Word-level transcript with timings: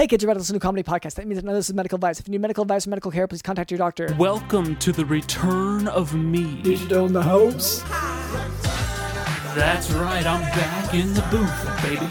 Hey 0.00 0.06
kids, 0.06 0.22
you're 0.22 0.30
about 0.30 0.36
to 0.36 0.40
listen 0.40 0.54
to 0.54 0.56
a 0.56 0.60
comedy 0.60 0.82
podcast. 0.82 1.16
That 1.16 1.26
means 1.26 1.42
that 1.42 1.52
this 1.52 1.68
is 1.68 1.74
medical 1.74 1.96
advice. 1.96 2.18
If 2.18 2.26
you 2.26 2.32
need 2.32 2.40
medical 2.40 2.62
advice 2.62 2.86
or 2.86 2.88
medical 2.88 3.10
care, 3.10 3.28
please 3.28 3.42
contact 3.42 3.70
your 3.70 3.76
doctor. 3.76 4.16
Welcome 4.18 4.76
to 4.76 4.92
the 4.92 5.04
return 5.04 5.88
of 5.88 6.14
me. 6.14 6.62
Digital 6.62 7.04
in 7.04 7.12
the 7.12 7.22
house. 7.22 7.82
That's 9.54 9.90
right, 9.90 10.24
I'm 10.24 10.40
back 10.40 10.94
in 10.94 11.12
the 11.12 11.20
booth, 11.30 11.82
baby. 11.82 12.08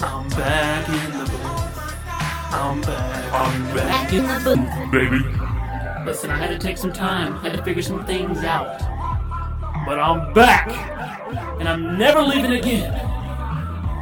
I'm 0.00 0.26
back 0.30 0.88
in 0.88 1.18
the 1.18 1.26
booth. 1.26 1.44
I'm 2.54 2.80
back. 2.80 3.32
I'm 3.34 3.76
back 3.76 4.12
in 4.14 4.22
the 4.22 4.56
booth, 4.56 4.90
baby. 4.90 5.22
Listen, 6.06 6.30
I 6.30 6.38
had 6.38 6.48
to 6.48 6.58
take 6.58 6.78
some 6.78 6.94
time, 6.94 7.36
had 7.40 7.52
to 7.52 7.62
figure 7.62 7.82
some 7.82 8.06
things 8.06 8.42
out. 8.42 8.78
But 9.84 9.98
I'm 9.98 10.32
back, 10.32 10.70
and 11.60 11.68
I'm 11.68 11.98
never 11.98 12.22
leaving 12.22 12.52
again. 12.52 13.10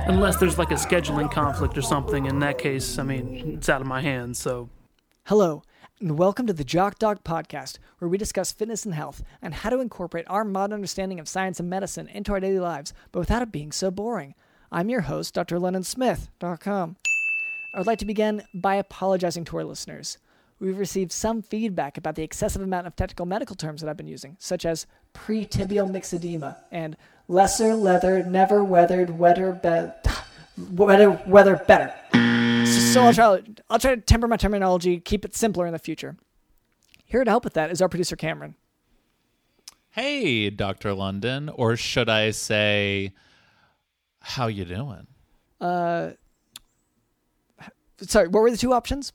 Unless 0.07 0.39
there's 0.39 0.59
like 0.59 0.73
a 0.73 0.75
scheduling 0.75 1.30
conflict 1.30 1.79
or 1.79 1.82
something. 1.82 2.27
In 2.27 2.41
that 2.41 2.59
case, 2.59 2.98
I 2.98 3.05
mean, 3.05 3.55
it's 3.57 3.69
out 3.69 3.80
of 3.80 3.87
my 3.87 4.01
hands, 4.01 4.39
so. 4.39 4.69
Hello, 5.27 5.62
and 6.01 6.19
welcome 6.19 6.45
to 6.48 6.52
the 6.52 6.65
Jock 6.65 6.98
Doc 6.98 7.23
Podcast, 7.23 7.78
where 7.98 8.09
we 8.09 8.19
discuss 8.19 8.51
fitness 8.51 8.84
and 8.84 8.95
health 8.95 9.23
and 9.41 9.55
how 9.55 9.70
to 9.70 9.78
incorporate 9.78 10.25
our 10.28 10.45
modern 10.45 10.75
understanding 10.75 11.20
of 11.20 11.28
science 11.28 11.61
and 11.61 11.70
medicine 11.70 12.09
into 12.09 12.33
our 12.33 12.41
daily 12.41 12.59
lives, 12.59 12.92
but 13.12 13.20
without 13.20 13.42
it 13.42 13.52
being 13.52 13.70
so 13.70 13.92
boring. 13.92 14.34
I'm 14.73 14.88
your 14.88 15.02
host, 15.02 15.34
Dr. 15.34 15.59
LondonSmith.com. 15.59 16.97
I 17.75 17.78
would 17.78 17.87
like 17.87 18.00
to 18.00 18.05
begin 18.05 18.42
by 18.53 18.75
apologizing 18.75 19.45
to 19.47 19.59
our 19.59 19.64
listeners. 19.64 20.19
We've 20.59 20.78
received 20.78 21.11
some 21.12 21.42
feedback 21.42 21.97
about 21.97 22.16
the 22.16 22.23
excessive 22.23 22.62
amount 22.62 22.87
of 22.87 22.97
technical 22.97 23.27
medical 23.27 23.56
terms 23.56 23.80
that 23.80 23.91
I've 23.91 23.97
been 23.97 24.06
using, 24.06 24.37
such 24.39 24.64
as 24.64 24.87
pretibial 25.14 25.91
myxedema 25.91 26.56
and 26.70 26.97
lesser 27.36 27.74
leather, 27.74 28.22
never 28.22 28.62
weathered, 28.62 29.18
weather, 29.18 29.52
be- 29.52 30.62
weather, 30.74 31.20
weather 31.27 31.56
better. 31.66 31.92
So 32.92 33.02
I'll 33.02 33.14
try, 33.14 33.41
I'll 33.70 33.78
try 33.78 33.95
to 33.95 34.00
temper 34.00 34.28
my 34.28 34.36
terminology, 34.36 35.00
keep 35.00 35.24
it 35.24 35.34
simpler 35.34 35.66
in 35.66 35.72
the 35.72 35.78
future. 35.78 36.16
Here 37.05 37.24
to 37.24 37.30
help 37.30 37.44
with 37.44 37.55
that 37.55 37.70
is 37.70 37.80
our 37.80 37.89
producer 37.89 38.16
Cameron. 38.16 38.55
Hey, 39.91 40.50
Dr. 40.50 40.92
London, 40.94 41.48
or 41.48 41.77
should 41.77 42.08
I 42.08 42.30
say 42.30 43.12
how 44.20 44.46
you 44.46 44.64
doing? 44.64 45.06
Uh, 45.61 46.12
sorry, 48.00 48.28
what 48.28 48.42
were 48.42 48.50
the 48.50 48.56
two 48.56 48.72
options? 48.72 49.12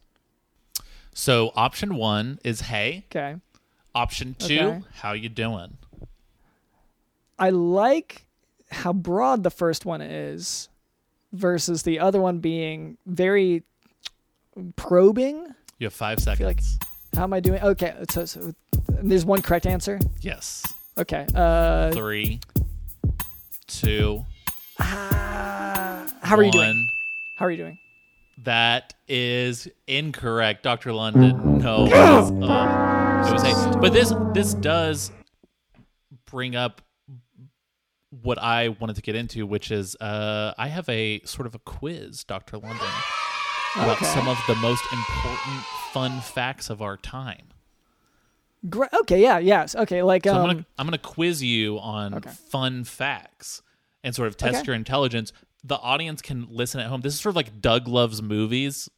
So, 1.14 1.52
option 1.56 1.96
1 1.96 2.40
is 2.44 2.62
hey. 2.62 3.06
Okay. 3.12 3.38
Option 3.96 4.36
2, 4.38 4.60
Okay. 4.60 4.82
how 5.02 5.14
you 5.14 5.30
doing? 5.30 5.78
I 7.40 7.50
like 7.52 8.26
how 8.72 8.94
broad 8.94 9.44
the 9.44 9.52
first 9.52 9.86
one 9.86 10.02
is 10.02 10.70
versus 11.34 11.84
the 11.84 12.00
other 12.00 12.20
one 12.22 12.40
being 12.40 12.98
very 13.06 13.64
probing. 14.76 15.48
You 15.80 15.86
have 15.88 15.94
5 15.94 16.20
seconds. 16.20 16.46
like- 16.46 16.62
How 17.16 17.24
am 17.24 17.34
I 17.34 17.40
doing? 17.40 17.62
Okay, 17.62 17.94
so, 18.10 18.26
so 18.26 18.54
there's 18.90 19.26
one 19.26 19.42
correct 19.42 19.66
answer. 19.66 20.00
yes. 20.22 20.64
Okay. 20.98 21.28
Uh, 21.36 21.92
Three, 21.92 22.40
two, 23.68 24.26
how 24.80 26.06
are 26.36 26.44
you 26.44 26.52
doing? 26.52 26.88
How 27.38 27.46
are 27.46 27.52
you 27.52 27.58
doing? 27.58 27.78
That 28.44 28.96
is 29.08 29.68
incorrect, 29.86 30.64
Dr. 30.64 30.94
London. 30.94 31.60
No, 31.60 31.86
it 31.86 31.92
was, 31.92 32.32
uh, 32.32 33.30
it 33.30 33.34
was. 33.68 33.76
But 33.78 33.94
this 33.94 34.12
this 34.34 34.56
does 34.56 35.12
bring 36.26 36.56
up 36.56 36.82
what 38.24 38.38
I 38.38 38.70
wanted 38.70 38.96
to 38.98 39.02
get 39.02 39.16
into, 39.16 39.46
which 39.46 39.72
is 39.72 39.96
uh, 39.98 40.54
I 40.58 40.68
have 40.68 40.88
a 40.90 41.22
sort 41.26 41.46
of 41.48 41.56
a 41.56 41.60
quiz, 41.60 42.24
Dr. 42.24 42.58
London, 42.58 42.88
about 43.76 43.98
Okay. 43.98 44.06
some 44.06 44.28
of 44.28 44.38
the 44.48 44.56
most 44.56 44.84
important 44.92 45.64
fun 45.92 46.20
facts 46.22 46.70
of 46.70 46.82
our 46.82 46.98
time. 46.98 47.48
Great. 48.70 48.90
Okay. 49.02 49.22
Yeah. 49.22 49.38
Yes. 49.38 49.76
Okay. 49.76 50.02
Like 50.04 50.26
So 50.26 50.34
um. 50.34 50.38
I'm 50.42 50.48
gonna 50.48 50.66
I'm 50.80 50.88
gonna 50.88 50.98
quiz 50.98 51.44
you 51.44 51.78
on 51.80 52.16
Okay. 52.16 52.30
fun 52.30 52.84
facts 52.84 53.62
and 54.04 54.14
sort 54.16 54.28
of 54.28 54.36
test 54.38 54.60
Okay. 54.60 54.68
your 54.68 54.76
intelligence. 54.76 55.32
The 55.64 55.76
audience 55.78 56.22
can 56.22 56.48
listen 56.50 56.80
at 56.80 56.88
home. 56.88 57.02
This 57.02 57.14
is 57.14 57.20
sort 57.20 57.32
of 57.32 57.36
like 57.36 57.62
Doug 57.62 57.88
loves 57.88 58.22
movies. 58.22 58.90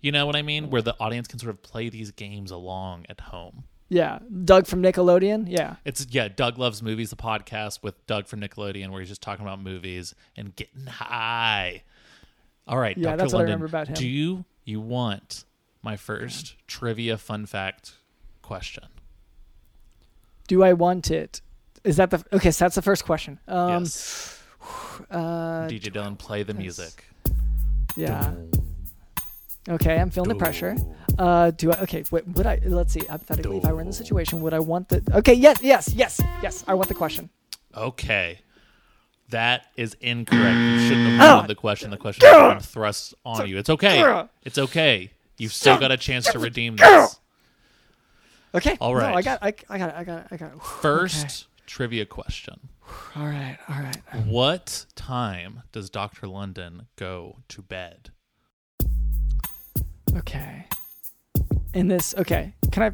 You 0.00 0.12
know 0.12 0.24
what 0.26 0.34
I 0.34 0.42
mean? 0.42 0.70
Where 0.70 0.82
the 0.82 0.96
audience 0.98 1.28
can 1.28 1.38
sort 1.38 1.50
of 1.50 1.62
play 1.62 1.88
these 1.88 2.10
games 2.10 2.50
along 2.50 3.06
at 3.08 3.20
home. 3.20 3.64
Yeah. 3.90 4.20
Doug 4.44 4.66
from 4.66 4.82
Nickelodeon. 4.82 5.44
Yeah. 5.48 5.76
It's 5.84 6.06
yeah, 6.10 6.28
Doug 6.28 6.58
loves 6.58 6.82
movies, 6.82 7.10
the 7.10 7.16
podcast 7.16 7.82
with 7.82 8.06
Doug 8.06 8.26
from 8.26 8.40
Nickelodeon, 8.40 8.90
where 8.90 9.00
he's 9.00 9.08
just 9.10 9.20
talking 9.20 9.44
about 9.44 9.60
movies 9.60 10.14
and 10.36 10.54
getting 10.56 10.86
high. 10.86 11.82
All 12.66 12.78
right, 12.78 12.96
Yeah, 12.96 13.10
Dr. 13.10 13.16
that's 13.18 13.32
what 13.32 13.40
I 13.40 13.42
remember 13.42 13.66
about 13.66 13.88
him. 13.88 13.94
Do 13.94 14.08
you 14.08 14.44
you 14.64 14.80
want 14.80 15.44
my 15.82 15.96
first 15.96 16.54
trivia 16.68 17.18
fun 17.18 17.46
fact 17.46 17.94
question? 18.42 18.84
Do 20.46 20.62
I 20.62 20.72
want 20.72 21.10
it? 21.10 21.40
Is 21.82 21.96
that 21.96 22.10
the 22.10 22.24
okay? 22.32 22.52
So 22.52 22.64
that's 22.64 22.76
the 22.76 22.82
first 22.82 23.04
question. 23.04 23.38
Um. 23.48 23.82
yes. 23.82 24.36
Uh. 25.10 25.66
DJ 25.66 25.90
Dylan, 25.90 26.16
play 26.18 26.42
the 26.42 26.52
music. 26.52 27.04
Yeah. 27.96 28.34
Okay, 29.70 29.98
I'm 30.00 30.10
feeling 30.10 30.28
the 30.30 30.34
pressure. 30.34 30.76
Uh, 31.18 31.52
do 31.52 31.70
I? 31.72 31.80
Okay, 31.82 32.04
wait, 32.10 32.26
would 32.28 32.46
I? 32.46 32.60
Let's 32.64 32.92
see. 32.92 33.00
Hypothetically, 33.06 33.58
if 33.58 33.64
I 33.64 33.72
were 33.72 33.80
in 33.80 33.86
the 33.86 33.92
situation, 33.92 34.40
would 34.40 34.52
I 34.52 34.58
want 34.58 34.88
the? 34.88 35.02
Okay, 35.14 35.34
yes, 35.34 35.58
yes, 35.62 35.92
yes, 35.94 36.20
yes. 36.42 36.64
I 36.66 36.74
want 36.74 36.88
the 36.88 36.94
question. 36.94 37.30
Okay. 37.76 38.40
That 39.28 39.66
is 39.76 39.96
incorrect. 40.00 40.58
You 40.58 40.88
shouldn't 40.88 41.08
have 41.10 41.20
Ah! 41.20 41.34
wanted 41.36 41.48
the 41.48 41.54
question. 41.54 41.90
The 41.90 41.96
question 41.96 42.26
has 42.26 42.52
been 42.54 42.60
thrust 42.62 43.14
on 43.24 43.46
you. 43.48 43.58
It's 43.58 43.70
okay. 43.70 44.26
It's 44.44 44.58
okay. 44.58 45.10
You've 45.38 45.52
still 45.52 45.78
got 45.78 45.92
a 45.92 45.96
chance 45.96 46.26
to 46.32 46.38
redeem 46.40 46.74
this. 46.76 47.20
Okay. 48.52 48.76
All 48.80 48.92
No, 48.94 49.00
I 49.00 49.12
right. 49.14 49.24
got. 49.24 49.38
I, 49.42 49.54
I 49.68 49.78
got. 49.78 49.90
it, 49.90 49.94
I 49.96 50.04
got. 50.04 50.18
it, 50.22 50.26
I 50.32 50.36
got. 50.36 50.52
it. 50.54 50.62
First 50.62 51.46
trivia 51.66 52.06
question. 52.06 52.58
All 53.14 53.24
right. 53.26 53.56
All 53.68 53.76
right. 53.76 53.96
What 54.26 54.86
time 54.96 55.62
does 55.70 55.90
Dr. 55.90 56.26
London 56.26 56.88
go 56.96 57.36
to 57.50 57.62
bed? 57.62 58.10
Okay. 60.16 60.66
In 61.74 61.88
this. 61.88 62.14
Okay. 62.18 62.54
Can 62.72 62.82
I? 62.82 62.90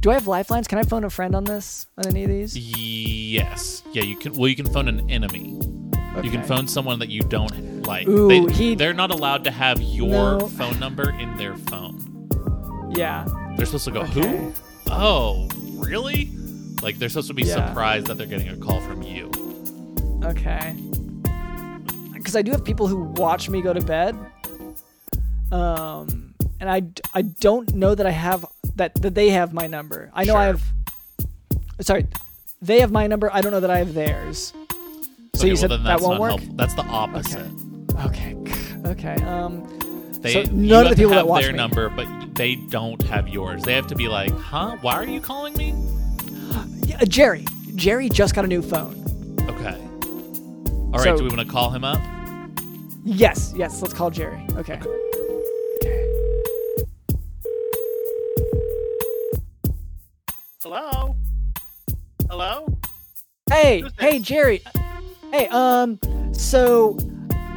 Do 0.00 0.10
I 0.10 0.14
have 0.14 0.26
lifelines? 0.26 0.68
Can 0.68 0.78
I 0.78 0.82
phone 0.82 1.04
a 1.04 1.10
friend 1.10 1.34
on 1.34 1.44
this? 1.44 1.86
On 1.98 2.06
any 2.06 2.24
of 2.24 2.30
these? 2.30 2.56
Yes. 2.56 3.82
Yeah, 3.92 4.02
you 4.02 4.16
can 4.16 4.34
well 4.34 4.48
you 4.48 4.56
can 4.56 4.66
phone 4.66 4.88
an 4.88 5.08
enemy. 5.10 5.58
You 6.22 6.30
can 6.30 6.44
phone 6.44 6.68
someone 6.68 7.00
that 7.00 7.08
you 7.08 7.22
don't 7.22 7.82
like. 7.86 8.06
Ooh, 8.06 8.28
they, 8.28 8.52
he- 8.54 8.74
they're 8.76 8.92
not 8.94 9.10
allowed 9.10 9.42
to 9.44 9.50
have 9.50 9.80
your 9.80 10.38
No. 10.38 10.46
phone 10.48 10.78
number 10.78 11.10
in 11.18 11.36
their 11.36 11.56
phone. 11.56 12.28
Yeah. 12.94 13.26
They're 13.56 13.66
supposed 13.66 13.86
to 13.86 13.90
go, 13.90 14.02
Okay. 14.02 14.20
who? 14.38 14.52
Oh, 14.90 15.48
really? 15.74 16.30
Like 16.82 16.98
they're 16.98 17.08
supposed 17.08 17.28
to 17.28 17.34
be 17.34 17.42
Yeah. 17.42 17.66
surprised 17.68 18.06
that 18.06 18.16
they're 18.18 18.28
getting 18.28 18.48
a 18.48 18.56
call 18.56 18.80
from 18.82 19.02
you. 19.02 19.28
Okay. 20.22 20.76
Because 22.12 22.36
I 22.36 22.42
do 22.42 22.52
have 22.52 22.64
people 22.64 22.86
who 22.86 22.98
watch 23.16 23.48
me 23.50 23.60
go 23.60 23.72
to 23.72 23.80
bed. 23.80 24.16
Um, 25.52 26.34
and 26.60 26.70
I, 26.70 26.82
I 27.14 27.22
don't 27.22 27.74
know 27.74 27.94
that 27.94 28.06
I 28.06 28.10
have 28.10 28.44
that 28.76 28.94
that 29.02 29.14
they 29.14 29.30
have 29.30 29.52
my 29.52 29.66
number. 29.66 30.10
I 30.14 30.24
know 30.24 30.36
I 30.36 30.46
have. 30.46 30.62
Sorry, 31.80 32.06
they 32.62 32.80
have 32.80 32.90
my 32.92 33.06
number. 33.06 33.30
I 33.32 33.40
don't 33.40 33.52
know 33.52 33.60
that 33.60 33.70
I 33.70 33.78
have 33.78 33.94
theirs. 33.94 34.52
So 35.34 35.40
okay, 35.40 35.48
you 35.48 35.54
well, 35.54 35.60
said 35.60 35.70
then 35.70 35.84
that 35.84 36.00
won't 36.00 36.12
not 36.14 36.20
work. 36.20 36.30
helpful. 36.30 36.54
That's 36.56 36.74
the 36.74 36.82
opposite. 36.82 37.50
Okay. 38.06 38.34
Okay. 38.34 38.74
okay. 39.16 39.24
Um. 39.24 39.68
They 40.20 40.32
So 40.32 40.50
none 40.52 40.86
of 40.86 40.90
the 40.90 40.96
people 40.96 41.10
that 41.10 41.16
have 41.18 41.26
watch 41.26 41.42
their 41.42 41.52
me. 41.52 41.58
number, 41.58 41.90
but 41.90 42.06
they 42.34 42.54
don't 42.54 43.02
have 43.02 43.28
yours. 43.28 43.62
They 43.62 43.74
have 43.74 43.86
to 43.88 43.94
be 43.94 44.08
like, 44.08 44.32
huh? 44.32 44.76
Why 44.80 44.94
are 44.94 45.04
you 45.04 45.20
calling 45.20 45.54
me? 45.54 45.74
Yeah, 46.86 46.98
Jerry. 47.08 47.46
Jerry 47.74 48.08
just 48.10 48.34
got 48.34 48.44
a 48.44 48.48
new 48.48 48.60
phone. 48.62 48.94
Okay. 49.48 49.74
All 50.92 50.92
right. 50.92 51.02
So- 51.04 51.16
do 51.16 51.24
we 51.24 51.28
want 51.28 51.40
to 51.40 51.46
call 51.46 51.70
him 51.70 51.82
up? 51.82 52.00
Yes. 53.04 53.52
Yes. 53.56 53.82
Let's 53.82 53.92
call 53.94 54.10
Jerry. 54.10 54.46
Okay. 54.52 54.80
Hello? 60.64 61.14
Hello? 62.30 62.78
Hey, 63.50 63.84
hey. 63.98 64.18
Jerry. 64.18 64.62
Hey, 65.30 65.46
um, 65.48 66.00
so 66.32 66.96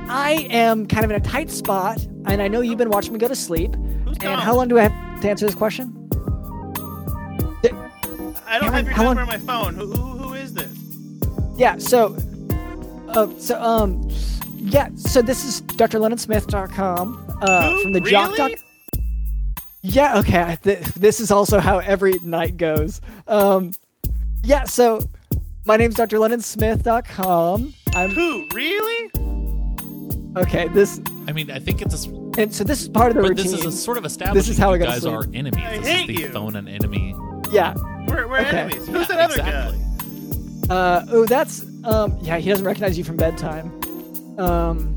I 0.09 0.45
am 0.50 0.86
kind 0.88 1.06
of 1.06 1.12
in 1.12 1.15
a 1.15 1.24
tight 1.24 1.50
spot, 1.50 2.06
and 2.25 2.42
I 2.42 2.50
know 2.50 2.59
you've 2.59 2.77
been 2.77 2.89
watching 2.89 3.13
me 3.13 3.19
go 3.19 3.30
to 3.30 3.36
sleep. 3.36 3.74
Who's 4.04 4.18
And 4.18 4.42
how 4.42 4.57
long 4.57 4.68
do 4.68 4.77
I 4.77 4.89
have 4.89 5.21
to 5.21 5.30
answer 5.30 5.45
this 5.45 5.56
question? 5.56 5.94
I 8.45 8.59
don't 8.59 8.71
Cameron, 8.71 8.74
have 8.74 8.88
your 8.88 9.06
number 9.06 9.21
on 9.21 9.27
my 9.27 9.38
phone. 9.38 9.75
Who, 9.75 9.86
who, 9.86 10.18
who 10.18 10.33
is 10.33 10.53
this? 10.53 10.77
Yeah, 11.56 11.77
so, 11.77 12.18
uh, 13.07 13.30
so, 13.39 13.62
um, 13.62 14.06
yeah, 14.57 14.89
so 14.98 15.21
this 15.21 15.45
is 15.45 15.62
drlondonsmith.com, 15.62 17.38
uh, 17.42 17.69
Who? 17.69 17.83
from 17.83 17.94
the 17.94 18.01
Jock 18.01 18.38
Really? 18.38 18.56
Doc. 18.56 18.66
Yeah, 19.89 20.18
okay, 20.19 20.57
th- 20.63 20.80
this 20.95 21.19
is 21.22 21.31
also 21.31 21.60
how 21.60 21.78
every 21.80 22.19
night 22.19 22.57
goes. 22.57 23.00
Um, 23.28 23.72
yeah, 24.44 24.66
so 24.66 25.07
my 25.66 25.78
name's 25.78 25.95
drlondonsmith.com. 25.95 27.74
I'm 27.95 28.10
Who? 28.12 28.48
Really? 28.54 29.12
Okay, 30.36 30.68
this 30.69 31.00
I 31.28 31.31
mean, 31.31 31.50
I 31.51 31.60
think 31.60 31.81
it's 31.81 32.06
a, 32.06 32.10
And 32.38 32.54
so 32.54 32.63
this 32.63 32.81
is 32.81 32.89
part 32.89 33.12
of 33.12 33.16
the 33.16 33.22
but 33.22 33.30
routine. 33.30 33.45
this 33.51 33.54
is 33.62 33.66
a 33.66 33.72
sort 33.72 33.98
of 33.98 34.06
establishing 34.06 34.56
how 34.57 34.72
I 34.72 34.74
you 34.74 34.80
gotta 34.80 34.92
guys 34.92 35.01
sleep. 35.04 35.13
are 35.13 35.24
enemies. 35.34 35.63
I 35.66 35.78
this 35.78 35.88
hate 35.88 36.10
is 36.10 36.16
the 36.18 36.22
you. 36.24 36.30
phone 36.31 36.56
an 36.57 36.68
enemy. 36.68 37.16
yeah. 37.51 37.74
We're, 38.07 38.28
we're 38.28 38.39
Okay. 38.42 38.57
enemies. 38.57 38.88
Who's 38.88 39.07
Yeah, 39.10 39.16
that 39.16 39.19
other 39.19 39.36
exactly. 39.39 39.80
guy? 40.68 40.75
Uh, 40.75 41.06
oh, 41.12 41.25
that's 41.25 41.66
um, 41.86 42.18
yeah. 42.22 42.38
He 42.39 42.50
doesn't 42.50 42.66
recognize 42.66 42.98
you 42.98 43.04
from 43.06 43.16
bedtime. 43.16 43.72
Um, 44.38 44.96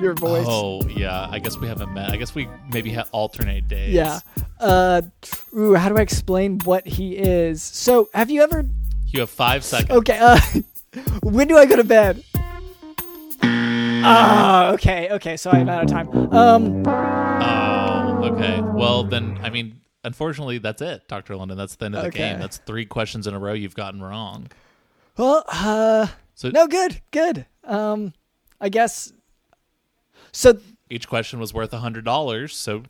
your 0.00 0.14
voice. 0.14 0.46
Oh 0.48 0.82
yeah, 0.88 1.26
I 1.30 1.38
guess 1.38 1.56
we 1.56 1.66
haven't 1.66 1.92
met. 1.92 2.10
I 2.10 2.16
guess 2.16 2.34
we 2.34 2.48
maybe 2.72 2.92
ha- 2.92 3.04
alternate 3.12 3.68
days. 3.68 3.94
Yeah. 3.94 4.20
Uh, 4.60 5.02
ooh, 5.56 5.74
how 5.74 5.88
do 5.88 5.96
I 5.96 6.00
explain 6.02 6.58
what 6.60 6.86
he 6.86 7.16
is? 7.16 7.62
So, 7.62 8.08
have 8.14 8.30
you 8.30 8.42
ever? 8.42 8.64
You 9.08 9.20
have 9.20 9.30
five 9.30 9.64
seconds. 9.64 9.90
Okay. 9.98 10.18
Uh, 10.18 10.38
when 11.22 11.46
do 11.48 11.56
I 11.56 11.66
go 11.66 11.76
to 11.76 11.84
bed? 11.84 12.22
Ah, 13.42 14.70
okay, 14.72 15.08
okay. 15.12 15.36
So 15.36 15.50
I'm 15.50 15.68
out 15.68 15.84
of 15.84 15.90
time. 15.90 16.08
Um, 16.32 16.82
Oh, 16.86 18.24
okay. 18.32 18.60
Well, 18.60 19.04
then, 19.04 19.38
I 19.42 19.50
mean, 19.50 19.80
unfortunately, 20.04 20.58
that's 20.58 20.80
it, 20.82 21.06
Doctor 21.08 21.36
London. 21.36 21.56
That's 21.56 21.76
the 21.76 21.86
end 21.86 21.94
of 21.96 22.02
the 22.02 22.08
Okay. 22.08 22.18
game. 22.18 22.38
That's 22.40 22.58
three 22.58 22.86
questions 22.86 23.26
in 23.26 23.34
a 23.34 23.38
row 23.38 23.52
you've 23.52 23.74
gotten 23.74 24.00
wrong. 24.02 24.48
well, 25.16 25.44
uh, 25.48 26.06
So 26.34 26.50
no, 26.50 26.66
good, 26.66 27.00
good. 27.10 27.46
Um, 27.64 28.12
I 28.60 28.68
guess. 28.68 29.12
So 30.36 30.58
each 30.90 31.08
question 31.08 31.40
was 31.40 31.54
worth 31.54 31.72
a 31.72 31.78
hundred 31.78 32.04
dollars. 32.04 32.54
So 32.54 32.82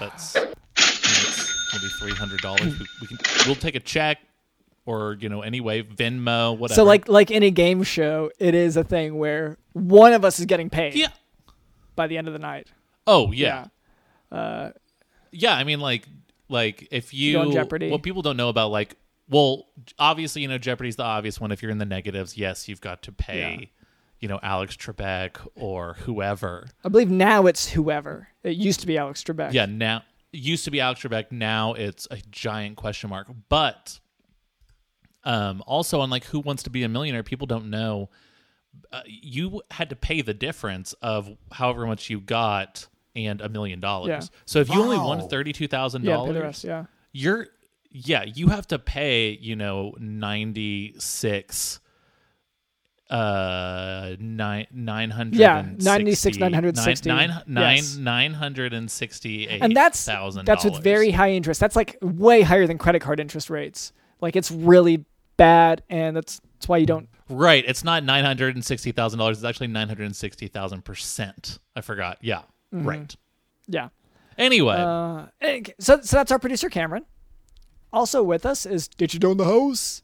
that's, 0.00 0.32
that's 0.32 1.72
maybe 1.74 1.88
three 2.00 2.12
hundred 2.12 2.40
dollars. 2.40 2.78
We, 2.78 2.86
we 3.02 3.06
can 3.06 3.18
we'll 3.44 3.56
take 3.56 3.74
a 3.74 3.80
check, 3.80 4.20
or 4.86 5.18
you 5.20 5.28
know, 5.28 5.42
anyway, 5.42 5.82
Venmo, 5.82 6.56
whatever. 6.56 6.76
So 6.76 6.84
like 6.84 7.06
like 7.06 7.30
any 7.30 7.50
game 7.50 7.82
show, 7.82 8.30
it 8.38 8.54
is 8.54 8.78
a 8.78 8.84
thing 8.84 9.18
where 9.18 9.58
one 9.74 10.14
of 10.14 10.24
us 10.24 10.40
is 10.40 10.46
getting 10.46 10.70
paid 10.70 10.94
yeah. 10.94 11.08
by 11.94 12.06
the 12.06 12.16
end 12.16 12.26
of 12.26 12.32
the 12.32 12.38
night. 12.38 12.68
Oh 13.06 13.32
yeah. 13.32 13.66
Uh, 14.32 14.70
Yeah, 15.30 15.54
I 15.54 15.64
mean, 15.64 15.80
like, 15.80 16.08
like 16.48 16.88
if 16.90 17.12
you 17.12 17.34
go 17.34 17.40
on 17.42 17.52
Jeopardy. 17.52 17.90
what 17.90 18.02
people 18.02 18.22
don't 18.22 18.38
know 18.38 18.48
about, 18.48 18.70
like, 18.70 18.96
well, 19.28 19.66
obviously, 19.98 20.40
you 20.40 20.48
know, 20.48 20.56
Jeopardy's 20.56 20.96
the 20.96 21.04
obvious 21.04 21.38
one. 21.38 21.52
If 21.52 21.60
you're 21.62 21.70
in 21.70 21.78
the 21.78 21.84
negatives, 21.84 22.38
yes, 22.38 22.66
you've 22.66 22.80
got 22.80 23.02
to 23.02 23.12
pay, 23.12 23.58
Yeah. 23.60 23.66
You 24.24 24.28
know, 24.28 24.40
Alex 24.42 24.74
Trebek 24.74 25.36
or 25.54 25.96
whoever. 26.00 26.66
I 26.82 26.88
believe 26.88 27.10
now 27.10 27.44
it's 27.44 27.68
whoever. 27.72 28.28
It 28.42 28.56
used 28.56 28.80
to 28.80 28.86
be 28.86 28.96
Alex 28.96 29.22
Trebek. 29.22 29.52
Yeah, 29.52 29.66
now 29.66 30.02
used 30.32 30.64
to 30.64 30.70
be 30.70 30.80
Alex 30.80 31.02
Trebek. 31.02 31.30
Now 31.30 31.74
it's 31.74 32.08
a 32.10 32.16
giant 32.30 32.78
question 32.78 33.10
mark. 33.10 33.28
But 33.50 34.00
um, 35.24 35.62
also 35.66 36.00
on 36.00 36.08
like 36.08 36.24
Who 36.24 36.40
Wants 36.40 36.62
to 36.62 36.70
Be 36.70 36.84
a 36.84 36.88
Millionaire, 36.88 37.22
people 37.22 37.46
don't 37.46 37.68
know. 37.68 38.08
Uh, 38.90 39.02
you 39.04 39.60
had 39.70 39.90
to 39.90 39.96
pay 39.96 40.22
the 40.22 40.32
difference 40.32 40.94
of 41.02 41.36
however 41.52 41.86
much 41.86 42.08
you 42.08 42.18
got 42.18 42.88
and 43.14 43.42
a 43.42 43.50
million 43.50 43.78
dollars. 43.78 44.30
So 44.46 44.60
if 44.60 44.70
you 44.70 44.80
only 44.80 44.96
won 44.96 45.28
thirty 45.28 45.52
two 45.52 45.68
thousand 45.68 46.04
yeah, 46.04 46.12
pay 46.12 46.16
dollars, 46.16 46.42
rest. 46.42 46.64
Yeah, 46.64 46.84
you're 47.12 47.48
yeah 47.90 48.24
you 48.24 48.48
have 48.48 48.66
to 48.68 48.78
pay 48.78 49.38
you 49.38 49.54
know 49.54 49.94
96 50.00 51.80
uh 53.10 54.16
nine 54.18 54.66
nine 54.72 55.10
hundred 55.10 55.38
Yeah, 55.38 55.62
96, 55.78 56.38
960, 56.38 57.08
nine, 57.10 57.28
nine, 57.28 57.44
nine, 57.46 57.76
yes. 57.76 57.96
968 57.96 59.62
and 59.62 59.76
that's 59.76 60.04
that's 60.04 60.64
with 60.64 60.82
very 60.82 61.10
high 61.10 61.30
interest. 61.32 61.60
That's 61.60 61.76
like 61.76 61.98
way 62.00 62.42
higher 62.42 62.66
than 62.66 62.78
credit 62.78 63.00
card 63.00 63.20
interest 63.20 63.50
rates. 63.50 63.92
Like 64.20 64.36
it's 64.36 64.50
really 64.50 65.04
bad, 65.36 65.82
and 65.90 66.16
that's 66.16 66.40
that's 66.54 66.68
why 66.68 66.78
you 66.78 66.86
don't. 66.86 67.08
right 67.28 67.64
it's 67.66 67.84
not 67.84 68.04
nine 68.04 68.24
hundred 68.24 68.54
and 68.54 68.64
sixty 68.64 68.90
thousand 68.92 69.18
dollars 69.18 69.38
it's 69.38 69.44
actually 69.44 69.66
nine 69.66 69.88
hundred 69.88 70.04
and 70.06 70.16
sixty 70.16 70.46
thousand 70.48 70.84
percent 70.84 71.58
i 71.76 71.80
forgot 71.80 72.16
yeah 72.22 72.42
right 72.72 73.14
Yeah. 73.66 73.88
anyway 74.38 74.76
Uh, 74.78 75.26
so 75.78 76.00
so 76.00 76.16
that's 76.16 76.32
our 76.32 76.38
producer 76.38 76.68
Cameron. 76.70 77.04
Also 77.92 78.22
with 78.22 78.44
us 78.46 78.66
is 78.66 78.88
Did 78.88 79.12
you 79.14 79.20
know 79.20 79.34
the 79.34 79.44
house? 79.44 80.02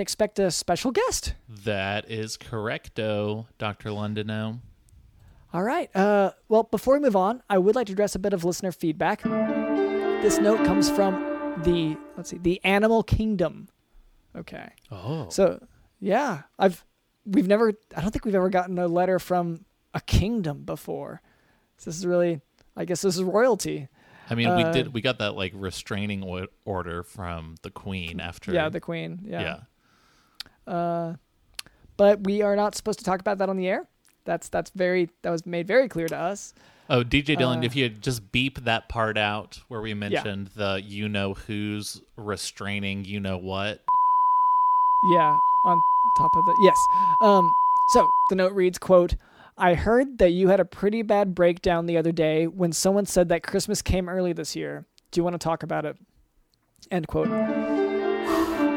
Can 0.00 0.02
expect 0.02 0.38
a 0.38 0.50
special 0.50 0.90
guest. 0.92 1.34
that 1.46 2.10
is 2.10 2.38
correcto 2.38 3.46
dr 3.58 3.86
londono 3.90 4.58
All 5.52 5.62
right. 5.62 5.94
Uh, 5.94 6.30
well, 6.48 6.62
before 6.62 6.94
we 6.94 7.00
move 7.00 7.16
on, 7.16 7.42
I 7.50 7.58
would 7.58 7.74
like 7.74 7.88
to 7.88 7.92
address 7.92 8.14
a 8.14 8.18
bit 8.20 8.32
of 8.32 8.44
listener 8.44 8.70
feedback. 8.72 9.22
This 10.22 10.38
note 10.38 10.64
comes 10.64 10.88
from 10.88 11.12
the 11.64 11.98
let's 12.16 12.30
see, 12.30 12.38
the 12.38 12.60
Animal 12.64 13.02
Kingdom. 13.02 13.68
Okay. 14.34 14.70
oh 14.90 15.28
So, 15.28 15.60
yeah, 15.98 16.42
I've 16.58 16.82
we've 17.26 17.48
never 17.48 17.72
I 17.96 18.00
don't 18.00 18.10
think 18.12 18.24
we've 18.24 18.34
ever 18.34 18.48
gotten 18.48 18.78
a 18.78 18.86
letter 18.88 19.18
from 19.18 19.64
a 19.92 20.00
kingdom 20.00 20.62
before. 20.64 21.20
So 21.76 21.90
this 21.90 21.98
is 21.98 22.06
really 22.06 22.40
I 22.76 22.84
guess 22.86 23.02
this 23.02 23.16
is 23.16 23.22
royalty. 23.22 23.88
I 24.30 24.36
mean, 24.36 24.54
we 24.56 24.62
Uh, 24.62 24.72
did. 24.72 24.94
We 24.94 25.00
got 25.00 25.18
that 25.18 25.34
like 25.34 25.52
restraining 25.56 26.22
order 26.64 27.02
from 27.02 27.56
the 27.62 27.70
queen 27.70 28.20
after. 28.20 28.52
Yeah, 28.54 28.68
the 28.68 28.80
queen. 28.80 29.18
Yeah. 29.24 29.40
yeah. 29.40 29.60
Uh, 30.66 31.14
but 31.96 32.24
we 32.24 32.42
are 32.42 32.56
not 32.56 32.74
supposed 32.74 32.98
to 33.00 33.04
talk 33.04 33.20
about 33.20 33.38
that 33.38 33.48
on 33.48 33.56
the 33.56 33.68
air. 33.68 33.86
That's 34.24 34.48
that's 34.48 34.70
very 34.70 35.10
that 35.22 35.30
was 35.30 35.44
made 35.46 35.66
very 35.66 35.88
clear 35.88 36.08
to 36.08 36.16
us. 36.16 36.54
Oh, 36.88 37.04
DJ 37.04 37.36
Dylan, 37.36 37.58
Uh, 37.58 37.66
if 37.66 37.76
you 37.76 37.84
had 37.84 38.02
just 38.02 38.32
beep 38.32 38.64
that 38.64 38.88
part 38.88 39.16
out 39.16 39.60
where 39.68 39.80
we 39.80 39.94
mentioned 39.94 40.48
the 40.56 40.82
you 40.84 41.08
know 41.08 41.34
who's 41.34 42.02
restraining 42.16 43.04
you 43.04 43.20
know 43.20 43.38
what. 43.38 43.80
Yeah, 45.12 45.36
on 45.64 45.80
top 46.18 46.30
of 46.36 46.44
the 46.44 46.56
yes. 46.62 46.76
Um, 47.22 47.52
so 47.92 48.08
the 48.28 48.36
note 48.36 48.52
reads, 48.52 48.78
"quote 48.78 49.14
I 49.56 49.74
heard 49.74 50.18
that 50.18 50.30
you 50.30 50.48
had 50.48 50.60
a 50.60 50.64
pretty 50.64 51.02
bad 51.02 51.34
breakdown 51.34 51.86
the 51.86 51.96
other 51.96 52.12
day 52.12 52.46
when 52.46 52.72
someone 52.72 53.06
said 53.06 53.28
that 53.28 53.42
Christmas 53.42 53.82
came 53.82 54.08
early 54.08 54.32
this 54.32 54.56
year. 54.56 54.86
Do 55.10 55.20
you 55.20 55.24
want 55.24 55.34
to 55.34 55.38
talk 55.44 55.62
about 55.62 55.84
it?" 55.84 55.96
End 56.90 57.06
quote. 57.08 57.28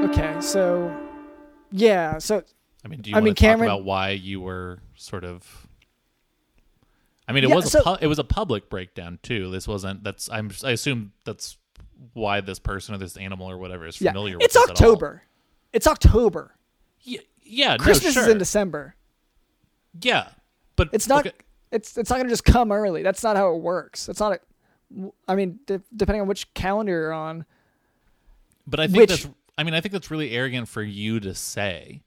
Okay, 0.04 0.36
so 0.42 0.92
yeah, 1.76 2.20
so 2.20 2.44
I 2.86 2.88
mean, 2.88 3.02
do 3.02 3.10
you 3.10 3.16
I 3.16 3.18
want 3.18 3.26
mean, 3.26 3.36
to 3.36 3.44
talk 3.48 3.58
about 3.62 3.84
why 3.84 4.10
you 4.12 4.40
were 4.42 4.80
sort 4.96 5.24
of? 5.24 5.68
I 7.28 7.32
mean, 7.32 7.44
it 7.44 7.50
Yeah, 7.50 7.56
was 7.56 7.66
a 7.66 7.70
so- 7.70 7.84
pu- 7.84 7.98
it 8.04 8.08
was 8.08 8.20
a 8.20 8.24
public 8.24 8.70
breakdown 8.70 9.18
too. 9.24 9.50
This 9.50 9.68
wasn't. 9.68 10.04
That's 10.04 10.30
I'm. 10.30 10.52
I 10.64 10.72
assume 10.72 11.14
that's 11.24 11.58
why 12.14 12.42
this 12.42 12.60
person 12.60 12.94
or 12.94 12.98
this 12.98 13.18
animal 13.18 13.50
or 13.50 13.58
whatever 13.58 13.88
is 13.88 14.00
yeah, 14.00 14.12
familiar 14.12 14.38
with 14.38 14.46
it's. 14.46 14.56
October. 14.58 15.24
It's 15.72 15.88
October. 15.88 16.56
Yeah, 17.02 17.22
yeah. 17.44 17.76
no, 17.78 17.84
Christmas 17.84 18.16
is 18.18 18.28
in 18.28 18.38
December. 18.38 18.96
Yeah, 20.02 20.28
but 20.76 20.90
It's 20.92 21.08
not. 21.08 21.26
okay, 21.26 21.36
It's 21.72 21.98
it's 21.98 22.10
not 22.10 22.18
gonna 22.18 22.30
just 22.30 22.46
come 22.46 22.72
early. 22.72 23.04
That's 23.04 23.24
not 23.24 23.36
how 23.38 23.56
it 23.56 23.62
works. 23.62 24.06
That's 24.06 24.20
not. 24.20 24.34
A, 24.34 25.10
I 25.28 25.36
mean, 25.36 25.60
de- 25.66 25.82
depending 25.96 26.22
on 26.22 26.28
which 26.28 26.54
calendar 26.54 26.92
you're 26.92 27.14
on. 27.14 27.46
But 28.68 28.80
I 28.82 28.88
think 28.88 28.98
Which- 28.98 29.10
that's 29.10 29.30
I 29.58 29.64
mean 29.64 29.74
I 29.74 29.82
think 29.82 29.92
that's 29.94 30.10
really 30.12 30.32
arrogant 30.32 30.68
for 30.68 30.82
you 30.84 31.20
to 31.22 31.34
say. 31.36 32.02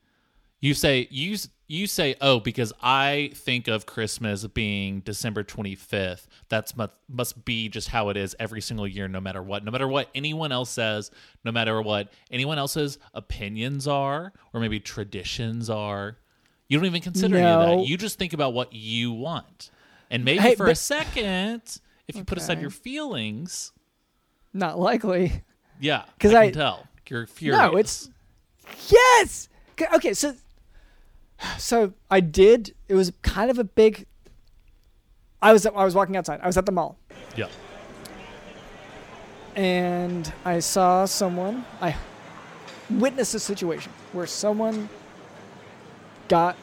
You 0.60 0.74
say 0.74 1.06
you 1.10 1.36
you 1.68 1.86
say 1.86 2.14
oh 2.20 2.40
because 2.40 2.72
I 2.82 3.30
think 3.34 3.68
of 3.68 3.86
Christmas 3.86 4.46
being 4.46 5.00
December 5.00 5.44
25th. 5.44 6.26
That's 6.48 6.76
must 6.76 6.92
must 7.08 7.44
be 7.44 7.68
just 7.68 7.88
how 7.88 8.08
it 8.08 8.16
is 8.16 8.34
every 8.38 8.60
single 8.60 8.86
year 8.86 9.06
no 9.08 9.20
matter 9.20 9.42
what. 9.42 9.64
No 9.64 9.70
matter 9.70 9.86
what 9.86 10.08
anyone 10.14 10.50
else 10.52 10.70
says, 10.70 11.10
no 11.44 11.52
matter 11.52 11.80
what 11.82 12.12
anyone 12.30 12.58
else's 12.58 12.98
opinions 13.14 13.86
are 13.86 14.32
or 14.52 14.60
maybe 14.60 14.80
traditions 14.80 15.68
are. 15.70 16.16
You 16.68 16.78
don't 16.78 16.86
even 16.86 17.02
consider 17.02 17.36
any 17.36 17.46
of 17.46 17.78
that. 17.78 17.86
You 17.86 17.96
just 17.96 18.18
think 18.18 18.32
about 18.32 18.52
what 18.54 18.72
you 18.72 19.12
want. 19.12 19.70
And 20.10 20.24
maybe 20.24 20.40
Hey, 20.40 20.54
for 20.56 20.66
a 20.66 20.74
second 20.74 21.62
if 22.08 22.16
you 22.16 22.24
put 22.24 22.38
aside 22.38 22.60
your 22.60 22.70
feelings, 22.70 23.72
Not 24.52 24.78
likely. 24.78 25.42
yeah, 25.80 26.04
'Cause 26.18 26.32
I 26.32 26.42
I- 26.42 26.44
can 26.46 26.54
tell. 26.54 26.86
You're 27.08 27.26
furious. 27.26 27.58
No, 27.58 27.76
it's 27.76 28.10
yes. 28.88 29.48
Okay, 29.72 29.86
Okay, 29.94 30.14
so 30.14 30.34
so 31.58 31.92
I 32.10 32.20
did. 32.20 32.74
It 32.88 32.94
was 32.94 33.12
kind 33.22 33.50
of 33.50 33.58
a 33.58 33.64
big. 33.64 34.06
I 35.42 35.52
was 35.52 35.66
I 35.66 35.84
was 35.84 35.94
walking 35.94 36.16
outside. 36.16 36.40
I 36.42 36.46
was 36.46 36.56
at 36.56 36.66
the 36.66 36.72
mall, 36.72 36.98
yeah. 37.36 37.46
and 39.54 40.32
I 40.44 40.60
saw 40.60 41.04
someone. 41.04 41.64
I 41.80 41.94
witnessed 42.88 43.34
a 43.34 43.38
situation 43.38 43.92
where 44.12 44.26
someone 44.26 44.88
got 46.28 46.56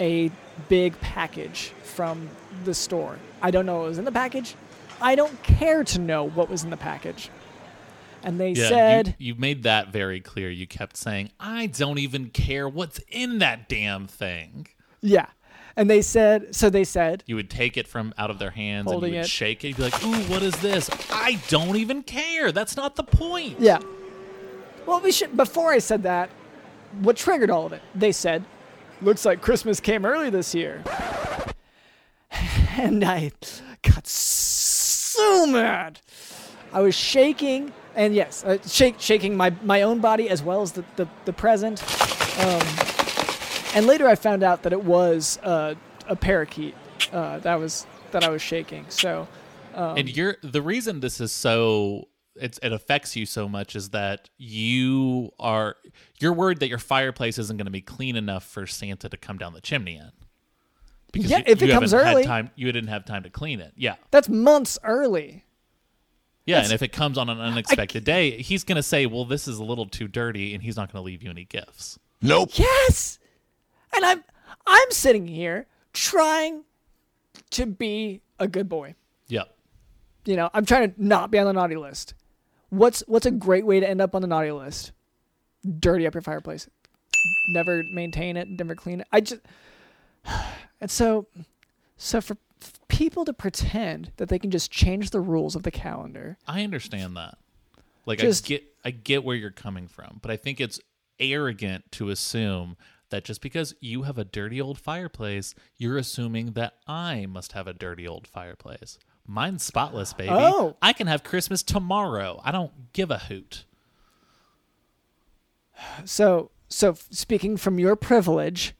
a 0.00 0.30
big 0.68 0.98
package 1.00 1.72
from 1.82 2.28
the 2.64 2.72
store. 2.72 3.18
I 3.42 3.50
don't 3.50 3.66
know 3.66 3.78
what 3.78 3.88
was 3.88 3.98
in 3.98 4.04
the 4.04 4.12
package. 4.12 4.54
I 5.00 5.14
don't 5.14 5.42
care 5.42 5.84
to 5.84 5.98
know 5.98 6.24
what 6.28 6.48
was 6.48 6.64
in 6.64 6.70
the 6.70 6.76
package. 6.76 7.30
And 8.22 8.38
they 8.40 8.50
Yeah, 8.50 8.68
said, 8.68 9.14
you, 9.18 9.34
you 9.34 9.40
made 9.40 9.62
that 9.62 9.88
very 9.88 10.20
clear. 10.20 10.50
You 10.50 10.66
kept 10.66 10.96
saying, 10.96 11.30
"I 11.38 11.66
don't 11.66 11.98
even 11.98 12.30
care 12.30 12.68
what's 12.68 13.00
in 13.08 13.38
that 13.38 13.68
damn 13.68 14.06
thing." 14.06 14.68
yeah. 15.00 15.26
And 15.76 15.88
they 15.88 16.02
said, 16.02 16.56
so 16.56 16.68
they 16.70 16.82
said, 16.82 17.22
You 17.26 17.36
would 17.36 17.48
take 17.48 17.76
it 17.76 17.86
from 17.86 18.12
out 18.18 18.30
of 18.30 18.40
their 18.40 18.50
hands 18.50 18.90
and 18.90 19.00
you 19.00 19.10
would 19.12 19.18
it. 19.20 19.28
shake 19.28 19.62
it. 19.64 19.68
You'd 19.68 19.76
be 19.76 19.82
like, 19.84 20.04
"Ooh, 20.04 20.22
what 20.24 20.42
is 20.42 20.54
this?" 20.56 20.90
I 21.12 21.40
don't 21.46 21.76
even 21.76 22.02
care. 22.02 22.50
That's 22.50 22.76
not 22.76 22.96
the 22.96 23.04
point. 23.04 23.60
Yeah. 23.60 23.78
Well, 24.86 25.00
we 25.00 25.12
should. 25.12 25.36
Before 25.36 25.70
I 25.72 25.78
said 25.78 26.02
that, 26.02 26.30
what 27.02 27.16
triggered 27.16 27.48
all 27.48 27.64
of 27.64 27.72
it? 27.72 27.82
They 27.94 28.10
said, 28.10 28.42
"Looks 29.02 29.24
like 29.24 29.40
Christmas 29.40 29.78
came 29.78 30.04
early 30.04 30.30
this 30.30 30.52
year," 30.52 30.82
and 32.76 33.04
I 33.04 33.30
got 33.82 34.04
so 34.06 35.46
mad. 35.46 36.00
I 36.72 36.80
was 36.80 36.96
shaking, 36.96 37.72
and 37.98 38.14
yes, 38.14 38.44
uh, 38.44 38.56
shake, 38.66 38.96
shaking 38.98 39.36
my 39.36 39.50
my 39.62 39.82
own 39.82 40.00
body 40.00 40.30
as 40.30 40.42
well 40.42 40.62
as 40.62 40.72
the 40.72 40.84
the, 40.96 41.06
the 41.26 41.32
present. 41.32 41.82
Um, 42.40 42.62
and 43.74 43.86
later, 43.86 44.08
I 44.08 44.14
found 44.14 44.42
out 44.42 44.62
that 44.62 44.72
it 44.72 44.82
was 44.82 45.38
uh, 45.42 45.74
a 46.06 46.16
parakeet 46.16 46.74
uh, 47.12 47.38
that 47.40 47.56
was 47.56 47.86
that 48.12 48.24
I 48.24 48.30
was 48.30 48.40
shaking. 48.40 48.86
So. 48.88 49.28
Um, 49.74 49.98
And 49.98 50.16
you're 50.16 50.36
the 50.42 50.62
reason 50.62 51.00
this 51.00 51.20
is 51.20 51.30
so 51.30 52.08
it's, 52.40 52.58
it 52.62 52.72
affects 52.72 53.16
you 53.16 53.26
so 53.26 53.48
much 53.48 53.76
is 53.76 53.90
that 53.90 54.28
you 54.38 55.30
are 55.38 55.76
you're 56.20 56.32
worried 56.32 56.60
that 56.60 56.68
your 56.68 56.78
fireplace 56.78 57.38
isn't 57.38 57.56
going 57.56 57.66
to 57.66 57.72
be 57.72 57.82
clean 57.82 58.16
enough 58.16 58.44
for 58.44 58.66
Santa 58.66 59.08
to 59.08 59.16
come 59.16 59.38
down 59.38 59.52
the 59.52 59.60
chimney 59.60 59.96
in. 59.96 60.10
Because 61.12 61.30
Yeah, 61.30 61.38
you, 61.38 61.44
if 61.46 61.62
it 61.62 61.70
comes 61.70 61.94
early. 61.94 62.24
time, 62.24 62.50
you 62.54 62.70
didn't 62.70 62.88
have 62.88 63.04
time 63.04 63.22
to 63.22 63.30
clean 63.30 63.60
it. 63.60 63.72
Yeah. 63.76 63.96
That's 64.10 64.28
months 64.28 64.78
early. 64.82 65.44
Yeah, 66.48 66.56
That's- 66.56 66.70
and 66.70 66.74
if 66.74 66.82
it 66.82 66.92
comes 66.92 67.18
on 67.18 67.28
an 67.28 67.38
unexpected 67.40 68.04
day, 68.04 68.40
he's 68.42 68.64
going 68.64 68.76
to 68.76 68.82
say, 68.82 69.04
"Well, 69.06 69.24
this 69.26 69.46
is 69.46 69.58
a 69.58 69.64
little 69.64 69.86
too 69.86 70.08
dirty," 70.08 70.54
and 70.54 70.62
he's 70.62 70.76
not 70.76 70.90
going 70.92 71.02
to 71.02 71.06
leave 71.06 71.22
you 71.22 71.30
any 71.30 71.44
gifts. 71.44 71.98
Nope. 72.22 72.50
Yes. 72.54 73.18
And 73.94 74.04
I'm 74.04 74.24
I'm 74.66 74.90
sitting 74.90 75.26
here 75.26 75.66
trying 75.92 76.64
to 77.50 77.66
be 77.66 78.22
a 78.38 78.48
good 78.48 78.68
boy. 78.68 78.94
Yep. 79.28 79.54
You 80.24 80.36
know, 80.36 80.50
I'm 80.54 80.64
trying 80.64 80.92
to 80.92 81.04
not 81.04 81.30
be 81.30 81.38
on 81.38 81.46
the 81.46 81.52
naughty 81.52 81.76
list. 81.76 82.14
What's 82.70 83.02
what's 83.06 83.26
a 83.26 83.30
great 83.30 83.66
way 83.66 83.80
to 83.80 83.88
end 83.88 84.00
up 84.00 84.14
on 84.14 84.22
the 84.22 84.28
naughty 84.28 84.50
list? 84.50 84.92
Dirty 85.78 86.06
up 86.06 86.14
your 86.14 86.22
fireplace. 86.22 86.68
Never 87.50 87.82
maintain 87.92 88.36
it, 88.36 88.48
never 88.48 88.74
clean 88.74 89.00
it. 89.00 89.06
I 89.12 89.20
just 89.20 89.40
And 90.80 90.90
so 90.90 91.26
so 91.96 92.20
for 92.20 92.34
f- 92.34 92.38
people 92.88 93.24
to 93.24 93.32
pretend 93.32 94.12
that 94.16 94.28
they 94.28 94.38
can 94.38 94.50
just 94.50 94.70
change 94.70 95.10
the 95.10 95.20
rules 95.20 95.54
of 95.54 95.62
the 95.62 95.70
calendar. 95.70 96.36
I 96.46 96.64
understand 96.64 97.16
that. 97.16 97.38
Like 98.06 98.18
Just- 98.18 98.46
I 98.46 98.48
get 98.48 98.64
I 98.84 98.90
get 98.90 99.24
where 99.24 99.36
you're 99.36 99.50
coming 99.50 99.86
from, 99.86 100.18
but 100.22 100.30
I 100.30 100.36
think 100.36 100.60
it's 100.60 100.80
arrogant 101.20 101.90
to 101.92 102.10
assume 102.10 102.76
that 103.10 103.24
just 103.24 103.40
because 103.40 103.74
you 103.80 104.02
have 104.02 104.18
a 104.18 104.24
dirty 104.24 104.60
old 104.60 104.78
fireplace, 104.78 105.54
you're 105.76 105.98
assuming 105.98 106.52
that 106.52 106.74
I 106.86 107.26
must 107.26 107.52
have 107.52 107.66
a 107.66 107.72
dirty 107.72 108.06
old 108.06 108.26
fireplace. 108.26 108.98
Mine's 109.26 109.62
spotless, 109.62 110.12
baby. 110.12 110.30
Oh. 110.32 110.76
I 110.80 110.92
can 110.92 111.06
have 111.06 111.22
Christmas 111.22 111.62
tomorrow. 111.62 112.40
I 112.44 112.50
don't 112.50 112.92
give 112.92 113.10
a 113.10 113.18
hoot. 113.18 113.64
So 116.04 116.50
so 116.68 116.94
speaking 117.10 117.56
from 117.56 117.78
your 117.78 117.96
privilege, 117.96 118.74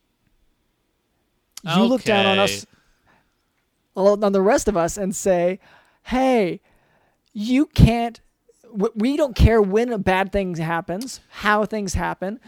you 1.65 1.83
look 1.83 2.03
down 2.03 2.27
on 2.27 2.39
us 2.39 2.65
Okay. 2.65 2.78
On 4.07 4.33
the 4.33 4.43
rest 4.43 4.69
of 4.69 4.77
us 4.77 4.97
and 4.97 5.15
say, 5.15 5.59
"Hey, 6.05 6.61
you 7.33 7.67
can't. 7.67 8.21
We 8.95 9.17
don't 9.17 9.35
care 9.35 9.63
when 9.63 9.93
a 9.93 9.99
bad 9.99 10.31
thing 10.33 10.55
happens, 10.57 11.21
how 11.31 11.65
things 11.65 11.95
happen. 11.95 12.39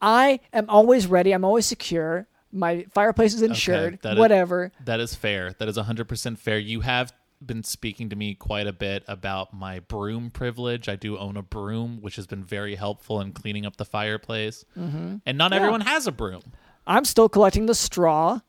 I 0.00 0.40
am 0.52 0.66
always 0.68 1.06
ready. 1.06 1.32
I'm 1.32 1.44
always 1.44 1.66
secure. 1.66 2.28
My 2.52 2.86
fireplace 2.92 3.34
is 3.34 3.42
insured. 3.42 3.98
that 4.02 4.12
is- 4.12 4.18
whatever. 4.18 4.70
That 4.84 5.00
is 5.00 5.14
fair. 5.14 5.52
That 5.58 5.68
is 5.68 5.76
100% 5.76 6.38
fair. 6.38 6.58
You 6.58 6.82
have 6.82 7.12
been 7.44 7.64
speaking 7.64 8.08
to 8.10 8.16
me 8.16 8.34
quite 8.34 8.66
a 8.68 8.72
bit 8.72 9.02
about 9.08 9.52
my 9.52 9.80
broom 9.80 10.30
privilege. 10.30 10.88
I 10.88 10.94
do 10.96 11.18
own 11.18 11.36
a 11.36 11.42
broom, 11.42 11.98
which 12.00 12.16
has 12.16 12.26
been 12.28 12.44
very 12.44 12.76
helpful 12.76 13.20
in 13.20 13.32
cleaning 13.32 13.66
up 13.66 13.76
the 13.76 13.84
fireplace. 13.84 14.64
Mm-hmm. 14.78 15.16
And 15.26 15.36
not 15.38 15.52
everyone 15.52 15.80
has 15.82 16.06
a 16.06 16.12
broom. 16.12 16.42
I'm 16.86 17.04
still 17.04 17.28
collecting 17.28 17.66
the 17.66 17.74
straw 17.74 18.40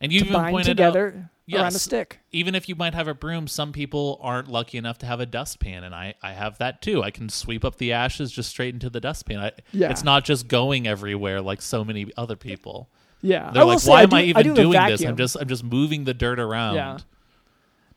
And 0.00 0.12
you 0.12 0.24
to 0.24 0.32
bind 0.32 0.52
pointed 0.52 0.76
together 0.76 1.14
out, 1.16 1.30
around 1.56 1.74
a 1.74 1.78
stick. 1.78 2.18
even 2.30 2.54
if 2.54 2.68
you 2.68 2.74
might 2.74 2.94
have 2.94 3.08
a 3.08 3.14
broom, 3.14 3.48
some 3.48 3.72
people 3.72 4.18
aren't 4.22 4.48
lucky 4.48 4.76
enough 4.78 4.98
to 4.98 5.06
have 5.06 5.20
a 5.20 5.26
dustpan, 5.26 5.82
and 5.84 5.94
I, 5.94 6.14
I 6.22 6.32
have 6.32 6.58
that 6.58 6.82
too. 6.82 7.02
I 7.02 7.10
can 7.10 7.28
sweep 7.28 7.64
up 7.64 7.76
the 7.78 7.92
ashes 7.92 8.30
just 8.30 8.50
straight 8.50 8.74
into 8.74 8.90
the 8.90 9.00
dustpan. 9.00 9.38
I, 9.40 9.52
Yeah. 9.72 9.90
It's 9.90 10.04
not 10.04 10.24
just 10.24 10.46
going 10.48 10.86
everywhere 10.86 11.40
like 11.40 11.62
so 11.62 11.84
many 11.84 12.10
other 12.16 12.36
people. 12.36 12.88
Yeah, 13.22 13.50
They're 13.52 13.62
I 13.62 13.66
like, 13.66 13.82
why 13.86 14.00
I 14.00 14.02
am 14.02 14.10
do, 14.10 14.16
I 14.16 14.20
I 14.20 14.22
even 14.24 14.42
do 14.46 14.54
doing 14.54 14.86
this? 14.86 15.04
I'm 15.04 15.16
just 15.16 15.36
I'm 15.40 15.48
just 15.48 15.64
moving 15.64 16.04
the 16.04 16.14
dirt 16.14 16.38
around. 16.38 16.76
Yeah. 16.76 16.98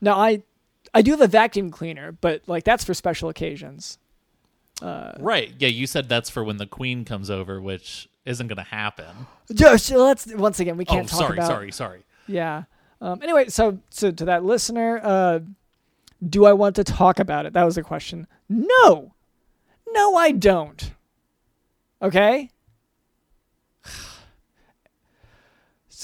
No, 0.01 0.13
I 0.13 0.41
I 0.93 1.01
do 1.03 1.11
have 1.11 1.21
a 1.21 1.27
vacuum 1.27 1.69
cleaner, 1.69 2.11
but 2.11 2.41
like 2.47 2.63
that's 2.63 2.83
for 2.83 2.93
special 2.95 3.29
occasions. 3.29 3.99
Uh, 4.81 5.11
right. 5.19 5.53
Yeah, 5.59 5.67
you 5.67 5.85
said 5.85 6.09
that's 6.09 6.29
for 6.29 6.43
when 6.43 6.57
the 6.57 6.65
queen 6.65 7.05
comes 7.05 7.29
over, 7.29 7.61
which 7.61 8.09
isn't 8.25 8.47
going 8.47 8.57
to 8.57 8.63
happen. 8.63 9.27
Just 9.53 9.91
let's 9.91 10.25
once 10.33 10.59
again 10.59 10.75
we 10.77 10.85
Oh, 10.87 10.93
can't 10.93 11.07
talk 11.07 11.19
sorry, 11.19 11.37
about 11.37 11.47
sorry, 11.47 11.71
sorry. 11.71 12.03
Yeah. 12.27 12.63
Um, 13.01 13.19
anyway, 13.23 13.49
so 13.49 13.79
so 13.89 14.11
to 14.11 14.25
that 14.25 14.45
listener, 14.45 15.01
uh, 15.03 15.39
do 16.27 16.45
I 16.45 16.53
want 16.53 16.75
to 16.75 16.83
talk 16.83 17.19
about 17.19 17.45
it? 17.47 17.53
That 17.53 17.65
was 17.65 17.75
the 17.75 17.83
question. 17.83 18.27
No, 18.47 19.15
no, 19.89 20.15
I 20.15 20.31
don't. 20.31 20.93
Okay. 22.01 22.49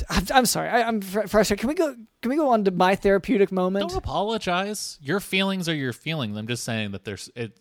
I'm, 0.09 0.25
I'm 0.33 0.45
sorry. 0.45 0.69
I, 0.69 0.87
I'm 0.87 1.01
frustrated. 1.01 1.59
Can 1.59 1.69
we 1.69 1.75
go? 1.75 1.95
Can 2.21 2.29
we 2.29 2.35
go 2.35 2.49
on 2.49 2.63
to 2.65 2.71
my 2.71 2.95
therapeutic 2.95 3.51
moment? 3.51 3.89
Don't 3.89 3.97
apologize. 3.97 4.97
Your 5.01 5.19
feelings 5.19 5.69
are 5.69 5.75
your 5.75 5.93
feelings. 5.93 6.35
I'm 6.35 6.47
just 6.47 6.63
saying 6.63 6.91
that 6.91 7.03
there's 7.05 7.29
it. 7.35 7.59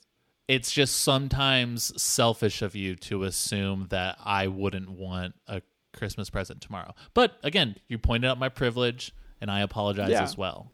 It's 0.48 0.70
just 0.70 1.02
sometimes 1.02 2.00
selfish 2.00 2.62
of 2.62 2.76
you 2.76 2.94
to 2.96 3.24
assume 3.24 3.88
that 3.90 4.16
I 4.24 4.46
wouldn't 4.46 4.88
want 4.88 5.34
a 5.48 5.60
Christmas 5.92 6.30
present 6.30 6.60
tomorrow. 6.60 6.94
But 7.14 7.36
again, 7.42 7.76
you 7.88 7.98
pointed 7.98 8.28
out 8.28 8.38
my 8.38 8.48
privilege, 8.48 9.12
and 9.40 9.50
I 9.50 9.60
apologize 9.60 10.10
Yeah. 10.10 10.22
as 10.22 10.36
well. 10.36 10.70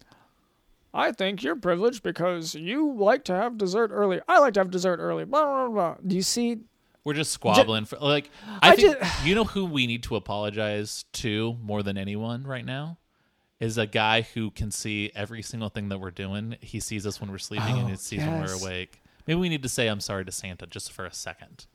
I 0.94 1.12
think 1.12 1.42
you're 1.42 1.56
privileged 1.56 2.02
because 2.02 2.54
you 2.54 2.92
like 2.92 3.24
to 3.24 3.34
have 3.34 3.56
dessert 3.56 3.90
early. 3.92 4.20
I 4.28 4.38
like 4.40 4.54
to 4.54 4.60
have 4.60 4.70
dessert 4.70 4.98
early. 4.98 5.24
Blah 5.24 5.44
blah 5.44 5.68
blah. 5.68 5.96
Do 6.06 6.14
you 6.14 6.22
see? 6.22 6.58
We're 7.04 7.14
just 7.14 7.32
squabbling 7.32 7.86
for 7.86 7.96
like. 7.96 8.30
I, 8.60 8.72
I 8.72 8.76
think 8.76 8.98
ju- 9.00 9.06
you 9.24 9.34
know 9.34 9.44
who 9.44 9.64
we 9.64 9.86
need 9.86 10.02
to 10.04 10.16
apologize 10.16 11.04
to 11.14 11.56
more 11.62 11.82
than 11.82 11.96
anyone 11.96 12.44
right 12.44 12.64
now 12.64 12.98
is 13.58 13.78
a 13.78 13.86
guy 13.86 14.22
who 14.22 14.50
can 14.50 14.70
see 14.70 15.10
every 15.14 15.40
single 15.40 15.68
thing 15.68 15.88
that 15.88 15.98
we're 15.98 16.10
doing. 16.10 16.56
He 16.60 16.80
sees 16.80 17.06
us 17.06 17.20
when 17.20 17.30
we're 17.30 17.38
sleeping 17.38 17.78
and 17.78 17.86
he 17.88 17.94
oh, 17.94 17.96
sees 17.96 18.20
when 18.20 18.40
we're 18.40 18.52
awake. 18.52 19.00
Maybe 19.26 19.38
we 19.40 19.48
need 19.48 19.62
to 19.62 19.68
say 19.68 19.86
I'm 19.86 20.00
sorry 20.00 20.24
to 20.24 20.32
Santa 20.32 20.66
just 20.66 20.92
for 20.92 21.06
a 21.06 21.14
second. 21.14 21.66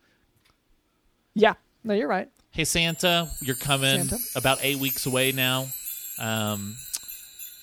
Yeah. 1.33 1.53
No, 1.83 1.93
you're 1.93 2.09
right. 2.09 2.29
Hey 2.51 2.65
Santa, 2.65 3.29
you're 3.41 3.55
coming 3.55 4.03
Santa? 4.05 4.17
about 4.35 4.59
eight 4.61 4.77
weeks 4.77 5.05
away 5.05 5.31
now. 5.31 5.67
Um, 6.19 6.75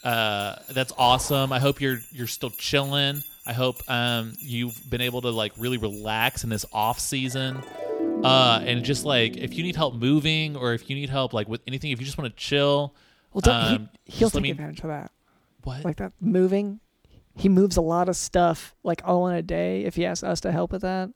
uh, 0.02 0.56
that's 0.70 0.92
awesome. 0.99 1.52
I 1.52 1.58
hope 1.61 1.80
you're 1.80 1.99
you're 2.12 2.26
still 2.26 2.50
chilling. 2.50 3.23
I 3.46 3.52
hope 3.52 3.76
um, 3.88 4.34
you've 4.38 4.78
been 4.90 5.00
able 5.00 5.23
to 5.23 5.30
like 5.30 5.52
really 5.58 5.78
relax 5.78 6.44
in 6.44 6.50
this 6.50 6.64
off 6.73 6.99
season. 7.00 7.62
Uh, 8.23 8.62
and 8.64 8.84
just 8.84 9.04
like 9.04 9.37
if 9.37 9.54
you 9.54 9.62
need 9.62 9.76
help 9.76 9.94
moving 9.94 10.56
or 10.56 10.73
if 10.73 10.88
you 10.88 10.96
need 10.96 11.11
help 11.11 11.32
like 11.34 11.49
with 11.49 11.61
anything, 11.66 11.90
if 11.90 12.00
you 12.00 12.06
just 12.06 12.16
want 12.16 12.30
to 12.30 12.37
chill, 12.42 12.94
Well, 13.32 13.40
don't, 13.42 13.54
um, 13.54 13.88
he, 14.04 14.12
he'll 14.18 14.30
take 14.30 14.42
me- 14.42 14.50
advantage 14.50 14.80
of 14.80 14.88
that. 14.88 15.11
what? 15.62 15.84
Like 15.84 15.96
that 15.96 16.12
moving. 16.20 16.80
He 17.37 17.49
moves 17.49 17.76
a 17.76 17.80
lot 17.82 18.08
of 18.08 18.16
stuff 18.16 18.75
like 18.82 19.02
all 19.04 19.26
in 19.28 19.34
a 19.37 19.42
day. 19.42 19.84
If 19.84 19.96
he 19.96 20.06
asks 20.06 20.23
us 20.23 20.40
to 20.42 20.52
help 20.52 20.70
with 20.73 20.82
that, 20.82 21.11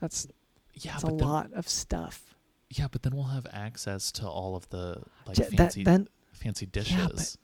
that's 0.00 0.28
yeah, 0.74 0.92
that's 0.92 1.04
a 1.04 1.08
then, 1.08 1.18
lot 1.18 1.52
of 1.52 1.68
stuff. 1.68 2.22
yeah, 2.70 2.86
but 2.90 3.02
then 3.02 3.14
we'll 3.14 3.24
have 3.24 3.46
access 3.52 4.12
to 4.12 4.26
all 4.28 4.56
of 4.56 4.68
the 4.70 5.02
like 5.26 5.36
J- 5.36 5.42
that- 5.44 5.56
fancy 5.56 5.84
then 5.84 6.08
fancy 6.40 6.66
Yeah, 6.66 6.70
dishes. 6.72 7.36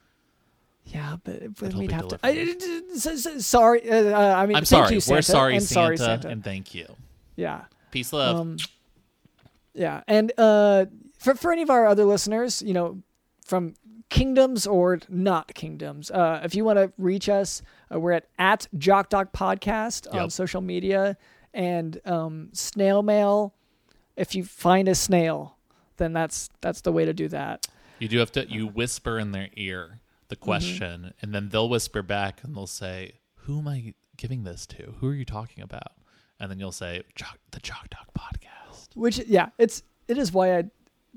but- 0.85 0.93
yeah, 0.93 1.17
but 1.25 1.57
then 1.57 1.71
be 1.73 1.79
we'd 1.79 1.93
have 1.93 2.07
to. 2.09 2.17
delivered. 2.19 2.63
I, 2.63 2.95
s- 2.95 3.27
s- 3.27 3.45
sorry, 3.47 3.91
uh, 3.91 3.95
uh, 4.17 4.35
I 4.37 4.47
mean, 4.47 4.57
I'm 4.57 4.65
thank 4.65 4.67
sorry. 4.67 4.95
You, 4.95 5.01
We're 5.09 5.21
sorry, 5.23 5.55
and 5.57 5.63
Santa, 5.65 5.97
sorry, 5.97 5.97
Santa. 5.97 6.29
and 6.29 6.45
thank 6.45 6.75
you. 6.77 6.87
yeah. 7.35 7.65
Peace, 7.91 8.13
love. 8.13 8.37
Um, 8.41 8.57
yeah, 9.75 10.03
and 10.07 10.33
uh, 10.39 10.87
for 11.19 11.35
for 11.35 11.53
any 11.53 11.63
of 11.63 11.71
our 11.71 11.87
other 11.87 12.05
listeners, 12.05 12.63
you 12.63 12.73
know, 12.73 13.03
from 13.45 13.75
kingdoms 14.09 14.67
or 14.67 15.01
not 15.09 15.53
kingdoms, 15.55 16.11
uh, 16.11 16.41
if 16.45 16.55
you 16.55 16.65
want 16.65 16.79
to 16.79 16.93
reach 16.99 17.29
us, 17.29 17.63
uh, 17.93 17.99
we're 17.99 18.13
at 18.13 18.27
at 18.39 18.69
Jock 18.79 19.09
Doc 19.11 19.33
Podcast 19.33 20.13
on 20.15 20.31
social 20.31 20.61
media 20.61 21.17
and 21.53 22.01
um, 22.07 22.51
snail 22.53 23.03
mail. 23.03 23.55
If 24.17 24.35
you 24.35 24.45
find 24.45 24.89
a 24.89 24.95
snail, 24.95 25.57
then 25.97 26.13
that's 26.13 26.49
that's 26.61 26.81
the 26.83 26.93
way 26.93 27.05
to 27.05 27.13
do 27.13 27.29
that. 27.29 27.67
You 27.99 28.09
do 28.09 28.19
have 28.19 28.33
to 28.33 28.47
you 28.51 28.67
whisper 28.67 29.19
in 29.19 29.33
their 29.33 29.49
ear 29.57 30.01
the 30.29 30.37
Mm-hmm. 30.37 30.45
question, 30.45 31.15
and 31.23 31.35
then 31.35 31.49
they'll 31.51 31.69
whisper 31.69 32.03
back, 32.03 32.43
and 32.43 32.57
they'll 32.57 32.67
say, 32.67 33.21
"Who 33.45 33.59
am 33.61 33.69
I 33.69 33.95
giving 34.17 34.43
this 34.45 34.67
to? 34.67 34.95
Who 34.99 35.09
are 35.09 35.15
you 35.15 35.25
talking 35.25 35.63
about?" 35.63 35.93
And 36.41 36.51
then 36.51 36.59
you'll 36.59 36.73
say, 36.73 37.03
"The 37.53 37.61
Jock 37.61 37.89
Doc 37.91 38.09
Podcast." 38.19 38.89
Which 38.97 39.19
yeah, 39.27 39.51
it's 39.59 39.83
it 40.09 40.19
is 40.19 40.33
why 40.33 40.59
I. 40.59 40.65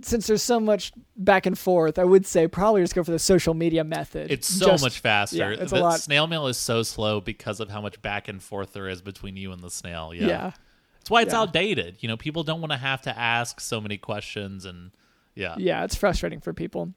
Since 0.01 0.27
there's 0.27 0.41
so 0.43 0.62
much 0.62 0.93
back 1.17 1.45
and 1.45 1.59
forth, 1.59 2.00
I 2.00 2.05
would 2.05 2.25
say 2.25 2.48
probably 2.48 2.81
just 2.81 2.95
go 2.95 3.03
for 3.03 3.12
the 3.12 3.19
social 3.19 3.53
media 3.53 3.83
method. 3.83 4.31
It's 4.31 4.48
so 4.48 4.67
Just- 4.67 4.81
much 4.83 5.00
faster. 5.00 5.36
yeah, 5.51 5.59
it's 5.62 5.74
a 5.74 5.75
lot- 5.75 6.00
snail 6.00 6.25
mail 6.25 6.48
is 6.48 6.55
so 6.57 6.83
slow 6.83 7.19
because 7.19 7.59
of 7.59 7.69
how 7.69 7.81
much 7.81 8.01
back 8.01 8.29
and 8.29 8.41
forth 8.41 8.71
there 8.71 8.88
is 8.88 9.01
between 9.01 9.36
you 9.36 9.51
and 9.51 9.62
the 9.62 9.69
snail. 9.69 10.13
Yeah, 10.13 10.27
yeah. 10.27 10.51
that's 11.00 11.09
why 11.09 11.24
it's 11.24 11.33
Yeah. 11.33 11.41
outdated. 11.41 11.98
You 12.00 12.07
know, 12.07 12.15
people 12.15 12.43
don't 12.45 12.62
want 12.62 12.71
to 12.71 12.77
have 12.77 13.01
to 13.01 13.17
ask 13.19 13.59
so 13.59 13.81
many 13.81 13.98
questions, 13.98 14.63
and 14.63 14.91
yeah, 15.36 15.55
yeah, 15.57 15.83
it's 15.83 15.95
frustrating 15.95 16.39
for 16.39 16.53
people. 16.53 16.93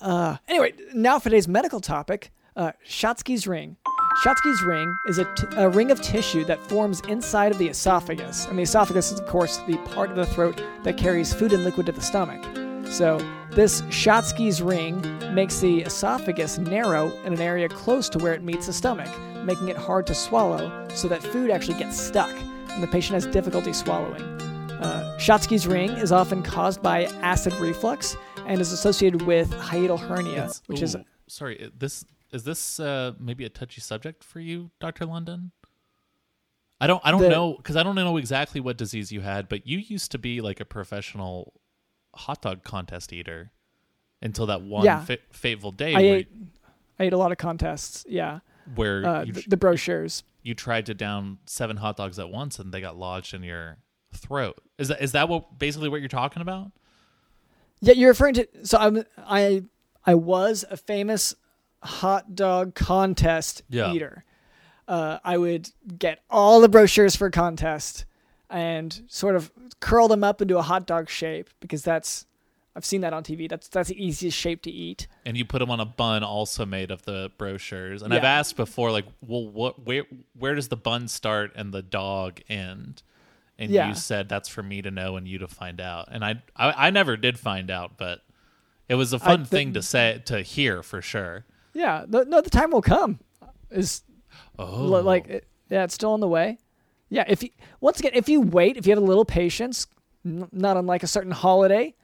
Uh, 0.00 0.36
anyway, 0.48 0.74
now 0.92 1.18
for 1.18 1.24
today's 1.24 1.48
medical 1.48 1.80
topic, 1.80 2.32
uh, 2.56 2.72
ring. 3.46 3.76
Schatzki's 4.22 4.62
ring 4.62 4.96
is 5.08 5.18
a, 5.18 5.24
t- 5.34 5.46
a 5.56 5.68
ring 5.68 5.90
of 5.90 6.00
tissue 6.00 6.44
that 6.44 6.60
forms 6.68 7.00
inside 7.08 7.50
of 7.50 7.58
the 7.58 7.66
esophagus, 7.68 8.46
and 8.46 8.56
the 8.56 8.62
esophagus 8.62 9.10
is, 9.10 9.18
of 9.18 9.26
course, 9.26 9.58
the 9.66 9.76
part 9.78 10.10
of 10.10 10.16
the 10.16 10.26
throat 10.26 10.62
that 10.84 10.96
carries 10.96 11.34
food 11.34 11.52
and 11.52 11.64
liquid 11.64 11.86
to 11.86 11.92
the 11.92 12.00
stomach. 12.00 12.42
So 12.92 13.18
this 13.50 13.82
Schatzki's 13.82 14.62
ring 14.62 15.02
makes 15.34 15.58
the 15.58 15.80
esophagus 15.82 16.58
narrow 16.58 17.10
in 17.24 17.32
an 17.32 17.40
area 17.40 17.68
close 17.68 18.08
to 18.10 18.18
where 18.18 18.34
it 18.34 18.42
meets 18.42 18.66
the 18.66 18.72
stomach, 18.72 19.08
making 19.42 19.68
it 19.68 19.76
hard 19.76 20.06
to 20.06 20.14
swallow, 20.14 20.86
so 20.94 21.08
that 21.08 21.22
food 21.22 21.50
actually 21.50 21.78
gets 21.78 21.98
stuck, 21.98 22.32
and 22.70 22.82
the 22.82 22.88
patient 22.88 23.14
has 23.14 23.26
difficulty 23.26 23.72
swallowing. 23.72 24.22
Uh, 24.80 25.16
Schatzki's 25.18 25.66
ring 25.66 25.90
is 25.90 26.12
often 26.12 26.42
caused 26.42 26.82
by 26.82 27.04
acid 27.22 27.52
reflux 27.54 28.16
and 28.46 28.60
is 28.60 28.72
associated 28.72 29.22
with 29.22 29.50
hiatal 29.52 29.98
hernia, 29.98 30.32
It's- 30.44 30.62
which 30.66 30.82
is 30.82 30.96
sorry. 31.26 31.70
This 31.76 32.04
is 32.32 32.44
this 32.44 32.80
uh, 32.80 33.12
maybe 33.18 33.44
a 33.44 33.48
touchy 33.48 33.80
subject 33.80 34.22
for 34.24 34.40
you, 34.40 34.70
Doctor 34.80 35.06
London. 35.06 35.52
I 36.80 36.86
don't 36.86 37.00
I 37.04 37.10
don't 37.10 37.22
The- 37.22 37.28
know 37.30 37.54
because 37.56 37.76
I 37.76 37.82
don't 37.82 37.94
know 37.94 38.16
exactly 38.16 38.60
what 38.60 38.76
disease 38.76 39.10
you 39.12 39.20
had, 39.22 39.48
but 39.48 39.66
you 39.66 39.78
used 39.78 40.10
to 40.12 40.18
be 40.18 40.40
like 40.40 40.60
a 40.60 40.64
professional 40.64 41.54
hot 42.14 42.42
dog 42.42 42.62
contest 42.64 43.12
eater 43.12 43.52
until 44.20 44.46
that 44.46 44.62
one 44.62 44.84
Yeah. 44.84 45.00
fa- 45.04 45.18
fateful 45.30 45.70
day 45.72 45.94
I 45.94 46.00
ate. 46.00 46.28
I 46.98 47.04
ate 47.04 47.12
a 47.12 47.18
lot 47.18 47.32
of 47.32 47.38
contests. 47.38 48.04
Yeah, 48.08 48.40
where 48.74 49.04
uh, 49.06 49.24
you, 49.24 49.32
the, 49.32 49.44
the 49.48 49.56
brochures. 49.56 50.22
you 50.42 50.54
tried 50.54 50.86
to 50.86 50.94
down 50.94 51.38
seven 51.46 51.78
hot 51.78 51.96
dogs 51.96 52.18
at 52.18 52.28
once 52.28 52.58
and 52.58 52.72
they 52.72 52.80
got 52.80 52.96
lodged 52.96 53.32
in 53.34 53.42
your 53.42 53.78
throat. 54.14 54.56
Is 54.78 54.88
that 54.88 55.02
is 55.02 55.12
that 55.12 55.28
what 55.28 55.58
basically 55.58 55.88
what 55.88 56.00
you're 56.00 56.08
talking 56.08 56.42
about? 56.42 56.70
Yeah, 57.80 57.94
you're 57.94 58.10
referring 58.10 58.34
to. 58.34 58.48
So 58.64 58.78
I'm. 58.78 59.04
I 59.18 59.64
I 60.06 60.14
was 60.14 60.64
a 60.70 60.76
famous 60.76 61.34
hot 61.82 62.34
dog 62.34 62.74
contest 62.74 63.62
Yeah. 63.68 63.92
eater. 63.92 64.24
Uh, 64.86 65.18
I 65.24 65.38
would 65.38 65.70
get 65.98 66.20
all 66.30 66.60
the 66.60 66.68
brochures 66.68 67.16
for 67.16 67.26
a 67.26 67.30
contest 67.30 68.04
and 68.50 69.02
sort 69.08 69.34
of 69.36 69.50
curl 69.80 70.08
them 70.08 70.22
up 70.22 70.42
into 70.42 70.58
a 70.58 70.62
hot 70.62 70.86
dog 70.86 71.08
shape 71.08 71.48
because 71.60 71.82
that's 71.82 72.26
I've 72.76 72.84
seen 72.84 73.00
that 73.02 73.12
on 73.12 73.22
TV. 73.22 73.48
That's 73.48 73.68
that's 73.68 73.88
the 73.88 74.04
easiest 74.04 74.36
shape 74.36 74.62
to 74.62 74.70
eat. 74.70 75.06
and 75.24 75.36
you 75.36 75.44
put 75.44 75.60
them 75.60 75.70
on 75.70 75.78
a 75.80 75.84
bun 75.86 76.22
also 76.24 76.66
made 76.66 76.90
of 76.90 77.02
the 77.02 77.30
brochures. 77.38 78.02
And 78.02 78.12
I've 78.12 78.24
asked 78.24 78.56
before, 78.56 78.90
like, 78.90 79.06
well, 79.26 79.46
what, 79.46 79.84
where, 79.86 80.04
where 80.38 80.54
does 80.56 80.68
the 80.68 80.76
bun 80.76 81.06
start 81.08 81.52
and 81.54 81.72
the 81.72 81.82
dog 81.82 82.40
end? 82.48 83.02
And 83.58 83.70
Yeah. 83.70 83.88
you 83.88 83.94
said 83.94 84.28
that's 84.28 84.48
for 84.48 84.62
me 84.62 84.82
to 84.82 84.90
know 84.90 85.16
and 85.16 85.28
you 85.28 85.38
to 85.38 85.46
find 85.48 85.80
out. 85.80 86.08
And 86.10 86.24
I, 86.24 86.42
I, 86.56 86.86
I 86.88 86.90
never 86.90 87.16
did 87.16 87.38
find 87.38 87.70
out, 87.70 87.96
but 87.96 88.20
it 88.88 88.96
was 88.96 89.12
a 89.12 89.18
fun 89.18 89.44
thing 89.44 89.72
to 89.74 89.82
say 89.82 90.20
to 90.26 90.42
hear 90.42 90.82
for 90.82 91.00
sure. 91.00 91.44
Yeah, 91.72 92.04
the, 92.06 92.24
no, 92.24 92.40
the 92.40 92.50
time 92.50 92.70
will 92.70 92.82
come. 92.82 93.20
Is 93.70 94.02
Oh, 94.58 94.82
Li- 94.86 95.00
like 95.02 95.28
it, 95.28 95.46
yeah 95.70 95.84
it's 95.84 95.94
still 95.94 96.12
on 96.12 96.18
the 96.20 96.26
way 96.28 96.58
yeah 97.08 97.24
if 97.28 97.42
you 97.42 97.50
once 97.80 98.00
again 98.00 98.10
if 98.14 98.28
you 98.28 98.40
wait 98.40 98.76
if 98.76 98.84
you 98.86 98.90
have 98.92 99.02
a 99.02 99.06
little 99.06 99.24
patience 99.24 99.86
n- 100.26 100.48
not 100.50 100.76
unlike 100.76 101.02
a 101.04 101.06
certain 101.06 101.30
holiday 101.30 101.94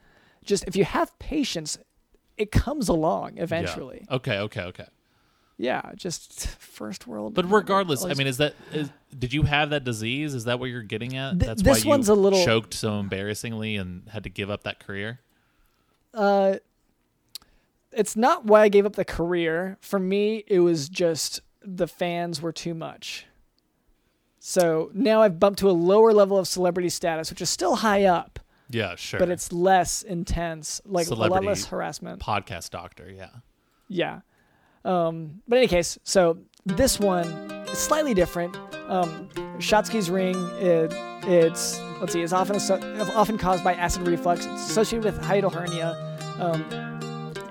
just 0.45 0.63
if 0.65 0.75
you 0.75 0.85
have 0.85 1.17
patience 1.19 1.77
it 2.37 2.49
comes 2.51 2.87
along 2.87 3.35
Yeah. 3.35 3.43
eventually 3.43 4.05
Okay, 4.09 4.37
okay, 4.39 4.61
okay. 4.63 4.85
Yeah, 5.61 5.91
just 5.95 6.47
first 6.59 7.05
world 7.07 7.33
But 7.33 7.49
regardless, 7.51 8.03
I 8.03 8.13
mean, 8.15 8.27
is 8.27 8.37
that 8.37 8.55
is, 8.73 8.89
did 9.17 9.31
you 9.33 9.43
have 9.43 9.69
that 9.69 9.83
disease? 9.83 10.33
Is 10.33 10.45
that 10.45 10.59
what 10.59 10.65
you're 10.71 10.81
getting 10.81 11.15
at? 11.15 11.39
Th- 11.39 11.47
That's 11.47 11.61
this 11.61 11.79
why 11.79 11.83
you 11.83 11.89
one's 11.89 12.09
a 12.09 12.15
little- 12.15 12.43
choked 12.43 12.73
so 12.73 12.99
embarrassingly 12.99 13.75
and 13.75 14.07
had 14.09 14.23
to 14.23 14.29
give 14.29 14.49
up 14.49 14.63
that 14.63 14.79
career. 14.85 15.19
uh 16.13 16.55
it's 17.93 18.15
not 18.15 18.45
why 18.45 18.61
i 18.61 18.69
gave 18.69 18.85
up 18.85 18.95
the 18.95 19.03
career 19.05 19.77
for 19.81 19.99
me 19.99 20.43
it 20.47 20.59
was 20.59 20.87
just 20.89 21.41
the 21.61 21.87
fans 21.87 22.41
were 22.41 22.51
too 22.53 22.73
much 22.73 23.25
so 24.39 24.89
now 24.93 25.21
i've 25.21 25.39
bumped 25.39 25.59
to 25.59 25.69
a 25.69 25.71
lower 25.71 26.13
level 26.13 26.37
of 26.37 26.47
celebrity 26.47 26.89
status 26.89 27.29
which 27.29 27.41
is 27.41 27.49
still 27.49 27.75
high 27.77 28.05
up 28.05 28.39
Yeah, 28.69 28.95
sure. 28.95 29.19
but 29.19 29.29
it's 29.29 29.51
less 29.51 30.01
intense 30.03 30.81
like 30.85 31.07
a 31.07 31.13
lot 31.15 31.43
less 31.43 31.65
harassment 31.65 32.19
podcast 32.21 32.69
doctor. 32.69 33.09
Yeah. 33.09 33.29
Yeah. 33.89 34.21
Um, 34.83 35.41
but 35.47 35.57
in 35.57 35.63
any 35.63 35.67
case, 35.67 35.99
so 36.03 36.37
this 36.65 36.99
one 36.99 37.27
is 37.69 37.77
slightly 37.77 38.13
different. 38.13 38.55
Um, 38.87 39.29
Schatzki's 39.57 40.09
ring, 40.09 40.35
it, 40.59 40.93
it's 41.23 41.79
let's 41.99 42.13
see, 42.13 42.21
is 42.21 42.33
often 42.33 42.57
often 43.15 43.37
caused 43.37 43.63
by 43.63 43.73
acid 43.75 44.07
reflux. 44.07 44.45
It's 44.45 44.69
associated 44.69 45.05
with 45.05 45.21
hiatal 45.23 45.53
hernia, 45.53 45.95
um, 46.39 46.63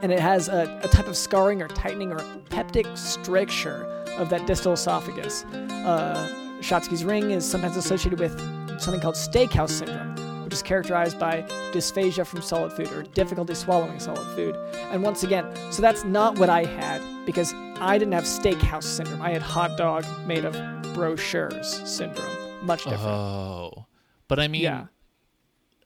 and 0.03 0.13
it 0.13 0.21
has 0.21 0.49
a, 0.49 0.81
a 0.83 0.89
type 0.89 1.07
of 1.07 1.17
scarring 1.17 1.63
or 1.63 1.69
tightening 1.69 2.13
or 2.13 2.19
peptic 2.51 2.97
stricture 2.99 3.85
of 4.19 4.29
that 4.31 4.47
distal 4.47 4.73
esophagus. 4.73 5.45
Uh, 5.45 6.29
Schatzki's 6.61 7.05
ring 7.05 7.31
is 7.31 7.49
sometimes 7.49 7.77
associated 7.77 8.19
with 8.19 8.39
something 8.81 9.01
called 9.01 9.15
steakhouse 9.15 9.71
syndrome, 9.71 10.15
which 10.51 10.57
is 10.57 10.63
characterized 10.65 11.17
by 11.17 11.43
dysphagia 11.71 12.27
from 12.27 12.43
solid 12.43 12.73
food 12.73 12.91
or 12.91 13.05
difficulty 13.05 13.55
swallowing 13.55 14.01
solid 14.01 14.27
food. 14.35 14.57
And 14.91 15.01
once 15.01 15.23
again, 15.23 15.47
so 15.71 15.81
that's 15.81 16.03
not 16.03 16.41
what 16.41 16.49
I 16.51 16.65
had 16.65 17.01
because 17.25 17.55
I 17.79 17.99
didn't 17.99 18.15
have 18.15 18.25
steakhouse 18.25 18.83
syndrome. 18.83 19.23
I 19.23 19.31
had 19.31 19.43
hot 19.43 19.79
dog 19.79 20.05
made 20.27 20.45
of 20.45 20.55
brochures 20.93 21.89
syndrome. 21.89 22.67
Much 22.67 22.83
different. 22.83 23.05
Oh, 23.05 23.87
but 24.27 24.41
I 24.41 24.49
mean, 24.49 24.63
Yeah. 24.63 24.87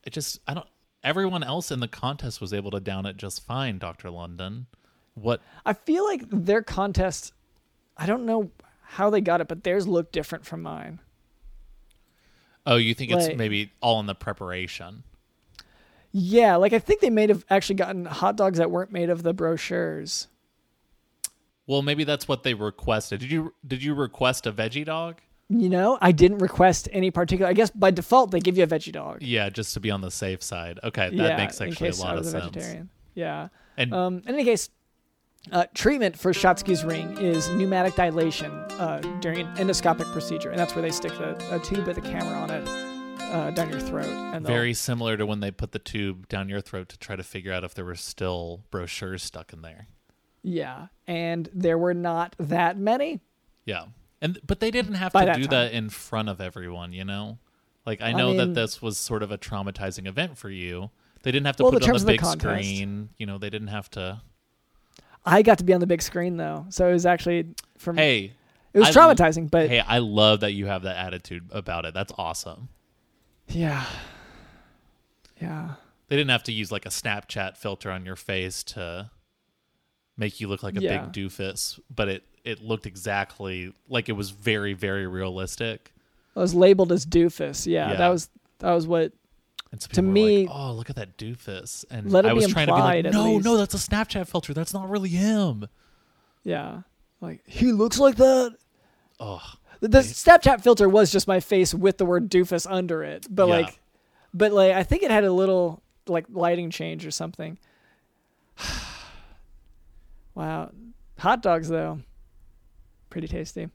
it 0.03 0.15
just 0.15 0.41
I 0.49 0.55
don't. 0.55 0.67
Everyone 1.03 1.43
else 1.43 1.71
in 1.71 1.81
the 1.81 1.89
contest 1.89 2.41
was 2.41 2.55
able 2.55 2.71
to 2.71 2.81
down 2.81 3.05
it 3.05 3.19
just 3.19 3.45
fine, 3.45 3.77
Doctor 3.77 4.09
London. 4.11 4.65
What? 5.13 5.43
I 5.67 5.75
feel 5.75 6.07
like 6.07 6.23
their 6.31 6.63
contest, 6.63 7.35
I 7.99 8.07
don't 8.07 8.25
know 8.25 8.51
how 8.81 9.11
they 9.11 9.21
got 9.21 9.43
it, 9.43 9.49
but 9.49 9.63
theirs 9.63 9.87
looked 9.87 10.13
different 10.15 10.47
from 10.47 10.63
mine. 10.63 11.01
Oh, 12.67 12.77
you 12.77 12.95
think 12.95 13.11
it's 13.13 13.37
maybe 13.37 13.73
all 13.81 14.01
in 14.01 14.07
the 14.07 14.15
preparation? 14.15 15.03
Yeah, 16.13 16.57
like 16.57 16.73
I 16.73 16.79
think 16.79 17.01
they 17.01 17.11
may 17.11 17.27
have 17.27 17.45
actually 17.51 17.75
gotten 17.75 18.05
hot 18.05 18.37
dogs 18.37 18.59
that 18.59 18.71
weren't 18.71 18.93
made 18.93 19.11
of 19.11 19.23
the 19.23 19.35
brochures. 19.35 20.29
Well, 21.67 21.83
maybe 21.83 22.05
that's 22.05 22.29
what 22.29 22.43
they 22.43 22.55
requested. 22.55 23.21
Did 23.21 23.31
you 23.31 23.55
did 23.67 23.83
you 23.83 23.95
request 23.95 24.47
a 24.47 24.53
veggie 24.53 24.85
dog? 24.85 25.21
You 25.49 25.69
know, 25.69 25.99
I 26.01 26.13
didn't 26.13 26.39
request 26.39 26.89
any 26.93 27.11
particular. 27.11 27.51
I 27.51 27.53
guess 27.53 27.71
by 27.71 27.91
default 27.91 28.31
they 28.31 28.41
give 28.41 28.57
you 28.57 28.65
a 28.65 28.67
veggie 28.67 28.93
dog. 28.93 29.23
Yeah, 29.23 29.51
just 29.51 29.75
to 29.75 29.81
be 29.81 29.91
on 29.91 30.01
the 30.01 30.11
safe 30.11 30.43
side. 30.43 30.79
Okay, 30.85 31.11
that 31.11 31.15
yeah, 31.15 31.37
makes 31.37 31.61
actually 31.61 31.91
a 31.91 31.95
lot 31.97 32.17
of 32.17 32.25
sense. 32.27 32.45
vegetarian. 32.45 32.91
Yeah. 33.15 33.49
And 33.77 33.93
Um. 33.93 34.23
In 34.27 34.35
any 34.35 34.45
case, 34.45 34.71
Uh, 35.53 35.65
treatment 35.75 36.19
for 36.19 36.33
Schatzki's 36.33 36.85
ring 36.85 37.19
is 37.19 37.49
pneumatic 37.51 37.95
dilation 37.97 38.51
uh, 38.81 39.01
during 39.21 39.41
an 39.47 39.55
endoscopic 39.57 40.11
procedure, 40.13 40.51
and 40.51 40.59
that's 40.59 40.75
where 40.75 40.83
they 40.83 40.91
stick 40.91 41.13
the, 41.13 41.37
a 41.55 41.59
tube 41.61 41.87
with 41.87 41.99
a 41.99 42.01
camera 42.01 42.37
on 42.39 42.51
it 42.51 42.67
uh, 43.21 43.51
down 43.51 43.69
your 43.71 43.79
throat. 43.81 44.07
And 44.07 44.45
Very 44.47 44.73
similar 44.73 45.17
to 45.19 45.27
when 45.27 45.41
they 45.41 45.51
put 45.51 45.73
the 45.73 45.79
tube 45.79 46.29
down 46.29 46.49
your 46.49 46.61
throat 46.63 46.89
to 46.89 46.99
try 46.99 47.15
to 47.15 47.23
figure 47.23 47.53
out 47.53 47.63
if 47.63 47.75
there 47.75 47.85
were 47.85 47.95
still 47.95 48.65
brochures 48.71 49.23
stuck 49.23 49.53
in 49.53 49.61
there. 49.63 49.87
yeah, 50.43 50.87
and 51.07 51.49
there 51.53 51.77
were 51.79 51.95
not 51.95 52.35
that 52.39 52.79
many. 52.79 53.21
Yeah. 53.67 53.85
And 54.23 54.39
but 54.47 54.61
they 54.61 54.71
didn't 54.71 54.95
have 54.95 55.13
By 55.13 55.21
to 55.21 55.27
that 55.27 55.37
do 55.37 55.43
time. 55.43 55.51
that 55.51 55.73
in 55.75 55.91
front 55.91 56.31
of 56.31 56.41
everyone, 56.41 56.95
you 56.95 57.05
know? 57.05 57.39
Like 57.85 58.01
I 58.01 58.13
know 58.13 58.33
that 58.35 58.47
mean- 58.47 58.55
this 58.55 58.81
was 58.81 58.97
sort 58.97 59.23
of 59.23 59.31
a 59.31 59.37
traumatizing 59.37 60.07
event 60.07 60.39
for 60.39 60.49
you. 60.49 60.91
They 61.23 61.31
didn't 61.33 61.45
have 61.47 61.57
to 61.57 61.65
Well, 61.65 61.73
put 61.73 61.83
it 61.83 61.89
on 61.89 61.91
the 61.91 61.97
of 61.97 62.03
the 62.07 62.13
big 62.13 62.25
screen. 62.25 63.11
You 63.19 63.27
know, 63.27 63.37
they 63.37 63.51
didn't 63.51 63.69
have 63.69 63.91
to 63.91 64.23
I 65.25 65.43
got 65.43 65.59
to 65.59 65.65
be 65.65 65.73
on 65.73 65.81
the 65.81 65.87
big 65.87 66.03
screen 66.03 66.37
though, 66.37 66.67
so 66.69 66.89
it 66.89 66.93
was 66.93 67.07
actually 67.07 67.47
from 67.79 67.97
Hey, 67.97 68.33
it 68.73 68.79
was 68.79 68.95
I- 68.97 69.01
traumatizing, 69.01 69.51
but 69.51 69.69
hey, 69.69 69.81
I 69.81 69.99
love 69.99 70.41
that 70.41 70.53
you 70.53 70.67
have 70.67 70.83
that 70.83 70.97
attitude 70.97 71.45
about 71.51 71.85
it. 71.87 71.95
That's 71.95 72.13
awesome. 72.19 72.69
yeah, 73.49 73.85
yeah. 75.41 75.75
They 76.09 76.17
didn't 76.17 76.31
have 76.31 76.45
to 76.45 76.53
use 76.53 76.71
like 76.71 76.87
a 76.87 76.91
Snapchat 76.91 77.57
filter 77.57 77.91
on 77.91 78.05
your 78.05 78.17
face 78.17 78.63
to 78.65 79.11
make 80.17 80.41
you 80.41 80.49
look 80.49 80.63
like 80.63 80.77
a 80.77 80.81
Yeah. 80.83 81.07
big 81.07 81.13
doofus, 81.13 81.81
but 81.95 82.09
it 82.09 82.25
it 82.45 82.61
looked 82.61 82.85
exactly 82.87 83.73
like 83.89 84.09
it 84.11 84.13
was 84.13 84.31
very 84.31 84.75
very 84.75 85.07
realistic. 85.07 85.93
I 86.37 86.41
was 86.41 86.55
labeled 86.55 86.93
as 86.93 87.07
doofus. 87.07 87.67
Yeah, 87.67 87.91
Yeah. 87.93 87.97
that 87.97 88.09
was 88.09 88.29
that 88.59 88.73
was 88.73 88.87
what. 88.87 89.13
And 89.75 89.83
so 89.83 89.89
To 89.89 89.91
people 89.91 90.05
were 90.05 90.13
me- 90.13 90.47
like, 90.47 90.57
"Oh, 90.57 90.73
look 90.73 90.89
at 90.89 90.95
that 90.95 91.19
doofus!" 91.19 91.85
And 91.91 92.13
Let 92.13 92.25
it 92.25 92.29
I 92.29 92.31
be 92.31 92.37
was 92.37 92.53
trying 92.53 92.69
to 92.69 92.75
be 92.75 92.81
like, 92.81 93.05
"No, 93.07 93.39
no, 93.39 93.57
that's 93.57 93.75
a 93.75 93.77
Snapchat 93.77 94.29
filter. 94.29 94.55
That's 94.55 94.73
not 94.73 94.89
really 94.89 95.09
him." 95.09 95.67
Yeah, 96.45 96.83
like 97.21 97.41
he 97.45 97.73
looks 97.73 97.99
like 97.99 98.15
that. 98.15 98.57
Oh, 99.19 99.43
The, 99.81 99.89
the 99.89 99.99
Snapchat 99.99 100.63
filter 100.63 100.89
was 100.89 101.11
just 101.11 101.27
my 101.27 101.41
face 101.41 101.75
with 101.75 101.99
the 101.99 102.05
word 102.05 102.31
doofus 102.31 102.71
under 102.71 103.03
it, 103.03 103.27
but 103.29 103.49
Yeah. 103.49 103.55
like, 103.57 103.81
but 104.33 104.53
like 104.53 104.71
I 104.75 104.85
think 104.85 105.03
it 105.03 105.11
had 105.11 105.25
a 105.25 105.33
little 105.33 105.83
like 106.07 106.27
lighting 106.31 106.71
change 106.71 107.05
or 107.05 107.11
something. 107.11 107.59
wow, 110.37 110.71
hot 111.19 111.43
dogs 111.43 111.69
though, 111.69 111.99
pretty 113.11 113.27
tasty. 113.29 113.69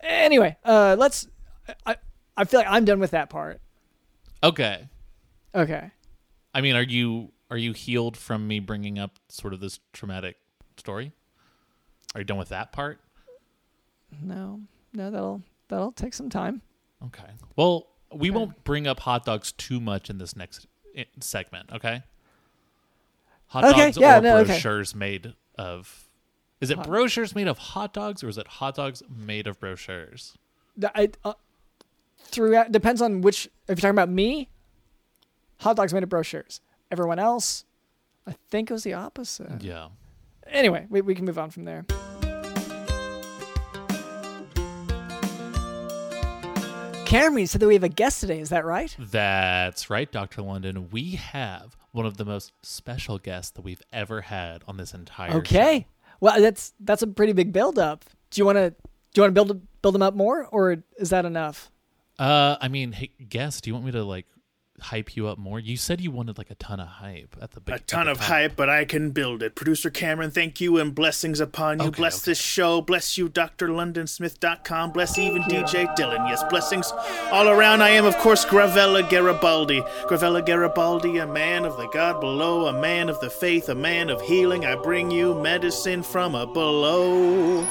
Anyway, 0.00 0.56
uh, 0.64 0.94
let's. 0.96 1.26
I 1.84 1.96
I 2.36 2.44
feel 2.44 2.60
like 2.60 2.68
I'm 2.70 2.84
done 2.84 3.00
with 3.00 3.10
that 3.10 3.30
part. 3.30 3.60
okay. 4.44 4.86
Okay. 5.58 5.90
I 6.54 6.60
mean, 6.60 6.76
are 6.76 6.82
you 6.82 7.32
are 7.50 7.56
you 7.56 7.72
healed 7.72 8.16
from 8.16 8.46
me 8.46 8.60
bringing 8.60 8.98
up 8.98 9.18
sort 9.28 9.52
of 9.54 9.60
this 9.60 9.80
traumatic 9.92 10.36
story? 10.76 11.12
Are 12.14 12.20
you 12.20 12.24
done 12.24 12.38
with 12.38 12.48
that 12.50 12.72
part? 12.72 13.00
No, 14.22 14.60
no, 14.92 15.10
that'll 15.10 15.42
that'll 15.68 15.92
take 15.92 16.14
some 16.14 16.30
time. 16.30 16.62
Okay. 17.06 17.30
Well, 17.56 17.86
we 18.12 18.30
Okay. 18.30 18.38
won't 18.38 18.64
bring 18.64 18.86
up 18.86 19.00
hot 19.00 19.24
dogs 19.24 19.52
too 19.52 19.80
much 19.80 20.08
in 20.10 20.18
this 20.18 20.34
next 20.36 20.66
segment. 21.20 21.70
Okay. 21.72 22.02
Hot 23.48 23.64
Okay, 23.64 23.86
dogs 23.86 23.96
yeah, 23.98 24.18
or 24.18 24.22
no, 24.22 24.36
okay. 24.38 24.46
brochures 24.52 24.94
made 24.94 25.34
of. 25.56 26.08
Is 26.60 26.70
it 26.70 26.76
Hot- 26.76 26.86
brochures 26.86 27.34
made 27.34 27.48
of 27.48 27.56
hot 27.58 27.92
dogs 27.94 28.22
or 28.24 28.28
is 28.28 28.36
it 28.36 28.46
hot 28.46 28.74
dogs 28.74 29.02
made 29.08 29.46
of 29.46 29.60
brochures? 29.60 30.36
I, 30.94 31.10
uh, 31.24 31.34
throughout 32.18 32.72
depends 32.72 33.00
on 33.02 33.20
which. 33.20 33.46
If 33.68 33.68
you're 33.68 33.76
talking 33.76 33.90
about 33.90 34.08
me, 34.10 34.48
hot 35.58 35.76
dogs 35.76 35.92
made 35.92 36.02
of 36.02 36.08
brochures. 36.08 36.60
Everyone 36.90 37.18
else, 37.18 37.64
I 38.26 38.34
think 38.50 38.70
it 38.70 38.72
was 38.72 38.84
the 38.84 38.94
opposite. 38.94 39.62
Yeah. 39.62 39.88
Anyway, 40.46 40.86
we, 40.88 41.00
we 41.02 41.14
can 41.14 41.24
move 41.24 41.38
on 41.38 41.50
from 41.50 41.64
there. 41.64 41.84
Cameron 47.04 47.46
said 47.46 47.62
that 47.62 47.66
we 47.66 47.74
have 47.74 47.84
a 47.84 47.88
guest 47.88 48.20
today. 48.20 48.38
Is 48.38 48.50
that 48.50 48.66
right? 48.66 48.94
That's 48.98 49.88
right, 49.88 50.10
Dr. 50.12 50.42
London. 50.42 50.90
We 50.90 51.12
have 51.12 51.74
one 51.92 52.04
of 52.04 52.18
the 52.18 52.24
most 52.26 52.52
special 52.62 53.18
guests 53.18 53.50
that 53.52 53.62
we've 53.62 53.80
ever 53.92 54.20
had 54.20 54.62
on 54.68 54.76
this 54.76 54.92
entire 54.92 55.32
Okay. 55.36 55.86
Well, 56.20 56.38
that's 56.40 56.74
that's 56.80 57.00
a 57.02 57.06
pretty 57.06 57.32
big 57.32 57.52
build 57.52 57.78
up. 57.78 58.04
Do 58.30 58.40
you 58.40 58.44
want 58.44 58.56
to 58.56 58.70
do 58.70 58.76
you 59.14 59.22
want 59.22 59.30
to 59.30 59.32
build 59.32 59.62
build 59.80 59.94
them 59.94 60.02
up 60.02 60.14
more, 60.14 60.46
or 60.46 60.82
is 60.98 61.08
that 61.10 61.24
enough? 61.24 61.70
Uh, 62.18 62.56
I 62.60 62.68
mean, 62.68 62.92
hey, 62.92 63.10
guest, 63.26 63.64
do 63.64 63.70
you 63.70 63.74
want 63.74 63.86
me 63.86 63.92
to 63.92 64.04
like 64.04 64.26
hype 64.80 65.16
you 65.16 65.28
up 65.28 65.38
more? 65.38 65.58
You 65.58 65.76
said 65.76 66.00
you 66.00 66.10
wanted 66.10 66.38
like 66.38 66.50
a 66.50 66.54
ton 66.54 66.80
of 66.80 66.88
hype 66.88 67.36
at 67.40 67.52
the 67.52 67.60
big. 67.60 67.74
A 67.74 67.78
ton 67.78 68.08
of 68.08 68.20
hype, 68.20 68.56
but 68.56 68.68
I 68.68 68.84
can 68.84 69.10
build 69.10 69.42
it. 69.42 69.54
Producer 69.54 69.90
Cameron, 69.90 70.30
thank 70.30 70.60
you 70.60 70.78
and 70.78 70.94
blessings 70.94 71.40
upon 71.40 71.80
you. 71.80 71.86
Okay, 71.86 71.96
bless 71.96 72.22
okay. 72.22 72.30
this 72.30 72.40
show. 72.40 72.80
Bless 72.80 73.18
you, 73.18 73.28
drlondonsmith.com. 73.28 74.92
Bless 74.92 75.18
even 75.18 75.42
DJ 75.42 75.94
Dylan. 75.96 76.28
Yes, 76.28 76.42
blessings 76.50 76.92
all 77.30 77.48
around. 77.48 77.82
I 77.82 77.90
am, 77.90 78.04
of 78.04 78.16
course, 78.18 78.44
Gravella 78.44 79.08
Garibaldi. 79.08 79.80
Gravella 80.08 80.44
Garibaldi, 80.44 81.18
a 81.18 81.26
man 81.26 81.64
of 81.64 81.76
the 81.76 81.88
God 81.88 82.20
below, 82.20 82.66
a 82.66 82.72
man 82.72 83.08
of 83.08 83.20
the 83.20 83.30
faith, 83.30 83.68
a 83.68 83.74
man 83.74 84.10
of 84.10 84.20
healing. 84.22 84.64
I 84.64 84.76
bring 84.76 85.10
you 85.10 85.34
medicine 85.34 86.02
from 86.02 86.34
a 86.34 86.46
below. 86.46 87.66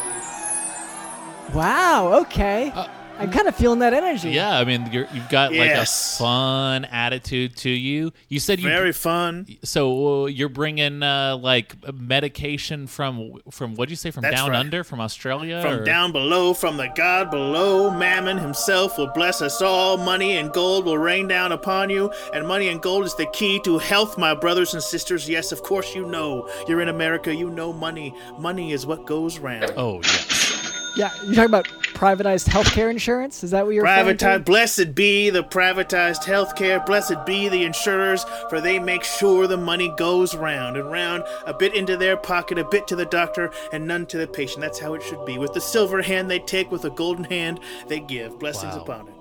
Wow. 1.53 2.13
Okay. 2.21 2.71
Uh, 2.75 2.87
I'm 3.19 3.31
kind 3.31 3.47
of 3.47 3.55
feeling 3.55 3.79
that 3.79 3.93
energy. 3.93 4.29
Yeah, 4.29 4.57
I 4.57 4.63
mean, 4.63 4.91
you're, 4.91 5.07
you've 5.13 5.29
got 5.29 5.51
like 5.53 5.71
a 5.71 5.85
fun 5.85 6.85
attitude 6.85 7.55
to 7.57 7.69
you. 7.69 8.11
You 8.29 8.39
said 8.39 8.59
you 8.59 8.67
Very 8.69 8.93
fun. 8.93 9.47
so 9.63 10.23
uh, 10.23 10.25
you're 10.27 10.49
bringing 10.49 11.01
uh, 11.01 11.37
like 11.37 11.75
medication 11.93 12.85
from 12.87 13.33
from 13.51 13.75
what'd 13.75 13.89
you 13.89 13.95
say 13.95 14.11
from 14.11 14.21
That's 14.21 14.35
down 14.35 14.51
right. 14.51 14.59
under 14.59 14.83
from 14.83 14.99
Australia 15.01 15.61
From 15.61 15.73
or- 15.79 15.83
down 15.83 16.11
below, 16.11 16.53
from 16.53 16.77
the 16.77 16.87
God 16.95 17.31
below, 17.31 17.89
Mammon 17.89 18.37
himself 18.37 18.97
will 18.97 19.11
bless 19.13 19.41
us 19.41 19.61
all. 19.61 19.97
Money 19.97 20.37
and 20.37 20.51
gold 20.53 20.85
will 20.85 20.97
rain 20.97 21.27
down 21.27 21.51
upon 21.51 21.89
you, 21.89 22.11
and 22.33 22.47
money 22.47 22.67
and 22.69 22.81
gold 22.81 23.05
is 23.05 23.15
the 23.15 23.25
key 23.27 23.59
to 23.63 23.77
health, 23.79 24.17
my 24.17 24.33
brothers 24.35 24.73
and 24.73 24.83
sisters. 24.83 25.27
Yes, 25.27 25.51
of 25.51 25.63
course, 25.63 25.95
you 25.95 26.05
know. 26.05 26.49
You're 26.67 26.81
in 26.81 26.89
America, 26.89 27.33
you 27.33 27.49
know 27.49 27.73
money. 27.73 28.13
Money 28.37 28.71
is 28.73 28.85
what 28.85 29.05
goes 29.05 29.39
round. 29.39 29.73
Oh 29.75 30.01
yes. 30.03 30.73
Yeah. 30.95 31.11
You're 31.25 31.35
talking 31.35 31.45
about 31.45 31.67
privatized 31.97 32.47
healthcare 32.47 32.89
insurance. 32.91 33.43
Is 33.43 33.51
that 33.51 33.65
what 33.65 33.73
you're 33.73 33.83
referring 33.83 34.17
to? 34.17 34.25
Privatized, 34.25 34.45
blessed 34.45 34.95
be 34.95 35.29
the 35.31 35.43
privatized 35.43 36.23
healthcare, 36.23 36.85
blessed 36.85 37.25
be 37.25 37.49
the 37.49 37.63
insurers, 37.63 38.23
for 38.49 38.61
they 38.61 38.77
make 38.77 39.03
sure 39.03 39.47
the 39.47 39.57
money 39.57 39.91
goes 39.97 40.35
round 40.35 40.77
and 40.77 40.91
round, 40.91 41.23
a 41.45 41.53
bit 41.53 41.75
into 41.75 41.97
their 41.97 42.15
pocket, 42.15 42.59
a 42.59 42.65
bit 42.65 42.87
to 42.87 42.95
the 42.95 43.05
doctor, 43.05 43.51
and 43.73 43.87
none 43.87 44.05
to 44.05 44.17
the 44.17 44.27
patient. 44.27 44.61
That's 44.61 44.79
how 44.79 44.93
it 44.93 45.01
should 45.01 45.25
be. 45.25 45.37
With 45.39 45.53
the 45.53 45.61
silver 45.61 46.01
hand 46.03 46.29
they 46.29 46.39
take, 46.39 46.71
with 46.71 46.83
the 46.83 46.91
golden 46.91 47.23
hand 47.25 47.59
they 47.87 47.99
give. 47.99 48.37
Blessings 48.39 48.75
Wow. 48.75 48.81
upon 48.81 49.07
it. 49.07 49.13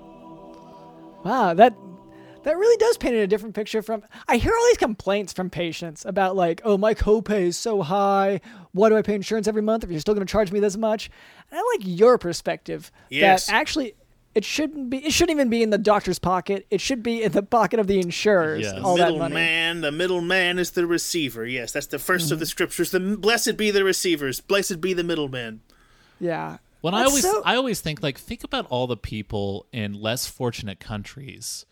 Wow, 1.25 1.55
that 1.55 1.75
that 2.43 2.57
really 2.57 2.77
does 2.77 2.97
paint 2.97 3.17
a 3.17 3.27
different 3.27 3.57
picture 3.57 3.83
from 3.83 4.05
I 4.29 4.37
hear 4.37 4.53
all 4.53 4.67
these 4.69 4.77
complaints 4.77 5.33
from 5.33 5.51
patients 5.51 6.05
about 6.05 6.37
like, 6.37 6.61
oh 6.65 6.79
my 6.79 6.95
copay 6.95 7.43
is 7.47 7.57
so 7.57 7.83
high. 7.83 8.41
Why 8.77 8.91
do 8.91 8.97
I 8.97 9.03
pay 9.03 9.15
insurance 9.15 9.49
every 9.49 9.63
month 9.63 9.85
if 9.85 9.91
you're 9.91 10.01
still 10.01 10.15
gonna 10.15 10.27
charge 10.27 10.53
me 10.53 10.61
this 10.61 10.77
much? 10.77 11.11
And 11.51 11.59
I 11.59 11.77
like 11.77 11.87
your 11.87 12.19
perspective. 12.19 12.93
Yes. 13.11 13.47
That 13.47 13.55
actually 13.55 13.95
it 14.35 14.45
shouldn't 14.45 14.91
be 14.91 14.99
it 14.99 15.13
shouldn't 15.15 15.35
even 15.35 15.49
be 15.49 15.63
in 15.63 15.71
the 15.71 15.79
doctor's 15.79 16.19
pocket. 16.19 16.67
It 16.71 16.83
should 16.83 17.03
be 17.03 17.23
in 17.23 17.33
the 17.33 17.43
pocket 17.43 17.81
of 17.81 17.87
the 17.87 17.99
insurers. 17.99 18.65
Yes. 18.65 18.79
All 18.83 18.99
that 18.99 19.05
middle 19.05 19.19
money. 19.19 19.35
man, 19.35 19.81
the 19.81 19.91
middle 19.91 20.21
man 20.21 20.59
is 20.59 20.73
the 20.73 20.87
receiver. 20.87 21.47
Yes, 21.47 21.73
that's 21.73 21.87
the 21.87 21.97
1st 21.97 22.33
of 22.33 22.39
the 22.39 22.45
mm-hmm. 22.45 22.51
scriptures. 22.51 22.91
The 22.91 23.01
blessed 23.01 23.57
be 23.57 23.71
the 23.71 23.83
receivers, 23.83 24.41
blessed 24.41 24.83
be 24.83 24.93
the 24.93 25.05
middleman. 25.05 25.63
Yeah. 26.21 26.59
When 26.83 26.93
I 26.93 27.05
always 27.05 27.23
so- 27.23 27.43
I 27.47 27.57
always 27.57 27.81
think 27.81 28.03
like 28.03 28.19
think 28.19 28.45
about 28.45 28.67
all 28.67 28.87
the 28.87 28.97
people 28.97 29.67
in 29.73 29.95
less 29.95 30.27
fortunate 30.27 30.81
countries 30.81 31.65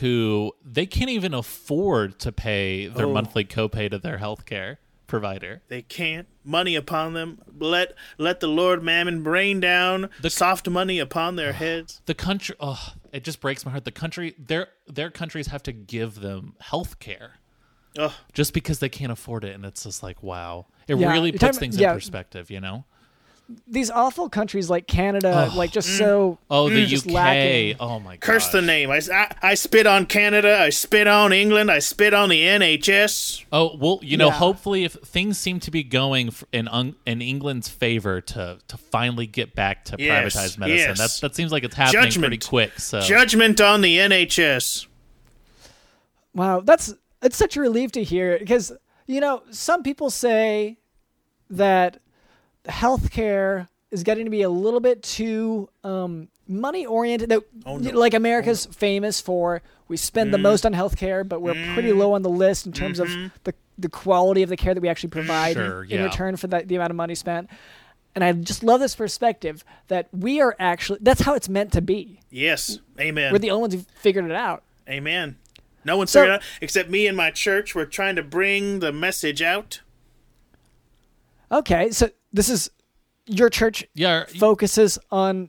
who 0.00 0.52
they 0.64 0.86
can't 0.86 1.10
even 1.10 1.34
afford 1.34 2.18
to 2.20 2.30
pay 2.30 2.86
their 2.86 3.06
Oh. 3.06 3.12
monthly 3.12 3.44
copay 3.44 3.90
to 3.90 3.98
their 3.98 4.18
healthcare 4.18 4.76
provider. 5.14 5.62
They 5.68 5.82
can't 5.82 6.26
money 6.42 6.74
upon 6.74 7.12
them. 7.14 7.38
Let 7.58 7.94
let 8.18 8.40
the 8.40 8.48
Lord 8.48 8.82
Mammon 8.82 9.22
rain 9.22 9.60
down 9.60 10.10
The- 10.20 10.28
soft 10.30 10.68
money 10.68 10.98
upon 10.98 11.36
their 11.36 11.52
heads. 11.52 12.00
The 12.06 12.14
country 12.14 12.56
oh, 12.58 12.94
it 13.12 13.22
just 13.22 13.40
breaks 13.40 13.64
my 13.64 13.70
heart. 13.70 13.84
The 13.84 13.92
country 13.92 14.34
their 14.38 14.68
their 14.88 15.10
countries 15.10 15.46
have 15.48 15.62
to 15.64 15.72
give 15.72 16.16
them 16.16 16.54
health 16.58 16.98
care 16.98 17.34
Ugh. 17.96 18.10
just 18.32 18.52
because 18.52 18.80
they 18.80 18.88
can't 18.88 19.12
afford 19.12 19.44
it 19.44 19.54
and 19.54 19.64
it's 19.64 19.84
just 19.84 20.02
like 20.02 20.20
wow. 20.22 20.66
It 20.88 20.96
Yeah, 20.98 21.12
really 21.12 21.30
puts 21.32 21.58
things 21.58 21.76
yeah. 21.78 21.90
in 21.90 21.96
perspective, 21.96 22.50
you 22.50 22.60
know? 22.60 22.84
These 23.68 23.90
awful 23.90 24.30
countries 24.30 24.70
like 24.70 24.86
Canada, 24.86 25.52
like 25.54 25.70
just 25.70 25.88
mm. 25.90 25.98
so 25.98 26.38
Oh, 26.50 26.70
the 26.70 26.84
mm, 26.84 26.86
just 26.86 27.06
UK. 27.06 27.12
lacking. 27.12 27.76
Oh 27.78 28.00
my 28.00 28.14
god. 28.16 28.20
Curse 28.22 28.48
the 28.48 28.62
name. 28.62 28.90
I, 28.90 29.02
I, 29.12 29.34
I 29.42 29.54
spit 29.54 29.86
on 29.86 30.06
Canada. 30.06 30.58
I 30.58 30.70
spit 30.70 31.06
on 31.06 31.30
England. 31.30 31.70
I 31.70 31.80
spit 31.80 32.14
on 32.14 32.30
the 32.30 32.40
NHS. 32.40 33.44
Oh 33.52 33.76
well, 33.76 33.98
you 34.02 34.16
know, 34.16 34.28
Yeah. 34.28 34.32
hopefully, 34.32 34.84
if 34.84 34.94
things 34.94 35.36
seem 35.36 35.60
to 35.60 35.70
be 35.70 35.82
going 35.82 36.32
in 36.52 36.68
un- 36.68 36.96
in 37.04 37.20
England's 37.20 37.68
favor 37.68 38.22
to 38.22 38.58
to 38.66 38.76
finally 38.78 39.26
get 39.26 39.54
back 39.54 39.84
to 39.86 39.96
Yes, 39.98 40.34
privatized 40.34 40.58
medicine, 40.58 40.88
yes. 40.96 40.98
that 41.20 41.20
that 41.28 41.36
seems 41.36 41.52
like 41.52 41.64
it's 41.64 41.74
happening 41.74 42.02
Judgment. 42.02 42.30
pretty 42.30 42.48
quick. 42.48 42.80
So 42.80 43.00
Judgment 43.02 43.60
on 43.60 43.82
the 43.82 43.98
NHS. 43.98 44.86
Wow, 46.34 46.60
that's 46.60 46.94
it's 47.22 47.36
such 47.36 47.56
a 47.58 47.60
relief 47.60 47.92
to 47.92 48.02
hear 48.02 48.38
because 48.38 48.72
you 49.06 49.20
know 49.20 49.42
some 49.50 49.82
people 49.82 50.08
say 50.08 50.78
that 51.50 51.98
healthcare 52.66 53.68
is 53.90 54.02
getting 54.02 54.24
to 54.24 54.30
be 54.30 54.42
a 54.42 54.50
little 54.50 54.80
bit 54.80 55.02
too 55.02 55.68
um, 55.84 56.28
money 56.48 56.84
oriented. 56.84 57.32
Oh, 57.64 57.76
no. 57.78 57.90
like 57.92 58.14
America's 58.14 58.66
oh, 58.66 58.72
famous 58.72 59.20
for, 59.20 59.62
we 59.88 59.96
spend 59.96 60.32
the 60.32 60.38
mm. 60.38 60.42
most 60.42 60.66
on 60.66 60.72
healthcare, 60.72 61.26
but 61.26 61.40
we're 61.40 61.54
pretty 61.74 61.90
mm. 61.90 61.98
low 61.98 62.14
on 62.14 62.22
the 62.22 62.30
list 62.30 62.66
in 62.66 62.72
terms 62.72 62.98
of 62.98 63.08
mm-hmm. 63.08 63.28
the 63.44 63.54
the 63.76 63.88
quality 63.88 64.42
of 64.42 64.48
the 64.48 64.56
care 64.56 64.72
that 64.72 64.80
we 64.80 64.88
actually 64.88 65.08
provide 65.08 65.54
Sure, 65.54 65.82
in 65.84 65.90
yeah. 65.90 66.04
return 66.04 66.36
for 66.36 66.46
that 66.48 66.68
the 66.68 66.76
amount 66.76 66.90
of 66.90 66.96
money 66.96 67.14
spent. 67.14 67.50
And 68.14 68.22
I 68.22 68.32
just 68.32 68.62
love 68.62 68.78
this 68.78 68.94
perspective 68.94 69.64
that 69.88 70.08
we 70.12 70.40
are 70.40 70.54
actually 70.58 71.00
that's 71.02 71.22
how 71.22 71.34
it's 71.34 71.48
meant 71.48 71.72
to 71.72 71.82
be. 71.82 72.20
Yes. 72.30 72.78
Amen. 73.00 73.32
We're 73.32 73.40
the 73.40 73.50
only 73.50 73.62
ones 73.62 73.74
who 73.74 73.84
figured 73.96 74.24
it 74.24 74.32
out. 74.32 74.62
Amen. 74.88 75.36
No 75.84 75.96
one's 75.96 76.12
So- 76.12 76.20
figured 76.20 76.34
it 76.34 76.36
out 76.36 76.48
except 76.60 76.88
me 76.88 77.06
and 77.06 77.16
my 77.16 77.30
church. 77.30 77.74
We're 77.74 77.84
trying 77.86 78.16
to 78.16 78.22
bring 78.22 78.78
the 78.78 78.92
message 78.92 79.42
out. 79.42 79.80
Okay, 81.50 81.90
so 81.90 82.10
this 82.34 82.50
is 82.50 82.70
your 83.26 83.48
church 83.48 83.86
Yeah. 83.94 84.10
are- 84.12 84.26
focuses 84.26 84.98
on 85.10 85.48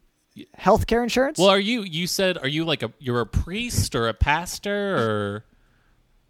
healthcare 0.58 1.04
insurance. 1.04 1.38
Well, 1.38 1.50
are 1.50 1.60
you? 1.60 1.82
You 1.82 2.08
said, 2.08 2.38
are 2.38 2.48
you 2.48 2.64
like 2.64 2.84
a? 2.84 2.92
You're 3.00 3.20
a 3.22 3.26
priest 3.26 3.96
or 3.96 4.08
a 4.08 4.14
pastor 4.14 4.96
or? 4.98 5.46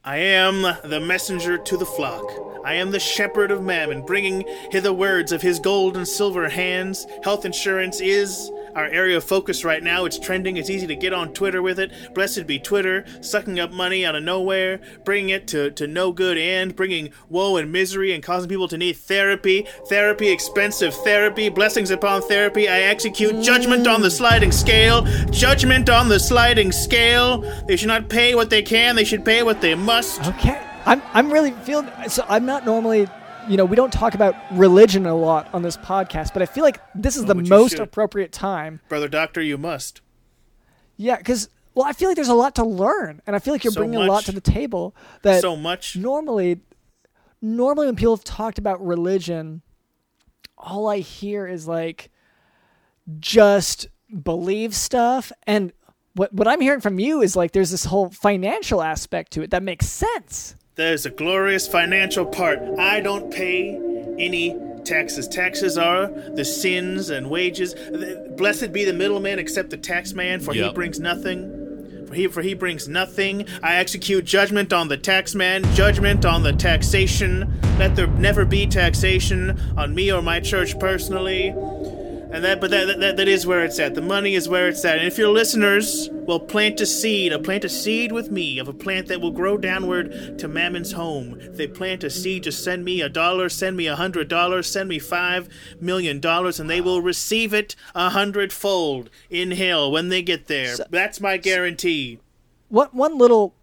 I 0.04 0.18
am 0.18 0.62
the 0.84 1.00
messenger 1.00 1.58
to 1.58 1.78
the 1.78 1.86
flock. 1.86 2.24
I 2.64 2.74
am 2.76 2.92
the 2.92 3.00
shepherd 3.00 3.50
of 3.50 3.64
Mammon, 3.64 4.04
bringing 4.06 4.44
hither 4.72 4.94
words 4.94 5.32
of 5.32 5.42
his 5.42 5.60
gold 5.60 5.98
and 5.98 6.08
silver 6.08 6.48
hands. 6.50 7.08
Health 7.24 7.44
insurance 7.44 8.00
is 8.02 8.52
our 8.76 8.86
area 8.86 9.18
of 9.18 9.24
focus 9.24 9.64
right 9.64 9.82
now. 9.82 10.06
It's 10.06 10.20
trending. 10.20 10.58
It's 10.58 10.70
easy 10.70 10.88
to 10.88 10.96
get 10.96 11.14
on 11.14 11.34
Twitter 11.34 11.62
with 11.62 11.80
it. 11.80 11.92
Blessed 12.14 12.46
be 12.46 12.60
Twitter, 12.60 13.06
sucking 13.22 13.60
up 13.60 13.72
money 13.72 14.06
out 14.06 14.16
of 14.16 14.24
nowhere, 14.24 14.80
bringing 15.04 15.30
it 15.30 15.48
to, 15.48 15.72
to 15.72 15.88
no 15.88 16.12
good 16.12 16.38
end, 16.38 16.76
bringing 16.76 17.12
woe 17.30 17.58
and 17.58 17.72
misery 17.72 18.14
and 18.14 18.22
causing 18.22 18.50
people 18.50 18.68
to 18.68 18.78
need 18.78 18.98
therapy. 18.98 19.66
Therapy, 19.90 20.30
expensive 20.30 20.94
therapy, 20.94 21.50
blessings 21.50 21.92
upon 21.92 22.22
therapy. 22.22 22.68
I 22.68 22.82
execute 22.82 23.42
judgment 23.44 23.88
on 23.88 24.02
the 24.02 24.12
sliding 24.12 24.52
scale. 24.52 25.04
Judgment 25.32 25.90
on 25.90 26.10
the 26.10 26.20
sliding 26.20 26.72
scale. 26.72 27.42
They 27.68 27.78
should 27.78 27.88
not 27.88 28.10
pay 28.10 28.36
what 28.36 28.50
they 28.50 28.62
can, 28.62 28.96
they 28.96 29.06
should 29.06 29.26
pay 29.26 29.44
what 29.44 29.62
they 29.62 29.76
must. 29.76 30.26
Okay. 30.28 30.62
I'm 30.86 31.02
I'm 31.14 31.32
really 31.32 31.52
feeling 31.52 31.90
so 32.08 32.24
I'm 32.30 32.46
not 32.46 32.66
normally 32.66 33.08
you 33.50 33.58
know, 33.58 33.66
we 33.66 33.76
don't 33.76 33.94
talk 33.94 34.14
about 34.14 34.36
religion 34.52 35.06
a 35.06 35.16
lot 35.16 35.54
on 35.54 35.62
this 35.62 35.78
podcast, 35.78 36.34
but 36.34 36.42
I 36.42 36.46
feel 36.46 36.64
like 36.64 36.80
this 36.94 37.16
is 37.16 37.24
oh, 37.24 37.28
the 37.28 37.36
most 37.36 37.80
appropriate 37.80 38.32
time. 38.32 38.82
Brother 38.90 39.08
Doctor, 39.08 39.42
you 39.42 39.58
must. 39.58 40.02
Yeah, 40.98 41.18
cuz 41.18 41.50
well, 41.74 41.86
I 41.86 41.92
feel 41.92 42.10
like 42.10 42.16
there's 42.16 42.30
a 42.30 42.34
lot 42.34 42.56
to 42.56 42.64
learn 42.64 43.22
and 43.28 43.36
I 43.36 43.40
feel 43.40 43.54
like 43.54 43.64
you're 43.64 43.74
So 43.74 43.82
bringing 43.82 44.00
a 44.00 44.06
lot 44.06 44.24
to 44.26 44.32
the 44.32 44.42
table 44.42 44.96
that 45.24 45.42
so 45.42 45.56
much. 45.58 45.98
normally 45.98 46.62
normally 47.42 47.88
when 47.88 47.98
people 47.98 48.16
have 48.16 48.24
talked 48.24 48.58
about 48.58 48.84
religion 48.86 49.62
all 50.58 50.88
I 50.88 51.00
hear 51.00 51.46
is 51.46 51.68
like 51.68 52.12
just 53.20 53.88
believe 54.24 54.74
stuff 54.74 55.34
and 55.46 55.74
what 56.14 56.34
what 56.34 56.48
I'm 56.48 56.62
hearing 56.62 56.80
from 56.82 56.98
you 56.98 57.22
is 57.22 57.36
like 57.36 57.52
there's 57.52 57.72
this 57.72 57.86
whole 57.86 58.10
financial 58.10 58.82
aspect 58.82 59.34
to 59.34 59.42
it 59.42 59.52
that 59.52 59.64
makes 59.64 59.88
sense. 59.88 60.56
There's 60.76 61.06
a 61.06 61.10
glorious 61.10 61.70
financial 61.70 62.26
part. 62.26 62.60
I 62.78 63.00
don't 63.00 63.34
pay 63.34 63.78
any 64.20 64.60
taxes. 64.84 65.26
Taxes 65.26 65.78
are 65.78 66.08
the 66.08 66.44
sins 66.44 67.10
and 67.10 67.30
wages. 67.30 67.76
Blessed 68.36 68.74
be 68.74 68.84
the 68.84 68.92
middleman 68.92 69.40
except 69.40 69.70
the 69.70 69.78
tax 69.78 70.12
man, 70.12 70.42
for 70.42 70.54
he 70.54 70.70
brings 70.74 71.00
nothing. 71.00 72.06
For 72.08 72.14
he, 72.14 72.28
for 72.28 72.42
he 72.42 72.54
brings 72.56 72.90
nothing. 72.90 73.48
I 73.64 73.78
execute 73.78 74.26
judgment 74.26 74.74
on 74.74 74.90
the 74.90 74.98
taxman, 74.98 75.74
judgment 75.76 76.26
on 76.26 76.44
the 76.44 76.52
taxation. 76.52 77.58
Let 77.80 77.96
there 77.96 78.08
never 78.08 78.44
be 78.44 78.68
taxation 78.68 79.58
on 79.78 79.96
me 79.96 80.12
or 80.12 80.22
my 80.22 80.42
church 80.42 80.78
personally. 80.78 81.54
And 82.32 82.44
that, 82.44 82.60
but 82.60 82.72
that, 82.72 83.00
that 83.00 83.18
that 83.18 83.28
is 83.28 83.46
where 83.46 83.64
it's 83.64 83.80
at. 83.80 83.96
The 83.96 84.02
money 84.02 84.34
is 84.36 84.50
where 84.50 84.68
it's 84.68 84.84
at. 84.84 84.98
And 84.98 85.08
if 85.08 85.18
your 85.18 85.30
listeners 85.30 86.10
will 86.12 86.40
plant 86.40 86.82
a 86.82 86.86
seed, 86.86 87.32
a 87.32 87.40
plant 87.40 87.64
a 87.64 87.70
seed 87.70 88.12
with 88.12 88.30
me 88.32 88.60
of 88.60 88.68
a 88.68 88.74
plant 88.74 89.08
that 89.08 89.22
will 89.22 89.32
grow 89.32 89.58
downward 89.58 90.38
to 90.40 90.48
Mammon's 90.48 90.92
home. 90.94 91.40
If 91.40 91.56
they 91.56 91.68
plant 91.68 92.04
a 92.04 92.10
seed, 92.10 92.44
just 92.44 92.64
send 92.64 92.84
me 92.84 93.02
a 93.02 93.08
dollar, 93.10 93.48
send 93.48 93.78
me 93.78 93.88
a 93.88 93.96
hundred 93.96 94.28
dollars, 94.28 94.70
send 94.70 94.90
me 94.90 95.00
five 95.00 95.48
million 95.80 96.20
dollars, 96.20 96.60
and 96.60 96.70
they 96.70 96.82
will 96.82 97.02
receive 97.02 97.54
it 97.54 97.76
a 97.94 98.10
hundredfold 98.10 99.10
in 99.30 99.52
hell 99.52 99.92
when 99.92 100.10
they 100.10 100.22
get 100.22 100.48
there. 100.48 100.76
That's 100.90 101.22
my 101.22 101.38
guarantee. 101.38 102.20
What 102.70 102.94
one 102.94 103.18
little 103.18 103.54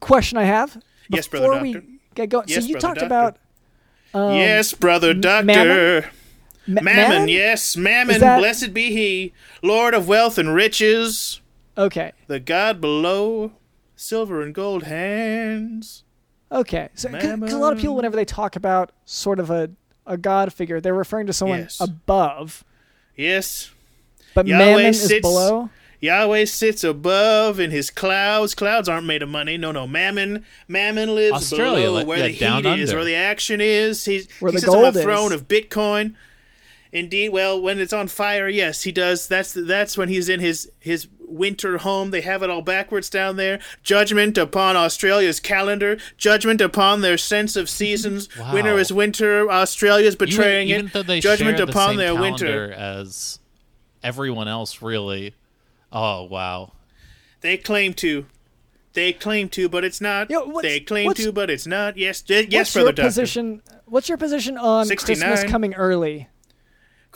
question 0.00 0.38
I 0.38 0.44
have 0.44 0.82
Yes, 1.08 1.28
Brother 1.28 1.60
we 1.62 1.74
Doctor. 1.74 1.88
get 2.14 2.28
going. 2.30 2.48
Yes, 2.48 2.62
so 2.64 2.66
you 2.68 2.74
Brother 2.74 2.86
talked 2.88 3.00
Doctor. 3.00 3.06
about 3.06 4.34
yes, 4.34 4.72
brother 4.74 5.14
doctor. 5.14 6.04
Um? 6.06 6.10
Ma- 6.66 6.80
Mammon, 6.82 7.28
yes, 7.28 7.76
Mammon, 7.76 8.20
that- 8.20 8.38
blessed 8.38 8.72
be 8.74 8.90
he, 8.90 9.32
Lord 9.62 9.94
of 9.94 10.08
wealth 10.08 10.38
and 10.38 10.54
riches. 10.54 11.40
Okay, 11.78 12.12
The 12.26 12.40
god 12.40 12.80
below, 12.80 13.52
silver 13.94 14.42
and 14.42 14.54
gold 14.54 14.84
hands. 14.84 16.04
okay. 16.50 16.88
So 16.94 17.08
because 17.10 17.52
a 17.52 17.58
lot 17.58 17.72
of 17.72 17.78
people, 17.78 17.94
whenever 17.96 18.16
they 18.16 18.24
talk 18.24 18.56
about 18.56 18.92
sort 19.04 19.38
of 19.40 19.50
a 19.50 19.70
a 20.08 20.16
god 20.16 20.52
figure, 20.52 20.80
they're 20.80 20.94
referring 20.94 21.26
to 21.26 21.32
someone 21.32 21.58
Yes. 21.60 21.80
above, 21.80 22.64
Yes, 23.16 23.70
but 24.34 24.46
Yahweh 24.46 24.64
Mammon 24.64 24.86
is 24.86 25.02
sits- 25.08 25.20
below. 25.20 25.70
Yahweh 26.00 26.44
sits 26.44 26.84
above 26.84 27.58
in 27.58 27.70
his 27.70 27.88
clouds. 27.90 28.54
Clouds 28.54 28.88
aren't 28.88 29.06
made 29.06 29.22
of 29.22 29.28
money. 29.30 29.56
No, 29.56 29.72
no. 29.72 29.86
Mammon, 29.86 30.44
Mammon 30.68 31.14
lives 31.14 31.32
Australia, 31.36 31.86
below 31.86 32.04
where 32.04 32.18
yeah, 32.18 32.24
the 32.24 32.30
heat 32.30 32.40
down 32.40 32.66
is, 32.66 32.90
under. 32.90 32.96
where 32.98 33.04
the 33.06 33.14
action 33.14 33.60
is. 33.62 34.04
He's, 34.04 34.28
Where 34.38 34.52
he 34.52 34.56
the 34.56 34.60
sits 34.60 34.72
on 34.74 34.82
gold 34.82 34.94
the 34.94 34.98
is. 35.00 35.04
throne 35.04 35.32
of 35.32 35.48
Bitcoin. 35.48 36.14
Indeed, 36.96 37.28
well, 37.28 37.60
when 37.60 37.78
it's 37.78 37.92
on 37.92 38.08
fire, 38.08 38.48
yes, 38.48 38.84
he 38.84 38.90
does. 38.92 39.28
That's 39.28 39.52
that's 39.52 39.98
when 39.98 40.08
he's 40.08 40.28
in 40.30 40.40
his 40.40 40.70
his 40.80 41.08
winter 41.20 41.76
home. 41.78 42.10
They 42.10 42.22
have 42.22 42.42
it 42.42 42.48
all 42.48 42.62
backwards 42.62 43.10
down 43.10 43.36
there. 43.36 43.58
Judgment 43.82 44.38
upon 44.38 44.76
Australia's 44.76 45.38
calendar. 45.38 45.98
Judgment 46.16 46.60
upon 46.62 47.02
their 47.02 47.18
sense 47.18 47.54
of 47.54 47.68
seasons. 47.68 48.28
Wow. 48.38 48.54
Winter 48.54 48.78
is 48.78 48.92
winter. 48.92 49.50
Australia's 49.50 50.14
Even, 50.14 50.26
betraying 50.28 50.68
even 50.68 50.86
it. 50.86 50.92
though 50.94 51.02
they 51.02 51.20
Judgment 51.20 51.58
share 51.58 51.66
the 51.66 51.72
upon 51.72 51.88
same 51.90 51.96
their 51.98 52.14
calendar 52.14 52.46
winter. 52.46 52.72
as 52.72 53.40
everyone 54.02 54.48
else, 54.48 54.80
really. 54.80 55.34
Oh 55.92 56.24
wow. 56.24 56.72
They 57.42 57.58
claim 57.58 57.92
to. 57.94 58.24
They 58.94 59.12
claim 59.12 59.50
to, 59.50 59.68
but 59.68 59.84
it's 59.84 60.00
not. 60.00 60.30
Yo, 60.30 60.46
what's- 60.46 60.66
they 60.66 60.80
claim 60.80 61.12
to, 61.12 61.30
but 61.32 61.50
it's 61.50 61.66
not. 61.66 61.98
Yes, 61.98 62.24
yes, 62.26 62.46
what's 62.50 62.72
brother 62.72 62.84
your 62.86 62.92
doctor. 62.92 63.02
position? 63.08 63.62
What's 63.84 64.08
your 64.08 64.16
position 64.16 64.56
on 64.56 64.86
Christmas 64.88 65.18
69. 65.20 65.50
coming 65.50 65.74
early? 65.74 66.28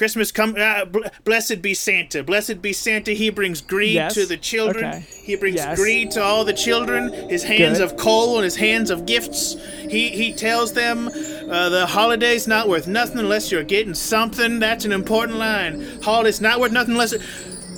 Christmas 0.00 0.32
come. 0.32 0.54
Uh, 0.58 0.86
bl- 0.86 1.00
blessed 1.24 1.60
be 1.60 1.74
Santa. 1.74 2.22
Blessed 2.22 2.62
be 2.62 2.72
Santa. 2.72 3.10
He 3.10 3.28
brings 3.28 3.60
greed 3.60 3.92
Yes. 3.92 4.14
to 4.14 4.24
the 4.24 4.38
children. 4.38 4.86
Okay. 4.86 5.04
He 5.22 5.36
brings 5.36 5.56
Yes. 5.56 5.78
greed 5.78 6.10
to 6.12 6.22
all 6.22 6.42
the 6.42 6.54
children. 6.54 7.12
His 7.28 7.42
hands 7.42 7.80
Good. 7.80 7.84
of 7.84 7.96
coal 7.98 8.36
and 8.36 8.44
his 8.44 8.56
hands 8.56 8.88
of 8.88 9.04
gifts. 9.04 9.56
He 9.90 10.08
he 10.08 10.32
tells 10.32 10.72
them 10.72 11.08
uh, 11.08 11.68
the 11.68 11.84
holiday's 11.86 12.48
not 12.48 12.66
worth 12.66 12.88
nothing 12.88 13.18
unless 13.18 13.52
you're 13.52 13.62
getting 13.62 13.92
something. 13.92 14.58
That's 14.58 14.86
an 14.86 14.92
important 14.92 15.36
line. 15.36 15.86
Holiday's 16.02 16.40
not 16.40 16.60
worth 16.60 16.72
nothing 16.72 16.92
unless. 16.92 17.12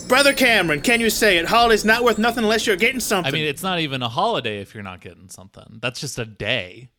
Brother 0.07 0.33
Cameron, 0.33 0.81
can 0.81 1.01
you 1.01 1.11
say 1.11 1.39
it? 1.39 1.47
Holiday's 1.47 1.85
not 1.85 2.05
worth 2.05 2.19
nothing 2.19 2.45
unless 2.45 2.69
you're 2.69 2.77
getting 2.77 3.01
something. 3.01 3.33
I 3.33 3.37
mean, 3.37 3.47
it's 3.49 3.65
not 3.65 3.81
even 3.81 4.01
a 4.01 4.09
holiday 4.09 4.61
if 4.61 4.75
you're 4.75 4.85
not 4.85 5.01
getting 5.01 5.29
something. 5.29 5.81
That's 5.83 6.01
just 6.01 6.21
a 6.21 6.25
day. 6.25 6.91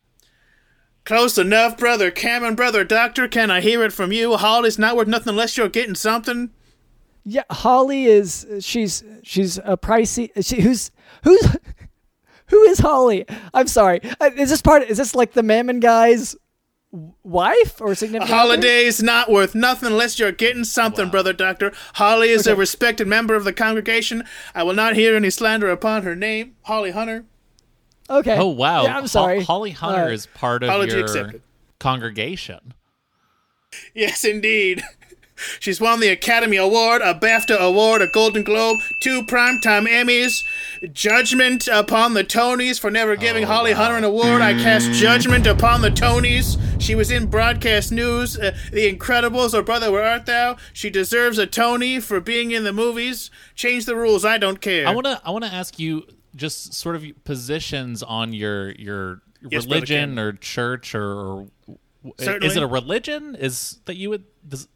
Close 1.04 1.36
enough, 1.36 1.76
brother 1.76 2.10
Cameron, 2.10 2.54
brother 2.54 2.82
Doctor. 2.84 3.28
Can 3.28 3.50
I 3.50 3.60
hear 3.60 3.82
it 3.82 3.92
from 3.92 4.10
you? 4.12 4.36
Holly's 4.36 4.78
not 4.78 4.96
worth 4.96 5.08
nothing 5.08 5.30
unless 5.30 5.56
you're 5.56 5.68
getting 5.68 5.94
something. 5.94 6.50
Yeah, 7.24 7.42
Holly 7.50 8.06
is 8.06 8.46
she's 8.60 9.02
she's 9.22 9.58
a 9.58 9.76
pricey. 9.76 10.30
She, 10.44 10.60
who's 10.62 10.90
who's 11.22 11.56
who 12.48 12.62
is 12.64 12.78
Holly? 12.78 13.26
I'm 13.52 13.66
sorry. 13.66 14.00
Uh, 14.20 14.30
Is 14.36 14.50
this 14.50 14.62
part? 14.62 14.82
Is 14.84 14.98
this 14.98 15.14
like 15.14 15.32
the 15.32 15.42
Mammon 15.42 15.80
guy's 15.80 16.36
wife 17.22 17.80
or 17.80 17.92
A 17.92 17.96
significant? 17.96 18.30
other? 18.30 18.40
holiday's 18.42 19.02
not 19.02 19.30
worth 19.30 19.54
nothing 19.54 19.88
unless 19.88 20.18
you're 20.18 20.32
getting 20.32 20.64
something, 20.64 21.08
brother 21.10 21.32
Doctor. 21.32 21.72
Holly 21.94 22.28
is 22.30 22.46
a 22.46 22.54
respected 22.54 23.06
member 23.08 23.34
of 23.34 23.44
the 23.44 23.52
congregation. 23.52 24.22
I 24.54 24.62
will 24.62 24.74
not 24.74 24.94
hear 24.94 25.16
any 25.16 25.30
slander 25.30 25.68
upon 25.70 26.02
her 26.04 26.14
name. 26.14 26.56
Holly 26.62 26.92
Hunter. 26.92 27.24
Okay. 28.10 28.36
Oh 28.38 28.48
wow. 28.48 28.84
Yeah, 28.84 28.96
I'm 28.98 29.06
sorry. 29.06 29.38
Ho- 29.40 29.44
Holly 29.44 29.70
Hunter 29.70 30.04
Uh, 30.04 30.08
is 30.08 30.26
part 30.26 30.62
of 30.62 30.68
apology 30.68 30.92
your 30.92 31.00
accepted. 31.04 31.42
congregation. 31.80 32.74
Yes, 33.94 34.24
indeed. 34.24 34.82
She's 35.58 35.80
won 35.80 35.98
the 35.98 36.08
Academy 36.10 36.56
Award, 36.56 37.02
a 37.02 37.12
BAFTA 37.12 37.58
Award, 37.58 38.02
a 38.02 38.06
Golden 38.06 38.44
Globe, 38.44 38.78
two 39.00 39.22
Primetime 39.24 39.88
Emmys, 39.88 40.44
judgment 40.92 41.66
upon 41.66 42.14
the 42.14 42.22
Tonys 42.22 42.78
for 42.78 42.88
never 42.88 43.16
giving 43.16 43.42
Oh, 43.44 43.48
Holly 43.48 43.72
Hunter 43.72 43.96
an 43.96 44.04
award. 44.04 44.40
I 44.42 44.52
cast 44.52 44.92
judgment 44.92 45.48
upon 45.48 45.82
the 45.82 45.90
Tonys. 45.90 46.56
She 46.80 46.94
was 46.94 47.10
in 47.10 47.26
broadcast 47.26 47.90
news, 47.90 48.38
uh, 48.38 48.56
The 48.72 48.92
Incredibles, 48.94 49.54
O 49.54 49.62
Brother, 49.62 49.90
Where 49.90 50.04
Art 50.04 50.26
Thou? 50.26 50.56
She 50.72 50.88
deserves 50.88 51.36
a 51.38 51.48
Tony 51.48 51.98
for 51.98 52.20
being 52.20 52.52
in 52.52 52.62
the 52.62 52.72
movies. 52.72 53.28
Change 53.56 53.86
the 53.86 53.96
rules, 53.96 54.24
I 54.24 54.38
don't 54.38 54.60
care. 54.60 54.86
I 54.86 54.92
want 54.92 55.06
to 55.06 55.20
I 55.24 55.30
want 55.30 55.44
to 55.44 55.52
ask 55.52 55.80
you 55.80 56.06
just 56.34 56.74
sort 56.74 56.96
of 56.96 57.04
positions 57.24 58.02
on 58.02 58.32
your 58.32 58.72
your 58.72 59.20
Yes, 59.50 59.64
religion 59.66 60.18
or 60.18 60.32
church 60.32 60.94
or, 60.94 61.02
or 61.12 61.48
W- 62.02 62.14
Is 62.46 62.56
it 62.56 62.62
a 62.62 62.66
religion? 62.66 63.34
Is 63.34 63.78
that 63.84 63.96
you 63.96 64.08
would? 64.10 64.24
Does, 64.46 64.68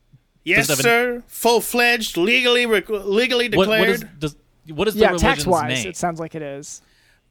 Yes, 0.45 0.67
Does 0.67 0.81
it 0.81 0.83
have 0.83 0.83
sir. 0.83 1.23
Full 1.27 1.61
fledged, 1.61 2.17
legally 2.17 2.65
rec- 2.67 2.89
legally 2.89 3.49
what, 3.51 3.69
what 3.69 3.77
declared. 3.79 4.19
does 4.21 4.37
what 4.69 4.89
is 4.89 4.95
the 4.95 5.01
yeah, 5.01 5.07
religion's 5.09 5.37
tax 5.37 5.47
wise, 5.47 5.79
name? 5.85 5.89
it 5.89 5.97
sounds 5.97 6.21
like 6.21 6.35
it 6.35 6.43
is. 6.43 6.81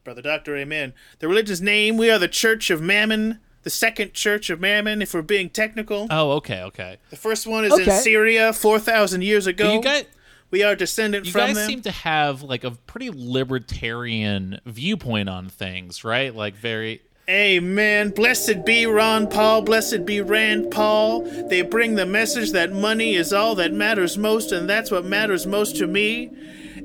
Brother 0.03 0.21
Doctor, 0.21 0.55
amen. 0.57 0.93
The 1.19 1.27
religion's 1.27 1.61
name, 1.61 1.97
we 1.97 2.09
are 2.09 2.17
the 2.19 2.27
Church 2.27 2.69
of 2.69 2.81
Mammon, 2.81 3.39
the 3.63 3.69
second 3.69 4.13
Church 4.13 4.49
of 4.49 4.59
Mammon, 4.59 5.01
if 5.01 5.13
we're 5.13 5.21
being 5.21 5.49
technical. 5.49 6.07
oh, 6.09 6.31
okay, 6.33 6.61
okay. 6.63 6.97
the 7.09 7.15
first 7.15 7.45
one 7.45 7.65
is 7.65 7.77
in 7.77 7.89
Syria 7.91 8.53
4,000 8.53 9.21
years 9.23 9.45
ago. 9.47 9.65
But 9.65 9.73
you 9.73 9.81
guys, 9.81 10.05
we 10.51 10.63
are 10.63 10.75
descendant 10.75 11.25
you 11.25 11.31
from 11.31 11.47
guys 11.47 11.55
them. 11.55 11.67
seem 11.67 11.81
to 11.81 11.91
have 11.91 12.43
like 12.43 12.63
a 12.63 12.71
pretty 12.71 13.11
libertarian 13.13 14.59
viewpoint 14.65 15.29
on 15.29 15.49
things, 15.49 16.03
right? 16.03 16.33
Like 16.33 16.55
very. 16.55 17.01
Amen. 17.29 18.11
Blessed 18.11 18.63
be 18.65 18.85
Ron 18.85 19.27
Paul. 19.27 19.61
Blessed 19.61 20.05
be 20.05 20.21
Rand 20.21 20.71
Paul. 20.71 21.23
They 21.49 21.61
bring 21.61 21.95
the 21.95 22.05
message 22.05 22.53
that 22.53 22.71
money 22.71 23.15
is 23.15 23.33
all 23.33 23.55
that 23.55 23.73
matters 23.73 24.17
most, 24.17 24.53
and 24.53 24.69
that's 24.69 24.91
what 24.91 25.03
matters 25.03 25.45
most 25.45 25.75
to 25.77 25.87
me. 25.87 26.31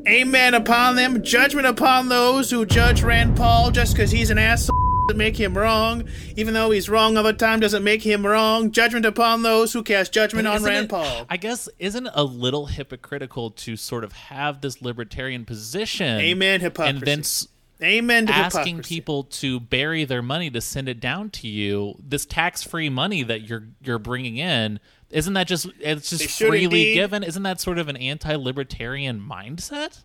Amen 0.09 0.55
upon 0.55 0.97
them. 0.97 1.23
Judgment 1.23 1.69
upon 1.69 2.09
those 2.09 2.51
who 2.51 2.67
judge 2.67 3.03
Rand 3.03 3.37
Paul 3.37 3.71
just 3.71 3.95
because 3.95 4.11
he's 4.11 4.31
an 4.31 4.39
asshole 4.39 4.82
doesn't 5.09 5.19
make 5.19 5.37
him 5.37 5.57
wrong. 5.57 6.05
Even 6.37 6.55
though 6.55 6.71
he's 6.71 6.89
wrong 6.89 7.17
all 7.17 7.23
the 7.23 7.33
time 7.33 7.61
doesn't 7.61 7.85
make 7.85 8.03
him 8.03 8.25
wrong. 8.27 8.71
Judgment 8.71 9.05
upon 9.07 9.43
those 9.43 9.73
who 9.73 9.83
cast 9.83 10.13
judgment 10.13 10.47
on 10.47 10.63
Rand 10.63 10.85
it- 10.85 10.91
Paul. 10.91 11.27
I 11.29 11.37
guess 11.37 11.69
isn't 11.79 12.07
it 12.07 12.13
a 12.15 12.25
little 12.25 12.67
hypocritical 12.67 13.51
to 13.51 13.77
sort 13.77 14.05
of 14.05 14.13
have 14.13 14.61
this 14.61 14.81
libertarian 14.83 15.45
position? 15.45 16.19
Amen, 16.21 16.61
hypocrisy. 16.61 16.97
And 16.97 17.07
then 17.07 17.19
s- 17.21 17.49
Amen 17.83 18.27
to 18.29 18.33
asking 18.33 18.77
hypocrisy. 18.77 18.95
people 18.95 19.25
to 19.25 19.59
bury 19.59 20.05
their 20.05 20.23
money 20.23 20.51
to 20.51 20.61
send 20.61 20.89
it 20.89 21.01
down 21.01 21.31
to 21.31 21.49
you 21.49 21.97
this 21.99 22.25
tax-free 22.25 22.89
money 22.89 23.25
that 23.25 23.43
you're 23.43 23.65
you're 23.83 23.99
bringing 23.99 24.37
in 24.37 24.79
isn't 25.11 25.33
that 25.35 25.49
just 25.49 25.67
it's 25.81 26.11
just 26.11 26.39
freely 26.39 26.63
indeed. 26.65 26.95
given 26.95 27.25
isn't 27.25 27.43
that 27.43 27.61
sort 27.61 27.79
of 27.79 27.89
an 27.89 27.97
anti-libertarian 27.97 29.21
mindset 29.21 30.05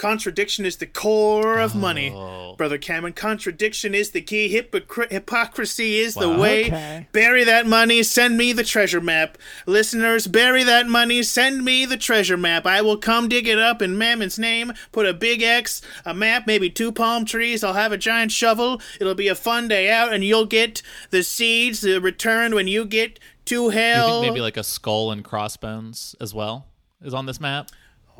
Contradiction 0.00 0.64
is 0.64 0.76
the 0.76 0.86
core 0.86 1.58
of 1.58 1.74
money, 1.74 2.10
Oh. 2.10 2.54
brother 2.56 2.78
Cameron. 2.78 3.12
Contradiction 3.12 3.94
is 3.94 4.12
the 4.12 4.22
key. 4.22 4.48
Hypocr- 4.50 5.10
hypocrisy 5.12 5.98
is 5.98 6.14
the 6.14 6.30
way. 6.30 6.64
Okay. 6.68 7.06
Bury 7.12 7.44
that 7.44 7.66
money. 7.66 8.02
Send 8.02 8.38
me 8.38 8.54
the 8.54 8.64
treasure 8.64 9.02
map, 9.02 9.36
listeners. 9.66 10.26
Bury 10.26 10.64
that 10.64 10.88
money. 10.88 11.22
Send 11.22 11.66
me 11.66 11.84
the 11.84 11.98
treasure 11.98 12.38
map. 12.38 12.66
I 12.66 12.80
will 12.80 12.96
come 12.96 13.28
dig 13.28 13.46
it 13.46 13.58
up 13.58 13.82
in 13.82 13.98
Mammon's 13.98 14.38
name. 14.38 14.72
Put 14.90 15.04
a 15.04 15.12
big 15.12 15.42
X, 15.42 15.82
a 16.06 16.14
map, 16.14 16.46
maybe 16.46 16.70
two 16.70 16.92
palm 16.92 17.26
trees. 17.26 17.62
I'll 17.62 17.74
have 17.74 17.92
a 17.92 17.98
giant 17.98 18.32
shovel. 18.32 18.80
It'll 18.98 19.14
be 19.14 19.28
a 19.28 19.34
fun 19.34 19.68
day 19.68 19.90
out, 19.90 20.14
and 20.14 20.24
you'll 20.24 20.46
get 20.46 20.80
the 21.10 21.22
seeds 21.22 21.84
uh, 21.84 22.00
returned 22.00 22.54
when 22.54 22.66
you 22.68 22.86
get 22.86 23.16
to 23.44 23.54
Do 23.54 23.54
you 23.64 23.68
hell. 23.68 24.22
think 24.22 24.32
maybe 24.32 24.40
like 24.40 24.56
a 24.56 24.64
skull 24.64 25.10
and 25.10 25.22
crossbones 25.22 26.16
as 26.22 26.32
well 26.32 26.66
is 27.02 27.12
on 27.12 27.26
this 27.26 27.38
map 27.40 27.70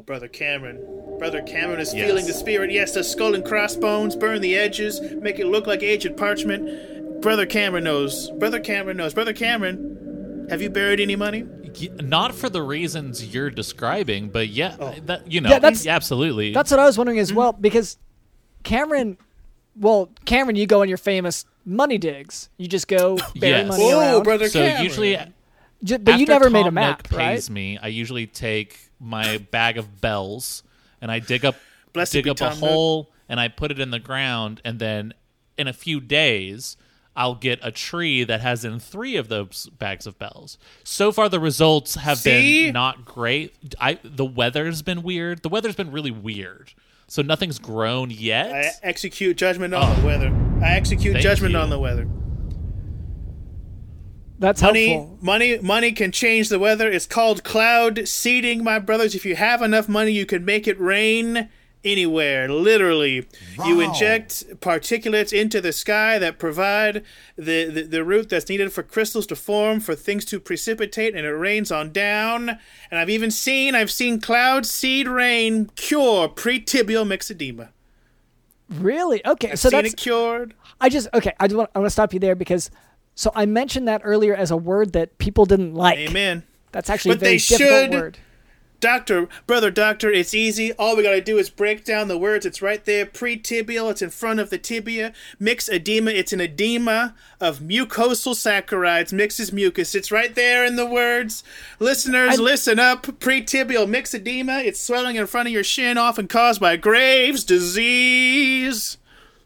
Oh, 0.00 0.02
Brother 0.02 0.28
Cameron. 0.28 0.78
Brother 1.18 1.42
Cameron 1.42 1.78
is 1.78 1.92
Yes. 1.92 2.06
feeling 2.06 2.26
the 2.26 2.32
spirit. 2.32 2.72
Yes, 2.72 2.92
the 2.94 3.04
skull 3.04 3.34
and 3.34 3.44
crossbones, 3.44 4.16
burn 4.16 4.40
the 4.40 4.56
edges, 4.56 4.98
make 5.20 5.38
it 5.38 5.46
look 5.46 5.66
like 5.66 5.82
aged 5.82 6.16
parchment. 6.16 7.20
Brother 7.20 7.44
Cameron 7.44 7.84
knows. 7.84 8.30
Brother 8.38 8.60
Cameron 8.60 8.96
knows. 8.96 9.12
Brother 9.12 9.34
Cameron, 9.34 10.46
have 10.48 10.62
you 10.62 10.70
buried 10.70 11.00
any 11.00 11.16
money? 11.16 11.44
Not 12.02 12.34
for 12.34 12.48
the 12.48 12.62
reasons 12.62 13.32
you're 13.34 13.50
describing 13.50 14.28
but 14.30 14.48
yeah 14.48 14.74
Oh. 14.80 14.94
that 15.06 15.30
you 15.30 15.40
know 15.42 15.50
Yeah, 15.50 15.58
that's- 15.60 15.86
absolutely 15.86 16.52
That's 16.54 16.70
what 16.70 16.80
I 16.80 16.86
was 16.86 16.96
wondering 16.98 17.18
Hmm? 17.18 17.22
as 17.22 17.32
well 17.34 17.52
because 17.52 17.96
Cameron, 18.64 19.18
well, 19.78 20.08
Cameron, 20.24 20.56
you 20.56 20.66
go 20.66 20.80
on 20.80 20.88
your 20.88 20.98
famous 20.98 21.44
money 21.66 21.98
digs. 21.98 22.48
You 22.56 22.66
just 22.68 22.88
go 22.88 23.16
bury 23.36 23.52
Yes. 23.60 23.68
money 23.68 23.84
Whoa, 23.84 24.00
around. 24.00 24.22
Brother 24.24 24.48
so 24.48 24.60
Cameron. 24.60 24.82
usually 24.84 25.18
Ju- 25.84 25.98
but 25.98 26.16
you 26.18 26.22
After 26.24 26.32
never 26.32 26.50
made 26.50 26.60
a 26.60 26.64
Tom 26.64 26.74
map, 26.74 27.10
Nook 27.10 27.18
right? 27.18 27.28
pays 27.34 27.48
me, 27.50 27.78
I 27.80 27.86
usually 27.88 28.26
take 28.26 28.89
my 29.00 29.38
bag 29.38 29.78
of 29.78 30.00
bells 30.00 30.62
and 31.00 31.10
I 31.10 31.18
dig 31.18 31.44
up 31.44 31.56
Blessed 31.92 32.12
dig 32.12 32.28
up 32.28 32.40
a 32.40 32.50
hole 32.50 33.10
and 33.28 33.40
I 33.40 33.48
put 33.48 33.70
it 33.70 33.80
in 33.80 33.90
the 33.90 33.98
ground 33.98 34.60
and 34.64 34.78
then 34.78 35.14
in 35.58 35.66
a 35.66 35.72
few 35.72 36.00
days 36.00 36.76
I'll 37.16 37.34
get 37.34 37.58
a 37.62 37.72
tree 37.72 38.22
that 38.24 38.40
has 38.40 38.64
in 38.64 38.78
three 38.78 39.16
of 39.16 39.28
those 39.28 39.68
bags 39.78 40.06
of 40.06 40.18
bells. 40.18 40.58
So 40.84 41.10
far 41.10 41.28
the 41.28 41.40
results 41.40 41.96
have 41.96 42.18
See? 42.18 42.66
been 42.66 42.74
not 42.74 43.04
great. 43.04 43.74
I 43.80 43.98
the 44.04 44.24
weather's 44.24 44.82
been 44.82 45.02
weird. 45.02 45.42
The 45.42 45.48
weather's 45.48 45.74
been 45.74 45.90
really 45.90 46.12
weird. 46.12 46.72
So 47.08 47.22
nothing's 47.22 47.58
grown 47.58 48.10
yet. 48.10 48.52
I 48.52 48.70
execute 48.84 49.36
judgment 49.36 49.74
on 49.74 49.82
oh. 49.84 50.00
the 50.00 50.06
weather. 50.06 50.28
I 50.62 50.74
execute 50.74 51.12
Oh. 51.12 51.14
Thank 51.14 51.24
judgment 51.24 51.52
you. 51.54 51.58
on 51.58 51.70
the 51.70 51.78
weather. 51.78 52.06
That's 54.40 54.62
Money, 54.62 54.94
helpful. 54.94 55.18
money, 55.20 55.58
money 55.58 55.92
can 55.92 56.12
change 56.12 56.48
the 56.48 56.58
weather. 56.58 56.90
It's 56.90 57.06
called 57.06 57.44
cloud 57.44 58.08
seeding, 58.08 58.64
my 58.64 58.78
brothers. 58.78 59.14
If 59.14 59.26
you 59.26 59.36
have 59.36 59.60
enough 59.60 59.86
money, 59.86 60.12
you 60.12 60.24
can 60.24 60.46
make 60.46 60.66
it 60.66 60.80
rain 60.80 61.50
anywhere. 61.84 62.48
Literally, 62.48 63.26
you 63.66 63.80
inject 63.80 64.44
particulates 64.60 65.38
into 65.38 65.60
the 65.60 65.72
sky 65.72 66.18
that 66.18 66.38
provide 66.38 67.04
the, 67.36 67.66
the 67.66 67.82
the 67.82 68.02
root 68.02 68.30
that's 68.30 68.48
needed 68.48 68.72
for 68.72 68.82
crystals 68.82 69.26
to 69.26 69.36
form, 69.36 69.78
for 69.78 69.94
things 69.94 70.24
to 70.26 70.40
precipitate, 70.40 71.14
and 71.14 71.26
it 71.26 71.30
rains 71.30 71.70
on 71.70 71.92
down. 71.92 72.48
And 72.90 72.98
I've 72.98 73.10
even 73.10 73.30
seen, 73.30 73.74
I've 73.74 73.90
seen 73.90 74.22
cloud 74.22 74.64
seed 74.64 75.06
rain 75.06 75.70
cure 75.76 76.28
pretibial 76.30 77.06
myxedema. 77.06 77.68
Really? 78.70 79.24
Okay, 79.26 79.52
I've 79.52 79.58
so 79.58 79.68
seen 79.68 79.82
that's 79.82 79.92
it 79.94 79.96
cured. 79.98 80.54
I 80.80 80.88
just 80.88 81.08
okay. 81.12 81.32
I 81.38 81.46
just 81.46 81.58
want 81.58 81.70
I 81.74 81.78
want 81.78 81.86
to 81.86 81.90
stop 81.90 82.14
you 82.14 82.20
there 82.20 82.34
because 82.34 82.70
so 83.14 83.30
I 83.34 83.46
mentioned 83.46 83.86
that 83.88 84.00
earlier 84.04 84.34
as 84.34 84.50
a 84.50 84.56
word 84.56 84.92
that 84.94 85.18
people 85.18 85.44
didn't 85.46 85.74
like. 85.74 85.98
Amen. 85.98 86.44
That's 86.72 86.88
actually 86.90 87.12
a 87.12 87.14
But 87.14 87.20
very 87.20 87.32
they 87.32 87.38
difficult 87.38 87.70
should. 87.70 87.90
word. 87.92 88.18
Doctor, 88.78 89.28
brother, 89.46 89.70
doctor, 89.70 90.10
it's 90.10 90.32
easy. 90.32 90.72
All 90.72 90.96
we 90.96 91.02
gotta 91.02 91.20
do 91.20 91.36
is 91.36 91.50
break 91.50 91.84
down 91.84 92.08
the 92.08 92.16
words. 92.16 92.46
It's 92.46 92.62
right 92.62 92.82
there. 92.82 93.04
Pretibial, 93.04 93.90
it's 93.90 94.00
in 94.00 94.08
front 94.08 94.40
of 94.40 94.48
the 94.48 94.56
tibia. 94.56 95.12
Mix 95.38 95.68
edema, 95.68 96.12
it's 96.12 96.32
an 96.32 96.40
edema 96.40 97.14
of 97.42 97.58
mucosal 97.58 98.32
saccharides. 98.34 99.12
Mixes 99.12 99.52
mucus. 99.52 99.94
It's 99.94 100.10
right 100.10 100.34
there 100.34 100.64
in 100.64 100.76
the 100.76 100.86
words. 100.86 101.44
Listeners, 101.78 102.38
I- 102.38 102.42
listen 102.42 102.78
up. 102.78 103.02
Pretibial 103.02 103.86
mix 103.86 104.14
edema. 104.14 104.60
It's 104.60 104.80
swelling 104.80 105.16
in 105.16 105.26
front 105.26 105.48
of 105.48 105.52
your 105.52 105.64
shin, 105.64 105.98
often 105.98 106.26
caused 106.26 106.58
by 106.62 106.76
Graves' 106.76 107.44
disease. 107.44 108.96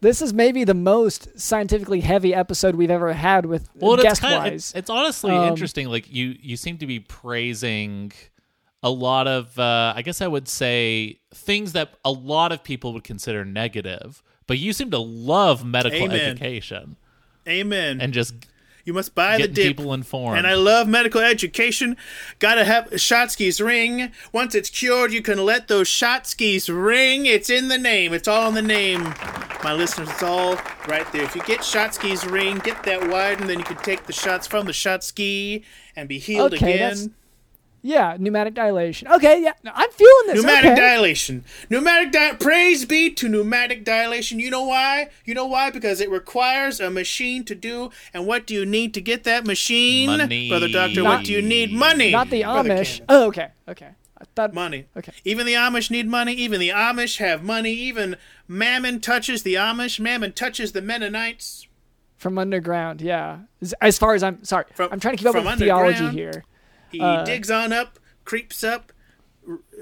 This 0.05 0.21
is 0.21 0.35
maybe 0.35 0.64
the 0.64 0.75
most 0.75 1.40
scientifically 1.40 2.01
heavy 2.01 2.35
episode 2.35 2.75
we've 2.75 2.90
ever 2.90 3.14
had 3.14 3.47
with 3.47 3.71
well, 3.75 3.95
it's 3.95 4.03
guest 4.03 4.21
kind 4.21 4.35
of, 4.35 4.43
wise. 4.43 4.53
it's, 4.53 4.75
it's 4.75 4.90
honestly 4.90 5.31
Um, 5.31 5.49
interesting. 5.49 5.88
Like 5.88 6.12
you, 6.12 6.37
you 6.43 6.59
seem 6.59 6.77
to 6.79 6.87
be 6.87 7.01
praising 7.01 8.12
a 8.83 8.90
lot 8.90 9.27
of, 9.27 9.59
uh, 9.59 9.95
I 9.97 10.03
guess 10.03 10.21
I 10.21 10.27
would 10.27 10.47
say, 10.47 11.21
things 11.33 11.73
that 11.73 11.95
a 12.05 12.11
lot 12.11 12.53
of 12.53 12.62
people 12.62 12.93
would 12.93 13.03
consider 13.05 13.47
negative. 13.47 14.23
But 14.47 14.59
you 14.59 14.75
seem 14.75 14.90
to 14.90 14.99
love 14.99 15.64
medical 15.64 16.03
Amen. 16.03 16.21
education 16.21 16.97
Amen. 17.49 18.03
and 18.03 18.12
just 18.12 18.35
you 18.85 18.92
must 18.92 19.14
buy 19.14 19.33
the 19.37 19.49
getting 19.49 19.55
dip. 19.55 19.77
people 19.77 19.92
informed. 19.94 20.38
And 20.38 20.47
I 20.47 20.55
love 20.55 20.87
medical 20.88 21.20
education. 21.20 21.97
Gotta 22.38 22.64
have 22.64 22.90
Schatzki's 22.90 23.61
ring. 23.61 24.12
Once 24.33 24.55
it's 24.55 24.70
cured, 24.70 25.12
you 25.12 25.23
can 25.23 25.38
let 25.44 25.68
those 25.68 25.88
Schatzki's 25.88 26.68
ring. 26.68 27.27
It's 27.27 27.49
in 27.51 27.68
the 27.68 27.79
name. 27.79 28.12
It's 28.12 28.29
all 28.29 28.49
in 28.49 28.55
the 28.55 28.62
name. 28.62 29.03
My 29.62 29.73
listeners, 29.73 30.11
it's 30.11 30.23
all 30.23 30.57
right 30.88 31.11
there. 31.12 31.23
If 31.23 31.35
you 31.35 31.42
get 31.44 31.61
Schatzki's 31.61 32.27
ring, 32.27 32.59
get 32.59 32.83
that 32.85 33.09
wide, 33.09 33.40
and 33.40 33.49
then 33.49 33.59
you 33.59 33.64
can 33.64 33.79
take 33.79 34.05
the 34.07 34.12
shots 34.12 34.47
from 34.47 34.66
the 34.66 34.73
Schatzki 34.73 35.62
and 35.97 36.09
be 36.09 36.18
healed 36.18 36.53
Okay, 36.55 36.73
that's- 36.79 37.01
again. 37.05 37.14
Yeah, 37.85 38.16
pneumatic 38.18 38.55
dilation. 38.55 39.09
Okay, 39.09 39.42
yeah, 39.42 39.53
I'm 39.66 39.90
feeling 39.90 40.27
this. 40.29 40.42
Pneumatic 40.42 40.73
okay. 40.73 40.81
dilation. 40.81 41.44
Pneumatic 41.68 42.12
di- 42.12 42.33
praise 42.40 42.87
be 42.87 43.11
to 43.11 43.29
pneumatic 43.29 43.85
dilation. 43.85 44.40
You 44.40 44.51
know 44.51 44.64
why? 44.64 45.11
You 45.27 45.35
know 45.35 45.44
why? 45.44 45.70
Because 45.70 46.01
it 46.01 46.11
requires 46.11 46.81
a 46.81 46.88
machine 46.88 47.44
to 47.44 47.55
do. 47.55 47.90
And 48.14 48.27
what 48.27 48.47
do 48.47 48.55
you 48.55 48.64
need 48.64 48.95
to 48.95 49.03
get 49.03 49.24
that 49.24 49.45
machine? 49.47 50.07
Money. 50.07 50.49
Brother 50.49 50.68
Doctor, 50.68 51.03
Not- 51.03 51.18
what 51.18 51.24
do 51.26 51.32
you 51.32 51.43
need? 51.43 51.72
Money. 51.72 52.11
Not 52.11 52.30
the 52.30 52.41
Amish. 52.41 53.03
Oh, 53.07 53.26
okay, 53.26 53.49
okay. 53.68 53.91
I 54.16 54.24
thought 54.35 54.55
Money. 54.55 54.87
Okay. 54.97 55.12
Even 55.26 55.45
the 55.45 55.53
Amish 55.53 55.91
need 55.91 56.09
money. 56.09 56.32
Even 56.32 56.61
the 56.61 56.70
Amish 56.70 57.18
have 57.18 57.43
money. 57.45 57.72
Even 57.72 58.16
Mammon 58.49 59.01
touches 59.01 59.43
the 59.43 59.55
Amish. 59.57 60.01
Mammon 60.01 60.32
touches 60.32 60.72
the 60.72 60.80
Mennonites. 60.80 61.66
from 62.16 62.39
underground. 62.39 63.03
Yeah, 63.03 63.41
as, 63.61 63.74
as 63.82 63.99
far 63.99 64.14
as 64.14 64.22
I'm 64.22 64.43
sorry, 64.43 64.64
From- 64.74 64.89
I'm 64.91 65.01
trying 65.01 65.18
to 65.18 65.22
keep 65.22 65.35
up 65.35 65.45
with 65.45 65.59
theology 65.59 66.09
here. 66.09 66.45
He 66.95 67.01
Uh, 67.01 67.24
digs 67.24 67.51
on 67.51 67.72
up, 67.72 67.99
creeps 68.24 68.62
up. 68.64 68.92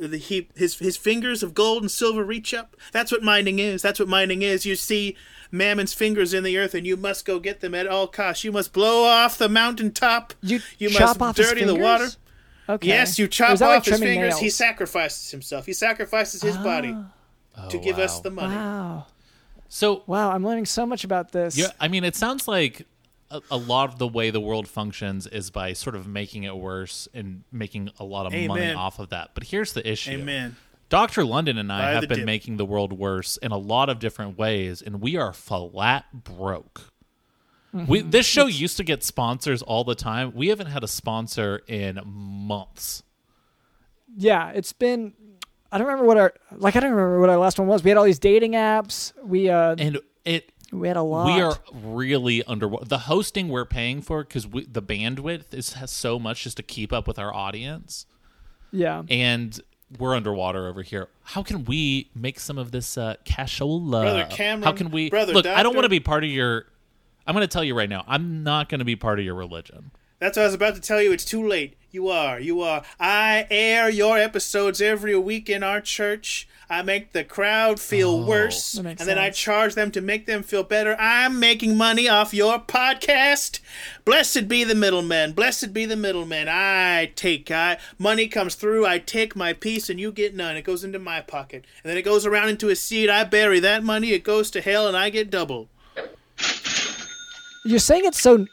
The, 0.00 0.18
he, 0.18 0.48
his 0.56 0.78
his 0.80 0.96
fingers 0.96 1.44
of 1.44 1.54
gold 1.54 1.82
and 1.82 1.90
silver 1.90 2.24
reach 2.24 2.52
up. 2.52 2.76
That's 2.92 3.12
what 3.12 3.22
mining 3.22 3.60
is. 3.60 3.80
That's 3.80 4.00
what 4.00 4.08
mining 4.08 4.42
is. 4.42 4.66
You 4.66 4.74
see 4.74 5.16
Mammon's 5.52 5.94
fingers 5.94 6.34
in 6.34 6.42
the 6.42 6.58
earth, 6.58 6.74
and 6.74 6.84
you 6.84 6.96
must 6.96 7.24
go 7.24 7.38
get 7.38 7.60
them 7.60 7.72
at 7.74 7.86
all 7.86 8.08
costs. 8.08 8.42
You 8.42 8.50
must 8.50 8.72
blow 8.72 9.04
off 9.04 9.38
the 9.38 9.48
mountaintop. 9.48 10.34
You, 10.40 10.60
You 10.78 10.90
chop 10.90 11.20
must 11.20 11.22
off 11.22 11.36
his 11.36 11.48
dirty 11.48 11.64
the 11.64 11.76
water. 11.76 12.08
Okay. 12.68 12.88
Yes, 12.88 13.18
you 13.20 13.28
chop 13.28 13.52
is 13.52 13.60
that 13.60 13.68
like 13.68 13.78
off 13.78 13.84
his 13.84 13.98
trimming 13.98 14.20
fingers. 14.20 14.38
He 14.38 14.50
sacrifices 14.50 15.30
himself. 15.30 15.66
He 15.66 15.72
sacrifices 15.72 16.42
his 16.42 16.56
body 16.56 16.96
Oh, 17.56 17.68
to 17.68 17.78
give 17.78 17.98
us 17.98 18.18
the 18.20 18.30
money. 18.30 18.54
Wow, 18.56 19.06
So 19.68 20.02
wow! 20.06 20.30
I'm 20.32 20.44
learning 20.44 20.66
so 20.66 20.86
much 20.86 21.04
about 21.04 21.32
this. 21.32 21.56
Yeah, 21.56 21.66
I 21.78 21.86
mean, 21.88 22.02
it 22.02 22.16
sounds 22.16 22.48
like 22.48 22.86
a, 23.33 23.41
a 23.53 23.57
lot 23.57 23.89
of 23.89 23.99
the 23.99 24.07
way 24.07 24.30
the 24.30 24.41
world 24.41 24.68
functions 24.68 25.26
is 25.26 25.51
by 25.51 25.72
sort 25.72 25.97
of 25.97 26.07
making 26.07 26.45
it 26.45 26.57
worse 26.57 27.09
and 27.14 27.45
making 27.51 27.91
a 27.99 28.05
lot 28.05 28.26
of 28.26 28.33
money 28.33 28.72
off 28.72 28.99
of 28.99 29.09
that. 29.11 29.30
But 29.35 29.45
here's 29.45 29.72
the 29.72 29.89
issue. 29.91 30.12
Amen. 30.12 30.57
Dr. 30.89 31.24
London 31.24 31.57
and 31.57 31.72
I 31.72 31.80
Buy 31.87 31.91
have 32.01 32.09
been 32.09 32.18
dip. 32.18 32.26
making 32.26 32.59
the 32.59 32.66
world 32.66 32.93
worse 32.93 33.39
in 33.39 33.51
a 33.51 33.57
lot 33.57 33.89
of 33.89 33.99
different 33.99 34.37
ways, 34.37 34.83
and 34.83 35.01
we 35.01 35.16
are 35.16 35.33
flat 35.33 36.05
broke. 36.12 36.83
We 37.72 38.01
Mm-hmm. 38.01 38.11
this 38.11 38.26
show 38.26 38.45
used 38.45 38.76
to 38.76 38.85
get 38.85 39.03
sponsors 39.03 39.62
all 39.62 39.83
the 39.85 39.95
time. 39.95 40.33
We 40.35 40.49
haven't 40.49 40.66
had 40.66 40.85
a 40.85 40.89
sponsor 40.89 41.62
in 41.66 41.99
months. 42.05 43.03
Yeah, 44.14 44.51
it's 44.51 44.74
been. 44.74 45.14
I 45.70 45.78
don't 45.78 45.87
remember 45.87 46.07
what 46.07 46.18
our 46.18 46.35
like. 46.55 46.76
I 46.76 46.80
don't 46.80 46.91
remember 46.91 47.18
what 47.20 47.30
our 47.30 47.39
last 47.39 47.59
one 47.59 47.66
was. 47.68 47.83
We 47.83 47.89
had 47.89 47.97
all 47.97 48.05
these 48.05 48.18
dating 48.18 48.53
apps. 48.53 49.14
We 49.24 49.49
uh, 49.49 49.74
And 49.78 49.99
it 50.26 50.51
we 50.72 50.88
had 50.88 50.96
a 50.96 51.02
lot. 51.02 51.26
we 51.26 51.40
are 51.40 51.56
really 51.72 52.42
under 52.44 52.68
the 52.82 52.98
hosting 52.98 53.48
we're 53.48 53.64
paying 53.64 54.00
for 54.02 54.24
because 54.24 54.44
the 54.44 54.82
bandwidth 54.82 55.52
is 55.52 55.74
has 55.74 55.90
so 55.90 56.18
much 56.18 56.44
just 56.44 56.56
to 56.56 56.62
keep 56.62 56.92
up 56.92 57.06
with 57.06 57.18
our 57.18 57.32
audience. 57.32 58.06
Yeah. 58.72 59.02
and 59.10 59.60
we're 59.98 60.16
underwater 60.16 60.66
over 60.68 60.80
here. 60.80 61.08
How 61.22 61.42
can 61.42 61.66
we 61.66 62.10
make 62.14 62.40
some 62.40 62.56
of 62.56 62.70
this 62.72 62.96
uh, 62.96 63.16
cashola? 63.26 64.02
Brother 64.02 64.26
Cameron, 64.30 64.62
How 64.62 64.72
can 64.72 64.90
we 64.90 65.10
brother 65.10 65.34
look? 65.34 65.44
I 65.46 65.62
don't 65.62 65.74
want 65.74 65.84
to 65.84 65.90
be 65.90 66.00
part 66.00 66.24
of 66.24 66.30
your. 66.30 66.64
I'm 67.26 67.34
going 67.34 67.46
to 67.46 67.52
tell 67.52 67.62
you 67.62 67.74
right 67.74 67.90
now. 67.90 68.02
I'm 68.08 68.42
not 68.42 68.68
going 68.68 68.78
to 68.78 68.84
be 68.84 68.96
part 68.96 69.18
of 69.18 69.24
your 69.24 69.34
religion. 69.34 69.90
That's 70.18 70.36
what 70.36 70.44
I 70.44 70.46
was 70.46 70.54
about 70.54 70.74
to 70.76 70.80
tell 70.80 71.02
you. 71.02 71.12
It's 71.12 71.24
too 71.24 71.46
late. 71.46 71.76
You 71.90 72.08
are. 72.08 72.40
You 72.40 72.62
are. 72.62 72.82
I 72.98 73.46
air 73.50 73.90
your 73.90 74.18
episodes 74.18 74.80
every 74.80 75.16
week 75.16 75.50
in 75.50 75.62
our 75.62 75.80
church. 75.80 76.48
I 76.70 76.82
make 76.82 77.12
the 77.12 77.24
crowd 77.24 77.78
feel 77.80 78.10
Oh. 78.10 78.24
worse, 78.24 78.74
and 78.74 78.84
makes 78.84 79.04
then 79.04 79.18
I 79.18 79.30
charge 79.30 79.74
them 79.74 79.90
to 79.92 80.00
make 80.00 80.26
them 80.26 80.42
feel 80.42 80.62
better. 80.62 80.96
I'm 80.98 81.38
making 81.38 81.76
money 81.76 82.08
off 82.08 82.32
your 82.32 82.58
podcast. 82.60 83.60
Blessed 84.04 84.48
be 84.48 84.64
the 84.64 84.74
middleman. 84.74 85.32
Blessed 85.32 85.72
be 85.72 85.84
the 85.84 85.96
middleman. 85.96 86.48
I 86.48 87.12
take. 87.14 87.50
I 87.50 87.78
money 87.98 88.28
comes 88.28 88.54
through. 88.54 88.86
I 88.86 88.98
take 88.98 89.36
my 89.36 89.52
piece, 89.52 89.90
and 89.90 90.00
you 90.00 90.12
get 90.12 90.34
none. 90.34 90.56
It 90.56 90.62
goes 90.62 90.84
into 90.84 90.98
my 90.98 91.20
pocket, 91.20 91.64
and 91.82 91.90
then 91.90 91.96
it 91.98 92.02
goes 92.02 92.24
around 92.24 92.48
into 92.48 92.68
a 92.70 92.76
seed. 92.76 93.10
I 93.10 93.24
bury 93.24 93.60
that 93.60 93.84
money. 93.84 94.12
It 94.12 94.24
goes 94.24 94.50
to 94.52 94.60
hell, 94.60 94.88
and 94.88 94.96
I 94.96 95.10
get 95.10 95.30
double. 95.30 95.68
You're 97.64 97.78
saying 97.78 98.04
it 98.04 98.14
so 98.14 98.46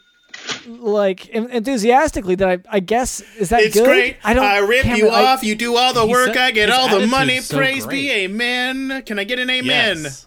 like 0.66 1.28
en- 1.34 1.50
enthusiastically 1.50 2.34
that 2.36 2.48
I 2.48 2.58
I 2.76 2.80
guess 2.80 3.20
is 3.38 3.48
that 3.50 3.62
It's 3.62 3.74
good? 3.76 3.84
great. 3.84 4.16
I 4.24 4.34
don't. 4.34 4.44
I 4.44 4.58
rip 4.58 4.86
you 4.86 5.08
I- 5.08 5.24
off. 5.32 5.42
You 5.42 5.54
do 5.54 5.76
all 5.76 5.92
the 5.92 6.06
work. 6.06 6.28
said- 6.34 6.36
I 6.36 6.50
get 6.50 6.70
all 6.70 6.88
the 6.88 7.06
money. 7.06 7.40
so 7.40 7.56
Praise 7.56 7.84
great. 7.86 7.94
be. 8.08 8.10
Amen. 8.24 9.02
Can 9.06 9.18
I 9.18 9.24
get 9.24 9.38
an 9.38 9.50
amen? 9.50 10.02
Yes, 10.02 10.26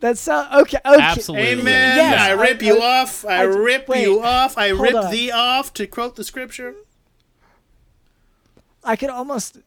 That's 0.00 0.26
uh, 0.28 0.48
okay. 0.62 0.78
Okay. 0.84 1.00
absolutely. 1.02 1.60
Amen. 1.60 1.96
Yes, 1.96 2.20
I 2.20 2.28
I- 2.30 2.32
rip 2.32 2.62
you 2.62 2.78
I- 2.80 3.00
off. 3.02 3.24
I, 3.24 3.36
I- 3.38 3.42
rip 3.42 3.88
wait, 3.88 4.02
you 4.02 4.22
off. 4.22 4.56
I 4.58 4.68
rip 4.68 4.94
on. 4.94 5.10
thee 5.10 5.30
off. 5.30 5.72
To 5.74 5.86
quote 5.86 6.16
the 6.16 6.24
scripture. 6.24 6.74
I 8.82 8.96
could 8.96 9.10
almost. 9.10 9.58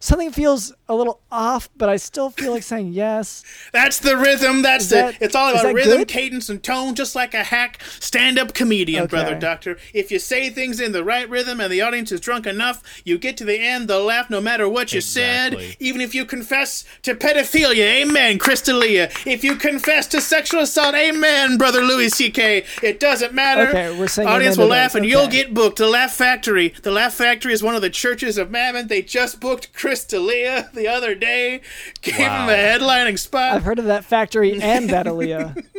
Something 0.00 0.30
feels 0.30 0.72
a 0.88 0.94
little 0.94 1.20
off, 1.30 1.68
but 1.76 1.88
I 1.88 1.96
still 1.96 2.30
feel 2.30 2.52
like 2.52 2.62
saying 2.62 2.92
yes. 2.92 3.44
That's 3.72 3.98
the 3.98 4.16
rhythm. 4.16 4.62
That's 4.62 4.84
Is 4.84 4.90
the. 4.90 4.96
that- 4.96 5.16
it's 5.20 5.34
all 5.34 5.50
about 5.52 5.74
rhythm, 5.74 5.98
good? 5.98 6.08
cadence, 6.08 6.48
and 6.48 6.62
tone, 6.62 6.94
just 6.94 7.14
like 7.16 7.34
a 7.34 7.44
hack 7.44 7.80
stand-up 8.00 8.54
comedian, 8.54 9.02
Okay. 9.04 9.10
brother 9.10 9.34
doctor. 9.38 9.76
If 9.92 10.10
you 10.10 10.18
say 10.18 10.50
things 10.50 10.80
in 10.80 10.92
the 10.92 11.02
right 11.04 11.28
rhythm 11.28 11.60
and 11.60 11.72
the 11.72 11.80
audience 11.82 12.12
is 12.12 12.20
drunk 12.20 12.46
enough, 12.46 12.82
you 13.04 13.18
get 13.18 13.36
to 13.38 13.44
the 13.44 13.58
end, 13.58 13.88
they'll 13.88 14.04
laugh 14.04 14.30
no 14.30 14.40
matter 14.40 14.68
what 14.68 14.92
you 14.92 14.98
Exactly. 14.98 15.68
said. 15.68 15.76
Even 15.80 16.00
if 16.00 16.14
you 16.14 16.24
confess 16.24 16.84
to 17.02 17.14
pedophilia, 17.14 18.02
amen, 18.02 18.38
Chris 18.38 18.62
D'Elia. 18.62 19.10
If 19.26 19.42
you 19.44 19.56
confess 19.56 20.06
to 20.08 20.20
sexual 20.20 20.60
assault, 20.62 20.94
amen, 20.94 21.58
brother 21.58 21.82
Louis 21.82 22.08
C.K. 22.10 22.64
It 22.82 23.00
doesn't 23.00 23.34
matter. 23.34 23.68
Okay, 23.68 23.98
we're 23.98 24.06
saying 24.08 24.28
audience 24.28 24.56
will 24.56 24.66
laugh, 24.68 24.92
those. 24.92 25.00
and 25.02 25.10
you'll 25.10 25.28
get 25.28 25.52
booked. 25.54 25.78
The 25.78 25.88
Laugh 25.88 26.12
Factory. 26.14 26.68
The 26.82 26.90
Laugh 26.90 27.14
Factory 27.14 27.52
is 27.52 27.62
one 27.62 27.74
of 27.74 27.82
the 27.82 27.90
churches 27.90 28.38
of 28.38 28.50
Mammon. 28.50 28.86
They 28.88 29.02
just 29.02 29.40
booked 29.40 29.72
Chris 29.88 30.04
D'Elia 30.04 30.68
the 30.74 30.86
other 30.86 31.14
day. 31.14 31.62
Gave 32.02 32.18
Wow. 32.18 32.42
him 32.44 32.50
a 32.50 32.52
headlining 32.52 33.18
spot. 33.18 33.54
I've 33.54 33.62
heard 33.62 33.78
of 33.78 33.86
that 33.86 34.04
factory 34.04 34.60
and 34.60 34.90
that 34.90 35.06
Aaliyah. 35.06 35.64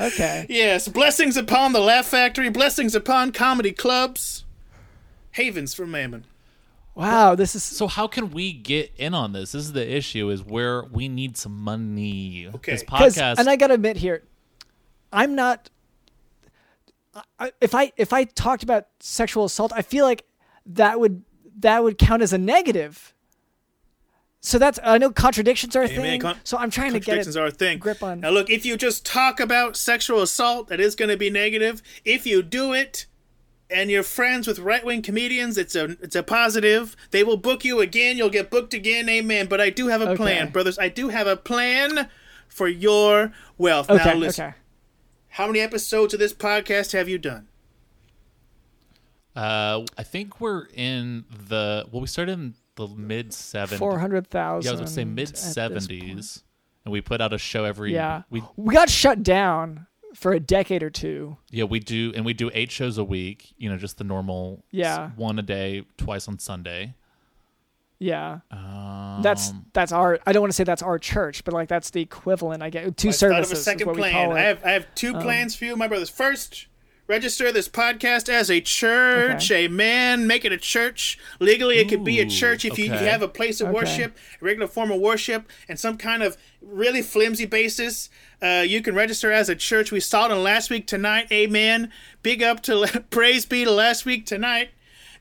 Okay. 0.00 0.46
Yes, 0.48 0.86
blessings 0.86 1.36
upon 1.36 1.72
the 1.72 1.80
Laugh 1.80 2.06
Factory, 2.06 2.50
blessings 2.50 2.94
upon 2.94 3.32
comedy 3.32 3.72
clubs, 3.72 4.44
havens 5.32 5.74
for 5.74 5.86
Mammon. 5.88 6.24
Wow, 6.94 7.34
this 7.34 7.56
is 7.56 7.64
So 7.64 7.88
how 7.88 8.06
can 8.06 8.30
we 8.30 8.52
get 8.52 8.92
in 8.96 9.12
on 9.12 9.32
this? 9.32 9.50
This 9.52 9.62
is 9.64 9.72
the 9.72 9.92
issue: 9.96 10.30
is 10.30 10.40
where 10.44 10.84
we 10.84 11.08
need 11.08 11.36
some 11.36 11.58
money. 11.58 12.46
Okay. 12.54 12.72
this 12.72 12.84
podcast. 12.84 13.38
and 13.38 13.50
I 13.50 13.56
gotta 13.56 13.74
admit 13.74 13.96
here, 13.96 14.22
I'm 15.12 15.34
not. 15.34 15.68
I, 17.40 17.50
if 17.60 17.74
I 17.74 17.90
if 17.96 18.12
I 18.12 18.22
talked 18.22 18.62
about 18.62 18.86
sexual 19.00 19.46
assault, 19.46 19.72
I 19.74 19.82
feel 19.82 20.04
like 20.04 20.24
that 20.66 21.00
would 21.00 21.24
that 21.58 21.82
would 21.82 21.98
count 21.98 22.22
as 22.22 22.32
a 22.32 22.38
negative. 22.38 23.14
So 24.48 24.58
that's 24.58 24.78
I 24.82 24.96
know 24.96 25.10
contradictions 25.10 25.76
are 25.76 25.82
a 25.82 25.88
Amen. 25.88 25.96
thing. 26.02 26.20
Con- 26.22 26.38
so 26.42 26.56
I'm 26.56 26.70
trying 26.70 26.92
to 26.94 27.00
get 27.00 27.04
Contradictions 27.04 27.36
are 27.36 27.46
a 27.46 27.50
thing. 27.50 27.78
grip 27.78 28.02
on- 28.02 28.20
Now, 28.20 28.30
look, 28.30 28.48
if 28.48 28.64
you 28.64 28.78
just 28.78 29.04
talk 29.04 29.40
about 29.40 29.76
sexual 29.76 30.22
assault, 30.22 30.68
that 30.68 30.80
is 30.80 30.94
going 30.94 31.10
to 31.10 31.18
be 31.18 31.28
negative. 31.28 31.82
If 32.04 32.24
you 32.26 32.42
do 32.42 32.72
it, 32.72 33.04
and 33.70 33.90
you're 33.90 34.02
friends 34.02 34.46
with 34.46 34.58
right 34.58 34.82
wing 34.82 35.02
comedians, 35.02 35.58
it's 35.58 35.74
a 35.76 35.84
it's 36.00 36.16
a 36.16 36.22
positive. 36.22 36.96
They 37.10 37.22
will 37.22 37.36
book 37.36 37.62
you 37.62 37.80
again. 37.80 38.16
You'll 38.16 38.30
get 38.30 38.48
booked 38.50 38.72
again. 38.72 39.06
Amen. 39.10 39.48
But 39.48 39.60
I 39.60 39.68
do 39.68 39.88
have 39.88 40.00
a 40.00 40.08
Okay. 40.10 40.16
plan, 40.16 40.48
brothers. 40.50 40.78
I 40.78 40.88
do 40.88 41.10
have 41.10 41.26
a 41.26 41.36
plan 41.36 42.08
for 42.48 42.68
your 42.68 43.32
wealth. 43.58 43.90
Okay. 43.90 44.02
now, 44.02 44.14
listen. 44.14 44.44
okay. 44.46 44.54
How 45.32 45.46
many 45.46 45.60
episodes 45.60 46.14
of 46.14 46.20
this 46.20 46.32
podcast 46.32 46.92
have 46.92 47.06
you 47.06 47.18
done? 47.18 47.48
uh, 49.36 49.82
I 49.98 50.02
think 50.02 50.40
we're 50.40 50.66
in 50.74 51.26
the 51.28 51.86
well. 51.92 52.00
We 52.00 52.06
started 52.08 52.32
in 52.32 52.54
the 52.78 52.88
mid 52.96 53.32
seventies. 53.34 53.78
Four 53.78 53.98
hundred 53.98 54.26
thousand. 54.28 54.64
Yeah, 54.66 54.70
I 54.70 54.72
was 54.72 54.80
gonna 54.80 54.90
say 54.90 55.04
mid 55.04 55.36
seventies, 55.36 56.42
and 56.84 56.92
we 56.92 57.00
put 57.00 57.20
out 57.20 57.32
a 57.32 57.38
show 57.38 57.64
every. 57.64 57.92
Yeah, 57.92 58.22
we 58.30 58.42
we 58.56 58.74
got 58.74 58.88
shut 58.88 59.22
down 59.22 59.86
for 60.14 60.32
a 60.32 60.40
decade 60.40 60.82
or 60.82 60.88
two. 60.90 61.36
yeah 61.50 61.64
we 61.64 61.80
do, 61.80 62.12
and 62.16 62.24
we 62.24 62.32
do 62.32 62.50
eight 62.54 62.70
shows 62.70 62.96
a 62.98 63.04
week. 63.04 63.52
You 63.58 63.68
know, 63.70 63.76
just 63.76 63.98
the 63.98 64.04
normal. 64.04 64.64
Yeah. 64.70 65.10
one 65.16 65.38
a 65.38 65.42
day, 65.42 65.84
twice 65.98 66.26
on 66.28 66.38
Sunday. 66.38 66.94
Yeah, 68.00 68.38
Um, 68.52 69.22
that's 69.22 69.52
that's 69.72 69.90
our. 69.90 70.20
I 70.24 70.32
don't 70.32 70.40
want 70.40 70.52
to 70.52 70.56
say 70.56 70.62
that's 70.62 70.82
our 70.84 71.00
church, 71.00 71.42
but 71.44 71.52
like 71.52 71.68
that's 71.68 71.90
the 71.90 72.00
equivalent. 72.00 72.62
I 72.62 72.70
get 72.70 72.96
two 72.96 73.08
I 73.08 73.10
thought 73.10 73.14
of 73.14 73.46
services. 73.48 73.52
a 73.52 73.56
is 73.56 73.64
second 73.64 73.86
what 73.88 73.96
we 73.96 74.02
plan. 74.02 74.12
call 74.12 74.24
it. 74.26 74.30
Um, 74.30 74.36
I 74.36 74.40
have 74.42 74.64
I 74.64 74.70
have 74.70 74.86
two 74.94 75.14
plans 75.14 75.56
for 75.56 75.64
you, 75.64 75.74
my 75.74 75.88
brothers. 75.88 76.08
First, 76.08 76.67
register 77.08 77.50
this 77.50 77.68
podcast 77.68 78.28
as 78.28 78.50
a 78.50 78.60
church, 78.60 79.50
Okay. 79.50 79.64
amen. 79.64 80.26
Make 80.26 80.44
it 80.44 80.52
a 80.52 80.58
church. 80.58 81.18
Legally, 81.40 81.78
it 81.78 81.88
could 81.88 82.04
be 82.04 82.20
a 82.20 82.26
church 82.26 82.64
if 82.66 82.78
you, 82.78 82.92
if 82.92 83.00
you 83.00 83.06
have 83.08 83.22
a 83.22 83.28
place 83.28 83.60
of 83.60 83.68
Okay. 83.68 83.74
worship, 83.76 84.16
a 84.40 84.44
regular 84.44 84.68
form 84.68 84.90
of 84.90 85.00
worship, 85.00 85.48
and 85.68 85.80
some 85.80 85.96
kind 85.96 86.22
of 86.22 86.36
really 86.60 87.00
flimsy 87.02 87.46
basis. 87.46 88.10
Uh, 88.42 88.62
you 88.66 88.82
can 88.82 88.94
register 88.94 89.32
as 89.32 89.48
a 89.48 89.56
church. 89.56 89.90
We 89.90 90.00
saw 90.00 90.26
it 90.26 90.30
on 90.32 90.42
last 90.42 90.68
week 90.70 90.86
tonight, 90.86 91.28
amen. 91.32 91.90
Big 92.22 92.42
up 92.42 92.62
to 92.64 93.02
praise 93.10 93.46
be 93.46 93.64
to 93.64 93.70
last 93.70 94.04
week 94.04 94.26
tonight. 94.26 94.68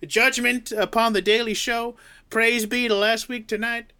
Judgment 0.05 0.71
upon 0.73 1.13
the 1.13 1.21
Daily 1.21 1.53
Show. 1.53 1.95
Praise 2.29 2.65
be 2.65 2.87
to 2.89 2.93
last 2.95 3.29
week 3.29 3.47
tonight. 3.47 3.93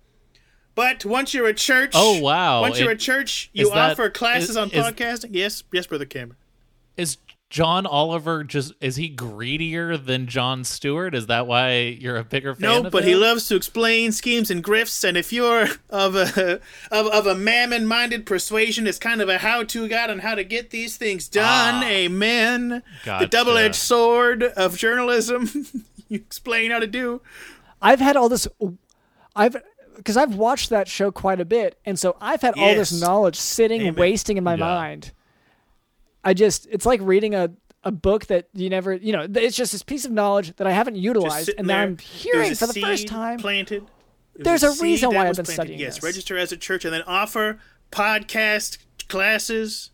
But 0.75 1.05
once 1.05 1.33
you're 1.33 1.47
a 1.47 1.53
church, 1.55 1.93
Oh, 1.95 2.19
wow. 2.21 2.61
Once 2.61 2.79
you're 2.79 2.91
a 2.91 2.97
church, 2.97 3.49
you 3.53 3.65
is 3.67 3.71
that- 3.73 3.91
offer 3.93 4.09
classes 4.11 4.51
is- 4.51 4.57
on 4.57 4.69
is- 4.69 4.83
podcasting. 4.85 5.29
Yes, 5.31 5.63
yes, 5.71 5.87
brother 5.87 6.05
Cameron. 6.05 6.35
is 6.97 7.17
John 7.49 7.85
Oliver 7.85 8.43
just 8.43 8.73
is 8.81 8.97
he 8.97 9.07
greedier 9.07 9.95
than 9.95 10.27
Jon 10.27 10.65
Stewart? 10.65 11.15
Is 11.15 11.27
that 11.27 11.47
why 11.47 11.77
you're 11.99 12.17
a 12.17 12.23
bigger 12.25 12.53
fan? 12.53 12.61
No, 12.61 12.85
of 12.85 12.91
but 12.91 13.05
he 13.05 13.15
loves 13.15 13.47
to 13.47 13.55
explain 13.55 14.11
schemes 14.11 14.51
and 14.51 14.61
grifts. 14.61 15.07
And 15.07 15.15
if 15.15 15.31
you're 15.31 15.67
of 15.89 16.15
a 16.15 16.59
of, 16.91 17.07
of 17.07 17.25
a 17.25 17.35
mammon-minded 17.35 18.25
persuasion, 18.25 18.85
it's 18.85 18.99
kind 18.99 19.21
of 19.21 19.29
a 19.29 19.37
how-to 19.37 19.87
guide 19.87 20.09
on 20.09 20.19
how 20.19 20.35
to 20.35 20.43
get 20.43 20.71
these 20.71 20.97
things 20.97 21.29
done. 21.29 21.45
Ah. 21.83 21.87
Amen. 21.87 22.83
The 23.05 23.27
double-edged 23.27 23.75
sword 23.75 24.43
of 24.43 24.77
journalism. 24.77 25.49
you 26.09 26.17
explain 26.17 26.71
how 26.71 26.79
to 26.79 26.87
do. 26.87 27.21
I've 27.81 28.01
had 28.01 28.17
all 28.17 28.27
this. 28.27 28.45
I've 29.37 29.55
because 29.95 30.17
I've 30.17 30.35
watched 30.35 30.69
that 30.69 30.87
show 30.89 31.11
quite 31.11 31.39
a 31.39 31.45
bit, 31.45 31.79
and 31.85 31.97
so 31.97 32.17
I've 32.19 32.41
had 32.41 32.55
all 32.57 32.75
this 32.75 32.91
knowledge 32.99 33.37
sitting 33.37 33.81
Amen. 33.81 33.95
wasting 33.95 34.37
in 34.37 34.43
my 34.43 34.53
Yeah. 34.55 34.65
mind. 34.65 35.11
I 36.27 36.33
just 36.33 36.67
it's 36.69 36.85
like 36.85 36.99
reading 37.01 37.35
a 37.35 37.51
a 37.83 37.91
book 37.91 38.25
that 38.27 38.49
you 38.53 38.69
never 38.69 38.93
you 38.93 39.13
know 39.13 39.25
it's 39.33 39.55
just 39.55 39.71
this 39.71 39.83
piece 39.83 40.03
of 40.05 40.11
knowledge 40.11 40.53
that 40.57 40.67
I 40.67 40.71
haven't 40.71 40.95
utilized, 40.97 41.51
and 41.57 41.67
now 41.67 41.75
there. 41.77 41.83
I'm 41.83 41.97
hearing 41.97 42.53
for 42.55 42.67
the 42.67 42.73
first 42.81 43.07
time. 43.07 43.39
Planted. 43.39 43.85
There's 44.35 44.61
There's 44.61 44.79
a 44.79 44.83
reason 44.83 45.09
why 45.15 45.27
I've 45.29 45.35
been 45.35 45.45
planted. 45.45 45.53
studying 45.53 45.79
Yes, 45.79 45.95
this. 45.95 46.03
register 46.03 46.37
as 46.37 46.51
a 46.51 46.57
church 46.57 46.85
and 46.85 46.93
then 46.93 47.01
offer 47.07 47.59
podcast 47.91 48.77
classes 49.07 49.91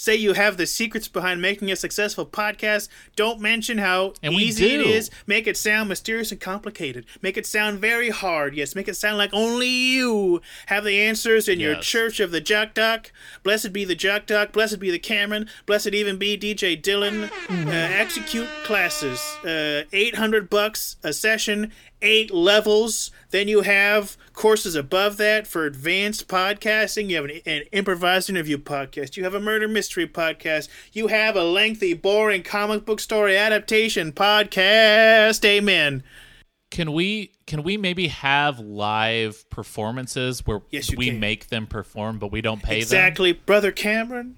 say 0.00 0.16
you 0.16 0.32
have 0.32 0.56
the 0.56 0.66
secrets 0.66 1.08
behind 1.08 1.42
making 1.42 1.70
a 1.70 1.76
successful 1.76 2.24
podcast. 2.24 2.88
Don't 3.16 3.38
mention 3.38 3.76
how 3.76 4.14
And 4.22 4.32
easy 4.32 4.74
it 4.74 4.80
is. 4.80 5.10
Make 5.26 5.46
it 5.46 5.58
sound 5.58 5.90
mysterious 5.90 6.32
and 6.32 6.40
complicated. 6.40 7.04
Make 7.20 7.36
it 7.36 7.44
sound 7.44 7.80
very 7.80 8.08
hard. 8.08 8.54
Yes, 8.56 8.74
make 8.74 8.88
it 8.88 8.96
sound 8.96 9.18
like 9.18 9.28
only 9.34 9.68
you 9.68 10.40
have 10.66 10.84
the 10.84 10.98
answers 10.98 11.48
in 11.48 11.60
your 11.60 11.74
church 11.76 12.18
of 12.18 12.30
the 12.30 12.40
Jock 12.40 12.72
Doc. 12.72 13.12
Blessed 13.42 13.74
be 13.74 13.84
the 13.84 13.94
Jock 13.94 14.24
Doc. 14.24 14.52
Blessed 14.52 14.80
be 14.80 14.90
the 14.90 14.98
Cameron. 14.98 15.48
Blessed 15.66 15.88
even 15.88 16.16
be 16.16 16.38
DJ 16.38 16.80
Dylan. 16.80 17.30
Uh, 17.50 17.70
execute 17.70 18.48
classes. 18.64 19.20
Uh, 19.44 19.82
800 19.92 20.48
bucks 20.48 20.96
a 21.02 21.12
session, 21.12 21.72
eight 22.00 22.32
levels. 22.32 23.10
Then 23.30 23.48
you 23.48 23.60
have 23.60 24.16
courses 24.40 24.74
above 24.74 25.18
that 25.18 25.46
for 25.46 25.66
advanced 25.66 26.26
podcasting. 26.26 27.10
You 27.10 27.16
have 27.16 27.24
an, 27.26 27.40
an 27.44 27.62
improvised 27.72 28.30
interview 28.30 28.56
podcast. 28.56 29.18
You 29.18 29.24
have 29.24 29.34
a 29.34 29.40
murder 29.40 29.68
mystery 29.68 30.06
podcast. 30.06 30.68
You 30.94 31.08
have 31.08 31.36
a 31.36 31.44
lengthy, 31.44 31.92
boring 31.92 32.42
comic 32.42 32.86
book 32.86 33.00
story 33.00 33.36
adaptation 33.36 34.12
podcast. 34.12 35.44
Amen. 35.44 36.02
Can 36.70 36.92
we 36.92 37.32
can 37.46 37.62
we 37.64 37.76
maybe 37.76 38.08
have 38.08 38.60
live 38.60 39.44
performances 39.50 40.46
where 40.46 40.62
Yes, 40.70 40.90
we 40.96 41.10
can. 41.10 41.20
make 41.20 41.48
them 41.48 41.66
perform 41.66 42.18
but 42.18 42.32
we 42.32 42.40
don't 42.40 42.62
pay 42.62 42.76
them? 42.76 42.78
Exactly, 42.78 43.32
Brother 43.32 43.72
Cameron. 43.72 44.36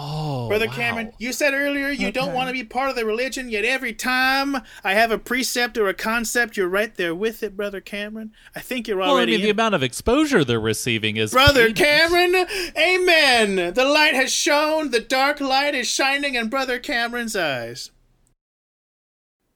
Oh, 0.00 0.48
Brother 0.48 0.66
wow. 0.68 0.72
Cameron, 0.74 1.12
you 1.18 1.32
said 1.32 1.54
earlier 1.54 1.88
you 1.88 2.12
don't 2.12 2.32
want 2.32 2.48
to 2.48 2.52
be 2.52 2.62
part 2.64 2.90
of 2.90 2.96
the 2.96 3.04
religion, 3.04 3.48
yet 3.50 3.64
every 3.64 3.92
time 3.92 4.56
I 4.84 4.94
have 4.94 5.10
a 5.10 5.18
precept 5.18 5.76
or 5.76 5.88
a 5.88 5.94
concept, 5.94 6.56
you're 6.56 6.68
right 6.68 6.94
there 6.94 7.14
with 7.14 7.42
it, 7.42 7.56
Brother 7.56 7.80
Cameron. 7.80 8.32
I 8.54 8.60
think 8.60 8.86
you're 8.86 8.98
Well, 8.98 9.10
I 9.10 9.12
already 9.12 9.32
mean, 9.32 9.42
the 9.42 9.50
amount 9.50 9.74
of 9.74 9.82
exposure 9.82 10.44
they're 10.44 10.60
receiving 10.60 11.16
is 11.16 11.32
Brother 11.32 11.66
paid- 11.66 11.76
Cameron, 11.76 12.46
amen. 12.78 13.74
The 13.74 13.84
light 13.84 14.14
has 14.14 14.32
shone, 14.32 14.90
the 14.90 15.00
dark 15.00 15.40
light 15.40 15.74
is 15.74 15.88
shining 15.88 16.34
in 16.34 16.48
Brother 16.48 16.78
Cameron's 16.78 17.34
eyes. 17.34 17.90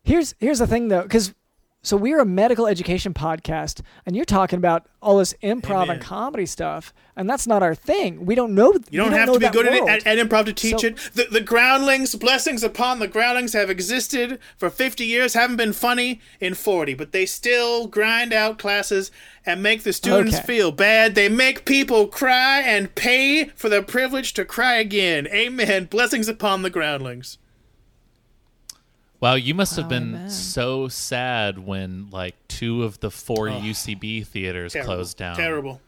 Here's 0.04 0.34
here's 0.40 0.58
the 0.58 0.66
thing 0.66 0.88
though, 0.88 1.02
because 1.02 1.32
so 1.84 1.96
we're 1.96 2.20
a 2.20 2.24
medical 2.24 2.66
education 2.68 3.12
podcast, 3.12 3.80
and 4.06 4.14
you're 4.14 4.24
talking 4.24 4.56
about 4.56 4.86
all 5.02 5.18
this 5.18 5.34
improv 5.42 5.82
Amen. 5.84 5.90
and 5.96 6.00
comedy 6.00 6.46
stuff, 6.46 6.94
and 7.16 7.28
that's 7.28 7.46
not 7.46 7.60
our 7.62 7.74
thing. 7.74 8.24
We 8.24 8.36
don't 8.36 8.54
know. 8.54 8.72
You 8.90 9.00
don't, 9.00 9.10
we 9.10 9.18
have 9.18 9.32
to 9.32 9.40
be 9.40 9.48
good 9.48 9.66
at, 9.66 9.88
at, 9.88 10.06
at 10.06 10.18
improv 10.28 10.44
to 10.46 10.52
teach 10.52 10.80
So- 10.82 10.86
it. 10.86 10.96
The, 11.14 11.26
the 11.30 11.40
groundlings, 11.40 12.14
blessings 12.14 12.62
upon 12.62 13.00
the 13.00 13.08
groundlings, 13.08 13.52
have 13.54 13.68
existed 13.68 14.38
for 14.56 14.70
50 14.70 15.04
years, 15.04 15.34
haven't 15.34 15.56
been 15.56 15.72
funny 15.72 16.20
in 16.40 16.54
40, 16.54 16.94
but 16.94 17.10
they 17.10 17.26
still 17.26 17.88
grind 17.88 18.32
out 18.32 18.58
classes 18.58 19.10
and 19.44 19.60
make 19.60 19.82
the 19.82 19.92
students 19.92 20.36
Okay. 20.36 20.46
feel 20.46 20.70
bad. 20.70 21.16
They 21.16 21.28
make 21.28 21.64
people 21.64 22.06
cry 22.06 22.60
and 22.60 22.94
pay 22.94 23.46
for 23.56 23.68
the 23.68 23.82
privilege 23.82 24.34
to 24.34 24.44
cry 24.44 24.76
again. 24.76 25.26
Amen. 25.26 25.86
Blessings 25.86 26.28
upon 26.28 26.62
the 26.62 26.70
groundlings. 26.70 27.38
Wow, 29.22 29.34
you 29.36 29.54
must 29.54 29.76
have 29.76 29.88
been 29.88 30.12
man. 30.12 30.30
so 30.30 30.88
sad 30.88 31.56
when 31.60 32.08
like 32.10 32.34
two 32.48 32.82
of 32.82 32.98
the 32.98 33.10
four 33.10 33.46
UCB 33.46 34.26
theaters 34.26 34.72
Terrible. 34.72 34.94
closed 34.94 35.16
down. 35.16 35.36
Terrible. 35.36 35.80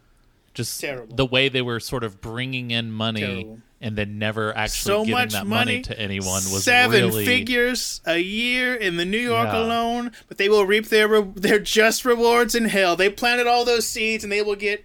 Just 0.55 0.81
Terrible. 0.81 1.17
the 1.17 1.27
way 1.27 1.49
they 1.49 1.61
were 1.63 1.81
sort 1.81 2.05
of 2.05 2.21
bringing 2.21 2.71
in 2.71 2.93
money 2.93 3.21
Terrible. 3.23 3.59
and 3.81 3.97
then 3.97 4.21
never 4.21 4.57
actually 4.57 4.79
so 4.95 4.99
giving 5.01 5.15
much 5.15 5.33
that 5.33 5.49
money, 5.49 5.73
money 5.73 5.83
to 5.83 5.99
anyone 5.99 6.43
was 6.53 6.63
seven 6.63 7.07
really 7.07 7.27
figures 7.27 8.01
a 8.07 8.19
year 8.19 8.73
in 8.73 8.97
the 8.99 9.05
New 9.05 9.19
York 9.19 9.49
Yeah. 9.53 9.59
alone. 9.65 10.13
But 10.29 10.39
they 10.39 10.49
will 10.49 10.65
reap 10.65 10.87
their 10.91 11.09
re- 11.09 11.27
their 11.35 11.59
just 11.59 12.05
rewards 12.05 12.55
in 12.55 12.67
hell. 12.67 12.95
They 12.95 13.11
planted 13.11 13.49
all 13.49 13.65
those 13.65 13.85
seeds, 13.89 14.23
and 14.23 14.33
they 14.33 14.43
will 14.43 14.55
get 14.55 14.85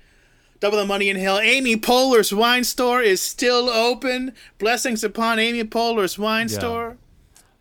double 0.60 0.80
the 0.80 0.88
money 0.88 1.08
in 1.10 1.18
hell. 1.18 1.38
Amy 1.38 1.78
Poehler's 1.78 2.34
wine 2.34 2.64
store 2.64 3.04
is 3.04 3.22
still 3.22 3.70
open. 3.70 4.34
Blessings 4.58 5.04
upon 5.04 5.38
Amy 5.38 5.64
Poehler's 5.64 6.18
wine 6.18 6.48
Yeah. 6.50 6.58
store. 6.58 6.98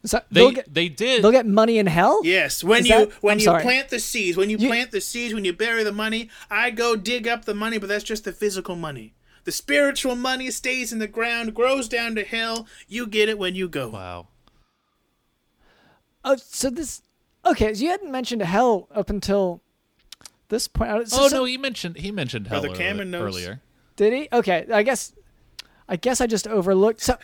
So 0.05 0.21
They 0.31 0.41
they'll 0.41 0.51
get 0.53 0.73
they 0.73 0.89
did 0.89 1.23
they'll 1.25 1.33
get 1.33 1.47
money 1.47 1.79
in 1.79 1.87
hell. 1.87 2.21
Yes, 2.25 2.63
when 2.63 2.81
Is 2.83 2.89
you 2.89 2.95
that- 3.07 3.23
when 3.23 3.33
I'm 3.33 3.39
you 3.41 3.45
sorry. 3.47 3.63
plant 3.63 3.89
the 3.89 3.99
seeds, 3.99 4.37
when 4.37 4.49
you, 4.49 4.57
You- 4.57 4.69
plant 4.69 4.93
the 4.93 5.01
seeds, 5.01 5.35
when 5.35 5.45
you 5.45 5.53
bury 5.53 5.83
the 5.83 5.93
money, 5.93 6.31
I 6.51 6.71
go 6.71 6.95
dig 6.95 7.27
up 7.27 7.45
the 7.47 7.55
money, 7.55 7.79
but 7.79 7.89
that's 7.89 8.05
just 8.05 8.23
the 8.25 8.33
physical 8.33 8.77
money. 8.77 9.15
The 9.45 9.51
spiritual 9.53 10.15
money 10.15 10.51
stays 10.53 10.93
in 10.93 10.99
the 11.01 11.09
ground, 11.09 11.55
grows 11.55 11.89
down 11.89 12.15
to 12.15 12.23
hell. 12.25 12.67
You 12.87 13.07
get 13.07 13.29
it 13.29 13.39
when 13.39 13.55
you 13.57 13.69
go. 13.69 13.89
wow. 13.89 14.29
Oh, 16.25 16.37
so 16.37 16.71
this 16.71 17.03
okay? 17.47 17.75
So 17.75 17.83
you 17.85 17.91
hadn't 17.91 18.11
mentioned 18.13 18.43
hell 18.43 18.89
up 18.95 19.11
until 19.11 19.63
this 20.49 20.69
point. 20.69 20.91
Uh, 20.91 21.07
So- 21.07 21.25
oh 21.25 21.29
so- 21.29 21.37
no, 21.39 21.45
he 21.45 21.57
mentioned 21.59 21.97
he 21.97 22.11
mentioned 22.13 22.47
hell 22.49 22.61
Brother 22.61 22.75
earli- 22.75 22.79
Cameron 22.79 23.11
knows. 23.11 23.23
earlier. 23.37 23.63
Did 23.97 24.13
he? 24.13 24.29
Okay, 24.33 24.67
I 24.73 24.83
guess. 24.83 25.13
I 25.89 25.97
guess 25.97 26.21
I 26.21 26.27
just 26.27 26.47
overlooked. 26.47 27.01
So 27.01 27.17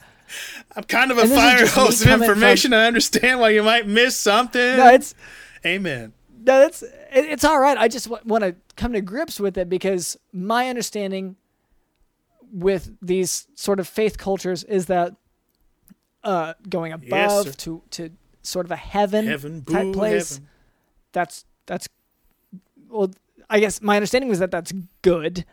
I'm 0.77 0.85
kind 0.85 1.11
of 1.11 1.19
a 1.19 1.23
And 1.23 1.31
this 1.31 1.39
is 1.39 1.45
fire 1.45 1.67
hose 1.87 2.01
of 2.03 2.09
coming 2.09 2.27
from- 2.27 2.35
information. 2.39 2.73
I 2.73 2.87
understand 2.87 3.41
why 3.41 3.51
you 3.51 3.63
might 3.63 3.87
miss 3.87 4.17
something. 4.17 4.77
no, 4.77 4.89
it's 4.89 5.15
Amen. 5.65 6.13
no, 6.45 6.63
it's 6.67 6.83
it, 6.83 6.93
it's 7.13 7.45
all 7.45 7.59
right. 7.61 7.77
I 7.79 7.89
just 7.89 8.07
w- 8.09 8.23
want 8.27 8.43
to 8.45 8.55
come 8.77 8.93
to 8.93 9.01
grips 9.01 9.39
with 9.41 9.57
it 9.59 9.69
because 9.69 10.17
my 10.33 10.69
understanding 10.69 11.37
with 12.53 12.97
these 13.03 13.47
sort 13.55 13.81
of 13.81 13.89
faith 13.89 14.19
cultures 14.19 14.63
is 14.65 14.87
that 14.87 15.15
uh, 16.23 16.55
going 16.69 16.93
above 16.93 17.45
sir. 17.47 17.53
to 17.53 17.83
to 17.91 18.11
sort 18.43 18.67
of 18.67 18.71
a 18.73 18.77
heaven, 18.77 19.27
Heaven, 19.27 19.65
type 19.65 19.85
boo, 19.85 19.93
place. 19.93 20.35
heaven. 20.37 20.49
That's 21.13 21.45
that's 21.67 21.89
well, 22.89 23.11
I 23.49 23.61
guess 23.61 23.81
my 23.81 23.97
understanding 23.97 24.29
was 24.29 24.39
that 24.41 24.51
that's 24.51 24.73
good, 25.03 25.45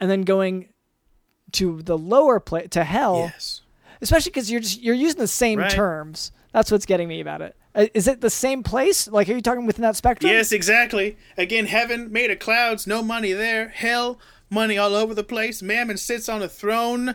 and 0.00 0.10
then 0.10 0.22
going 0.22 0.68
to 1.52 1.82
the 1.82 1.98
lower 1.98 2.40
place 2.40 2.68
to 2.70 2.84
hell. 2.84 3.30
Yes. 3.32 3.61
Especially 4.02 4.30
because 4.30 4.50
you're 4.50 4.60
just 4.60 4.82
you're 4.82 4.94
using 4.94 5.18
the 5.20 5.26
same 5.28 5.58
Right. 5.60 5.70
terms. 5.70 6.32
That's 6.52 6.70
what's 6.70 6.84
getting 6.84 7.08
me 7.08 7.20
about 7.20 7.40
it. 7.40 7.56
Uh, 7.74 7.86
it 7.94 8.20
the 8.20 8.28
same 8.28 8.62
place? 8.62 9.08
Like, 9.08 9.26
are 9.30 9.32
you 9.32 9.40
talking 9.40 9.64
within 9.64 9.82
that 9.82 9.96
spectrum? 9.96 10.30
Yes, 10.30 10.52
exactly. 10.52 11.16
Again, 11.38 11.64
heaven 11.64 12.12
made 12.12 12.30
of 12.30 12.38
clouds, 12.38 12.86
no 12.86 13.02
money 13.02 13.32
there. 13.32 13.68
Hell, 13.68 14.18
money 14.50 14.76
all 14.76 14.94
over 14.94 15.14
the 15.14 15.24
place. 15.24 15.62
Mammon 15.62 15.96
sits 15.96 16.28
on 16.28 16.42
a 16.42 16.48
throne 16.48 17.14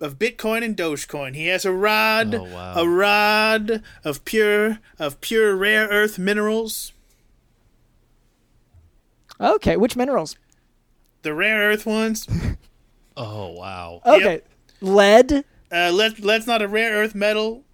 of 0.00 0.18
Bitcoin 0.18 0.64
and 0.64 0.74
Dogecoin. 0.74 1.34
He 1.34 1.48
has 1.48 1.66
a 1.66 1.72
rod, 1.72 2.34
Oh, 2.34 2.44
wow. 2.44 2.74
a 2.76 2.88
rod 2.88 3.82
of 4.02 4.24
pure 4.24 4.78
of 4.98 5.20
pure 5.20 5.54
rare 5.54 5.86
earth 5.88 6.18
minerals. 6.18 6.92
Okay, 9.40 9.76
which 9.76 9.96
minerals? 9.96 10.36
The 11.22 11.34
rare 11.34 11.70
earth 11.70 11.84
ones. 11.86 12.26
Oh 13.14 13.48
wow. 13.50 14.00
Okay, 14.06 14.40
lead. 14.80 15.44
Uh, 15.72 15.90
lead, 15.90 16.20
lead's 16.20 16.46
not 16.46 16.60
a 16.60 16.68
rare 16.68 16.92
earth 16.92 17.14
metal. 17.14 17.64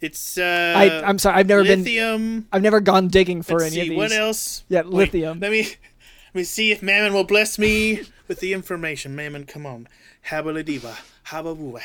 It's 0.00 0.38
uh, 0.38 0.74
I 0.76 1.02
I'm 1.02 1.18
sorry, 1.18 1.36
I've 1.36 1.46
never 1.48 1.62
been. 1.62 1.80
lithium. 1.80 2.46
I've 2.52 2.62
never 2.62 2.80
gone 2.80 3.08
digging 3.08 3.42
for 3.42 3.58
Let's 3.60 3.74
any 3.76 3.86
see 3.86 3.90
of 3.92 3.96
what 3.96 4.12
else. 4.12 4.64
Yeah, 4.68 4.82
Wait, 4.82 5.12
lithium. 5.12 5.40
let 5.40 5.50
me 5.50 5.62
let 5.62 6.34
me 6.34 6.44
see 6.44 6.72
if 6.72 6.82
Mammon 6.82 7.12
will 7.12 7.24
bless 7.24 7.58
me 7.58 8.02
with 8.28 8.40
the 8.40 8.52
information. 8.52 9.14
Mammon, 9.14 9.44
come 9.44 9.66
on. 9.66 9.88
Habaladiva, 10.28 10.96
hababuwa. 11.26 11.80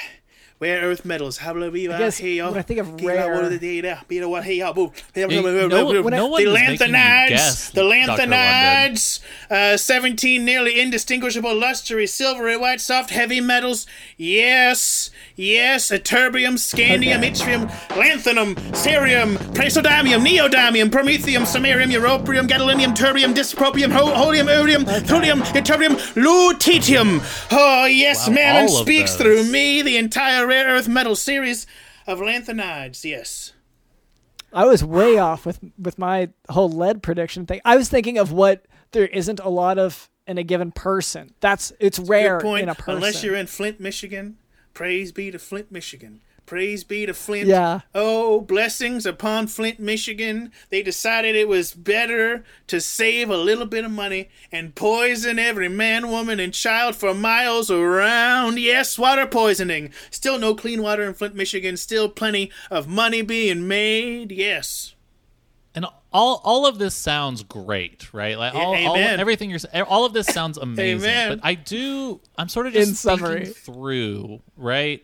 Rare 0.58 0.84
earth 0.84 1.04
metals, 1.04 1.40
habaladiva. 1.40 1.96
I 1.96 1.98
guess 1.98 2.18
hey, 2.18 2.42
when 2.42 2.58
I 2.58 2.62
think 2.62 2.80
of 2.80 3.02
rare- 3.04 3.30
what 3.30 3.50
the 3.50 3.60
data? 3.60 4.00
Be 4.08 4.24
what? 4.24 4.46
Hey, 4.46 4.56
yo, 4.56 4.72
boo. 4.72 4.94
no- 5.14 5.28
no 5.28 5.92
the 6.38 6.44
you 6.44 6.50
lanthanides, 6.50 7.74
the 7.74 7.82
lanthanides, 7.82 9.20
uh, 9.52 9.76
seventeen 9.76 10.46
nearly 10.46 10.80
indistinguishable 10.80 11.54
lustery, 11.54 12.08
silvery 12.08 12.56
white, 12.56 12.80
soft, 12.80 13.10
heavy 13.10 13.42
metals. 13.42 13.86
Yes, 14.16 15.10
yes, 15.36 15.92
ytterbium, 15.92 16.54
scandium, 16.58 17.18
Okay. 17.18 17.32
yttrium, 17.32 17.70
lanthanum, 17.90 18.56
cerium, 18.72 19.36
praseodymium, 19.54 20.26
neodymium, 20.26 20.90
promethium, 20.90 21.42
samarium, 21.46 21.92
europium, 21.92 22.48
gadolinium, 22.48 22.96
terbium, 22.96 23.34
dyspropium, 23.36 23.92
ho- 23.92 24.14
holium, 24.14 24.48
iridium, 24.48 24.86
thulium, 24.86 25.42
ytterbium, 25.52 25.98
lutetium. 26.16 27.22
Oh, 27.52 27.86
yes, 27.88 28.30
Wow, 28.30 28.34
Mammon 28.36 28.70
speaks 28.70 29.16
through 29.18 29.44
me, 29.44 29.82
the 29.82 29.98
entire 29.98 30.45
rare 30.46 30.68
earth 30.68 30.88
metal 30.88 31.16
series 31.16 31.68
of 32.08 32.20
lanthanides, 32.20 33.04
yes. 33.04 33.54
I 34.54 34.66
was 34.66 34.84
way 34.84 35.18
off 35.20 35.46
with 35.46 35.60
with 35.78 35.98
my 35.98 36.30
whole 36.50 36.70
lead 36.70 37.04
prediction 37.04 37.46
thing. 37.46 37.62
I 37.66 37.76
was 37.76 37.90
thinking 37.90 38.18
of 38.18 38.32
what 38.32 38.66
there 38.92 39.08
isn't 39.08 39.40
a 39.40 39.50
lot 39.50 39.78
of 39.78 40.10
in 40.28 40.38
a 40.38 40.44
given 40.44 40.72
person. 40.72 41.34
That's 41.40 41.72
it's 41.80 42.00
rare 42.00 42.40
in 42.40 42.70
a 42.70 42.76
person. 42.76 42.96
Unless 42.96 43.24
you're 43.24 43.36
in 43.36 43.48
Flint, 43.48 43.80
Michigan. 43.80 44.38
Praise 44.74 45.12
be 45.12 45.32
to 45.32 45.40
Flint, 45.40 45.72
Michigan. 45.72 46.22
Praise 46.46 46.84
be 46.84 47.06
to 47.08 47.14
Flint. 47.14 47.48
Yeah. 47.48 47.82
Oh, 47.96 48.42
blessings 48.42 49.06
upon 49.06 49.48
Flint, 49.48 49.80
Michigan. 49.80 50.52
They 50.70 50.84
decided 50.84 51.36
it 51.36 51.48
was 51.48 51.74
better 51.74 52.44
to 52.68 52.80
save 52.80 53.30
a 53.32 53.38
little 53.38 53.66
bit 53.66 53.84
of 53.84 53.92
money 53.92 54.30
and 54.52 54.76
poison 54.76 55.40
every 55.40 55.70
man, 55.70 56.10
woman, 56.10 56.40
and 56.40 56.54
child 56.54 56.96
for 56.96 57.14
miles 57.16 57.72
around. 57.72 58.60
Yes, 58.60 59.00
water 59.00 59.26
poisoning. 59.26 59.92
Still 60.12 60.38
no 60.38 60.54
clean 60.54 60.84
water 60.84 61.04
in 61.04 61.16
Flint, 61.16 61.34
Michigan. 61.36 61.78
Still 61.78 62.10
plenty 62.10 62.52
of 62.70 62.88
money 62.88 63.24
being 63.24 63.68
made. 63.68 64.32
Yes. 64.32 64.94
And 65.74 65.86
all 66.14 66.40
all 66.46 66.66
of 66.66 66.78
this 66.78 66.96
sounds 66.96 67.44
great, 67.44 68.14
right? 68.14 68.38
Like 68.38 68.54
all, 68.54 68.74
all 68.76 68.96
everything 68.96 69.50
you're 69.50 69.60
saying, 69.60 69.84
all 69.84 70.06
of 70.06 70.14
this 70.14 70.28
sounds 70.28 70.58
amazing. 70.62 71.10
Amen. 71.10 71.30
But 71.38 71.40
I 71.46 71.56
do, 71.56 72.22
I'm 72.38 72.48
sort 72.48 72.68
of 72.68 72.74
just 72.74 72.90
In 72.90 72.96
summary. 72.96 73.46
thinking 73.46 73.54
through, 73.54 74.40
right? 74.56 75.04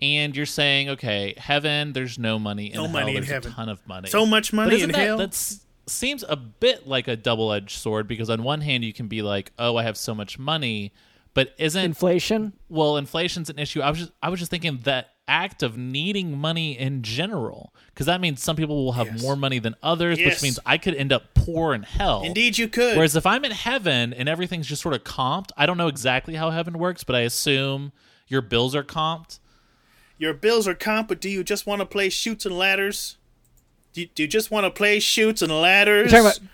And 0.00 0.36
you're 0.36 0.46
saying, 0.46 0.90
okay, 0.90 1.34
heaven, 1.36 1.92
there's 1.92 2.18
no 2.18 2.38
money. 2.38 2.66
In 2.66 2.74
No 2.76 2.82
hell, 2.84 2.92
money 2.92 3.10
in 3.10 3.14
there's 3.16 3.28
heaven. 3.28 3.52
a 3.52 3.54
ton 3.54 3.68
of 3.68 3.86
money. 3.86 4.08
So 4.08 4.26
much 4.26 4.50
But 4.50 4.56
money 4.56 4.76
isn't 4.76 4.90
in 4.90 4.92
that, 4.96 5.06
hell. 5.06 5.18
That's 5.18 5.64
seems 5.88 6.24
a 6.28 6.34
bit 6.36 6.86
like 6.88 7.06
a 7.08 7.14
double-edged 7.16 7.78
sword 7.78 8.08
because 8.08 8.28
on 8.28 8.42
one 8.42 8.60
hand 8.60 8.84
you 8.84 8.92
can 8.92 9.06
be 9.08 9.22
like, 9.22 9.52
oh, 9.58 9.76
I 9.76 9.84
have 9.84 9.96
so 9.96 10.14
much 10.14 10.36
money, 10.38 10.92
but 11.32 11.54
isn't 11.58 11.84
Inflation. 11.84 12.52
well 12.68 12.96
inflation's 12.96 13.50
an 13.50 13.58
issue 13.58 13.82
i 13.82 13.90
was 13.90 13.98
just 13.98 14.12
i 14.22 14.30
was 14.30 14.38
just 14.40 14.50
thinking 14.50 14.78
that 14.84 15.08
act 15.28 15.62
of 15.62 15.76
needing 15.76 16.38
money 16.38 16.78
in 16.78 17.02
general 17.02 17.74
because 17.88 18.06
that 18.06 18.22
means 18.22 18.42
some 18.42 18.56
people 18.56 18.86
will 18.86 18.92
have 18.92 19.06
Yes. 19.08 19.20
more 19.22 19.36
money 19.36 19.58
than 19.58 19.74
others 19.82 20.18
Yes. 20.18 20.36
which 20.36 20.42
means 20.42 20.58
i 20.64 20.78
could 20.78 20.94
end 20.94 21.12
up 21.12 21.34
poor 21.34 21.74
in 21.74 21.82
hell 21.82 22.22
Indeed, 22.22 22.56
you 22.56 22.68
could. 22.68 22.96
whereas 22.96 23.14
if 23.16 23.26
i'm 23.26 23.44
in 23.44 23.50
heaven 23.52 24.14
and 24.14 24.30
everything's 24.30 24.66
just 24.66 24.80
sort 24.80 24.94
of 24.94 25.04
comped 25.04 25.50
i 25.58 25.66
don't 25.66 25.76
know 25.76 25.88
exactly 25.88 26.36
how 26.36 26.48
heaven 26.50 26.78
works 26.78 27.04
but 27.04 27.14
i 27.14 27.20
assume 27.20 27.92
your 28.28 28.40
bills 28.40 28.74
are 28.74 28.82
comped 28.84 29.38
Your 30.18 30.32
bills 30.34 30.66
are 30.66 30.74
comp, 30.74 31.08
but 31.08 31.20
do 31.20 31.28
you 31.28 31.44
just 31.44 31.66
want 31.66 31.80
to 31.80 31.86
play 31.86 32.08
Chutes 32.08 32.46
and 32.46 32.56
Ladders? 32.56 33.16
Do 33.92 34.02
you, 34.02 34.08
do 34.14 34.22
you 34.22 34.28
just 34.28 34.50
want 34.50 34.64
to 34.64 34.70
play 34.70 34.98
Chutes 34.98 35.42
and 35.42 35.52
Ladders? 35.52 36.10
You're 36.12 36.22
talking 36.22 36.48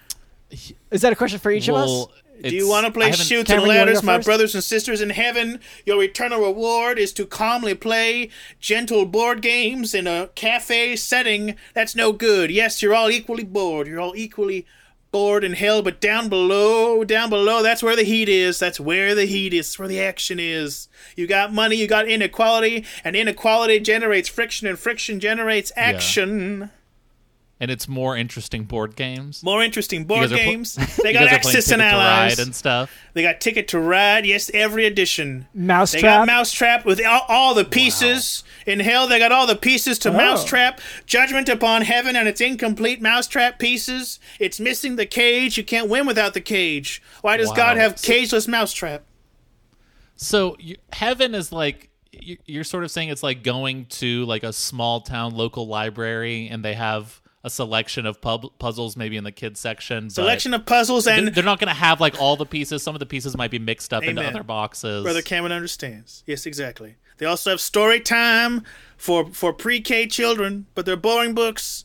about, 0.50 0.72
is 0.90 1.02
that 1.02 1.12
a 1.12 1.16
question 1.16 1.38
for 1.38 1.50
each 1.50 1.68
of 1.68 1.74
us? 1.76 2.06
Do 2.42 2.54
you 2.54 2.68
want 2.68 2.86
to 2.86 2.92
play 2.92 3.06
haven't- 3.10 3.24
Chutes 3.24 3.48
Cameron, 3.48 3.70
and 3.70 3.72
you 3.74 3.78
wanna 3.78 3.92
go 3.92 3.94
ladders, 3.98 4.02
my 4.02 4.18
brothers 4.18 4.54
and 4.54 4.64
sisters 4.64 5.00
in 5.00 5.10
heaven? 5.10 5.60
Your 5.86 6.02
eternal 6.02 6.40
reward 6.40 6.98
is 6.98 7.12
to 7.14 7.24
calmly 7.26 7.74
play 7.74 8.30
gentle 8.58 9.06
board 9.06 9.42
games 9.42 9.94
in 9.94 10.08
a 10.08 10.28
cafe 10.34 10.96
setting. 10.96 11.54
That's 11.72 11.94
no 11.94 12.12
good. 12.12 12.50
Yes, 12.50 12.82
you're 12.82 12.94
all 12.94 13.10
equally 13.10 13.44
bored. 13.44 13.86
You're 13.86 14.00
all 14.00 14.16
equally 14.16 14.66
bored 15.12 15.44
in 15.44 15.52
hell, 15.52 15.82
but 15.82 16.00
down 16.00 16.28
below, 16.28 17.04
down 17.04 17.30
below, 17.30 17.62
that's 17.62 17.82
where 17.82 17.94
the 17.94 18.02
heat 18.02 18.28
is. 18.28 18.58
That's 18.58 18.80
where 18.80 19.14
the 19.14 19.26
heat 19.26 19.52
is. 19.52 19.68
That's 19.68 19.78
where 19.78 19.88
the 19.88 20.00
action 20.00 20.40
is. 20.40 20.88
You 21.14 21.26
got 21.26 21.52
money, 21.52 21.76
you 21.76 21.86
got 21.86 22.08
inequality, 22.08 22.84
and 23.04 23.14
inequality 23.14 23.78
generates 23.78 24.28
friction, 24.28 24.66
and 24.66 24.78
friction 24.78 25.20
generates 25.20 25.70
action. 25.76 26.70
And 27.62 27.70
it's 27.70 27.86
more 27.86 28.16
interesting 28.16 28.64
board 28.64 28.96
games 28.96 29.40
More 29.44 29.62
interesting 29.62 30.04
board 30.04 30.22
guys 30.30 30.32
are 30.32 30.36
pl- 30.36 30.44
games. 30.44 30.74
They 31.02 31.12
got 31.12 31.26
guys 31.28 31.32
Axis 31.34 31.70
and 31.70 31.80
Allies. 31.80 32.40
And 32.40 32.52
stuff 32.56 32.92
They 33.14 33.22
got 33.22 33.40
Ticket 33.40 33.68
to 33.68 33.78
Ride. 33.78 34.26
Yes, 34.26 34.50
every 34.52 34.84
edition. 34.84 35.46
They 35.54 35.60
got 35.60 35.66
Mousetrap. 35.68 36.26
Mousetrap 36.26 36.84
with 36.84 37.00
all, 37.06 37.24
all 37.28 37.54
the 37.54 37.64
pieces. 37.64 38.42
In 38.66 38.80
hell, 38.80 39.06
they 39.06 39.20
got 39.20 39.30
all 39.30 39.46
the 39.46 39.54
pieces 39.54 39.96
to 40.00 40.08
Oh. 40.08 40.12
Mousetrap. 40.12 40.80
Judgment 41.06 41.48
upon 41.48 41.82
heaven 41.82 42.16
and 42.16 42.26
its 42.26 42.40
incomplete 42.40 43.00
Mousetrap 43.00 43.60
pieces. 43.60 44.18
It's 44.40 44.58
missing 44.58 44.96
the 44.96 45.06
cage. 45.06 45.56
You 45.56 45.62
can't 45.62 45.88
win 45.88 46.04
without 46.04 46.34
the 46.34 46.40
cage. 46.40 47.00
Why 47.20 47.36
does 47.36 47.50
Wow. 47.50 47.54
God 47.54 47.76
have 47.76 47.96
So- 47.96 48.12
cageless 48.12 48.48
Mousetrap? 48.48 49.04
So 50.16 50.56
you, 50.58 50.76
heaven 50.92 51.32
is 51.34 51.52
like 51.52 51.90
you're 52.12 52.64
sort 52.64 52.82
of 52.84 52.90
saying 52.90 53.08
it's 53.08 53.22
like 53.22 53.44
going 53.44 53.86
to 53.86 54.24
like 54.26 54.42
a 54.42 54.52
small 54.52 55.00
town 55.00 55.34
local 55.34 55.68
library 55.68 56.48
and 56.48 56.64
they 56.64 56.74
have 56.74 57.20
a 57.44 57.50
selection 57.50 58.06
of 58.06 58.20
pub- 58.20 58.58
puzzles 58.58 58.96
maybe 58.96 59.16
in 59.16 59.24
the 59.24 59.32
kids 59.32 59.58
section. 59.60 60.10
Selection 60.10 60.54
of 60.54 60.64
puzzles 60.66 61.06
and 61.06 61.28
they're 61.28 61.44
not 61.44 61.58
going 61.58 61.68
to 61.68 61.74
have 61.74 62.00
like 62.00 62.20
all 62.20 62.36
the 62.36 62.46
pieces. 62.46 62.82
Some 62.82 62.94
of 62.94 63.00
the 63.00 63.06
pieces 63.06 63.36
might 63.36 63.50
be 63.50 63.58
mixed 63.58 63.92
up 63.92 64.04
into 64.04 64.22
other 64.24 64.42
boxes. 64.42 65.02
Brother 65.02 65.22
Cameron 65.22 65.52
understands. 65.52 66.22
Yes, 66.26 66.46
exactly. 66.46 66.96
They 67.18 67.26
also 67.26 67.50
have 67.50 67.60
story 67.60 68.00
time 68.00 68.62
for 68.96 69.26
for 69.32 69.52
pre-K 69.52 70.06
children, 70.06 70.66
but 70.74 70.86
they're 70.86 70.96
boring 70.96 71.34
books. 71.34 71.84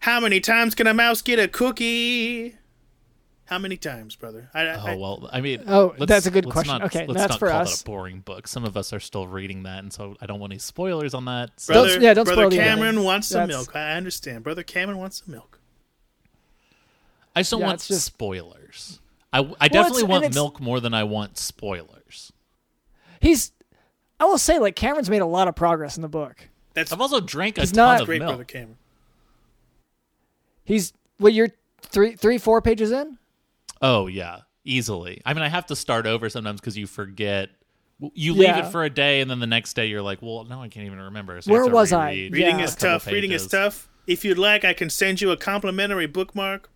How 0.00 0.20
many 0.20 0.40
times 0.40 0.74
can 0.74 0.86
a 0.86 0.92
mouse 0.94 1.22
get 1.22 1.38
a 1.38 1.48
cookie? 1.48 2.56
How 3.46 3.58
many 3.58 3.76
times, 3.76 4.16
brother? 4.16 4.48
I, 4.54 4.62
I, 4.62 4.92
Oh 4.94 4.98
well, 4.98 5.28
I 5.30 5.40
mean, 5.42 5.64
Oh, 5.66 5.94
let's- 5.98 6.08
that's 6.08 6.26
a 6.26 6.30
good 6.30 6.46
let's 6.46 6.52
question. 6.54 6.78
Not, 6.78 6.82
Okay, 6.86 7.06
let's 7.06 7.20
that's 7.20 7.30
not 7.32 7.38
for 7.38 7.50
call 7.50 7.60
us. 7.60 7.76
That 7.76 7.82
a 7.82 7.84
boring 7.84 8.20
book. 8.20 8.48
Some 8.48 8.64
of 8.64 8.74
us 8.76 8.92
are 8.94 9.00
still 9.00 9.26
reading 9.28 9.64
that, 9.64 9.80
and 9.80 9.92
so 9.92 10.16
I 10.20 10.26
don't 10.26 10.40
want 10.40 10.52
any 10.52 10.58
spoilers 10.58 11.12
on 11.12 11.26
that. 11.26 11.50
So 11.60 11.74
brother, 11.74 12.00
yeah, 12.00 12.14
don't 12.14 12.24
brother 12.24 12.40
spoil 12.42 12.50
the 12.50 12.56
Cameron 12.56 12.88
ending. 12.88 13.04
wants 13.04 13.28
some 13.28 13.40
That's- 13.48 13.56
milk. 13.66 13.76
I 13.76 13.92
understand. 13.96 14.44
Brother 14.44 14.62
Cameron 14.62 14.96
wants 14.98 15.22
some 15.24 15.34
milk. 15.34 15.60
I 17.36 17.40
just 17.40 17.50
don't 17.50 17.60
Yeah, 17.60 17.66
want 17.66 17.80
just- 17.82 18.04
spoilers. 18.06 19.00
I, 19.32 19.52
I 19.60 19.68
definitely 19.68 20.04
want 20.04 20.32
milk 20.32 20.60
more 20.60 20.78
than 20.80 20.94
I 20.94 21.04
want 21.04 21.36
spoilers. 21.38 22.32
He's. 23.20 23.52
I 24.20 24.24
will 24.26 24.38
say, 24.38 24.58
like 24.60 24.76
Cameron's 24.76 25.10
made 25.10 25.22
a 25.22 25.26
lot 25.26 25.48
of 25.48 25.56
progress 25.56 25.96
in 25.96 26.02
the 26.02 26.08
book. 26.08 26.48
That's 26.72 26.92
I've 26.92 27.00
also 27.00 27.20
drank 27.20 27.58
a 27.58 27.62
He's 27.62 27.72
ton 27.72 27.84
not- 27.86 28.00
of 28.02 28.06
great, 28.06 28.20
milk. 28.20 28.30
brother 28.30 28.44
Cameron. 28.44 28.78
He's. 30.64 30.92
Well, 31.18 31.32
you're 31.32 31.48
three, 31.82 32.14
three, 32.16 32.38
four 32.38 32.62
pages 32.62 32.90
in. 32.92 33.18
Oh 33.86 34.06
yeah, 34.06 34.38
easily. 34.64 35.20
I 35.26 35.34
mean, 35.34 35.42
I 35.42 35.48
have 35.48 35.66
to 35.66 35.76
start 35.76 36.06
over 36.06 36.30
sometimes 36.30 36.60
because 36.60 36.76
you 36.76 36.86
forget. 36.86 37.50
You 38.14 38.32
leave 38.32 38.42
Yeah. 38.48 38.66
it 38.66 38.72
for 38.72 38.82
a 38.82 38.90
day, 38.90 39.20
and 39.20 39.30
then 39.30 39.38
the 39.40 39.46
next 39.46 39.74
day 39.74 39.86
you're 39.86 40.00
like, 40.02 40.22
"Well, 40.22 40.44
no, 40.44 40.62
I 40.62 40.68
can't 40.68 40.86
even 40.86 40.98
remember." 41.00 41.40
So 41.42 41.50
you 41.50 41.52
Where 41.52 41.62
have 41.64 41.70
to 41.70 41.74
was 41.74 41.92
I? 41.92 42.10
reread. 42.12 42.32
Reading 42.32 42.58
Yeah. 42.58 42.64
is 42.64 42.72
A 42.72 42.76
couple 42.76 42.88
tough. 42.90 43.06
Reading 43.06 43.32
is 43.32 43.42
pages. 43.42 43.50
tough. 43.52 43.88
If 44.06 44.24
you'd 44.24 44.38
like, 44.38 44.64
I 44.64 44.72
can 44.72 44.88
send 44.90 45.20
you 45.20 45.30
a 45.30 45.36
complimentary 45.36 46.06
bookmark. 46.06 46.70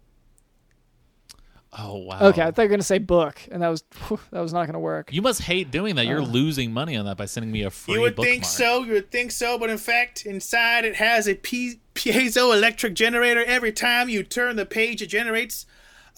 Oh 1.73 1.97
wow. 1.99 2.19
Okay, 2.29 2.41
I 2.43 2.51
thought 2.51 2.63
you 2.63 2.69
were 2.69 2.71
gonna 2.73 2.83
say 2.83 2.99
book, 2.99 3.41
and 3.51 3.63
that 3.63 3.69
was 3.69 3.83
that 4.31 4.41
was 4.41 4.53
not 4.53 4.67
gonna 4.67 4.81
work. 4.81 5.13
You 5.13 5.21
must 5.21 5.43
hate 5.43 5.71
doing 5.71 5.97
that. 5.97 6.07
You're 6.07 6.23
Uh. 6.23 6.27
losing 6.27 6.73
money 6.73 6.97
on 6.97 7.05
that 7.07 7.17
by 7.19 7.27
sending 7.27 7.53
me 7.53 7.63
a 7.63 7.71
free 7.71 7.95
You 7.95 8.01
would 8.01 8.17
bookmark. 8.17 8.33
think 8.33 8.45
so. 8.45 8.85
You 8.85 8.93
would 8.95 9.11
think 9.11 9.33
so, 9.33 9.59
but 9.59 9.69
in 9.71 9.77
fact, 9.79 10.25
inside 10.25 10.85
it 10.87 10.97
has 10.97 11.29
a 11.29 11.35
pi- 11.35 11.79
piezoelectric 11.95 12.95
generator. 12.95 13.45
Every 13.45 13.73
time 13.73 14.09
you 14.09 14.23
turn 14.23 14.57
the 14.57 14.65
page, 14.67 15.03
it 15.03 15.07
generates 15.09 15.67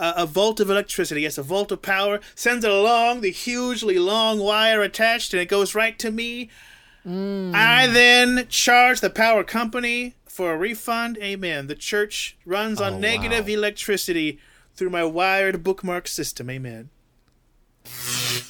a, 0.00 0.14
a 0.22 0.26
volt 0.26 0.58
of 0.58 0.68
electricity. 0.70 1.22
Yes, 1.22 1.38
a 1.38 1.42
volt 1.44 1.70
of 1.70 1.82
power. 1.82 2.18
Sends 2.34 2.64
it 2.64 2.70
along 2.72 3.20
the 3.20 3.30
hugely 3.30 3.98
long 4.00 4.40
wire 4.40 4.82
attached, 4.82 5.32
and 5.32 5.40
it 5.40 5.46
goes 5.48 5.74
right 5.76 5.96
to 6.00 6.10
me. 6.10 6.48
Hmm. 7.04 7.52
I 7.54 7.86
then 7.86 8.46
charge 8.48 9.00
the 9.00 9.10
power 9.10 9.44
company 9.44 10.14
for 10.26 10.52
a 10.52 10.56
refund. 10.56 11.16
Amen. 11.18 11.66
The 11.68 11.74
church 11.74 12.36
runs 12.44 12.80
on 12.80 12.94
Oh, 12.94 12.98
negative 12.98 13.46
wow. 13.46 13.52
electricity 13.54 14.38
through 14.74 14.90
my 14.90 15.04
wired 15.04 15.62
bookmark 15.62 16.08
system. 16.08 16.50
Amen. 16.50 16.90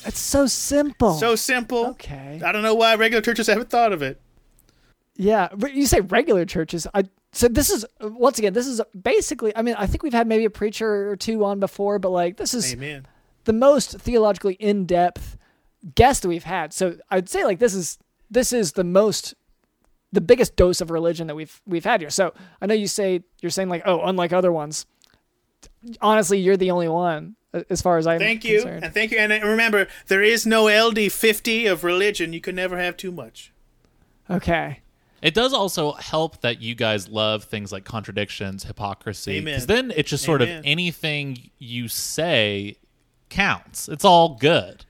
It's 0.05 0.19
so 0.19 0.47
simple. 0.47 1.15
So 1.15 1.37
simple. 1.37 1.87
okay. 1.89 2.41
I 2.45 2.53
don't 2.53 2.63
know 2.63 2.75
why 2.75 2.95
regular 2.95 3.23
churches 3.23 3.47
haven't 3.47 3.71
thought 3.71 3.93
of 3.93 4.03
it. 4.03 4.21
Yeah, 5.17 5.49
but 5.55 5.75
you 5.75 5.87
say 5.87 6.01
regular 6.01 6.45
churches. 6.45 6.87
I 6.95 7.05
so 7.33 7.49
this 7.49 7.71
is 7.71 7.87
once 8.01 8.39
again 8.39 8.53
this 8.53 8.67
is 8.67 8.81
basically. 9.01 9.57
I 9.57 9.63
mean, 9.63 9.75
I 9.79 9.87
think 9.87 10.03
we've 10.03 10.13
had 10.13 10.27
maybe 10.27 10.45
a 10.45 10.51
preacher 10.51 11.11
or 11.11 11.17
two 11.17 11.45
on 11.45 11.61
before, 11.61 11.99
but 11.99 12.11
like 12.11 12.37
this 12.37 12.55
is 12.55 12.73
Amen. 12.73 13.07
the 13.45 13.53
most 13.53 13.99
theologically 13.99 14.55
in 14.55 14.87
depth 14.87 15.37
guest 15.95 16.23
that 16.23 16.29
we've 16.29 16.45
had. 16.45 16.73
So 16.73 16.97
I'd 17.11 17.29
say 17.29 17.45
like 17.45 17.59
this 17.59 17.75
is 17.75 17.99
this 18.31 18.53
is 18.53 18.73
the 18.73 18.85
most 18.85 19.35
the 20.13 20.21
biggest 20.21 20.57
dose 20.57 20.81
of 20.81 20.91
religion 20.91 21.29
that 21.29 21.37
we've 21.37 21.61
we've 21.67 21.85
had 21.85 22.01
here. 22.01 22.11
So 22.11 22.35
I 22.61 22.67
know 22.67 22.75
you 22.75 22.89
say 22.89 23.23
you're 23.41 23.51
saying 23.51 23.69
like 23.69 23.83
oh 23.87 24.03
unlike 24.03 24.33
other 24.33 24.53
ones. 24.53 24.87
Honestly, 26.01 26.39
you're 26.39 26.57
the 26.57 26.71
only 26.71 26.89
one 26.89 27.37
as 27.69 27.83
far 27.83 27.99
as 27.99 28.07
I'm 28.07 28.19
Thank 28.19 28.45
you, 28.45 28.61
concerned. 28.61 28.85
and 28.85 28.95
thank 28.95 29.11
you, 29.11 29.19
and 29.19 29.33
remember, 29.43 29.89
there 30.07 30.23
is 30.23 30.47
no 30.47 30.67
LD 30.67 31.11
fifty 31.13 31.67
of 31.67 31.85
religion. 31.85 32.33
You 32.33 32.41
can 32.41 32.55
never 32.55 32.79
have 32.79 32.97
too 32.97 33.13
much. 33.13 33.53
Okay. 34.29 34.81
It 35.23 35.35
does 35.35 35.53
also 35.53 35.93
help 35.93 36.41
that 36.41 36.63
you 36.63 36.75
guys 36.75 37.09
love 37.09 37.45
things 37.45 37.73
like 37.73 37.85
contradictions, 37.85 38.65
hypocrisy, 38.65 39.41
because 39.41 39.67
then 39.67 39.93
it's 39.95 40.11
just 40.11 40.25
sort 40.25 40.43
Amen. 40.43 40.59
of 40.59 40.65
anything 40.65 41.51
you 41.59 41.89
say 41.89 42.77
counts. 43.29 43.89
It's 43.89 44.05
all 44.05 44.37
good. 44.37 44.85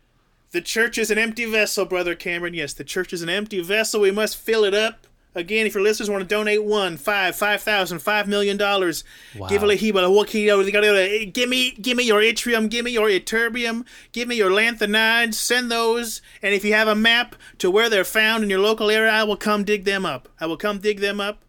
The 0.52 0.60
church 0.60 0.98
is 0.98 1.10
an 1.10 1.18
empty 1.18 1.44
vessel, 1.44 1.84
brother 1.84 2.14
Cameron. 2.14 2.54
Yes, 2.54 2.72
the 2.72 2.84
church 2.84 3.12
is 3.12 3.22
an 3.22 3.28
empty 3.28 3.60
vessel. 3.60 4.00
We 4.00 4.10
must 4.10 4.36
fill 4.36 4.64
it 4.64 4.74
up. 4.74 5.06
Again, 5.32 5.64
if 5.64 5.74
your 5.74 5.82
listeners 5.84 6.10
want 6.10 6.22
to 6.22 6.26
donate 6.28 6.64
one, 6.64 6.96
five, 6.96 7.36
five 7.36 7.62
thousand, 7.62 8.00
five 8.00 8.26
million 8.26 8.56
dollars, 8.56 9.04
give 9.48 9.62
a 9.62 9.66
Wow. 9.66 9.72
hiba, 9.74 10.12
what 10.12 10.28
can 10.28 10.40
you 10.40 10.48
gotta 10.72 11.26
give 11.32 11.48
me, 11.48 11.70
give 11.72 11.96
me 11.96 12.02
your 12.04 12.20
yttrium, 12.20 12.68
give 12.68 12.84
me 12.84 12.90
your 12.90 13.08
ytterbium, 13.08 13.84
give 14.10 14.26
me 14.26 14.34
your 14.34 14.50
lanthanides. 14.50 15.34
Send 15.34 15.70
those, 15.70 16.20
and 16.42 16.52
if 16.52 16.64
you 16.64 16.72
have 16.74 16.88
a 16.88 16.96
map 16.96 17.36
to 17.58 17.70
where 17.70 17.88
they're 17.88 18.04
found 18.04 18.42
in 18.42 18.50
your 18.50 18.58
local 18.58 18.90
area, 18.90 19.10
I 19.12 19.22
will 19.22 19.36
come 19.36 19.62
dig 19.62 19.84
them 19.84 20.04
up. 20.04 20.28
I 20.40 20.46
will 20.46 20.56
come 20.56 20.78
dig 20.78 20.98
them 20.98 21.20
up. 21.20 21.44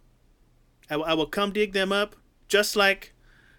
I 0.89 0.97
will, 0.97 1.05
I 1.05 1.13
will 1.15 1.25
come 1.25 1.51
dig 1.51 1.73
them 1.73 1.91
up, 1.91 2.15
just 2.47 2.75
like, 2.75 3.13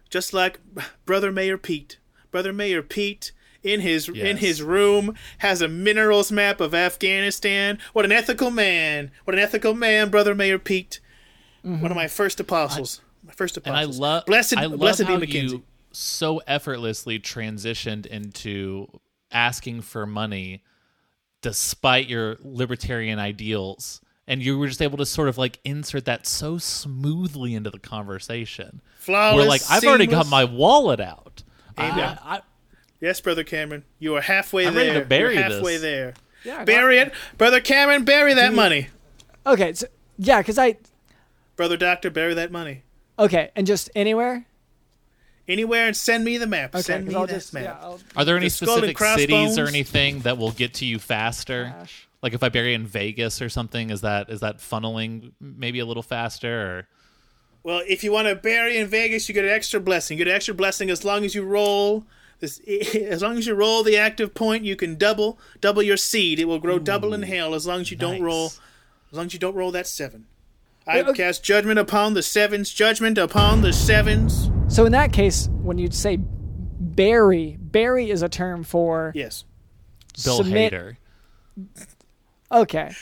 just 0.08 0.32
like 0.32 0.60
brother 1.04 1.32
Mayor 1.32 1.58
Pete. 1.58 1.98
Brother 2.30 2.52
Mayor 2.52 2.82
Pete 2.82 3.32
in 3.62 3.80
his 3.80 4.08
in 4.08 4.38
his 4.38 4.62
room 4.62 5.14
has 5.38 5.62
a 5.62 5.68
minerals 5.68 6.32
map 6.32 6.60
of 6.60 6.74
Afghanistan. 6.74 7.78
What 7.92 8.04
an 8.04 8.12
ethical 8.12 8.50
man! 8.50 9.10
What 9.24 9.34
an 9.34 9.40
ethical 9.40 9.74
man, 9.74 10.10
brother 10.10 10.34
Mayor 10.34 10.58
Pete. 10.58 11.00
One 11.62 11.84
of 11.84 11.94
my 11.94 12.04
mm-hmm. 12.04 12.08
first 12.08 12.40
apostles. 12.40 13.00
my 13.22 13.32
first 13.32 13.56
apostles. 13.56 13.96
And 13.96 14.04
I 14.04 14.08
love 14.08 14.26
blessed 14.26 14.56
I 14.56 14.66
love 14.66 14.80
blessed 14.80 15.04
how 15.04 15.18
you 15.18 15.62
so 15.92 16.40
effortlessly 16.46 17.20
transitioned 17.20 18.06
into 18.06 18.88
asking 19.30 19.82
for 19.82 20.06
money 20.06 20.62
despite 21.40 22.08
your 22.08 22.36
libertarian 22.40 23.18
ideals. 23.18 24.00
And 24.26 24.42
you 24.42 24.58
were 24.58 24.68
just 24.68 24.80
able 24.80 24.98
to 24.98 25.06
sort 25.06 25.28
of 25.28 25.36
like 25.36 25.58
insert 25.64 26.04
that 26.06 26.26
so 26.26 26.58
smoothly 26.58 27.54
into 27.54 27.70
the 27.70 27.78
conversation. 27.78 28.80
Flawless. 28.98 29.36
Where 29.36 29.46
like 29.46 29.62
I've 29.68 29.84
already 29.84 30.06
got 30.06 30.28
my 30.28 30.44
wallet 30.44 31.00
out. 31.00 31.42
I, 31.76 32.18
I, 32.22 32.40
Yes, 33.02 33.20
brother 33.20 33.42
Cameron, 33.42 33.82
you 33.98 34.14
are 34.14 34.20
halfway 34.20 34.64
I'm 34.64 34.74
there. 34.74 34.86
ready 34.88 35.00
to 35.00 35.04
bury 35.04 35.34
You're 35.34 35.42
halfway 35.42 35.72
this. 35.72 35.82
there. 35.82 36.14
Yeah. 36.44 36.64
Bury 36.64 36.98
it, 36.98 37.12
brother 37.36 37.60
Cameron. 37.60 38.04
Bury 38.04 38.32
that 38.34 38.54
money. 38.54 38.88
Okay, 39.44 39.72
so 39.74 39.88
yeah, 40.18 40.38
because 40.40 40.56
I 40.56 40.76
Brother 41.56 41.76
Doctor, 41.76 42.10
bury 42.10 42.32
that 42.34 42.52
money. 42.52 42.84
okay, 43.18 43.50
and 43.56 43.66
just 43.66 43.90
anywhere. 43.96 44.46
Anywhere 45.48 45.88
and 45.88 45.96
send 45.96 46.24
me 46.24 46.38
the 46.38 46.46
map. 46.46 46.72
Okay, 46.76 46.82
send 46.82 47.06
'cause 47.06 47.12
me 47.14 47.20
I'll 47.20 47.26
that 47.26 47.32
just 47.34 47.52
map. 47.52 47.80
yeah, 47.82 47.96
Are 48.16 48.24
there 48.24 48.36
any 48.36 48.46
The 48.46 48.50
skull 48.50 48.74
and 48.84 48.96
specific 48.96 48.98
cities 48.98 49.34
or 49.34 49.36
crossbones? 49.64 49.68
anything 49.68 50.20
that 50.20 50.38
will 50.38 50.52
get 50.52 50.74
to 50.74 50.86
you 50.86 51.00
faster? 51.00 51.74
Gosh. 51.76 52.06
Like 52.22 52.34
if 52.34 52.44
I 52.44 52.48
bury 52.50 52.72
in 52.74 52.86
Vegas 52.86 53.42
or 53.42 53.48
something, 53.48 53.90
is 53.90 54.02
that 54.02 54.30
is 54.30 54.38
that 54.40 54.58
funneling 54.58 55.32
maybe 55.40 55.80
a 55.80 55.84
little 55.86 56.04
faster? 56.04 56.62
Or 56.78 56.88
Well, 57.64 57.82
if 57.88 58.04
you 58.04 58.12
want 58.12 58.28
to 58.28 58.36
bury 58.36 58.76
in 58.76 58.86
Vegas, 58.86 59.28
you 59.28 59.34
get 59.34 59.44
an 59.44 59.50
extra 59.50 59.80
blessing. 59.80 60.16
You 60.16 60.24
get 60.24 60.30
an 60.30 60.36
extra 60.36 60.54
blessing 60.54 60.88
as 60.90 61.04
long 61.04 61.24
as 61.24 61.34
you 61.34 61.42
roll 61.42 62.06
this. 62.42 62.60
As 62.94 63.22
long 63.22 63.38
as 63.38 63.46
you 63.46 63.54
roll 63.54 63.82
the 63.82 63.96
active 63.96 64.34
point, 64.34 64.64
you 64.64 64.76
can 64.76 64.96
double 64.96 65.38
double 65.62 65.82
your 65.82 65.96
seed. 65.96 66.38
It 66.38 66.44
will 66.44 66.58
grow 66.58 66.78
double 66.78 67.14
in 67.14 67.22
hell 67.22 67.54
as 67.54 67.66
long 67.66 67.80
as 67.80 67.90
you 67.90 67.96
don't 67.96 68.20
roll. 68.20 68.46
As 69.10 69.16
long 69.16 69.26
as 69.26 69.32
you 69.32 69.38
don't 69.38 69.54
roll 69.54 69.70
that 69.72 69.86
seven. 69.86 70.26
I 70.86 70.96
Wait, 70.96 71.06
okay. 71.06 71.22
cast 71.22 71.42
judgment 71.44 71.78
upon 71.78 72.12
the 72.14 72.22
sevens. 72.22 72.70
Judgment 72.70 73.16
upon 73.16 73.62
the 73.62 73.72
sevens. 73.72 74.50
So 74.68 74.84
in 74.84 74.92
that 74.92 75.12
case, 75.12 75.48
when 75.62 75.78
you'd 75.78 75.94
say 75.94 76.18
bury, 76.20 77.56
bury 77.60 78.10
is 78.10 78.22
a 78.22 78.28
term 78.28 78.64
for 78.64 79.12
Yes. 79.14 79.44
Bill 80.24 80.38
Submit- 80.38 80.72
Hader. 80.72 80.96
okay. 82.50 82.92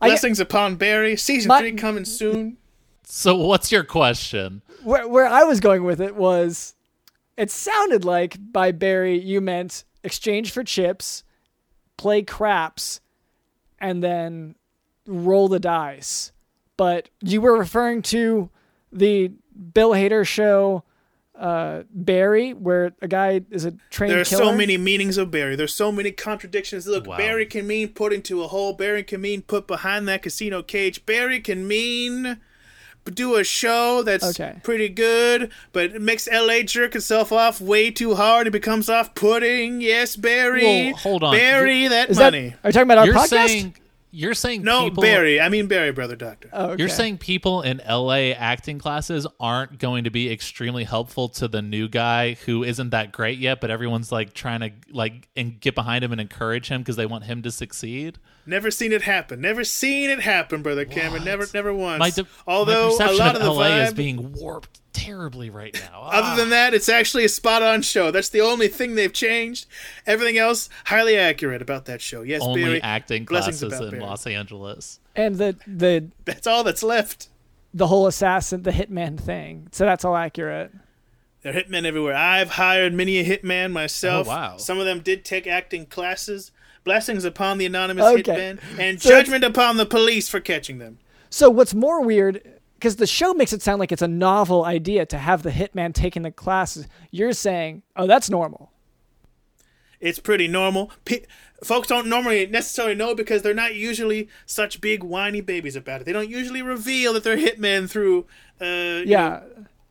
I, 0.00 0.08
Blessings 0.08 0.40
upon 0.40 0.76
Barry. 0.76 1.16
Season 1.16 1.48
My- 1.48 1.60
three 1.60 1.72
coming 1.72 2.04
soon. 2.04 2.58
So 3.04 3.34
what's 3.36 3.70
your 3.72 3.84
question? 3.84 4.62
where 4.82 5.08
where 5.08 5.26
I 5.26 5.42
was 5.44 5.58
going 5.58 5.82
with 5.84 6.00
it 6.00 6.14
was, 6.14 6.74
it 7.36 7.50
sounded 7.50 8.04
like 8.04 8.36
by 8.52 8.72
Barry 8.72 9.18
you 9.18 9.40
meant 9.40 9.84
exchange 10.04 10.50
for 10.52 10.62
chips, 10.64 11.24
play 11.96 12.22
craps, 12.22 13.00
and 13.78 14.02
then 14.02 14.54
roll 15.06 15.48
the 15.48 15.60
dice. 15.60 16.32
But 16.76 17.08
you 17.20 17.40
were 17.40 17.58
referring 17.58 18.02
to 18.02 18.50
the 18.92 19.32
Bill 19.72 19.90
Hader 19.90 20.26
show, 20.26 20.84
uh, 21.34 21.82
Barry, 21.90 22.52
where 22.52 22.92
a 23.02 23.08
guy 23.08 23.42
is 23.50 23.64
a 23.64 23.72
trained 23.90 24.12
There 24.12 24.20
are 24.20 24.24
killer. 24.24 24.44
so 24.44 24.54
many 24.54 24.76
meanings 24.78 25.16
of 25.18 25.30
Barry. 25.30 25.56
There's 25.56 25.74
so 25.74 25.90
many 25.92 26.10
contradictions. 26.12 26.86
Look, 26.86 27.06
Wow. 27.06 27.16
Barry 27.16 27.46
can 27.46 27.66
mean 27.66 27.88
put 27.88 28.12
into 28.12 28.42
a 28.42 28.48
hole. 28.48 28.72
Barry 28.74 29.02
can 29.02 29.20
mean 29.20 29.42
put 29.42 29.66
behind 29.66 30.06
that 30.08 30.22
casino 30.22 30.62
cage. 30.62 31.04
Barry 31.06 31.40
can 31.40 31.66
mean 31.66 32.38
do 33.14 33.36
a 33.36 33.44
show 33.44 34.02
that's 34.02 34.24
Okay. 34.38 34.54
pretty 34.62 34.88
good, 34.88 35.50
but 35.72 35.86
it 35.86 36.00
makes 36.02 36.28
LA 36.30 36.62
jerk 36.62 36.94
itself 36.96 37.32
off 37.32 37.60
way 37.60 37.90
too 37.90 38.14
hard. 38.14 38.46
It 38.46 38.50
becomes 38.50 38.88
off 38.88 39.14
putting. 39.14 39.80
Yes, 39.80 40.16
Barry. 40.16 40.64
Well, 40.92 40.96
hold 40.96 41.22
on. 41.24 41.34
Barry 41.36 41.88
that 41.88 42.10
Is 42.10 42.16
that, 42.18 42.32
money. 42.32 42.54
are 42.64 42.68
you 42.68 42.72
talking 42.72 42.82
about 42.82 42.98
our 42.98 43.06
You're 43.06 43.14
podcast? 43.14 43.28
saying 43.48 43.74
you're 44.16 44.32
saying 44.32 44.62
no, 44.62 44.84
people, 44.84 45.02
Barry. 45.02 45.40
I 45.42 45.50
mean 45.50 45.66
Barry, 45.66 45.92
brother 45.92 46.16
doctor. 46.16 46.48
Oh, 46.50 46.70
okay. 46.70 46.82
You're 46.82 46.88
saying 46.88 47.18
people 47.18 47.60
in 47.60 47.82
LA 47.86 48.30
acting 48.32 48.78
classes 48.78 49.26
aren't 49.38 49.78
going 49.78 50.04
to 50.04 50.10
be 50.10 50.32
extremely 50.32 50.84
helpful 50.84 51.28
to 51.30 51.48
the 51.48 51.60
new 51.60 51.86
guy 51.86 52.32
who 52.46 52.64
isn't 52.64 52.90
that 52.90 53.12
great 53.12 53.38
yet, 53.38 53.60
but 53.60 53.70
everyone's 53.70 54.10
like 54.10 54.32
trying 54.32 54.60
to 54.60 54.70
like 54.90 55.28
and 55.36 55.60
get 55.60 55.74
behind 55.74 56.02
him 56.02 56.12
and 56.12 56.20
encourage 56.20 56.68
him 56.68 56.80
because 56.80 56.96
they 56.96 57.04
want 57.04 57.24
him 57.24 57.42
to 57.42 57.50
succeed. 57.50 58.18
Never 58.46 58.70
seen 58.70 58.92
it 58.92 59.02
happen. 59.02 59.42
Never 59.42 59.64
seen 59.64 60.08
it 60.08 60.20
happen, 60.20 60.62
brother 60.62 60.86
Cameron. 60.86 61.24
Never, 61.24 61.46
never 61.52 61.74
once. 61.74 61.98
My, 61.98 62.10
de- 62.10 62.26
Although 62.46 62.96
my 62.98 63.08
a 63.08 63.12
lot 63.12 63.36
of, 63.36 63.42
of 63.42 63.48
the 63.48 63.52
LA 63.52 63.66
is 63.82 63.92
being 63.92 64.32
warped 64.32 64.80
terribly 64.96 65.50
right 65.50 65.74
now. 65.74 66.02
Other 66.12 66.28
ah. 66.28 66.36
than 66.36 66.50
that, 66.50 66.74
it's 66.74 66.88
actually 66.88 67.24
a 67.24 67.28
spot 67.28 67.62
on 67.62 67.82
show. 67.82 68.10
That's 68.10 68.28
the 68.30 68.40
only 68.40 68.68
thing 68.68 68.94
they've 68.94 69.12
changed. 69.12 69.66
Everything 70.06 70.38
else, 70.38 70.68
highly 70.86 71.16
accurate 71.16 71.62
about 71.62 71.84
that 71.86 72.00
show. 72.00 72.22
Yes, 72.22 72.40
only 72.42 72.62
Barry. 72.64 72.82
acting 72.82 73.26
classes 73.26 73.62
in 73.62 73.68
Barry. 73.68 74.00
Los 74.00 74.26
Angeles. 74.26 75.00
and 75.14 75.36
the 75.36 75.56
the 75.66 76.08
That's 76.24 76.46
all 76.46 76.64
that's 76.64 76.82
left. 76.82 77.28
the 77.74 77.86
whole 77.88 78.06
assassin, 78.06 78.62
the 78.62 78.70
hitman 78.70 79.20
thing. 79.20 79.68
So 79.72 79.84
that's 79.84 80.04
all 80.04 80.16
accurate. 80.16 80.72
There 81.42 81.54
are 81.56 81.60
hitmen 81.60 81.84
everywhere. 81.84 82.14
I've 82.14 82.50
hired 82.50 82.92
many 82.94 83.18
a 83.18 83.24
hitman 83.24 83.70
myself. 83.72 84.26
Oh, 84.26 84.30
wow. 84.30 84.56
Some 84.56 84.78
of 84.78 84.86
them 84.86 85.00
did 85.00 85.24
take 85.24 85.46
acting 85.46 85.86
classes. 85.86 86.50
Blessings 86.84 87.24
upon 87.24 87.58
the 87.58 87.66
anonymous 87.66 88.04
Okay. 88.04 88.22
hitmen, 88.22 88.60
and 88.78 89.02
So 89.02 89.10
judgment 89.10 89.44
upon 89.44 89.76
the 89.76 89.86
police 89.86 90.28
for 90.28 90.40
catching 90.40 90.78
them. 90.78 90.98
So 91.30 91.50
what's 91.50 91.74
more 91.74 92.00
weird, 92.00 92.55
because 92.86 92.96
the 92.96 93.06
show 93.08 93.34
makes 93.34 93.52
it 93.52 93.62
sound 93.62 93.80
like 93.80 93.90
it's 93.90 94.00
a 94.00 94.06
novel 94.06 94.64
idea 94.64 95.04
to 95.06 95.18
have 95.18 95.42
the 95.42 95.50
hitman 95.50 95.92
taking 95.92 96.22
the 96.22 96.30
classes. 96.30 96.86
You're 97.10 97.32
saying, 97.32 97.82
oh, 97.96 98.06
that's 98.06 98.30
normal. 98.30 98.70
It's 99.98 100.20
pretty 100.20 100.46
normal. 100.46 100.92
Pe- 101.04 101.24
folks 101.64 101.88
don't 101.88 102.06
normally 102.06 102.46
necessarily 102.46 102.94
know 102.94 103.12
because 103.16 103.42
they're 103.42 103.54
not 103.54 103.74
usually 103.74 104.28
such 104.44 104.80
big 104.80 105.02
whiny 105.02 105.40
babies 105.40 105.74
about 105.74 106.00
it. 106.02 106.04
They 106.04 106.12
don't 106.12 106.30
usually 106.30 106.62
reveal 106.62 107.12
that 107.14 107.24
they're 107.24 107.36
hitmen 107.36 107.90
through, 107.90 108.24
uh, 108.60 109.02
Yeah. 109.04 109.40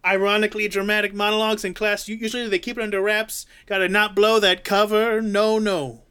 ironically 0.05 0.69
dramatic 0.69 1.13
monologues 1.13 1.65
in 1.65 1.73
class. 1.73 2.07
Usually 2.07 2.47
they 2.47 2.59
keep 2.59 2.77
it 2.77 2.81
under 2.81 3.01
wraps. 3.01 3.45
Got 3.65 3.79
to 3.79 3.89
not 3.89 4.15
blow 4.15 4.39
that 4.39 4.63
cover. 4.63 5.21
No, 5.21 5.59
no. 5.59 6.03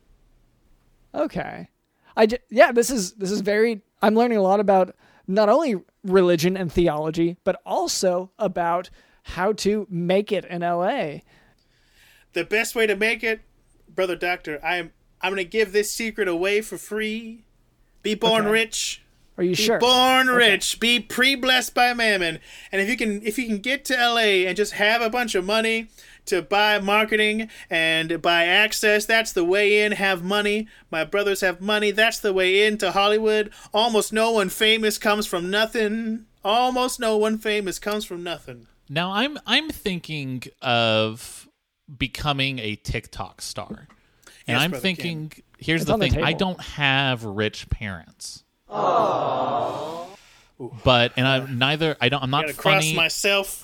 Okay. 1.14 1.68
I 2.14 2.26
j- 2.26 2.38
yeah, 2.50 2.72
this 2.72 2.90
is 2.90 3.12
this 3.14 3.30
is 3.30 3.40
very. 3.40 3.80
I'm 4.02 4.14
learning 4.14 4.36
a 4.36 4.42
lot 4.42 4.60
about 4.60 4.94
not 5.26 5.48
only 5.48 5.76
religion 6.02 6.56
and 6.56 6.72
theology, 6.72 7.36
but 7.44 7.60
also 7.64 8.30
about 8.38 8.90
how 9.22 9.52
to 9.52 9.86
make 9.90 10.30
it 10.32 10.44
in 10.46 10.60
LA. 10.62 11.18
The 12.32 12.44
best 12.44 12.74
way 12.74 12.86
to 12.86 12.96
make 12.96 13.22
it, 13.22 13.40
brother 13.88 14.16
doctor, 14.16 14.60
I'm 14.64 14.92
I'm 15.20 15.30
gonna 15.32 15.44
give 15.44 15.72
this 15.72 15.90
secret 15.90 16.28
away 16.28 16.60
for 16.60 16.76
free. 16.76 17.44
Be 18.02 18.14
born 18.14 18.42
Okay. 18.42 18.50
rich. 18.50 19.02
Are 19.38 19.42
you 19.44 19.50
Be 19.56 19.62
sure? 19.62 19.78
born 19.78 20.26
rich. 20.28 20.78
Be 20.78 21.00
pre-blessed 21.00 21.74
by 21.74 21.92
mammon. 21.94 22.38
And 22.70 22.80
if 22.82 22.88
you 22.88 22.96
can, 22.96 23.22
if 23.22 23.38
you 23.38 23.46
can 23.46 23.58
get 23.58 23.84
to 23.86 23.94
LA 23.94 24.46
and 24.46 24.56
just 24.56 24.74
have 24.74 25.00
a 25.00 25.08
bunch 25.10 25.34
of 25.34 25.44
money 25.44 25.88
to 26.26 26.42
buy 26.42 26.78
marketing 26.78 27.48
and 27.70 28.20
buy 28.22 28.44
access, 28.44 29.04
that's 29.06 29.32
the 29.32 29.44
way 29.44 29.82
in. 29.84 29.92
Have 29.92 30.22
money. 30.24 30.68
My 30.90 31.04
brothers 31.04 31.40
have 31.42 31.60
money. 31.60 31.90
That's 31.90 32.18
the 32.18 32.32
way 32.32 32.66
into 32.66 32.90
Hollywood. 32.92 33.52
Almost 33.72 34.12
no 34.12 34.30
one 34.32 34.48
famous 34.48 34.98
comes 34.98 35.26
from 35.26 35.50
nothing. 35.50 36.26
Almost 36.44 37.00
no 37.00 37.16
one 37.16 37.38
famous 37.38 37.78
comes 37.78 38.04
from 38.04 38.22
nothing. 38.22 38.66
Now 38.88 39.12
I'm 39.12 39.38
I'm 39.46 39.70
thinking 39.70 40.42
of 40.60 41.48
becoming 41.98 42.58
a 42.58 42.76
TikTok 42.76 43.40
star. 43.42 43.86
And 44.46 44.56
Yes, 44.56 44.62
I'm 44.62 44.70
Brother 44.70 44.82
thinking 44.82 45.32
here's 45.58 45.82
It's 45.82 45.88
the 45.88 45.94
on 45.94 46.00
the 46.00 46.10
thing. 46.10 46.22
I 46.22 46.34
don't 46.34 46.60
have 46.60 47.24
rich 47.24 47.68
parents. 47.70 48.44
But 50.84 51.12
and 51.16 51.26
I'm 51.26 51.58
neither 51.58 51.96
I 52.00 52.08
don't 52.08 52.22
I'm 52.22 52.30
not 52.30 52.42
Gotta 52.46 52.54
cross 52.58 52.84
funny. 52.84 52.94
myself. 52.94 53.62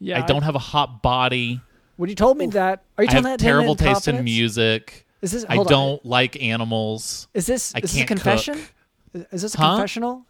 yeah. 0.00 0.22
I 0.22 0.26
don't 0.26 0.42
have 0.42 0.54
a 0.54 0.60
hot 0.60 1.02
body. 1.02 1.60
When 1.96 2.08
you 2.10 2.16
told 2.16 2.36
me 2.38 2.46
that, 2.48 2.82
are 2.98 3.04
you 3.04 3.08
I 3.08 3.12
telling 3.12 3.24
have 3.24 3.32
that 3.32 3.38
to 3.40 3.44
him 3.44 3.52
terrible 3.52 3.72
in 3.72 3.76
taste 3.78 4.08
in 4.08 4.22
music. 4.24 5.06
Is 5.22 5.32
this? 5.32 5.46
I 5.48 5.56
don't 5.62 6.04
like 6.04 6.40
animals. 6.42 7.28
Is 7.34 7.46
this? 7.46 7.74
I 7.74 7.78
is 7.78 7.82
this 7.82 7.94
a 7.94 7.96
can't 7.98 8.08
cook. 8.08 8.16
confession? 8.18 8.58
Is- 9.14 9.26
Is 9.32 9.42
this 9.42 9.54
a 9.54 9.58
Huh? 9.58 9.70
confessional? 9.76 10.26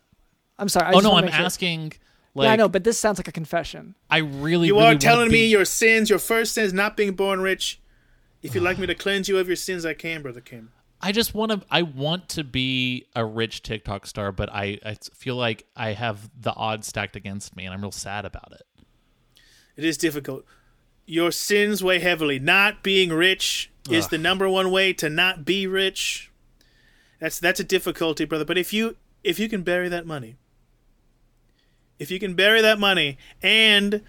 I'm 0.58 0.68
sorry. 0.68 0.86
I 0.86 0.90
oh 0.90 0.92
just 0.94 1.04
no, 1.04 1.10
wanna 1.10 1.26
I'm 1.26 1.32
sure. 1.32 1.44
asking 1.44 1.92
like 2.34 2.46
yeah, 2.46 2.52
I 2.52 2.56
know, 2.56 2.68
but 2.68 2.84
this 2.84 2.98
sounds 2.98 3.18
like 3.18 3.26
a 3.28 3.32
confession. 3.32 3.94
I 4.08 4.18
really 4.18 4.68
You 4.68 4.74
really 4.74 4.84
are 4.84 4.86
wanna 4.90 4.98
telling 4.98 5.30
me 5.30 5.46
your 5.46 5.64
sins, 5.64 6.08
your 6.08 6.18
first 6.20 6.52
sins, 6.54 6.72
not 6.72 6.96
being 6.96 7.12
born 7.14 7.40
rich. 7.40 7.80
If 8.42 8.54
you'd 8.54 8.62
like 8.62 8.78
me 8.78 8.86
to 8.86 8.94
cleanse 8.94 9.28
you 9.28 9.38
of 9.38 9.48
your 9.48 9.56
sins, 9.56 9.84
I 9.84 9.94
can, 9.94 10.22
brother 10.22 10.40
Kim. 10.40 10.70
I 11.00 11.10
just 11.12 11.34
want 11.34 11.50
to. 11.52 11.60
I 11.70 11.82
want 11.82 12.28
to 12.30 12.44
be 12.44 13.06
a 13.16 13.24
rich 13.24 13.62
TikTok 13.62 14.06
star, 14.06 14.32
but 14.32 14.48
I, 14.52 14.78
I 14.84 14.96
feel 15.14 15.34
like 15.36 15.66
I 15.76 15.92
have 15.92 16.30
the 16.40 16.54
odds 16.54 16.86
stacked 16.86 17.16
against 17.16 17.54
me, 17.56 17.64
and 17.64 17.74
I'm 17.74 17.82
real 17.82 17.90
sad 17.90 18.24
about 18.24 18.52
it. 18.52 18.62
It 19.76 19.84
is 19.84 19.98
difficult. 19.98 20.44
Your 21.06 21.30
sins 21.30 21.82
weigh 21.82 22.00
heavily. 22.00 22.38
Not 22.38 22.82
being 22.82 23.10
rich 23.10 23.70
is 23.88 24.04
Ugh. 24.06 24.10
the 24.10 24.18
number 24.18 24.48
one 24.48 24.70
way 24.70 24.92
to 24.94 25.08
not 25.08 25.44
be 25.44 25.66
rich. 25.66 26.30
That's 27.20 27.38
that's 27.38 27.60
a 27.60 27.64
difficulty, 27.64 28.24
brother. 28.24 28.44
But 28.44 28.58
if 28.58 28.72
you 28.72 28.96
if 29.22 29.38
you 29.38 29.48
can 29.48 29.62
bury 29.62 29.88
that 29.88 30.06
money, 30.06 30.36
if 31.98 32.10
you 32.10 32.18
can 32.18 32.34
bury 32.34 32.60
that 32.60 32.78
money 32.78 33.18
and 33.42 34.02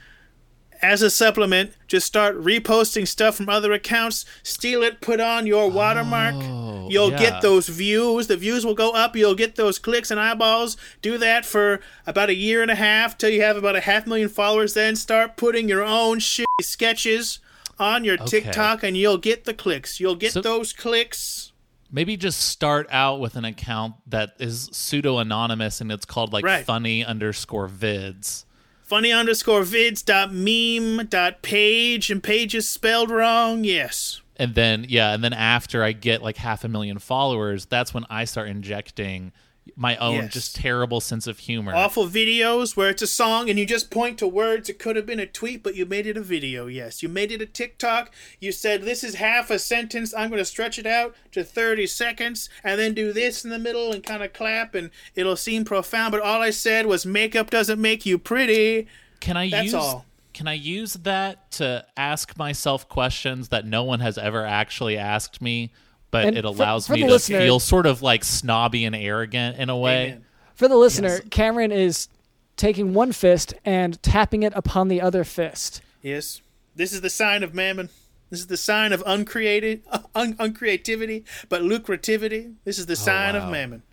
as 0.81 1.01
a 1.01 1.09
supplement, 1.09 1.73
just 1.87 2.05
start 2.05 2.35
reposting 2.41 3.07
stuff 3.07 3.35
from 3.35 3.49
other 3.49 3.71
accounts, 3.73 4.25
steal 4.43 4.83
it, 4.83 5.01
put 5.01 5.19
on 5.19 5.47
your 5.47 5.69
watermark. 5.69 6.35
Oh, 6.35 6.87
You'll 6.89 7.11
yeah. 7.11 7.17
get 7.19 7.41
those 7.41 7.67
views. 7.67 8.27
The 8.27 8.37
views 8.37 8.65
will 8.65 8.73
go 8.75 8.91
up. 8.91 9.15
You'll 9.15 9.35
get 9.35 9.55
those 9.55 9.79
clicks 9.79 10.11
and 10.11 10.19
eyeballs. 10.19 10.77
Do 11.01 11.17
that 11.17 11.45
for 11.45 11.79
about 12.05 12.29
a 12.29 12.35
year 12.35 12.61
and 12.61 12.71
a 12.71 12.75
half 12.75 13.17
till 13.17 13.29
you 13.29 13.41
have 13.41 13.57
about 13.57 13.75
a 13.75 13.81
half 13.81 14.07
million 14.07 14.29
followers. 14.29 14.73
Then 14.73 14.95
start 14.95 15.35
putting 15.37 15.67
your 15.67 15.83
own 15.83 16.19
shitty 16.19 16.45
sketches 16.61 17.39
on 17.79 18.03
your 18.03 18.15
Okay. 18.15 18.41
TikTok 18.41 18.83
and 18.83 18.95
you'll 18.97 19.17
get 19.17 19.45
the 19.45 19.53
clicks. 19.53 19.99
You'll 19.99 20.15
get 20.15 20.33
So- 20.33 20.41
those 20.41 20.73
clicks. 20.73 21.51
Maybe 21.89 22.17
just 22.17 22.41
start 22.41 22.85
out 22.91 23.21
with 23.21 23.35
an 23.37 23.45
account 23.45 23.95
that 24.07 24.35
is 24.39 24.67
pseudo 24.73 25.19
anonymous, 25.19 25.79
and 25.79 25.89
it's 25.89 26.03
called 26.03 26.33
like 26.33 26.43
Right. 26.43 26.65
funny 26.65 27.05
underscore 27.05 27.69
vids. 27.69 28.43
Funny 28.87 29.11
underscore 29.11 29.63
vids 29.63 30.01
dot 30.03 30.31
meme 30.31 31.07
dot 31.07 31.41
page 31.41 32.09
and 32.09 32.23
page 32.23 32.55
is 32.55 32.69
spelled 32.69 33.11
wrong. 33.11 33.65
Yes. 33.65 34.21
And 34.37 34.55
then 34.55 34.85
yeah, 34.87 35.13
and 35.13 35.21
then 35.21 35.33
after 35.33 35.83
I 35.83 35.91
get 35.91 36.23
like 36.23 36.37
half 36.37 36.63
a 36.63 36.69
million 36.69 36.97
followers, 36.97 37.65
that's 37.65 37.93
when 37.93 38.05
I 38.09 38.23
start 38.23 38.47
injecting 38.47 39.33
my 39.75 39.95
own 39.97 40.15
Yes. 40.15 40.33
just 40.33 40.55
terrible 40.55 40.99
sense 41.01 41.27
of 41.27 41.39
humor. 41.39 41.73
Awful 41.75 42.07
videos 42.07 42.75
where 42.77 42.89
it's 42.89 43.01
a 43.01 43.07
song 43.07 43.49
and 43.49 43.57
you 43.59 43.65
just 43.65 43.89
point 43.91 44.17
to 44.19 44.27
words. 44.27 44.69
It 44.69 44.79
could 44.79 44.95
have 44.95 45.05
been 45.05 45.19
a 45.19 45.25
tweet, 45.25 45.63
but 45.63 45.75
you 45.75 45.85
made 45.85 46.07
it 46.07 46.17
a 46.17 46.21
video. 46.21 46.67
Yes, 46.67 47.03
you 47.03 47.09
made 47.09 47.31
it 47.31 47.41
a 47.41 47.45
TikTok. 47.45 48.11
You 48.39 48.51
said 48.51 48.83
this 48.83 49.03
is 49.03 49.15
half 49.15 49.49
a 49.49 49.59
sentence. 49.59 50.13
I'm 50.13 50.29
going 50.29 50.39
to 50.39 50.45
stretch 50.45 50.77
it 50.79 50.85
out 50.85 51.15
to 51.33 51.43
30 51.43 51.87
seconds 51.87 52.49
and 52.63 52.79
then 52.79 52.93
do 52.93 53.11
this 53.13 53.43
in 53.43 53.49
the 53.49 53.59
middle 53.59 53.91
and 53.91 54.03
kind 54.03 54.23
of 54.23 54.33
clap 54.33 54.75
and 54.75 54.89
it'll 55.15 55.35
seem 55.35 55.65
profound. 55.65 56.11
But 56.11 56.21
all 56.21 56.41
I 56.41 56.49
said 56.51 56.85
was 56.85 57.05
makeup 57.05 57.49
doesn't 57.49 57.81
make 57.81 58.05
you 58.05 58.17
pretty. 58.17 58.87
Can 59.19 59.35
I 59.37 59.49
That's 59.49 59.65
use 59.65 59.73
all. 59.73 60.05
can 60.33 60.47
I 60.47 60.53
use 60.53 60.93
that 60.93 61.49
to 61.53 61.85
ask 61.97 62.37
myself 62.37 62.87
questions 62.87 63.49
that 63.49 63.65
no 63.65 63.83
one 63.83 63.99
has 64.01 64.17
ever 64.19 64.45
actually 64.45 64.95
asked 64.97 65.41
me, 65.41 65.71
but 66.17 66.27
And 66.27 66.37
it 66.37 66.45
allows 66.45 66.87
for 66.87 66.93
me 66.93 67.01
to 67.01 67.07
listener- 67.07 67.39
feel 67.39 67.59
sort 67.59 67.85
of 67.85 68.01
like 68.01 68.23
snobby 68.23 68.85
and 68.85 68.95
arrogant 68.95 69.57
in 69.57 69.69
a 69.69 69.77
way. 69.77 70.07
Amen. 70.07 70.25
For 70.55 70.67
the 70.67 70.75
listener, 70.75 71.19
Cameron 71.29 71.71
is 71.71 72.07
taking 72.55 72.93
one 72.93 73.11
fist 73.11 73.53
and 73.63 74.01
tapping 74.01 74.43
it 74.43 74.53
upon 74.55 74.87
the 74.87 75.01
other 75.01 75.23
fist. 75.23 75.81
Yes. 76.01 76.41
This 76.75 76.93
is 76.93 77.01
the 77.01 77.09
sign 77.09 77.43
of 77.43 77.53
mammon. 77.53 77.89
This 78.29 78.39
is 78.39 78.47
the 78.47 78.57
sign 78.57 78.91
of 78.91 79.03
uncreated, 79.05 79.83
uh, 79.89 79.99
un- 80.15 80.33
uncreativity, 80.35 81.23
but 81.47 81.61
lucrativity. 81.61 82.55
This 82.65 82.77
is 82.79 82.87
the 82.87 82.93
oh, 82.93 82.95
sign 82.95 83.35
wow. 83.35 83.45
of 83.45 83.51
mammon. 83.51 83.83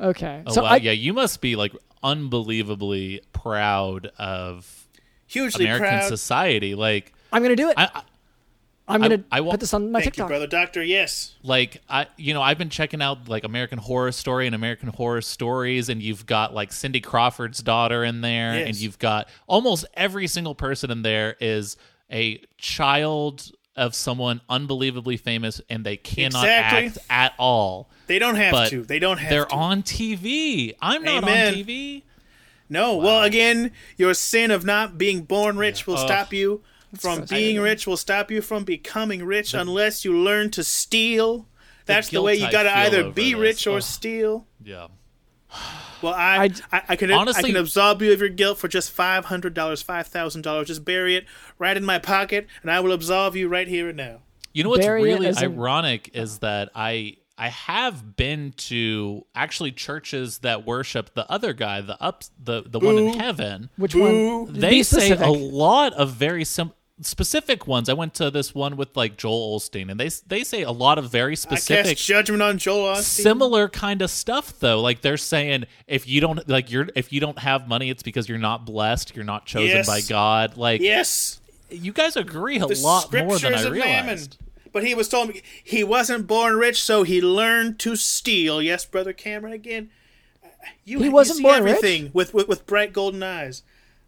Okay. 0.00 0.42
Oh 0.46 0.52
so 0.52 0.62
wow, 0.62 0.70
I, 0.70 0.76
yeah, 0.76 0.92
you 0.92 1.12
must 1.12 1.40
be 1.40 1.54
like 1.54 1.72
unbelievably 2.02 3.22
proud 3.32 4.06
of 4.18 4.88
Hugely 5.26 5.66
American 5.66 5.88
proud. 6.00 6.08
society. 6.08 6.74
Like 6.74 7.12
I'm 7.32 7.42
going 7.42 7.56
to 7.56 7.62
do 7.62 7.68
it. 7.68 7.74
I, 7.76 7.88
I 7.94 8.02
I'm 8.86 9.00
going 9.00 9.22
to 9.22 9.24
I 9.32 9.40
wa- 9.40 9.52
put 9.52 9.60
this 9.60 9.72
on 9.72 9.90
my 9.92 10.00
Thank 10.00 10.12
TikTok. 10.14 10.24
you, 10.26 10.28
brother 10.28 10.46
doctor. 10.46 10.82
Yes. 10.82 11.34
like 11.42 11.80
I 11.88 12.06
you 12.18 12.34
know 12.34 12.42
I've 12.42 12.58
been 12.58 12.68
checking 12.68 13.00
out 13.00 13.28
like 13.28 13.44
American 13.44 13.78
Horror 13.78 14.12
Story 14.12 14.46
and 14.46 14.54
American 14.54 14.88
Horror 14.90 15.22
Stories 15.22 15.88
and 15.88 16.02
you've 16.02 16.26
got 16.26 16.52
like 16.52 16.70
Cindy 16.72 17.00
Crawford's 17.00 17.62
daughter 17.62 18.04
in 18.04 18.20
there 18.20 18.58
Yes. 18.58 18.66
and 18.68 18.76
you've 18.76 18.98
got 18.98 19.28
almost 19.46 19.86
every 19.94 20.26
single 20.26 20.54
person 20.54 20.90
in 20.90 21.00
there 21.02 21.36
is 21.40 21.76
a 22.12 22.42
child 22.58 23.50
of 23.76 23.94
someone 23.94 24.40
unbelievably 24.50 25.16
famous 25.16 25.60
and 25.70 25.84
they 25.84 25.96
cannot 25.96 26.44
Exactly. 26.44 26.86
act 26.86 26.98
at 27.08 27.32
all. 27.38 27.88
They 28.06 28.18
don't 28.18 28.36
have 28.36 28.52
But 28.52 28.68
to. 28.68 28.82
They 28.84 28.98
don't 28.98 29.16
have 29.18 29.30
they're 29.30 29.46
to. 29.46 29.54
on 29.54 29.82
TV. 29.82 30.74
I'm 30.82 31.02
not 31.02 31.22
Amen. 31.24 31.48
on 31.48 31.54
TV. 31.54 32.02
No, 32.68 32.96
well, 32.96 33.22
again, 33.22 33.72
your 33.96 34.14
sin 34.14 34.50
of 34.50 34.64
not 34.64 34.96
being 34.98 35.22
born 35.22 35.56
rich 35.56 35.86
will 35.86 35.96
Ugh. 35.96 36.06
stop 36.06 36.32
you 36.32 36.62
from 37.00 37.16
being 37.18 37.26
frustrating. 37.26 37.60
rich, 37.60 37.86
will 37.86 37.96
stop 37.96 38.30
you 38.30 38.40
from 38.42 38.64
becoming 38.64 39.24
rich 39.24 39.54
unless 39.54 40.04
you 40.04 40.16
learn 40.16 40.50
to 40.52 40.64
steal. 40.64 41.48
That's 41.86 42.08
the, 42.08 42.12
guilt 42.12 42.24
way 42.26 42.34
you 42.36 42.50
got 42.50 42.62
to 42.64 42.76
either 42.76 43.00
over 43.04 43.10
be 43.12 43.32
this. 43.32 43.40
rich 43.40 43.66
or 43.66 43.76
Ugh. 43.76 43.82
steal. 43.82 44.46
Yeah. 44.62 44.86
Well, 46.02 46.14
I, 46.14 46.44
I- 46.72 46.76
I, 46.78 46.82
I 46.90 46.96
can 46.96 47.10
I 47.12 47.14
Honestly- 47.16 47.50
can 47.52 47.56
absolve 47.60 48.02
you 48.02 48.12
of 48.12 48.20
your 48.20 48.28
guilt 48.28 48.58
for 48.58 48.68
just 48.68 48.90
five 48.90 49.26
hundred 49.26 49.54
dollars, 49.54 49.82
five 49.82 50.06
thousand 50.06 50.42
dollars. 50.42 50.66
Just 50.68 50.84
bury 50.84 51.16
it 51.16 51.26
right 51.58 51.76
in 51.76 51.84
my 51.84 51.98
pocket, 51.98 52.46
and 52.62 52.70
I 52.70 52.80
will 52.80 52.92
absolve 52.92 53.36
you 53.36 53.48
right 53.48 53.68
here 53.68 53.88
and 53.88 53.96
now. 53.96 54.20
You 54.52 54.64
know 54.64 54.70
what's 54.70 54.84
Bury 54.84 55.02
really 55.02 55.26
as 55.26 55.40
in- 55.42 55.52
ironic 55.52 56.10
is 56.14 56.38
that 56.38 56.70
I 56.74 57.16
I 57.38 57.48
have 57.48 58.16
been 58.16 58.52
to 58.56 59.24
actually 59.34 59.72
churches 59.72 60.38
that 60.38 60.64
worship 60.66 61.14
the 61.14 61.30
other 61.30 61.52
guy, 61.52 61.80
the 61.80 62.00
up 62.02 62.24
the 62.42 62.62
the 62.66 62.78
one 62.80 62.98
in 62.98 63.18
heaven. 63.18 63.70
Which 63.76 63.92
Boo. 63.92 64.44
one? 64.44 64.52
They 64.54 64.70
Be 64.70 64.82
say 64.82 64.98
specific. 64.98 65.26
a 65.26 65.30
lot 65.30 65.92
of 65.94 66.12
very 66.12 66.44
sim- 66.44 66.72
specific 67.00 67.66
ones. 67.66 67.88
I 67.88 67.92
went 67.92 68.14
to 68.14 68.30
this 68.30 68.54
one 68.54 68.76
with 68.76 68.96
like 68.96 69.16
Joel 69.16 69.58
Osteen, 69.58 69.90
and 69.90 69.98
they 69.98 70.10
they 70.26 70.44
say 70.44 70.62
a 70.62 70.70
lot 70.70 70.98
of 70.98 71.10
very 71.10 71.32
I 71.32 71.34
specific. 71.34 71.96
cast 71.96 72.06
judgment 72.06 72.42
on 72.42 72.58
Joel 72.58 72.94
Osteen. 72.96 73.02
Similar 73.22 73.68
kind 73.68 74.02
of 74.02 74.10
stuff 74.10 74.58
though. 74.60 74.80
Like 74.80 75.00
they're 75.00 75.16
saying 75.16 75.64
if 75.86 76.06
you 76.08 76.20
don't 76.20 76.48
like 76.48 76.70
you're 76.70 76.88
if 76.94 77.12
you 77.12 77.20
don't 77.20 77.38
have 77.40 77.66
money, 77.68 77.90
it's 77.90 78.02
because 78.02 78.28
you're 78.28 78.38
not 78.38 78.64
blessed, 78.66 79.14
you're 79.16 79.24
not 79.24 79.46
chosen 79.46 79.68
Yes. 79.68 79.86
by 79.86 80.00
God. 80.02 80.56
Like 80.56 80.80
yes, 80.80 81.40
you 81.70 81.92
guys 81.92 82.16
agree 82.16 82.56
a 82.58 82.66
the 82.66 82.74
lot 82.80 83.12
more 83.12 83.22
than 83.22 83.38
scriptures 83.38 83.64
I 83.64 83.68
of 83.68 83.74
Mammon. 83.74 84.04
realized. 84.04 84.38
But 84.72 84.84
he 84.84 84.94
was 84.94 85.08
told 85.08 85.32
he 85.62 85.84
wasn't 85.84 86.26
born 86.26 86.56
rich, 86.56 86.82
so 86.82 87.04
he 87.04 87.20
learned 87.20 87.78
to 87.80 87.94
steal. 87.94 88.60
Yes, 88.60 88.84
brother 88.84 89.12
Cameron. 89.12 89.52
Again, 89.52 89.90
uh, 90.44 90.48
you, 90.84 91.00
He 91.00 91.08
wasn't 91.08 91.36
see 91.38 91.42
born 91.44 91.62
rich? 91.62 92.10
with, 92.12 92.34
with 92.34 92.48
with 92.48 92.66
bright 92.66 92.92
golden 92.92 93.22
eyes. 93.22 93.62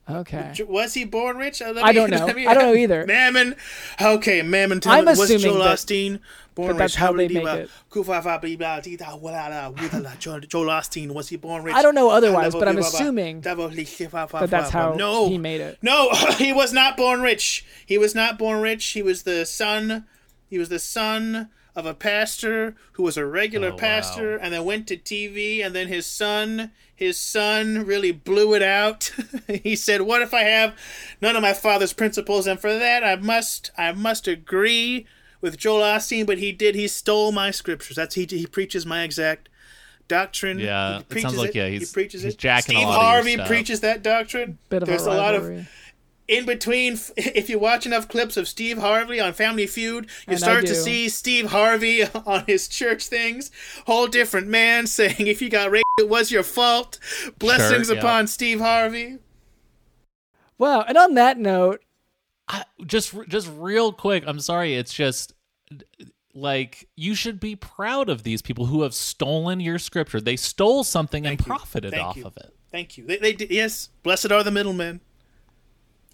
Okay. 0.08 0.52
Was 0.68 0.94
he 0.94 1.04
born 1.04 1.36
rich? 1.36 1.60
Uh, 1.60 1.72
let 1.72 1.84
I 1.84 1.92
don't 1.92 2.10
know. 2.12 2.26
me- 2.28 2.46
I 2.46 2.54
don't 2.54 2.62
know 2.64 2.74
either. 2.74 3.04
Mammon. 3.06 3.56
Okay, 4.00 4.42
Mammon. 4.42 4.80
Tell 4.80 4.92
I'm 4.92 5.04
me, 5.04 5.10
was 5.10 5.20
assuming 5.20 5.42
Joel 5.54 5.64
that- 5.64 5.78
Osteen 5.78 6.20
born 6.54 6.68
that 6.68 6.78
that's 6.78 6.94
rich? 6.94 7.00
how 7.00 7.12
did 7.12 7.30
he, 7.30 7.38
make 7.42 7.46
it. 7.46 7.70
Kufa-fa, 7.90 8.38
blah, 8.56 8.80
dee, 8.80 8.96
da, 8.96 9.14
wala, 9.16 9.48
la, 9.50 9.72
wula, 9.72 10.02
la, 10.04 10.14
Joel 10.14 10.40
Joel 10.40 10.66
Osteen 10.68 11.10
was 11.12 11.28
he 11.28 11.36
born 11.36 11.62
rich? 11.64 11.74
I 11.74 11.82
don't 11.82 11.94
know 11.94 12.08
otherwise, 12.10 12.52
but 12.54 12.68
I'm 12.68 12.76
blah, 12.76 12.88
blah, 12.88 12.98
assuming 13.00 13.40
double, 13.40 13.66
li, 13.66 13.84
fa, 13.84 14.26
fa, 14.28 14.38
that 14.40 14.50
that's 14.50 14.70
how 14.70 14.94
no. 14.94 15.28
he 15.28 15.38
made 15.38 15.60
it. 15.60 15.78
No, 15.82 16.10
he 16.38 16.52
was 16.52 16.72
not 16.72 16.96
born 16.96 17.20
rich. 17.20 17.64
He 17.84 17.98
was 17.98 18.14
not 18.14 18.38
born 18.38 18.62
rich. 18.62 18.86
He 18.86 19.02
was 19.02 19.24
the 19.24 19.44
son. 19.44 20.06
He 20.48 20.58
was 20.58 20.68
the 20.68 20.78
son 20.78 21.50
of 21.74 21.84
a 21.84 21.92
pastor 21.92 22.74
who 22.92 23.02
was 23.02 23.18
a 23.18 23.26
regular 23.26 23.68
Oh, 23.68 23.72
wow. 23.72 23.76
pastor, 23.76 24.36
and 24.36 24.54
then 24.54 24.64
went 24.64 24.86
to 24.88 24.96
TV. 24.96 25.62
And 25.66 25.74
then 25.74 25.88
his 25.88 26.06
son, 26.06 26.70
his 26.96 27.18
son, 27.18 27.84
really 27.86 28.10
blew 28.10 28.54
it 28.54 28.62
out. 28.62 29.12
he 29.62 29.76
said, 29.76 30.00
"What 30.02 30.22
if 30.22 30.32
I 30.34 30.42
have 30.42 30.74
none 31.20 31.36
of 31.36 31.42
my 31.42 31.52
father's 31.52 31.92
principles?" 31.92 32.46
And 32.46 32.58
for 32.58 32.76
that, 32.76 33.04
I 33.04 33.16
must, 33.16 33.70
I 33.78 33.92
must 33.92 34.26
agree 34.26 35.06
with 35.40 35.56
Joel 35.58 35.82
Osteen. 35.82 36.26
But 36.26 36.38
he 36.38 36.50
did. 36.52 36.74
He 36.74 36.88
stole 36.88 37.30
my 37.32 37.50
scriptures. 37.50 37.96
That's 37.96 38.14
he. 38.14 38.24
He 38.28 38.46
preaches 38.46 38.84
my 38.86 39.02
exact 39.04 39.48
doctrine. 40.08 40.58
Yeah, 40.58 40.66
he 40.88 40.94
it 40.96 40.98
sounds 41.00 41.04
preaches 41.08 41.36
like, 41.38 41.50
it. 41.50 41.54
yeah, 41.56 41.66
he 41.68 41.72
he's- 41.78 41.92
preaches 41.92 42.22
he's 42.22 42.34
it. 42.34 42.38
jacking 42.38 42.76
a 42.76 42.78
Steve 42.80 42.88
lot 42.88 43.00
Harvey 43.02 43.34
stuff. 43.34 43.46
preaches 43.48 43.80
that 43.80 44.02
doctrine. 44.02 44.58
Bit 44.70 44.82
of 44.82 44.88
There's 44.88 45.06
a 45.06 45.10
a 45.10 45.14
lot 45.14 45.34
of 45.34 45.42
rivalry. 45.42 45.68
In 46.28 46.44
between 46.46 46.98
if 47.16 47.48
you 47.48 47.58
watch 47.58 47.86
enough 47.86 48.08
clips 48.08 48.36
of 48.36 48.48
steve 48.48 48.78
harvey 48.78 49.20
on 49.20 49.32
family 49.32 49.66
feud 49.66 50.04
you 50.26 50.32
And 50.32 50.38
start 50.38 50.66
to 50.66 50.74
see 50.74 51.08
steve 51.08 51.50
harvey 51.50 52.04
on 52.26 52.44
his 52.46 52.68
church 52.68 53.06
things 53.06 53.50
whole 53.86 54.06
different 54.06 54.48
man 54.48 54.86
saying 54.98 55.26
if 55.26 55.40
you 55.40 55.48
got 55.48 55.70
raped 55.70 55.84
it 55.98 56.08
was 56.08 56.30
your 56.30 56.42
fault 56.42 56.98
blessings 57.38 57.90
yeah. 57.90 57.96
upon 57.96 58.26
steve 58.26 58.60
harvey 58.60 59.18
Wow. 60.58 60.84
And 60.88 60.96
on 60.96 61.14
that 61.14 61.38
note, 61.38 61.82
I, 62.48 62.64
just 62.86 63.14
just 63.28 63.50
real 63.56 63.92
quick 63.92 64.22
i'm 64.26 64.38
sorry 64.38 64.74
it's 64.74 64.94
just 64.94 65.32
like 66.32 66.88
you 66.94 67.16
should 67.16 67.40
be 67.40 67.56
proud 67.56 68.08
of 68.08 68.22
these 68.22 68.40
people 68.40 68.66
who 68.66 68.82
have 68.82 68.94
stolen 68.94 69.58
your 69.58 69.80
scripture 69.80 70.20
they 70.20 70.36
stole 70.36 70.84
something 70.84 71.26
and 71.26 71.38
Thank 71.38 71.40
you. 71.40 71.46
profited 71.46 71.90
Thank 71.90 72.06
off 72.06 72.16
you. 72.16 72.24
of 72.24 72.36
it 72.36 72.54
thank 72.70 72.96
you 72.96 73.04
they, 73.04 73.16
they 73.18 73.46
yes 73.50 73.88
blessed 74.04 74.30
are 74.30 74.44
the 74.44 74.52
middlemen 74.52 75.00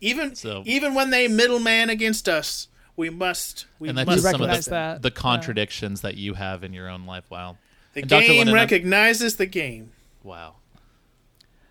even 0.03 0.35
So- 0.35 0.63
even 0.67 0.95
when 0.95 1.09
they 1.11 1.29
middleman 1.29 1.89
against 1.91 2.29
us 2.29 2.69
we 2.97 3.09
must 3.09 3.65
we 3.79 3.89
and 3.89 3.97
that's 3.97 4.07
must 4.07 4.17
just 4.19 4.31
some 4.33 4.35
of 4.43 4.49
recognize 4.49 4.65
the, 4.67 4.71
that. 4.73 5.03
the 5.03 5.09
Yeah. 5.09 5.15
contradictions 5.21 6.01
that 6.03 6.17
you 6.17 6.35
have 6.35 6.63
in 6.63 6.73
your 6.75 6.89
own 6.91 7.07
life 7.07 7.31
wow 7.31 7.57
the 7.95 8.01
And 8.03 8.11
Dr. 8.11 8.21
game 8.27 8.31
Linden, 8.39 8.49
I'm- 8.49 8.55
recognizes 8.55 9.37
the 9.37 9.47
game 9.47 9.93
wow 10.23 10.57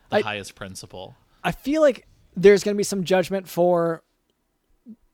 the 0.10 0.18
I- 0.18 0.22
highest 0.22 0.56
principle 0.56 1.16
I 1.44 1.52
feel 1.52 1.82
like 1.82 2.08
there's 2.36 2.64
going 2.64 2.76
to 2.76 2.78
be 2.78 2.84
some 2.84 3.04
judgment 3.04 3.48
for 3.48 4.04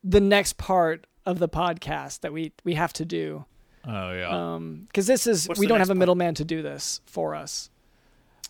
the 0.04 0.20
next 0.20 0.56
part 0.58 1.06
of 1.26 1.38
the 1.38 1.48
podcast 1.48 2.20
that 2.20 2.32
we 2.32 2.52
we 2.64 2.74
have 2.74 2.92
to 2.94 3.04
do. 3.04 3.44
oh 3.86 4.12
yeah 4.12 4.28
Um, 4.54 4.84
because 4.88 5.06
this 5.06 5.26
is 5.26 5.46
What's 5.48 5.58
we 5.60 5.66
don't 5.66 5.78
have 5.80 5.88
a 5.88 5.92
part? 5.92 5.98
middleman 5.98 6.34
to 6.36 6.44
do 6.44 6.62
this 6.62 7.00
for 7.06 7.34
us. 7.34 7.70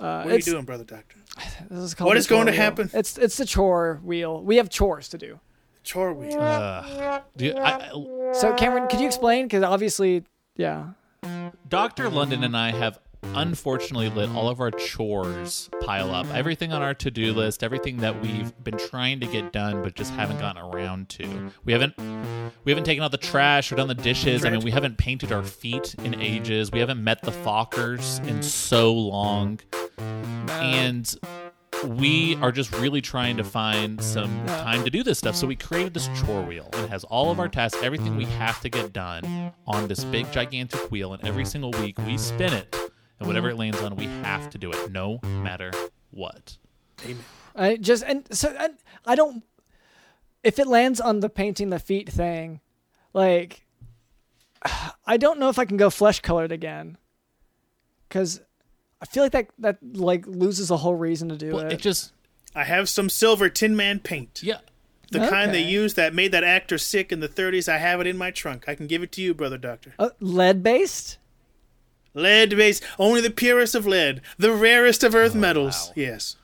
Uh, 0.00 0.22
what 0.22 0.32
are 0.32 0.36
you 0.36 0.42
doing 0.42 0.64
brother 0.64 0.84
doctor 0.84 1.16
This 1.70 1.78
is 1.82 1.94
called 1.94 2.08
What 2.14 2.28
going 2.28 2.46
to 2.46 2.52
wheel. 2.52 2.60
happen? 2.60 2.90
It's 2.94 3.18
it's 3.18 3.36
the 3.36 3.44
chore 3.44 4.00
wheel. 4.04 4.42
We 4.42 4.56
have 4.56 4.68
chores 4.70 5.08
to 5.10 5.18
do. 5.18 5.40
chore 5.84 6.12
wheel. 6.12 6.38
Ugh. 6.40 7.22
Do 7.36 7.44
you- 7.46 7.56
I- 7.56 7.90
So 8.34 8.54
Cameron, 8.54 8.88
could 8.88 9.00
you 9.00 9.06
explain? 9.06 9.46
Because 9.46 9.62
obviously, 9.64 10.24
yeah. 10.56 10.90
Dr. 11.68 12.08
London 12.10 12.44
and 12.44 12.56
I 12.56 12.70
have 12.72 12.98
unfortunately 13.22 14.10
let 14.10 14.28
all 14.30 14.48
of 14.48 14.60
our 14.60 14.70
chores 14.70 15.68
pile 15.82 16.14
up. 16.14 16.26
Everything 16.32 16.72
on 16.72 16.82
our 16.82 16.94
to-do 16.94 17.32
list, 17.32 17.62
everything 17.62 17.98
that 17.98 18.20
we've 18.22 18.52
been 18.64 18.78
trying 18.78 19.20
to 19.20 19.26
get 19.26 19.52
done 19.52 19.82
but 19.82 19.94
just 19.94 20.12
haven't 20.14 20.38
gotten 20.38 20.62
around 20.62 21.08
to. 21.10 21.50
We 21.64 21.72
haven't 21.72 21.94
we 22.64 22.72
haven't 22.72 22.84
taken 22.84 23.02
out 23.02 23.10
the 23.10 23.18
trash 23.18 23.70
or 23.72 23.76
done 23.76 23.88
the 23.88 23.94
dishes. 23.94 24.44
I 24.44 24.50
mean, 24.50 24.60
we 24.60 24.70
haven't 24.70 24.98
painted 24.98 25.32
our 25.32 25.42
feet 25.42 25.94
in 26.04 26.20
ages. 26.20 26.72
We 26.72 26.80
haven't 26.80 27.02
met 27.02 27.22
the 27.22 27.32
Fockers 27.32 28.26
in 28.26 28.42
so 28.42 28.92
long. 28.92 29.60
And 29.98 31.14
we 31.84 32.36
are 32.36 32.50
just 32.50 32.74
really 32.78 33.00
trying 33.00 33.36
to 33.36 33.44
find 33.44 34.02
some 34.02 34.44
time 34.46 34.84
to 34.84 34.90
do 34.90 35.02
this 35.02 35.18
stuff. 35.18 35.36
So 35.36 35.46
we 35.46 35.56
created 35.56 35.94
this 35.94 36.08
chore 36.20 36.42
wheel. 36.42 36.68
It 36.72 36.90
has 36.90 37.04
all 37.04 37.30
of 37.30 37.38
our 37.38 37.48
tasks, 37.48 37.82
everything 37.82 38.16
we 38.16 38.24
have 38.24 38.60
to 38.62 38.68
get 38.68 38.92
done 38.92 39.52
on 39.66 39.86
this 39.88 40.04
big 40.04 40.30
gigantic 40.32 40.90
wheel. 40.90 41.12
And 41.12 41.24
every 41.24 41.44
single 41.44 41.70
week 41.72 41.96
we 41.98 42.18
spin 42.18 42.52
it. 42.52 42.74
And 43.18 43.26
whatever 43.26 43.50
it 43.50 43.56
lands 43.56 43.80
on, 43.80 43.96
we 43.96 44.06
have 44.22 44.48
to 44.50 44.58
do 44.58 44.70
it, 44.70 44.90
no 44.92 45.18
matter 45.22 45.72
what. 46.10 46.56
Amen. 47.04 47.24
I 47.56 47.76
just 47.76 48.04
and 48.04 48.26
so 48.34 48.54
I, 48.58 48.68
I 49.06 49.14
don't. 49.14 49.42
If 50.44 50.58
it 50.58 50.66
lands 50.68 51.00
on 51.00 51.20
the 51.20 51.28
painting 51.28 51.70
the 51.70 51.80
feet 51.80 52.08
thing, 52.08 52.60
like, 53.12 53.66
I 55.06 55.16
don't 55.16 55.38
know 55.38 55.48
if 55.48 55.58
I 55.58 55.64
can 55.64 55.76
go 55.76 55.90
flesh 55.90 56.20
colored 56.20 56.52
again. 56.52 56.96
Because 58.08 58.40
I 59.02 59.06
feel 59.06 59.22
like 59.24 59.32
that 59.32 59.48
that 59.58 59.78
like 59.82 60.26
loses 60.26 60.68
the 60.68 60.76
whole 60.78 60.94
reason 60.94 61.28
to 61.28 61.36
do 61.36 61.52
Well, 61.54 61.66
it. 61.66 61.72
it 61.74 61.80
just 61.80 62.12
I 62.54 62.64
have 62.64 62.88
some 62.88 63.08
silver 63.10 63.48
Tin 63.48 63.76
Man 63.76 63.98
paint. 64.00 64.40
yeah. 64.42 64.58
The 65.10 65.20
kind 65.20 65.54
they 65.54 65.62
used 65.62 65.96
that 65.96 66.14
made 66.14 66.32
that 66.32 66.44
actor 66.44 66.76
sick 66.76 67.12
in 67.12 67.20
the 67.20 67.28
30s. 67.30 67.66
I 67.66 67.78
have 67.78 67.98
it 68.02 68.06
in 68.06 68.18
my 68.18 68.30
trunk. 68.30 68.64
I 68.68 68.74
can 68.74 68.86
give 68.86 69.02
it 69.02 69.10
to 69.12 69.22
you, 69.22 69.32
brother 69.32 69.56
doctor. 69.56 69.94
uh, 69.98 70.10
lead 70.20 70.62
based. 70.62 71.17
Lead 72.14 72.50
base, 72.56 72.80
only 72.98 73.20
the 73.20 73.30
purest 73.30 73.74
of 73.74 73.86
lead, 73.86 74.20
the 74.38 74.52
rarest 74.52 75.04
of 75.04 75.14
earth 75.14 75.34
metals. 75.34 75.88
wow. 75.88 75.92
Yes. 75.96 76.36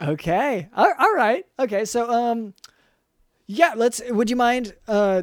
Okay. 0.00 0.68
All, 0.74 0.92
all 0.98 1.14
right. 1.14 1.46
Okay. 1.58 1.84
So 1.84 2.10
um, 2.10 2.54
yeah. 3.46 3.74
Let's. 3.76 4.02
Would 4.10 4.28
you 4.30 4.36
mind 4.36 4.74
uh, 4.88 5.22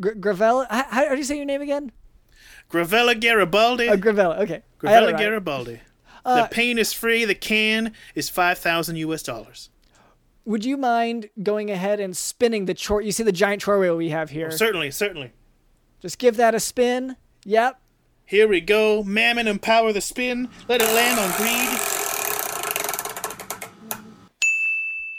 Gr- 0.00 0.12
Gravella? 0.12 0.66
How, 0.70 0.84
how 0.84 1.08
do 1.10 1.16
you 1.16 1.24
say 1.24 1.36
your 1.36 1.44
name 1.46 1.62
again? 1.62 1.90
Gravella 2.70 3.18
Garibaldi. 3.18 3.88
Uh, 3.88 3.96
Gravella. 3.96 4.38
Okay. 4.40 4.62
I 4.84 4.90
had 4.90 5.02
it 5.02 5.06
Gravella 5.06 5.12
right. 5.12 5.18
Garibaldi. 5.18 5.80
Uh, 6.24 6.42
the 6.42 6.48
paint 6.48 6.78
is 6.78 6.92
free. 6.92 7.24
The 7.24 7.36
can 7.36 7.92
is 8.16 8.28
5,000 8.28 8.96
US 8.96 9.22
dollars. 9.22 9.70
Would 10.44 10.64
you 10.64 10.76
mind 10.76 11.30
going 11.42 11.70
ahead 11.70 12.00
and 12.00 12.16
spinning 12.16 12.66
the 12.66 12.74
chore? 12.74 13.00
You 13.00 13.12
see 13.12 13.22
the 13.22 13.32
giant 13.32 13.62
chore 13.62 13.78
wheel 13.78 13.96
we 13.96 14.10
have 14.10 14.30
here. 14.30 14.50
Certainly, 14.50 14.90
certainly. 14.92 15.32
Just 16.00 16.18
give 16.18 16.36
that 16.36 16.54
a 16.54 16.60
spin. 16.60 17.16
Yep. 17.44 17.80
Here 18.26 18.48
we 18.48 18.60
go. 18.60 19.02
Mammon, 19.04 19.46
empower 19.46 19.92
the 19.92 20.00
spin. 20.00 20.48
Let 20.68 20.82
it 20.82 20.92
land 20.92 21.18
on 21.20 21.30
greed. 21.36 21.80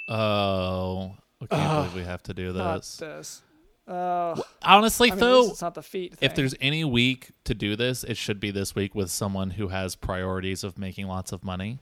Oh, 0.09 1.15
I 1.41 1.45
can't 1.47 1.73
believe 1.91 1.95
we 1.95 2.03
have 2.03 2.23
to 2.23 2.33
do 2.33 2.51
this. 2.53 2.97
this. 2.97 3.41
Uh, 3.87 4.35
Honestly, 4.61 5.09
I 5.11 5.15
mean, 5.15 5.19
though, 5.21 5.49
it's 5.49 5.61
not 5.61 5.73
the 5.75 5.81
feet. 5.83 6.15
if 6.19 6.35
there's 6.35 6.55
any 6.59 6.83
week 6.83 7.31
to 7.45 7.53
do 7.53 7.75
this, 7.77 8.03
it 8.03 8.17
should 8.17 8.39
be 8.39 8.51
this 8.51 8.75
week 8.75 8.93
with 8.93 9.09
someone 9.09 9.51
who 9.51 9.69
has 9.69 9.95
priorities 9.95 10.63
of 10.63 10.77
making 10.77 11.07
lots 11.07 11.31
of 11.31 11.43
money. 11.43 11.79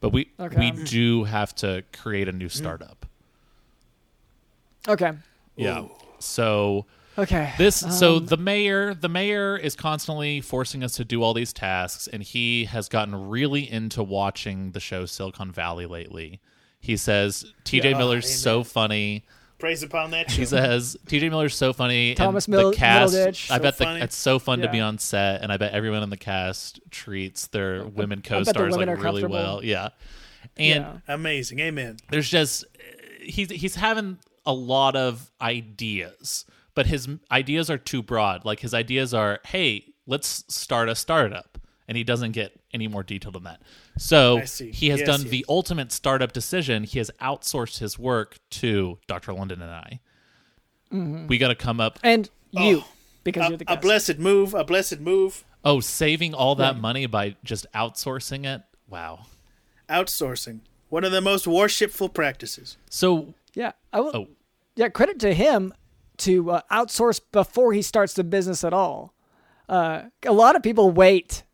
But 0.00 0.10
we 0.10 0.30
Okay. 0.40 0.58
we 0.72 0.84
do 0.84 1.24
have 1.24 1.54
to 1.56 1.84
create 1.92 2.28
a 2.28 2.32
new 2.32 2.48
startup. 2.48 3.06
okay. 4.88 5.12
Yeah. 5.56 5.86
So 6.18 6.86
Okay. 7.18 7.52
this 7.58 7.76
so 7.76 8.16
Um, 8.16 8.26
the 8.26 8.36
mayor 8.38 8.94
the 8.94 9.08
mayor 9.08 9.56
is 9.56 9.76
constantly 9.76 10.40
forcing 10.40 10.82
us 10.82 10.94
to 10.96 11.04
do 11.04 11.22
all 11.22 11.34
these 11.34 11.52
tasks 11.52 12.06
and 12.06 12.22
he 12.22 12.64
has 12.66 12.88
gotten 12.88 13.28
really 13.28 13.70
into 13.70 14.02
watching 14.02 14.72
the 14.72 14.80
show 14.80 15.04
Silicon 15.06 15.52
Valley 15.52 15.86
lately. 15.86 16.40
He 16.80 16.96
says 16.96 17.52
TJ 17.64 17.90
Yeah, 17.90 17.98
Miller's 17.98 18.24
amen. 18.24 18.36
so 18.38 18.64
funny. 18.64 19.24
Praise 19.58 19.82
upon 19.84 20.10
that. 20.10 20.28
He 20.30 20.44
says 20.44 20.96
TJ 21.06 21.30
Miller's 21.30 21.54
so 21.54 21.72
funny. 21.72 22.14
Thomas 22.16 22.46
and 22.46 22.56
Middle- 22.56 22.70
the 22.72 22.76
cast, 22.76 23.14
Middleditch. 23.14 23.50
I 23.50 23.58
So 23.58 23.62
bet 23.62 23.76
the, 23.78 24.02
it's 24.02 24.16
so 24.16 24.38
fun 24.40 24.58
to 24.60 24.68
be 24.68 24.80
on 24.80 24.98
set, 24.98 25.42
and 25.42 25.52
I 25.52 25.56
bet 25.56 25.72
everyone 25.72 26.02
in 26.02 26.10
the 26.10 26.16
cast 26.16 26.80
treats 26.90 27.46
their 27.46 27.84
women 27.84 28.22
co-stars 28.22 28.72
women 28.76 28.88
like 28.96 29.04
really 29.04 29.24
well. 29.24 29.62
Yeah, 29.62 29.90
and 30.56 30.84
Yeah. 30.84 31.14
Amazing. 31.14 31.60
Amen. 31.60 31.98
there's 32.10 32.28
just 32.28 32.64
he's 33.20 33.50
he's 33.50 33.76
having 33.76 34.18
a 34.44 34.52
lot 34.52 34.96
of 34.96 35.30
ideas, 35.40 36.44
but 36.74 36.86
his 36.86 37.08
ideas 37.30 37.70
are 37.70 37.78
too 37.78 38.02
broad. 38.02 38.44
Like 38.44 38.60
his 38.60 38.72
ideas 38.74 39.12
are, 39.14 39.40
hey, 39.46 39.92
let's 40.06 40.44
start 40.48 40.88
a 40.88 40.94
startup, 40.94 41.58
and 41.88 41.96
he 41.96 42.04
doesn't 42.04 42.32
get 42.32 42.58
any 42.72 42.88
more 42.88 43.02
detailed 43.02 43.34
than 43.34 43.44
that. 43.44 43.62
So 43.98 44.38
he 44.38 44.88
has 44.88 45.00
Yes, 45.00 45.06
done 45.06 45.20
yes. 45.22 45.30
the 45.30 45.44
ultimate 45.48 45.92
startup 45.92 46.32
decision. 46.32 46.84
He 46.84 46.98
has 46.98 47.10
outsourced 47.20 47.78
his 47.78 47.98
work 47.98 48.38
to 48.50 48.98
Dr. 49.06 49.32
London 49.32 49.60
and 49.60 49.70
I. 49.70 50.00
Mm-hmm. 50.92 51.26
We 51.26 51.38
got 51.38 51.48
to 51.48 51.54
come 51.54 51.80
up. 51.80 51.98
and 52.02 52.28
you, 52.50 52.78
Oh, 52.78 52.88
because 53.24 53.46
A, 53.46 53.48
you're 53.50 53.58
the 53.58 53.72
a 53.72 53.76
blessed 53.76 54.18
move. 54.18 54.54
A 54.54 54.64
blessed 54.64 55.00
move. 55.00 55.44
Oh, 55.64 55.80
saving 55.80 56.34
all 56.34 56.54
that 56.56 56.76
money 56.78 57.06
by 57.06 57.36
just 57.44 57.66
outsourcing 57.74 58.44
it. 58.44 58.62
Wow. 58.88 59.26
Outsourcing. 59.88 60.60
One 60.88 61.04
of 61.04 61.12
the 61.12 61.20
most 61.20 61.46
worshipful 61.46 62.08
practices. 62.08 62.76
So, 62.90 63.34
Yeah, 63.54 63.72
I 63.92 64.00
will. 64.00 64.16
oh, 64.16 64.28
Yeah, 64.76 64.88
credit 64.88 65.18
to 65.20 65.32
him 65.34 65.72
to 66.22 66.50
uh, 66.52 66.60
outsource 66.70 67.20
before 67.32 67.72
he 67.72 67.82
starts 67.82 68.14
the 68.14 68.24
business 68.24 68.64
at 68.64 68.72
all. 68.72 69.14
Uh, 69.68 70.02
a 70.26 70.32
lot 70.32 70.56
of 70.56 70.62
people 70.62 70.90
wait; 70.90 71.44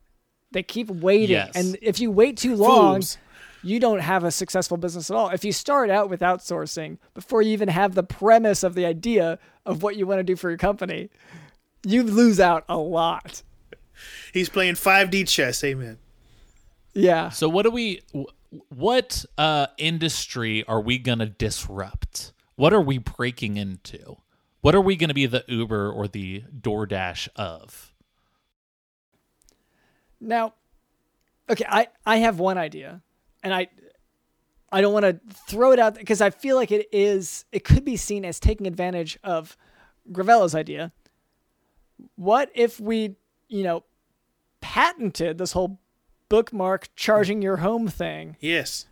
they 0.51 0.63
keep 0.63 0.89
waiting, 0.89 1.35
Yes. 1.35 1.51
and 1.55 1.77
if 1.81 1.99
you 1.99 2.11
wait 2.11 2.37
too 2.37 2.55
long, 2.55 2.95
Fools. 2.95 3.17
you 3.63 3.79
don't 3.79 3.99
have 3.99 4.23
a 4.23 4.31
successful 4.31 4.77
business 4.77 5.09
at 5.09 5.15
all. 5.15 5.29
If 5.29 5.45
you 5.45 5.51
start 5.53 5.89
out 5.89 6.09
with 6.09 6.21
outsourcing 6.21 6.97
before 7.13 7.41
you 7.41 7.51
even 7.53 7.69
have 7.69 7.95
the 7.95 8.03
premise 8.03 8.63
of 8.63 8.73
the 8.75 8.85
idea 8.85 9.37
of 9.65 9.83
what 9.83 9.95
you 9.95 10.05
want 10.07 10.19
to 10.19 10.23
do 10.23 10.35
for 10.35 10.49
your 10.49 10.57
company, 10.57 11.09
you 11.85 12.03
lose 12.03 12.39
out 12.39 12.65
a 12.67 12.77
lot. 12.77 13.43
He's 14.33 14.49
playing 14.49 14.75
5D 14.75 15.27
chess. 15.27 15.63
Amen. 15.63 15.97
Yeah. 16.93 17.29
so 17.29 17.47
what 17.47 17.63
do 17.63 17.71
we? 17.71 18.01
What 18.69 19.23
uh, 19.37 19.67
industry 19.77 20.63
are 20.65 20.81
we 20.81 20.97
gonna 20.97 21.27
disrupt? 21.27 22.33
What 22.55 22.73
are 22.73 22.81
we 22.81 22.97
breaking 22.97 23.57
into? 23.57 24.17
What 24.61 24.75
are 24.75 24.81
we 24.81 24.95
gonna 24.95 25.13
be 25.13 25.25
the 25.25 25.43
Uber 25.47 25.91
or 25.91 26.07
the 26.07 26.43
DoorDash 26.59 27.29
of? 27.35 27.93
Now, 30.19 30.53
okay, 31.49 31.65
I 31.67 31.87
I 32.05 32.17
have 32.17 32.39
one 32.39 32.57
idea, 32.57 33.01
and 33.41 33.53
I 33.53 33.67
I 34.71 34.81
don't 34.81 34.93
want 34.93 35.05
to 35.05 35.19
throw 35.47 35.71
it 35.71 35.79
out 35.79 35.95
because 35.95 36.21
I 36.21 36.29
feel 36.29 36.55
like 36.55 36.71
it 36.71 36.87
is 36.91 37.45
it 37.51 37.63
could 37.63 37.85
be 37.85 37.95
seen 37.95 38.25
as 38.25 38.39
taking 38.39 38.67
advantage 38.67 39.17
of 39.23 39.55
Gravella's 40.11 40.55
idea. 40.55 40.91
What 42.15 42.49
if 42.53 42.79
we, 42.79 43.15
you 43.47 43.63
know, 43.63 43.83
patented 44.61 45.37
this 45.37 45.53
whole 45.53 45.79
bookmark 46.27 46.89
charging 46.95 47.41
your 47.41 47.57
home 47.57 47.87
thing? 47.87 48.35
Yes, 48.39 48.85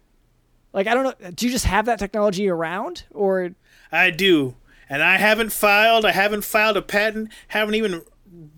Like 0.73 0.87
I 0.87 0.93
don't 0.93 1.03
know, 1.03 1.31
do 1.31 1.45
you 1.45 1.51
just 1.51 1.65
have 1.65 1.85
that 1.85 1.99
technology 1.99 2.49
around 2.49 3.03
or 3.11 3.51
I 3.91 4.09
do. 4.11 4.55
And 4.89 5.03
I 5.03 5.17
haven't 5.17 5.51
filed. 5.51 6.05
I 6.05 6.11
haven't 6.11 6.43
filed 6.43 6.77
a 6.77 6.81
patent. 6.81 7.31
Haven't 7.49 7.75
even 7.75 8.03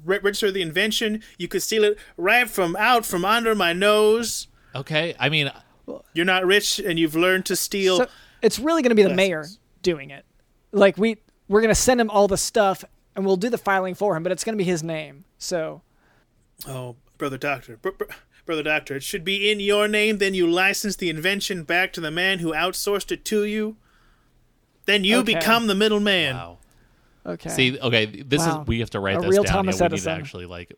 re- 0.06 0.20
registered 0.22 0.54
the 0.54 0.62
invention. 0.62 1.24
You 1.38 1.48
could 1.48 1.62
steal 1.62 1.84
it 1.84 1.98
right 2.18 2.50
from 2.50 2.76
out 2.76 3.06
from 3.06 3.26
under 3.26 3.56
my 3.56 3.74
nose. 3.74 4.48
Okay, 4.76 5.16
I 5.20 5.30
mean, 5.30 5.52
You're 6.14 6.26
not 6.26 6.46
rich, 6.46 6.78
and 6.80 7.00
you've 7.00 7.16
learned 7.16 7.46
to 7.48 7.56
steal. 7.56 7.98
so 7.98 8.08
it's 8.42 8.60
really 8.60 8.82
going 8.84 8.90
to 8.92 8.96
be 8.96 9.04
the 9.04 9.14
mayor 9.14 9.46
doing 9.82 10.12
it. 10.12 10.24
Like 10.72 10.98
we 10.98 11.18
we're 11.48 11.62
going 11.62 11.74
to 11.74 11.82
send 11.82 12.00
him 12.00 12.10
all 12.12 12.28
the 12.28 12.38
stuff 12.38 12.86
and 13.16 13.26
we'll 13.26 13.36
do 13.38 13.50
the 13.50 13.58
filing 13.58 13.96
for 13.96 14.16
him, 14.16 14.22
but 14.22 14.32
it's 14.32 14.44
going 14.44 14.54
to 14.54 14.58
be 14.64 14.70
his 14.70 14.84
name. 14.84 15.26
So 15.40 15.82
Oh, 16.68 16.96
brother 17.18 17.38
doctor, 17.40 17.78
br- 17.78 17.90
br- 17.90 18.04
brother 18.46 18.62
doctor, 18.64 18.96
it 18.98 19.04
should 19.04 19.24
be 19.24 19.50
in 19.50 19.60
your 19.60 19.88
name. 19.88 20.20
Then 20.20 20.36
you 20.36 20.46
license 20.50 20.96
the 20.96 21.10
invention 21.10 21.64
back 21.64 21.92
to 21.94 22.02
the 22.02 22.12
man 22.12 22.40
who 22.40 22.54
outsourced 22.54 23.12
it 23.12 23.26
to 23.26 23.44
you. 23.46 23.78
Then 24.90 25.04
you 25.04 25.18
Okay. 25.20 25.36
become 25.36 25.68
the 25.68 25.76
middleman. 25.76 26.36
wow. 26.36 26.58
okay. 27.26 27.50
See, 27.50 27.80
okay, 27.80 28.06
this 28.08 28.40
Wow. 28.46 28.62
is 28.62 28.68
we 28.68 28.80
have 28.80 28.90
to 28.92 29.00
write 29.00 29.18
A 29.18 29.22
this 29.22 29.30
real 29.30 29.44
down. 29.44 29.54
Thomas 29.54 29.78
yeah, 29.78 29.84
we 29.84 29.86
Edison. 29.86 30.12
need 30.12 30.16
to 30.18 30.22
actually 30.22 30.46
like 30.48 30.74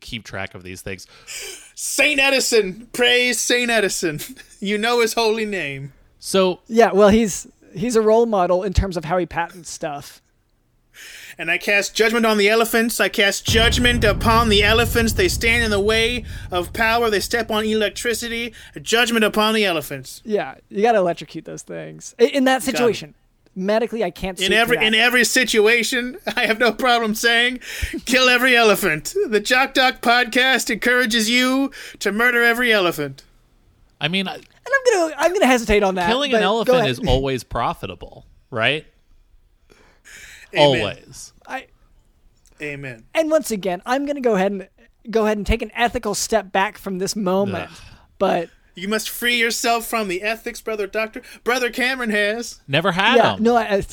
keep 0.00 0.24
track 0.24 0.54
of 0.54 0.62
these 0.62 0.82
things. 0.82 1.06
Saint 1.74 2.20
Edison, 2.20 2.88
praise 2.92 3.40
Saint 3.40 3.70
Edison. 3.70 4.20
You 4.60 4.78
know 4.78 5.00
his 5.00 5.12
holy 5.14 5.44
name. 5.44 5.92
So 6.18 6.60
Yeah, 6.68 6.92
well, 6.92 7.08
he's 7.10 7.46
he's 7.74 7.96
a 7.96 8.00
role 8.02 8.24
model 8.26 8.62
in 8.62 8.72
terms 8.72 8.96
of 8.96 9.04
how 9.04 9.18
he 9.18 9.26
patents 9.26 9.70
stuff. 9.70 10.20
And 11.36 11.50
I 11.50 11.58
cast 11.58 11.96
judgment 11.96 12.24
on 12.24 12.38
the 12.38 12.48
elephants. 12.48 13.00
I 13.00 13.08
cast 13.08 13.44
judgment 13.44 14.04
upon 14.04 14.48
the 14.48 14.62
elephants. 14.62 15.14
They 15.14 15.26
stand 15.28 15.64
in 15.64 15.70
the 15.72 15.80
way 15.80 16.24
of 16.52 16.72
power. 16.72 17.10
They 17.10 17.18
step 17.18 17.50
on 17.50 17.64
electricity. 17.64 18.54
Judgment 18.80 19.24
upon 19.24 19.54
the 19.54 19.64
elephants. 19.64 20.22
Yeah, 20.24 20.54
you 20.70 20.80
got 20.82 20.92
to 20.92 20.98
electrocute 20.98 21.44
those 21.44 21.62
things 21.62 22.14
in, 22.18 22.28
in 22.28 22.44
that 22.44 22.62
situation. 22.62 23.14
Medically, 23.56 24.02
I 24.02 24.10
can't. 24.10 24.40
In 24.40 24.52
every 24.52 24.76
that. 24.76 24.84
in 24.84 24.94
every 24.94 25.24
situation, 25.24 26.16
I 26.36 26.46
have 26.46 26.58
no 26.58 26.72
problem 26.72 27.14
saying, 27.14 27.60
kill 28.04 28.28
every 28.28 28.56
elephant. 28.56 29.14
The 29.28 29.40
Jock 29.40 29.74
Doc 29.74 30.00
podcast 30.00 30.70
encourages 30.70 31.30
you 31.30 31.70
to 32.00 32.10
murder 32.10 32.42
every 32.42 32.72
elephant. 32.72 33.22
I 34.00 34.08
mean, 34.08 34.26
and 34.26 34.44
I'm 34.66 34.92
gonna 34.92 35.14
I'm 35.16 35.32
gonna 35.32 35.46
hesitate 35.46 35.82
on 35.82 35.94
that. 35.94 36.08
killing 36.08 36.34
an 36.34 36.42
elephant 36.42 36.88
is 36.88 36.98
always 36.98 37.44
profitable, 37.44 38.26
right? 38.50 38.86
Amen. 40.54 40.80
Always. 40.80 41.32
I, 41.46 41.66
Amen. 42.62 43.04
and 43.14 43.30
once 43.30 43.50
again, 43.50 43.82
I'm 43.86 44.06
gonna 44.06 44.20
go 44.20 44.34
ahead 44.34 44.52
and 44.52 44.68
go 45.10 45.24
ahead 45.26 45.36
and 45.36 45.46
take 45.46 45.62
an 45.62 45.70
ethical 45.74 46.14
step 46.14 46.52
back 46.52 46.78
from 46.78 46.98
this 46.98 47.14
moment. 47.14 47.70
Ugh. 47.70 47.78
But 48.18 48.50
You 48.74 48.88
must 48.88 49.08
free 49.08 49.36
yourself 49.36 49.86
from 49.86 50.08
the 50.08 50.22
ethics, 50.22 50.60
brother 50.60 50.86
doctor. 50.86 51.22
Brother 51.44 51.70
Cameron 51.70 52.10
has. 52.10 52.60
Never 52.66 52.92
had 52.92 53.16
yeah, 53.16 53.34
them. 53.34 53.42
no, 53.42 53.56
I, 53.56 53.62
I- 53.76 53.86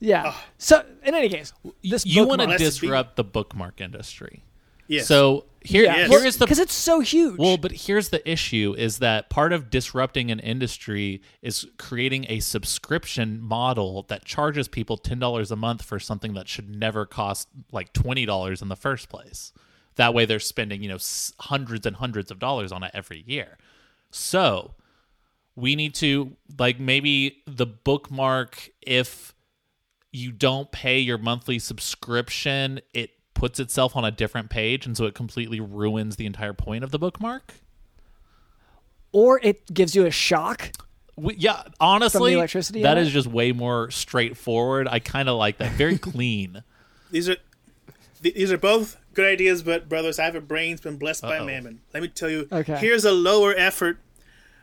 yeah. 0.00 0.22
Ah. 0.26 0.44
So 0.58 0.84
in 1.04 1.14
any 1.14 1.28
case, 1.28 1.52
this 1.84 2.06
you 2.06 2.24
want 2.26 2.40
to 2.40 2.46
bookmark- 2.46 2.58
be- 2.58 2.64
disrupt 2.64 3.16
the 3.16 3.24
bookmark 3.24 3.80
industry. 3.80 4.42
Yes. 4.88 5.06
So 5.06 5.44
here, 5.60 5.84
yeah, 5.84 5.96
Yes. 5.98 6.08
here 6.10 6.26
is 6.26 6.36
the 6.38 6.46
because 6.46 6.58
it's 6.58 6.74
so 6.74 6.98
huge. 7.00 7.38
well, 7.38 7.56
but 7.58 7.70
here's 7.70 8.08
the 8.08 8.28
issue: 8.28 8.74
is 8.76 8.98
that 8.98 9.28
part 9.30 9.52
of 9.52 9.70
disrupting 9.70 10.30
an 10.32 10.40
industry 10.40 11.20
is 11.42 11.66
creating 11.78 12.26
a 12.28 12.40
subscription 12.40 13.40
model 13.40 14.04
that 14.08 14.24
charges 14.24 14.66
people 14.68 14.96
ten 14.96 15.18
dollars 15.20 15.50
a 15.52 15.56
month 15.56 15.82
for 15.82 16.00
something 16.00 16.32
that 16.34 16.48
should 16.48 16.74
never 16.74 17.04
cost 17.06 17.48
like 17.70 17.92
twenty 17.92 18.24
dollars 18.26 18.62
in 18.62 18.68
the 18.68 18.74
first 18.76 19.08
place. 19.10 19.52
That 19.96 20.14
way, 20.14 20.24
they're 20.24 20.40
spending 20.40 20.82
you 20.82 20.88
know 20.88 20.98
hundreds 21.40 21.86
and 21.86 21.96
hundreds 21.96 22.30
of 22.30 22.38
dollars 22.38 22.72
on 22.72 22.82
it 22.82 22.90
every 22.94 23.24
year. 23.26 23.58
So 24.10 24.74
we 25.56 25.76
need 25.76 25.94
to 25.96 26.36
like 26.58 26.80
maybe 26.80 27.42
the 27.46 27.66
bookmark 27.66 28.70
if 28.82 29.34
you 30.12 30.32
don't 30.32 30.72
pay 30.72 30.98
your 30.98 31.18
monthly 31.18 31.58
subscription, 31.58 32.80
it 32.92 33.10
puts 33.34 33.60
itself 33.60 33.96
on 33.96 34.04
a 34.04 34.10
different 34.10 34.50
page, 34.50 34.86
and 34.86 34.96
so 34.96 35.04
it 35.04 35.14
completely 35.14 35.60
ruins 35.60 36.16
the 36.16 36.26
entire 36.26 36.52
point 36.52 36.84
of 36.84 36.90
the 36.90 36.98
bookmark. 36.98 37.54
Or 39.12 39.40
it 39.42 39.72
gives 39.72 39.94
you 39.94 40.06
a 40.06 40.10
shock. 40.10 40.72
We, 41.16 41.34
yeah, 41.36 41.62
honestly, 41.80 42.34
electricity 42.34 42.82
that 42.82 42.96
on 42.96 43.02
is 43.02 43.12
just 43.12 43.26
way 43.26 43.52
more 43.52 43.90
straightforward. 43.90 44.88
I 44.88 44.98
kind 44.98 45.28
of 45.28 45.36
like 45.36 45.58
that. 45.58 45.72
Very 45.72 45.98
clean. 45.98 46.62
These 47.10 47.28
are 47.28 47.36
th- 48.22 48.34
these 48.34 48.52
are 48.52 48.58
both 48.58 48.96
good 49.14 49.26
ideas, 49.26 49.62
but 49.62 49.88
brothers, 49.88 50.18
I 50.18 50.24
have 50.24 50.34
a 50.34 50.40
brain's 50.40 50.80
been 50.80 50.96
blessed 50.96 51.22
by 51.22 51.38
Uh-oh. 51.38 51.46
mammon. 51.46 51.80
Let 51.92 52.02
me 52.02 52.08
tell 52.08 52.30
you. 52.30 52.48
Okay. 52.52 52.76
Here's 52.76 53.04
a 53.04 53.12
lower 53.12 53.54
effort, 53.56 53.98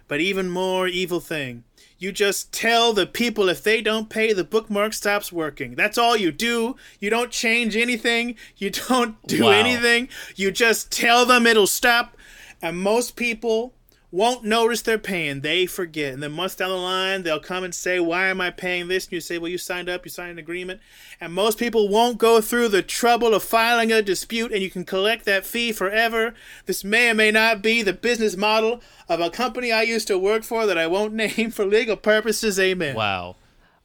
but 0.07 0.19
even 0.19 0.49
more 0.49 0.87
evil 0.87 1.19
thing. 1.19 1.63
You 1.99 2.11
just 2.11 2.51
tell 2.53 2.93
the 2.93 3.07
people 3.07 3.49
if 3.49 3.63
they 3.63 3.81
don't 3.81 4.07
pay, 4.09 4.31
the 4.31 4.43
bookmark 4.43 4.93
stops 4.93 5.31
working. 5.31 5.73
That's 5.75 5.97
all 5.97 6.15
you 6.15 6.31
do. 6.31 6.75
You 6.99 7.09
don't 7.09 7.31
change 7.31 7.75
anything. 7.75 8.35
You 8.57 8.69
don't 8.69 9.21
do 9.27 9.45
Wow. 9.45 9.49
anything. 9.51 10.07
You 10.35 10.51
just 10.51 10.91
tell 10.91 11.25
them 11.25 11.47
it'll 11.47 11.65
stop. 11.65 12.15
And 12.61 12.77
most 12.77 13.15
people 13.15 13.73
won't 14.11 14.43
notice 14.43 14.81
they're 14.81 14.97
paying. 14.97 15.41
They 15.41 15.65
forget. 15.65 16.13
And 16.13 16.23
then 16.23 16.31
months 16.31 16.55
down 16.55 16.69
the 16.69 16.75
line, 16.75 17.23
they'll 17.23 17.39
come 17.39 17.63
and 17.63 17.75
say, 17.75 17.99
Why 17.99 18.27
am 18.27 18.39
I 18.39 18.51
paying 18.51 18.87
this? 18.87 19.05
And 19.05 19.13
you 19.13 19.19
say, 19.19 19.37
Well, 19.37 19.51
you 19.51 19.57
signed 19.57 19.89
up, 19.89 20.05
you 20.05 20.09
signed 20.09 20.31
an 20.31 20.39
agreement. 20.39 20.81
And 21.19 21.33
most 21.33 21.57
people 21.57 21.89
won't 21.89 22.17
go 22.17 22.39
through 22.41 22.69
the 22.69 22.81
trouble 22.81 23.33
of 23.33 23.43
filing 23.43 23.91
a 23.91 24.01
dispute, 24.01 24.51
and 24.51 24.61
you 24.61 24.69
can 24.69 24.85
collect 24.85 25.25
that 25.25 25.45
fee 25.45 25.71
forever. 25.71 26.33
This 26.65 26.83
may 26.83 27.09
or 27.09 27.13
may 27.13 27.31
not 27.31 27.61
be 27.61 27.81
the 27.81 27.93
business 27.93 28.37
model 28.37 28.81
of 29.09 29.19
a 29.19 29.29
company 29.29 29.71
I 29.71 29.81
used 29.83 30.07
to 30.07 30.17
work 30.17 30.43
for 30.43 30.65
that 30.65 30.77
I 30.77 30.87
won't 30.87 31.13
name 31.37 31.51
for 31.51 31.65
legal 31.65 31.97
purposes. 31.97 32.59
Amen. 32.59 32.95
Wow. 32.95 33.35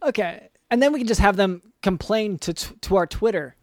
Okay. 0.02 0.48
And 0.70 0.82
then 0.82 0.92
we 0.92 1.00
can 1.00 1.08
just 1.08 1.20
have 1.20 1.36
them 1.36 1.62
complain 1.82 2.38
to 2.38 2.54
t- 2.54 2.74
to 2.82 2.96
our 2.96 3.06
Twitter. 3.06 3.56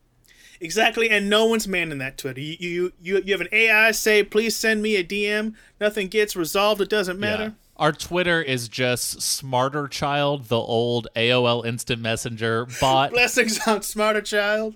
Exactly, 0.61 1.09
and 1.09 1.29
no 1.29 1.45
one's 1.45 1.67
manning 1.67 1.99
that 1.99 2.17
Twitter. 2.17 2.41
You, 2.41 2.57
you 2.59 2.93
you 3.01 3.21
you 3.25 3.33
have 3.33 3.41
an 3.41 3.47
AI 3.51 3.91
say, 3.91 4.23
"Please 4.23 4.55
send 4.55 4.81
me 4.81 4.95
a 4.97 5.03
DM." 5.03 5.53
Nothing 5.79 6.07
gets 6.07 6.35
resolved. 6.35 6.81
It 6.81 6.89
doesn't 6.89 7.19
matter. 7.19 7.43
Yeah. 7.43 7.51
Our 7.77 7.93
Twitter 7.93 8.41
is 8.41 8.67
just 8.67 9.21
Smarter 9.21 9.87
Child, 9.87 10.49
the 10.49 10.57
old 10.57 11.07
AOL 11.15 11.65
Instant 11.65 12.01
Messenger 12.01 12.67
bot. 12.81 13.11
Blessings 13.13 13.65
on 13.65 13.81
Smarter 13.83 14.21
Child. 14.21 14.75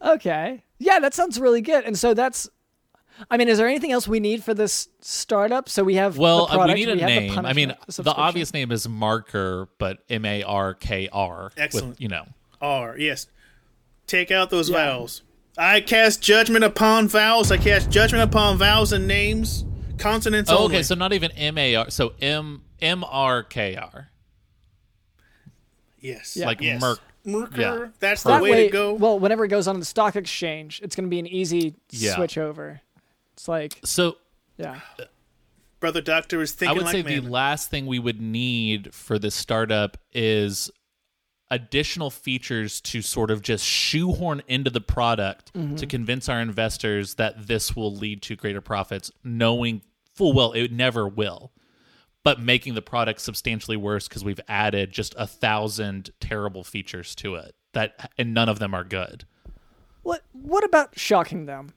Okay. 0.00 0.62
Yeah, 0.78 0.98
that 1.00 1.12
sounds 1.12 1.38
really 1.38 1.60
good. 1.60 1.84
And 1.84 1.98
so 1.98 2.14
that's 2.14 2.48
I 3.30 3.36
mean, 3.36 3.48
is 3.48 3.58
there 3.58 3.68
anything 3.68 3.92
else 3.92 4.08
we 4.08 4.20
need 4.20 4.42
for 4.42 4.54
this 4.54 4.88
startup? 5.00 5.68
So 5.68 5.84
we 5.84 5.94
have 5.96 6.18
Well, 6.18 6.46
the 6.46 6.52
uh, 6.52 6.56
product, 6.56 6.78
we 6.78 6.86
need 6.86 6.88
a 6.88 7.00
have 7.00 7.08
the 7.08 7.28
name. 7.28 7.46
I 7.46 7.52
mean, 7.52 7.74
the 7.86 8.02
the, 8.02 8.14
obvious 8.14 8.52
name 8.52 8.72
is 8.72 8.88
Marker, 8.88 9.68
but 9.78 9.98
M 10.08 10.24
A 10.24 10.42
R 10.42 10.74
K 10.74 11.08
R. 11.12 11.52
Excellent. 11.56 11.88
With, 11.90 12.00
you 12.00 12.08
know, 12.08 12.24
R. 12.60 12.96
Yes. 12.98 13.26
Take 14.06 14.30
out 14.30 14.50
those 14.50 14.68
Yeah. 14.70 14.76
vowels. 14.76 15.22
I 15.58 15.80
cast 15.80 16.20
judgment 16.22 16.64
upon 16.64 17.08
vowels. 17.08 17.50
I 17.50 17.56
cast 17.58 17.90
judgment 17.90 18.24
upon 18.24 18.56
vowels 18.58 18.92
and 18.92 19.06
names. 19.06 19.64
Consonants 19.98 20.50
Oh, 20.50 20.58
only. 20.64 20.76
okay, 20.76 20.82
so 20.82 20.94
not 20.94 21.12
even 21.12 21.30
M 21.32 21.56
A 21.58 21.74
R. 21.76 21.90
So 21.90 22.14
M 22.20 22.62
M 22.80 23.04
R 23.04 23.42
K 23.42 23.76
R. 23.76 24.08
yes. 26.00 26.36
Yeah. 26.36 26.46
Like 26.46 26.60
yes. 26.60 26.80
Merc. 26.80 27.00
Merker. 27.24 27.60
yeah. 27.60 27.86
That's 28.00 28.24
the 28.24 28.30
that 28.30 28.42
way, 28.42 28.50
way, 28.50 28.66
to 28.66 28.72
go. 28.72 28.94
well, 28.94 29.18
whenever 29.18 29.44
it 29.44 29.48
goes 29.48 29.68
on 29.68 29.78
the 29.78 29.84
stock 29.84 30.16
exchange, 30.16 30.80
it's 30.82 30.96
going 30.96 31.04
to 31.04 31.10
be 31.10 31.20
an 31.20 31.26
easy 31.26 31.76
Yeah. 31.90 32.16
switch 32.16 32.36
over. 32.36 32.80
It's 33.34 33.46
like, 33.46 33.78
So 33.84 34.16
yeah. 34.56 34.80
Brother 35.78 36.00
Doctor 36.00 36.40
is 36.42 36.56
I 36.62 36.72
would 36.72 36.82
like 36.82 36.92
say 36.92 37.02
man. 37.02 37.24
the 37.24 37.30
last 37.30 37.70
thing 37.70 37.86
we 37.86 37.98
would 37.98 38.20
need 38.20 38.92
for 38.94 39.18
this 39.18 39.34
startup 39.34 39.96
is 40.12 40.70
additional 41.52 42.10
features 42.10 42.80
to 42.80 43.00
sort 43.02 43.30
of 43.30 43.42
just 43.42 43.64
shoehorn 43.64 44.42
into 44.48 44.70
the 44.70 44.80
product 44.80 45.52
to 45.76 45.86
convince 45.86 46.28
our 46.28 46.40
investors 46.40 47.14
that 47.14 47.46
this 47.46 47.76
will 47.76 47.94
lead 47.94 48.22
to 48.22 48.34
greater 48.34 48.60
profits, 48.60 49.12
knowing 49.22 49.82
full 50.14 50.32
well 50.32 50.52
it 50.52 50.72
never 50.72 51.06
will. 51.06 51.52
But 52.24 52.40
making 52.40 52.74
the 52.74 52.82
product 52.82 53.20
substantially 53.20 53.76
worse 53.76 54.08
because 54.08 54.24
we've 54.24 54.40
added 54.48 54.92
just 54.92 55.14
a 55.18 55.26
thousand 55.26 56.10
terrible 56.20 56.64
features 56.64 57.14
to 57.16 57.34
it 57.34 57.54
that, 57.72 58.10
and 58.16 58.32
none 58.32 58.48
of 58.48 58.58
them 58.58 58.74
are 58.74 58.84
good. 58.84 59.24
What 60.02 60.22
what 60.32 60.64
about 60.64 60.98
shocking 60.98 61.46
them? 61.46 61.74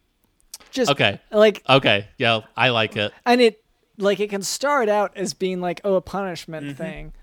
Just 0.72 0.92
Okay. 0.92 1.20
like 1.32 1.62
Okay, 1.68 2.08
yeah, 2.18 2.42
I 2.56 2.70
like 2.70 2.96
it. 2.96 3.12
and 3.26 3.42
it 3.42 3.64
like 3.98 4.20
it 4.20 4.30
can 4.30 4.42
start 4.44 4.88
out 4.88 5.14
as 5.16 5.34
being 5.34 5.62
like 5.62 5.82
oh 5.84 5.96
a 5.96 6.02
punishment 6.02 6.68
Mm-hmm. 6.68 6.76
thing, 6.76 7.14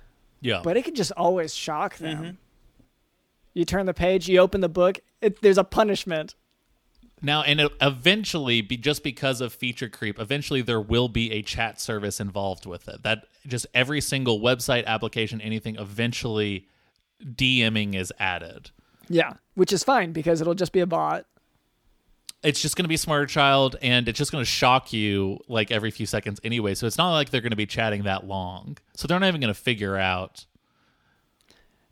Yeah, 0.41 0.61
but 0.65 0.77
it 0.77 0.85
can 0.85 0.95
just 0.95 1.13
always 1.13 1.55
shock 1.55 1.97
them. 1.99 2.17
Mm-hmm. 2.25 2.31
You 3.55 3.65
turn 3.65 3.87
the 3.87 3.95
page, 3.95 4.29
you 4.29 4.39
open 4.39 4.61
the 4.61 4.69
book, 4.69 5.01
it, 5.21 5.43
there's 5.43 5.59
a 5.59 5.65
punishment. 5.65 6.35
Now, 7.25 7.43
and 7.43 7.69
eventually, 7.81 8.63
be 8.63 8.77
just 8.77 9.05
because 9.05 9.41
of 9.41 9.53
feature 9.53 9.89
creep, 9.89 10.19
eventually 10.19 10.61
there 10.61 10.81
will 10.81 11.09
be 11.09 11.31
a 11.33 11.43
chat 11.43 11.81
service 11.81 12.19
involved 12.19 12.67
with 12.67 12.89
it. 12.89 13.05
That 13.05 13.27
just 13.47 13.67
every 13.75 14.01
single 14.01 14.41
website, 14.41 14.85
application, 14.87 15.41
anything, 15.41 15.77
eventually 15.77 16.67
DMing 17.25 17.95
is 17.95 18.13
added. 18.19 18.71
Yeah, 19.09 19.35
which 19.55 19.73
is 19.73 19.85
fine 19.85 20.13
because 20.13 20.41
it'll 20.41 20.55
just 20.55 20.73
be 20.73 20.81
a 20.81 20.87
bot. 20.87 21.27
It's 22.43 22.61
just 22.61 22.75
going 22.75 22.85
to 22.85 22.89
be 22.89 22.97
Smarter 22.97 23.27
Child, 23.27 23.77
and 23.83 24.09
it's 24.09 24.19
just 24.19 24.33
going 24.33 24.43
to 24.43 24.51
shock 24.51 24.93
you 24.93 25.39
like 25.47 25.71
every 25.71 25.93
few 25.93 26.07
seconds 26.07 26.41
anyway. 26.43 26.75
So 26.75 26.89
it's 26.89 26.99
not 26.99 27.13
like 27.13 27.31
they're 27.31 27.41
going 27.41 27.51
to 27.51 27.57
be 27.57 27.67
chatting 27.67 28.03
that 28.03 28.27
long. 28.27 28.79
So 28.97 29.07
they're 29.07 29.21
not 29.21 29.29
even 29.29 29.41
going 29.41 29.55
to 29.55 29.61
figure 29.61 29.97
out. 29.97 30.45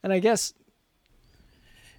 And 0.03 0.13
I 0.13 0.19
guess 0.19 0.55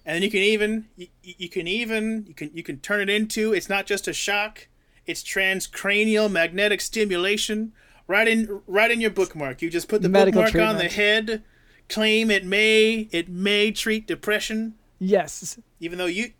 and 0.04 0.16
then 0.16 0.22
you 0.22 0.30
can 0.30 0.40
even 0.40 0.88
you, 0.96 1.08
you 1.22 1.48
can 1.48 1.66
even 1.66 2.24
you 2.26 2.34
can 2.34 2.50
you 2.54 2.62
can 2.62 2.78
turn 2.78 3.00
it 3.00 3.10
into 3.10 3.52
it's 3.52 3.68
not 3.68 3.86
just 3.86 4.08
a 4.08 4.12
shock 4.12 4.68
it's 5.06 5.22
transcranial 5.22 6.30
magnetic 6.30 6.80
stimulation 6.80 7.72
right 8.06 8.28
in 8.28 8.60
right 8.66 8.90
in 8.90 9.00
your 9.00 9.10
bookmark. 9.10 9.62
You 9.62 9.70
just 9.70 9.88
put 9.88 10.02
the 10.02 10.08
Medical 10.08 10.42
bookmark 10.42 10.68
on 10.68 10.76
the 10.76 10.88
head 10.88 11.42
claim 11.88 12.30
it 12.30 12.44
may 12.44 13.08
it 13.10 13.28
may 13.28 13.70
treat 13.70 14.06
depression. 14.06 14.74
Yes, 14.98 15.58
even 15.80 15.98
though 15.98 16.06
you 16.06 16.32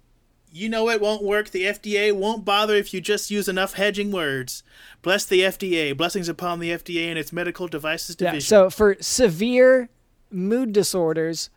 you 0.51 0.69
know 0.69 0.89
it 0.91 1.01
won't 1.01 1.23
work 1.23 1.49
the 1.49 1.63
fda 1.63 2.13
won't 2.13 2.45
bother 2.45 2.75
if 2.75 2.93
you 2.93 3.01
just 3.01 3.31
use 3.31 3.49
enough 3.49 3.75
hedging 3.75 4.13
words. 4.13 4.63
Bless 5.01 5.25
the 5.25 5.41
fda 5.41 5.97
blessings 5.97 6.29
upon 6.29 6.61
the 6.61 6.71
fda 6.71 7.09
and 7.09 7.19
its 7.19 7.33
medical 7.33 7.69
devices 7.69 8.17
yeah. 8.19 8.31
division. 8.31 8.49
So 8.49 8.71
for 8.71 8.97
severe 9.01 9.89
mood 10.31 10.73
disorders, 10.73 11.51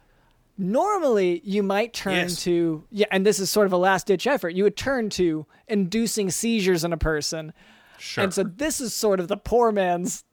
normally 0.58 1.42
you 1.44 1.64
might 1.64 1.94
turn 1.94 2.14
Yes. 2.16 2.44
to 2.44 2.84
yeah, 2.90 3.08
and 3.12 3.26
this 3.26 3.40
is 3.40 3.50
sort 3.50 3.66
of 3.68 3.74
a 3.74 3.78
last 3.78 4.08
ditch 4.08 4.28
effort. 4.28 4.50
You 4.50 4.64
would 4.64 4.78
turn 4.78 5.10
to 5.12 5.46
inducing 5.68 6.30
seizures 6.32 6.84
in 6.84 6.94
a 6.94 6.98
person. 6.98 7.54
Sure. 7.98 8.24
And 8.26 8.34
so 8.34 8.44
this 8.44 8.80
is 8.82 8.94
sort 8.94 9.20
of 9.20 9.28
the 9.28 9.38
poor 9.38 9.72
man's 9.72 10.24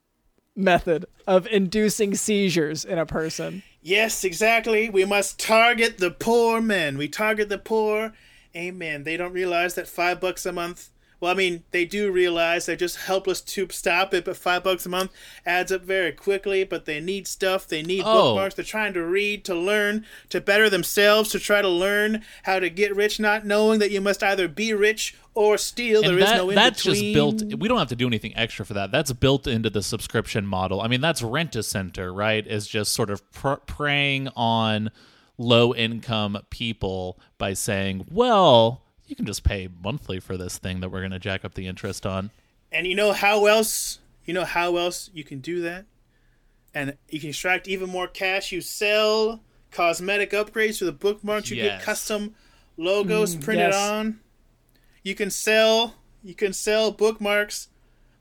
method 0.55 1.07
of 1.27 1.47
inducing 1.47 2.15
seizures 2.15 2.85
in 2.85 2.99
a 2.99 3.07
person. 3.07 3.62
Yes, 3.81 4.23
exactly. 4.24 4.90
We 4.90 5.05
must 5.05 5.39
target 5.40 5.99
the 5.99 6.11
poor 6.11 6.61
men. 6.61 6.99
We 6.99 7.09
target 7.09 7.49
the 7.49 7.59
poor. 7.59 8.12
Amen. 8.55 9.05
They 9.05 9.16
don't 9.16 9.32
realize 9.32 9.74
that 9.74 9.89
five 9.89 10.20
bucks 10.20 10.44
a 10.44 10.53
month. 10.53 10.90
Well, 11.23 11.31
I 11.31 11.35
mean, 11.35 11.62
they 11.70 11.85
do 11.85 12.11
realize 12.11 12.66
they're 12.66 12.74
just 12.74 12.97
helpless 12.97 13.40
to 13.43 13.69
stop 13.70 14.12
it, 14.12 14.24
but 14.24 14.36
five 14.36 14.65
bucks 14.65 14.85
a 14.86 14.89
month 14.89 15.12
adds 15.47 15.70
up 15.70 15.82
very 15.82 16.11
quickly. 16.11 16.65
But 16.65 16.85
they 16.85 16.99
need 16.99 17.28
stuff. 17.28 17.69
They 17.69 17.81
need 17.81 18.03
Oh. 18.05 18.31
bookmarks. 18.32 18.57
They're 18.57 18.65
trying 18.65 18.93
to 18.94 19.05
read, 19.05 19.44
to 19.44 19.55
learn, 19.55 20.05
to 20.31 20.40
better 20.40 20.69
themselves, 20.69 21.31
to 21.31 21.39
try 21.39 21.62
to 21.62 21.69
learn 21.69 22.23
how 22.43 22.59
to 22.59 22.69
get 22.69 22.97
rich, 22.97 23.20
not 23.20 23.47
knowing 23.47 23.78
that 23.78 23.93
you 23.93 24.01
must 24.01 24.20
either 24.24 24.49
be 24.49 24.74
rich 24.74 25.15
or 25.35 25.57
steal. 25.59 26.01
and 26.03 26.11
there 26.11 26.19
is 26.19 26.24
that, 26.24 26.36
no 26.39 26.51
in 26.51 26.57
that's 26.57 26.82
just 26.82 26.97
between. 27.01 27.15
built 27.15 27.44
we 27.61 27.69
don't 27.69 27.78
have 27.78 27.89
to 27.89 27.97
do 27.97 28.09
anything 28.09 28.36
extra 28.36 28.66
for 28.66 28.74
that 28.74 28.90
that's 28.93 29.12
built 29.12 29.47
into 29.47 29.70
the 29.70 29.82
subscription 29.82 30.44
model 30.47 30.82
i 30.82 30.89
mean 30.89 31.01
that's 31.01 31.23
Rent-A-Center 31.23 32.12
right 32.12 32.47
is 32.47 32.66
just 32.66 32.93
sort 32.93 33.09
of 33.09 33.23
pr- 33.32 33.55
preying 33.66 34.28
on 34.36 34.90
low 35.39 35.74
income 35.74 36.36
people 36.51 37.19
by 37.39 37.55
saying 37.55 38.05
well 38.11 38.82
you 39.12 39.16
can 39.16 39.26
just 39.26 39.44
pay 39.44 39.68
monthly 39.84 40.18
for 40.20 40.39
this 40.39 40.56
thing 40.56 40.80
that 40.80 40.89
we're 40.89 41.01
going 41.01 41.10
to 41.10 41.18
jack 41.18 41.44
up 41.44 41.52
the 41.52 41.66
interest 41.66 42.06
on 42.06 42.30
And 42.72 42.86
you 42.86 42.94
know 42.94 43.12
how 43.12 43.44
else? 43.44 43.98
You 44.24 44.32
know 44.32 44.47
how 44.47 44.78
else 44.78 45.10
you 45.12 45.22
can 45.22 45.40
do 45.40 45.60
that? 45.60 45.84
And 46.72 46.97
you 47.10 47.20
can 47.20 47.28
extract 47.28 47.68
even 47.68 47.90
more 47.90 48.06
cash. 48.09 48.52
You 48.52 48.62
sell 48.62 49.43
cosmetic 49.70 50.30
upgrades 50.30 50.78
to 50.78 50.86
the 50.86 50.93
bookmarks. 50.93 51.51
You 51.51 51.56
Yes. 51.59 51.78
get 51.80 51.82
custom 51.82 52.34
logos 52.78 53.36
mm, 53.36 53.43
printed 53.44 53.72
yes. 53.72 53.90
on. 53.90 54.20
You 55.02 55.14
can 55.14 55.28
sell. 55.30 55.97
You 56.22 56.34
can 56.34 56.55
sell 56.55 56.90
bookmarks 56.90 57.68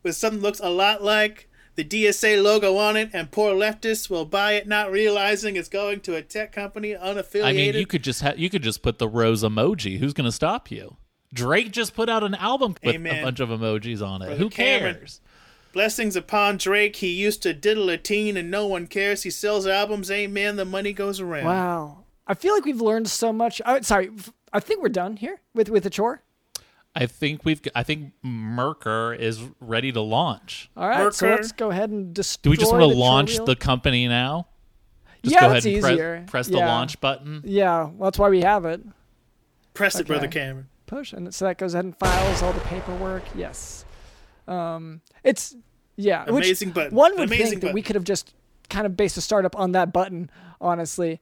with 0.03 0.17
something 0.17 0.41
that 0.41 0.45
looks 0.45 0.59
a 0.59 0.69
lot 0.69 1.01
like 1.01 1.47
the 1.75 1.83
DSA 1.83 2.41
logo 2.43 2.77
on 2.77 2.97
it, 2.97 3.09
and 3.13 3.31
poor 3.31 3.53
leftists 3.53 4.09
will 4.09 4.25
buy 4.25 4.53
it, 4.53 4.67
not 4.67 4.91
realizing 4.91 5.55
it's 5.55 5.69
going 5.69 6.01
to 6.01 6.15
a 6.15 6.21
tech 6.21 6.51
company 6.51 6.93
unaffiliated. 6.93 7.45
i 7.45 7.53
mean 7.53 7.73
you 7.75 7.85
could 7.85 8.03
just 8.03 8.21
ha- 8.21 8.33
you 8.35 8.49
could 8.49 8.61
just 8.63 8.81
put 8.81 8.99
the 8.99 9.07
rose 9.07 9.43
emoji 9.43 9.97
who's 9.99 10.13
going 10.13 10.25
to 10.25 10.31
stop 10.31 10.69
you 10.69 10.97
Drake 11.33 11.71
just 11.71 11.95
put 11.95 12.09
out 12.09 12.23
an 12.23 12.35
album 12.35 12.75
with 12.83 12.95
Amen. 12.95 13.19
a 13.19 13.23
bunch 13.23 13.39
of 13.39 13.47
emojis 13.47 14.05
on 14.05 14.21
it. 14.21 14.25
Brother 14.25 14.37
Who 14.43 14.49
Cameron. 14.49 14.95
cares? 14.95 15.21
Blessings 15.71 16.17
upon 16.17 16.57
Drake. 16.57 16.97
He 16.97 17.07
used 17.07 17.41
to 17.43 17.53
diddle 17.53 17.89
a 17.89 17.97
teen 17.97 18.35
and 18.35 18.51
no 18.51 18.67
one 18.67 18.85
cares. 18.85 19.23
He 19.23 19.29
sells 19.29 19.65
albums. 19.65 20.11
Amen. 20.11 20.57
The 20.57 20.65
money 20.65 20.91
goes 20.91 21.21
around. 21.21 21.45
Wow. 21.45 22.03
I 22.27 22.33
feel 22.33 22.53
like 22.53 22.65
we've 22.65 22.81
learned 22.81 23.09
so 23.09 23.31
much. 23.31 23.61
Oh, 23.65 23.79
sorry. 23.79 24.09
I 24.51 24.59
think 24.59 24.81
we're 24.83 24.89
done 24.89 25.15
here 25.15 25.39
with 25.53 25.69
with 25.69 25.83
the 25.83 25.89
chore. 25.89 26.21
I 26.95 27.05
think 27.05 27.45
we've. 27.45 27.61
I 27.73 27.83
think 27.83 28.11
Merker 28.21 29.13
is 29.13 29.41
ready 29.59 29.91
to 29.93 30.01
launch. 30.01 30.69
All 30.75 30.87
right, 30.89 31.13
so 31.13 31.29
let's 31.29 31.51
go 31.53 31.71
ahead 31.71 31.89
and 31.89 32.13
destroy 32.13 32.41
Do 32.43 32.49
we 32.51 32.57
just 32.57 32.71
want 32.71 32.83
to 32.83 32.89
chore 32.89 32.95
launch 32.95 33.37
the 33.45 33.55
company 33.55 34.07
now? 34.07 34.47
Just 35.23 35.35
Yeah, 35.35 35.41
go 35.47 35.53
that's 35.53 35.65
ahead 35.65 35.83
and 35.83 35.93
easier. 35.93 36.15
press, 36.17 36.29
press 36.31 36.47
the 36.47 36.57
Yeah. 36.57 36.67
launch 36.67 36.99
button. 36.99 37.41
Yeah, 37.45 37.83
well, 37.83 38.09
that's 38.09 38.19
why 38.19 38.27
we 38.29 38.41
have 38.41 38.65
it. 38.65 38.81
Press 39.73 39.97
it, 39.99 40.07
Brother 40.07 40.27
Okay. 40.27 40.39
Cameron. 40.41 40.67
Push, 40.85 41.13
and 41.13 41.33
so 41.33 41.45
that 41.45 41.57
goes 41.57 41.73
ahead 41.73 41.85
and 41.85 41.97
files 41.97 42.43
all 42.43 42.51
the 42.51 42.59
paperwork. 42.61 43.23
Yes. 43.35 43.85
Um, 44.47 44.99
it's 45.23 45.55
yeah, 45.95 46.25
which 46.25 46.45
Amazing 46.45 46.71
button. 46.71 46.93
One 46.95 47.17
would 47.17 47.29
Amazing 47.29 47.47
think 47.47 47.61
that 47.61 47.73
we 47.73 47.81
could 47.81 47.95
have 47.95 48.03
just 48.03 48.33
kind 48.69 48.85
of 48.85 48.97
based 48.97 49.15
a 49.15 49.21
startup 49.21 49.57
on 49.57 49.71
that 49.71 49.93
button. 49.93 50.29
Honestly, 50.59 51.21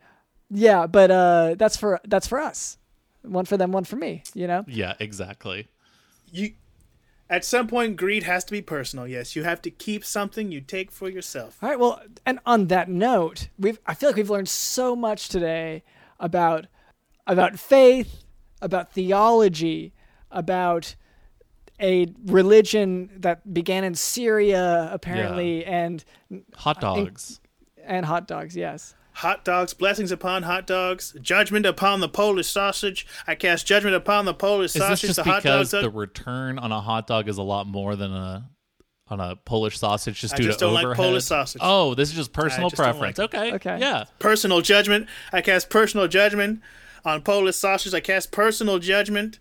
yeah, 0.50 0.88
but 0.88 1.12
uh, 1.12 1.56
that's 1.60 1.78
for 1.78 2.00
that's 2.08 2.28
for 2.28 2.40
us. 2.40 2.79
One 3.24 3.46
for 3.46 3.58
them, 3.58 3.72
one 3.72 3.84
for 3.84 3.96
me. 3.96 4.24
You 4.34 4.48
know. 4.48 4.66
Yeah, 4.68 4.94
exactly. 5.00 5.68
You, 6.32 6.54
at 7.30 7.46
some 7.46 7.68
point, 7.68 7.96
greed 7.98 8.24
has 8.24 8.44
to 8.46 8.52
be 8.52 8.62
personal. 8.62 9.08
Yes, 9.08 9.36
you 9.36 9.44
have 9.44 9.62
to 9.64 9.72
keep 9.72 10.04
something 10.06 10.52
you 10.52 10.62
take 10.62 10.92
for 10.92 11.10
yourself. 11.10 11.58
All 11.62 11.70
right. 11.70 11.80
Well, 11.80 12.02
and 12.26 12.40
on 12.46 12.68
that 12.68 12.90
note, 12.90 13.50
we've 13.58 13.80
I 13.86 13.94
feel 13.94 14.10
like 14.10 14.16
we've 14.16 14.30
learned 14.30 14.50
so 14.50 14.96
much 14.96 15.30
today 15.30 15.84
about 16.20 16.66
about 17.28 17.60
faith, 17.60 18.24
about 18.62 18.92
theology, 18.94 19.94
about 20.32 20.96
a 21.82 22.08
religion 22.26 23.10
that 23.18 23.54
began 23.54 23.84
in 23.84 23.96
Syria 23.96 24.90
apparently 24.92 25.64
and 25.66 26.04
Hot 26.56 26.82
dogs. 26.82 27.40
and 27.86 28.06
hot 28.06 28.28
dogs, 28.28 28.56
yes. 28.56 28.96
Hot 29.20 29.44
dogs, 29.44 29.74
blessings 29.74 30.14
upon 30.14 30.44
hot 30.44 30.66
dogs, 30.66 31.14
judgment 31.22 31.66
upon 31.66 32.00
the 32.00 32.08
Polish 32.08 32.48
sausage. 32.48 33.06
I 33.28 33.36
cast 33.36 33.68
judgment 33.68 33.94
upon 33.96 34.24
the 34.24 34.34
Polish 34.34 34.68
Is 34.70 34.74
this 34.76 34.82
sausage. 34.84 35.08
just 35.10 35.16
the 35.18 35.24
hot 35.24 35.44
because 35.44 35.72
dogs. 35.72 35.84
the 35.84 35.90
return 35.90 36.58
on 36.58 36.72
a 36.72 36.80
hot 36.80 37.06
dog 37.06 37.28
is 37.28 37.38
a 37.38 37.44
lot 37.44 37.68
more 37.68 37.98
than 37.98 38.14
a 38.14 38.50
on 39.10 39.20
a 39.20 39.36
Polish 39.36 39.78
sausage 39.78 40.22
just 40.22 40.36
I 40.36 40.38
due 40.38 40.44
just 40.44 40.60
to 40.60 40.66
don't 40.66 40.74
like 40.74 40.86
overhead? 40.86 41.06
Polish 41.06 41.26
sausage. 41.26 41.60
Oh, 41.64 41.96
this 41.96 42.10
is 42.10 42.16
just 42.16 42.32
personal 42.32 42.70
just 42.70 42.82
preference. 42.82 43.18
like 43.18 43.34
okay. 43.36 43.54
Okay. 43.56 43.78
Yeah. 43.80 44.06
personal 44.20 44.62
judgment. 44.62 45.08
I 45.34 45.42
cast 45.42 45.70
personal 45.70 46.08
judgment 46.08 46.62
on 47.04 47.22
Polish 47.22 47.58
sausage. 47.58 47.94
I 47.94 48.00
cast 48.00 48.32
personal 48.32 48.80
judgment 48.80 49.40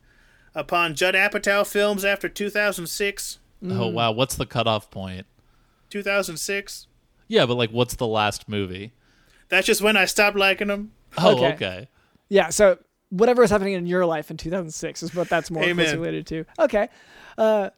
upon 0.57 0.97
Judd 0.97 1.15
Apatow 1.15 1.65
films 1.65 2.05
after 2.05 2.29
2006. 2.29 3.39
Mm. 3.63 3.79
Oh 3.79 3.87
wow, 3.87 4.11
what's 4.11 4.35
the 4.35 4.47
cutoff 4.47 4.91
point? 4.91 5.27
2006. 5.91 6.89
Yeah, 7.29 7.47
but 7.47 7.55
like, 7.55 7.71
what's 7.71 7.95
the 7.95 8.07
last 8.09 8.49
movie? 8.49 8.93
That's 9.49 9.67
just 9.67 9.81
when 9.81 9.97
I 9.97 10.05
stopped 10.05 10.37
liking 10.37 10.69
them. 10.69 10.93
Oh, 11.17 11.35
Okay. 11.37 11.53
okay. 11.55 11.89
Yeah, 12.29 12.51
so 12.51 12.79
whatever 13.11 13.41
was 13.43 13.51
happening 13.51 13.73
in 13.75 13.87
your 13.87 14.05
life 14.05 14.31
in 14.31 14.37
2006 14.37 15.03
is 15.03 15.15
what 15.15 15.29
that's 15.29 15.51
more 15.51 15.63
Amen. 15.63 15.77
closely 15.77 15.99
related 15.99 16.27
to. 16.27 16.45
Okay. 16.59 16.89
Uh, 17.39 17.71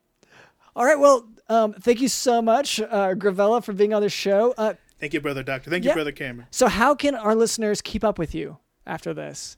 all 0.74 0.84
right. 0.84 0.98
Well, 0.98 1.28
um, 1.48 1.72
thank 1.74 2.00
you 2.00 2.08
so 2.08 2.42
much, 2.42 2.80
uh, 2.80 3.14
Gravella, 3.14 3.62
for 3.62 3.72
being 3.72 3.94
on 3.94 4.02
the 4.02 4.08
show. 4.08 4.54
Uh, 4.58 4.74
Thank 4.98 5.14
you, 5.14 5.20
brother 5.20 5.42
doctor. 5.42 5.70
Thank 5.70 5.84
Yeah. 5.84 5.92
you, 5.92 5.94
brother 5.94 6.12
Cameron. 6.12 6.46
so, 6.50 6.66
how 6.68 6.94
can 6.94 7.14
our 7.14 7.34
listeners 7.34 7.80
keep 7.80 8.04
up 8.04 8.18
with 8.18 8.34
you 8.34 8.58
after 8.86 9.14
this? 9.14 9.56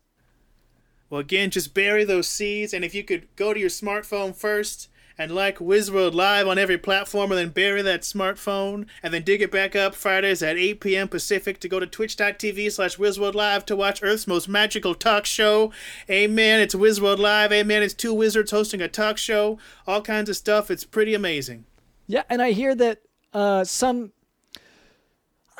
Well, 1.10 1.20
again, 1.20 1.50
just 1.50 1.74
bury 1.74 2.04
those 2.04 2.28
seeds, 2.28 2.72
and 2.72 2.84
if 2.84 2.94
you 2.94 3.02
could 3.02 3.26
go 3.36 3.52
to 3.52 3.58
your 3.60 3.68
smartphone 3.68 4.34
first 4.34 4.88
and 5.18 5.34
like 5.34 5.58
Wizworld 5.58 6.14
Live 6.14 6.46
on 6.48 6.58
every 6.58 6.78
platform, 6.78 7.30
and 7.32 7.38
then 7.38 7.48
bury 7.50 7.82
that 7.82 8.02
smartphone, 8.02 8.86
and 9.02 9.12
then 9.12 9.22
dig 9.22 9.42
it 9.42 9.50
back 9.50 9.74
up 9.76 9.94
Fridays 9.94 10.42
at 10.42 10.56
8 10.56 10.80
p.m. 10.80 11.08
Pacific 11.08 11.60
to 11.60 11.68
go 11.68 11.78
to 11.80 11.86
twitch.tv 11.86 12.72
slash 12.72 12.96
Wizworld 12.96 13.34
Live 13.34 13.64
to 13.66 13.76
watch 13.76 14.02
Earth's 14.02 14.26
most 14.26 14.48
magical 14.48 14.94
talk 14.94 15.26
show. 15.26 15.72
Amen. 16.10 16.60
It's 16.60 16.74
Wizworld 16.74 17.18
Live. 17.18 17.52
Amen. 17.52 17.82
It's 17.82 17.94
two 17.94 18.14
wizards 18.14 18.50
hosting 18.50 18.80
a 18.80 18.88
talk 18.88 19.18
show. 19.18 19.58
All 19.86 20.02
kinds 20.02 20.28
of 20.30 20.36
stuff. 20.36 20.70
It's 20.70 20.84
pretty 20.84 21.14
amazing. 21.14 21.64
Yeah, 22.06 22.22
and 22.28 22.42
I 22.42 22.50
hear 22.52 22.74
that 22.74 23.02
uh, 23.32 23.64
some. 23.64 24.12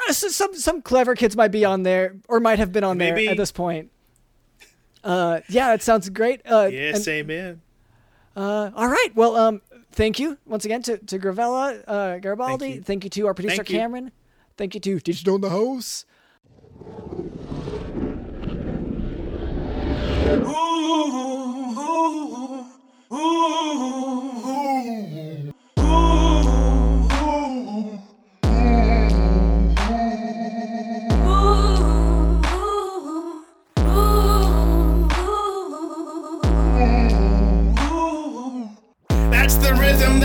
uh, 0.08 0.12
Some 0.12 0.54
some 0.54 0.82
clever 0.82 1.14
kids 1.14 1.36
might 1.36 1.52
be 1.52 1.64
on 1.64 1.82
there, 1.84 2.16
or 2.28 2.40
might 2.40 2.58
have 2.58 2.72
been 2.72 2.84
on 2.84 2.98
Maybe. 2.98 3.24
there 3.24 3.30
at 3.32 3.36
this 3.36 3.52
point. 3.52 3.90
Uh, 5.04 5.40
yeah, 5.48 5.74
it 5.74 5.82
sounds 5.82 6.08
great. 6.10 6.40
Uh, 6.44 6.68
Yes, 6.72 7.06
and- 7.06 7.08
amen. 7.30 7.60
Uh, 8.34 8.70
all 8.74 8.88
right. 8.88 9.10
Well, 9.14 9.36
um, 9.36 9.62
thank 9.92 10.18
you 10.18 10.38
once 10.46 10.64
again 10.64 10.82
to, 10.82 10.98
to 10.98 11.18
Gravella, 11.18 11.84
uh, 11.86 12.18
Garibaldi. 12.18 12.74
Thank 12.74 12.86
Thank 12.86 13.04
you. 13.04 13.06
you. 13.06 13.10
to 13.10 13.26
our 13.28 13.34
producer 13.34 13.56
Thank 13.56 13.70
you. 13.70 13.78
Cameron. 13.78 14.12
Thank 14.56 14.74
you 14.74 14.80
to 14.80 15.00
Digital 15.00 15.36
in 15.36 15.40
the 15.40 15.50
House. 15.50 16.04
That's 20.24 20.72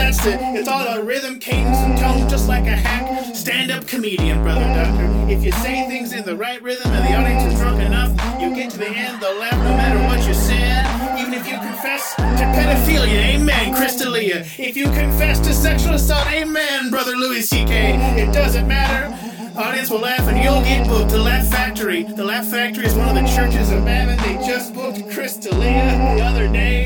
that's 0.08 0.26
it. 0.26 0.40
It's 0.58 0.70
all 0.70 0.82
about 0.82 1.06
rhythm, 1.06 1.38
cadence, 1.38 1.78
and 1.80 1.98
tone, 1.98 2.30
just 2.30 2.48
like 2.48 2.66
a 2.66 2.76
hack 2.76 3.36
stand 3.36 3.72
up 3.72 3.86
comedian, 3.88 4.42
brother 4.42 4.62
doctor. 4.62 5.06
If 5.30 5.44
you 5.44 5.52
say 5.52 5.86
things 5.88 6.14
in 6.14 6.24
the 6.24 6.36
right 6.36 6.62
rhythm 6.62 6.90
and 6.94 7.06
the 7.06 7.14
audience 7.14 7.54
is 7.54 7.60
drunk 7.60 7.82
enough, 7.82 8.12
you 8.40 8.56
get 8.56 8.72
to 8.72 8.78
the 8.78 8.88
end, 8.88 9.22
they'll 9.22 9.38
laugh 9.38 9.58
no 9.58 9.76
matter 9.76 10.00
what 10.08 10.26
you 10.26 10.34
said. 10.34 10.86
Even 11.20 11.34
if 11.34 11.46
you 11.46 11.58
confess 11.58 12.16
to 12.16 12.22
pedophilia, 12.24 13.36
amen, 13.36 13.76
Chris 13.76 13.98
D'Elia. 13.98 14.46
If 14.58 14.78
you 14.78 14.86
confess 14.86 15.42
to 15.42 15.54
sexual 15.54 15.96
assault, 15.96 16.28
amen, 16.32 16.90
brother 16.90 17.16
Louis 17.18 17.42
C.K. 17.42 17.96
It 18.18 18.34
doesn't 18.34 18.66
matter. 18.66 19.14
Audience 19.60 19.90
will 19.90 20.00
laugh 20.00 20.26
and 20.30 20.42
you'll 20.42 20.62
get 20.62 20.88
booked. 20.88 21.12
The 21.12 21.18
Laugh 21.18 21.48
Factory. 21.50 22.04
The 22.04 22.24
Laugh 22.24 22.46
Factory 22.46 22.86
is 22.86 22.94
one 22.94 23.10
of 23.10 23.16
the 23.16 23.28
churches 23.36 23.72
of 23.72 23.84
Mammon. 23.84 24.18
They 24.20 24.36
just 24.48 24.74
booked 24.74 25.10
Chris 25.12 25.36
D'Elia 25.36 26.16
the 26.16 26.24
other 26.24 26.48
day. 26.48 26.84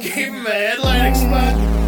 Gave 0.00 0.32
him 0.32 0.46
a 0.46 0.50
headlining 0.50 1.16
spot. 1.16 1.81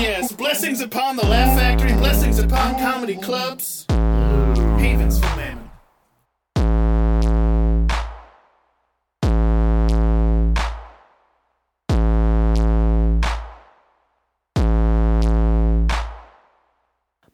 Yes, 0.00 0.32
blessings 0.32 0.80
upon 0.80 1.16
the 1.16 1.26
Laugh 1.26 1.58
Factory. 1.58 1.92
Blessings 1.94 2.38
upon 2.38 2.76
comedy 2.78 3.16
clubs. 3.16 3.84
Havens 3.88 5.18
for 5.18 5.36
Mammon. 5.36 5.70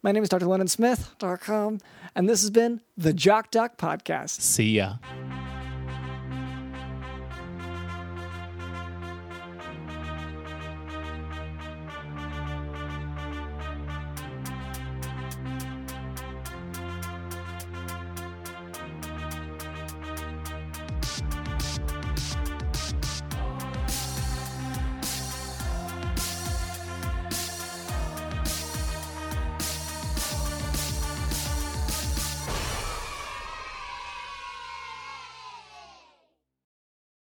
My 0.03 0.13
name 0.13 0.23
is 0.23 0.29
Dr. 0.29 0.47
London 0.47 0.69
Smith.com, 0.69 1.79
and 2.15 2.29
this 2.29 2.43
has 2.43 2.51
been 2.51 2.83
the 2.97 3.15
Jock 3.15 3.51
Doc 3.51 3.79
Podcast. 3.79 4.43
See 4.43 4.73
ya. 4.73 4.97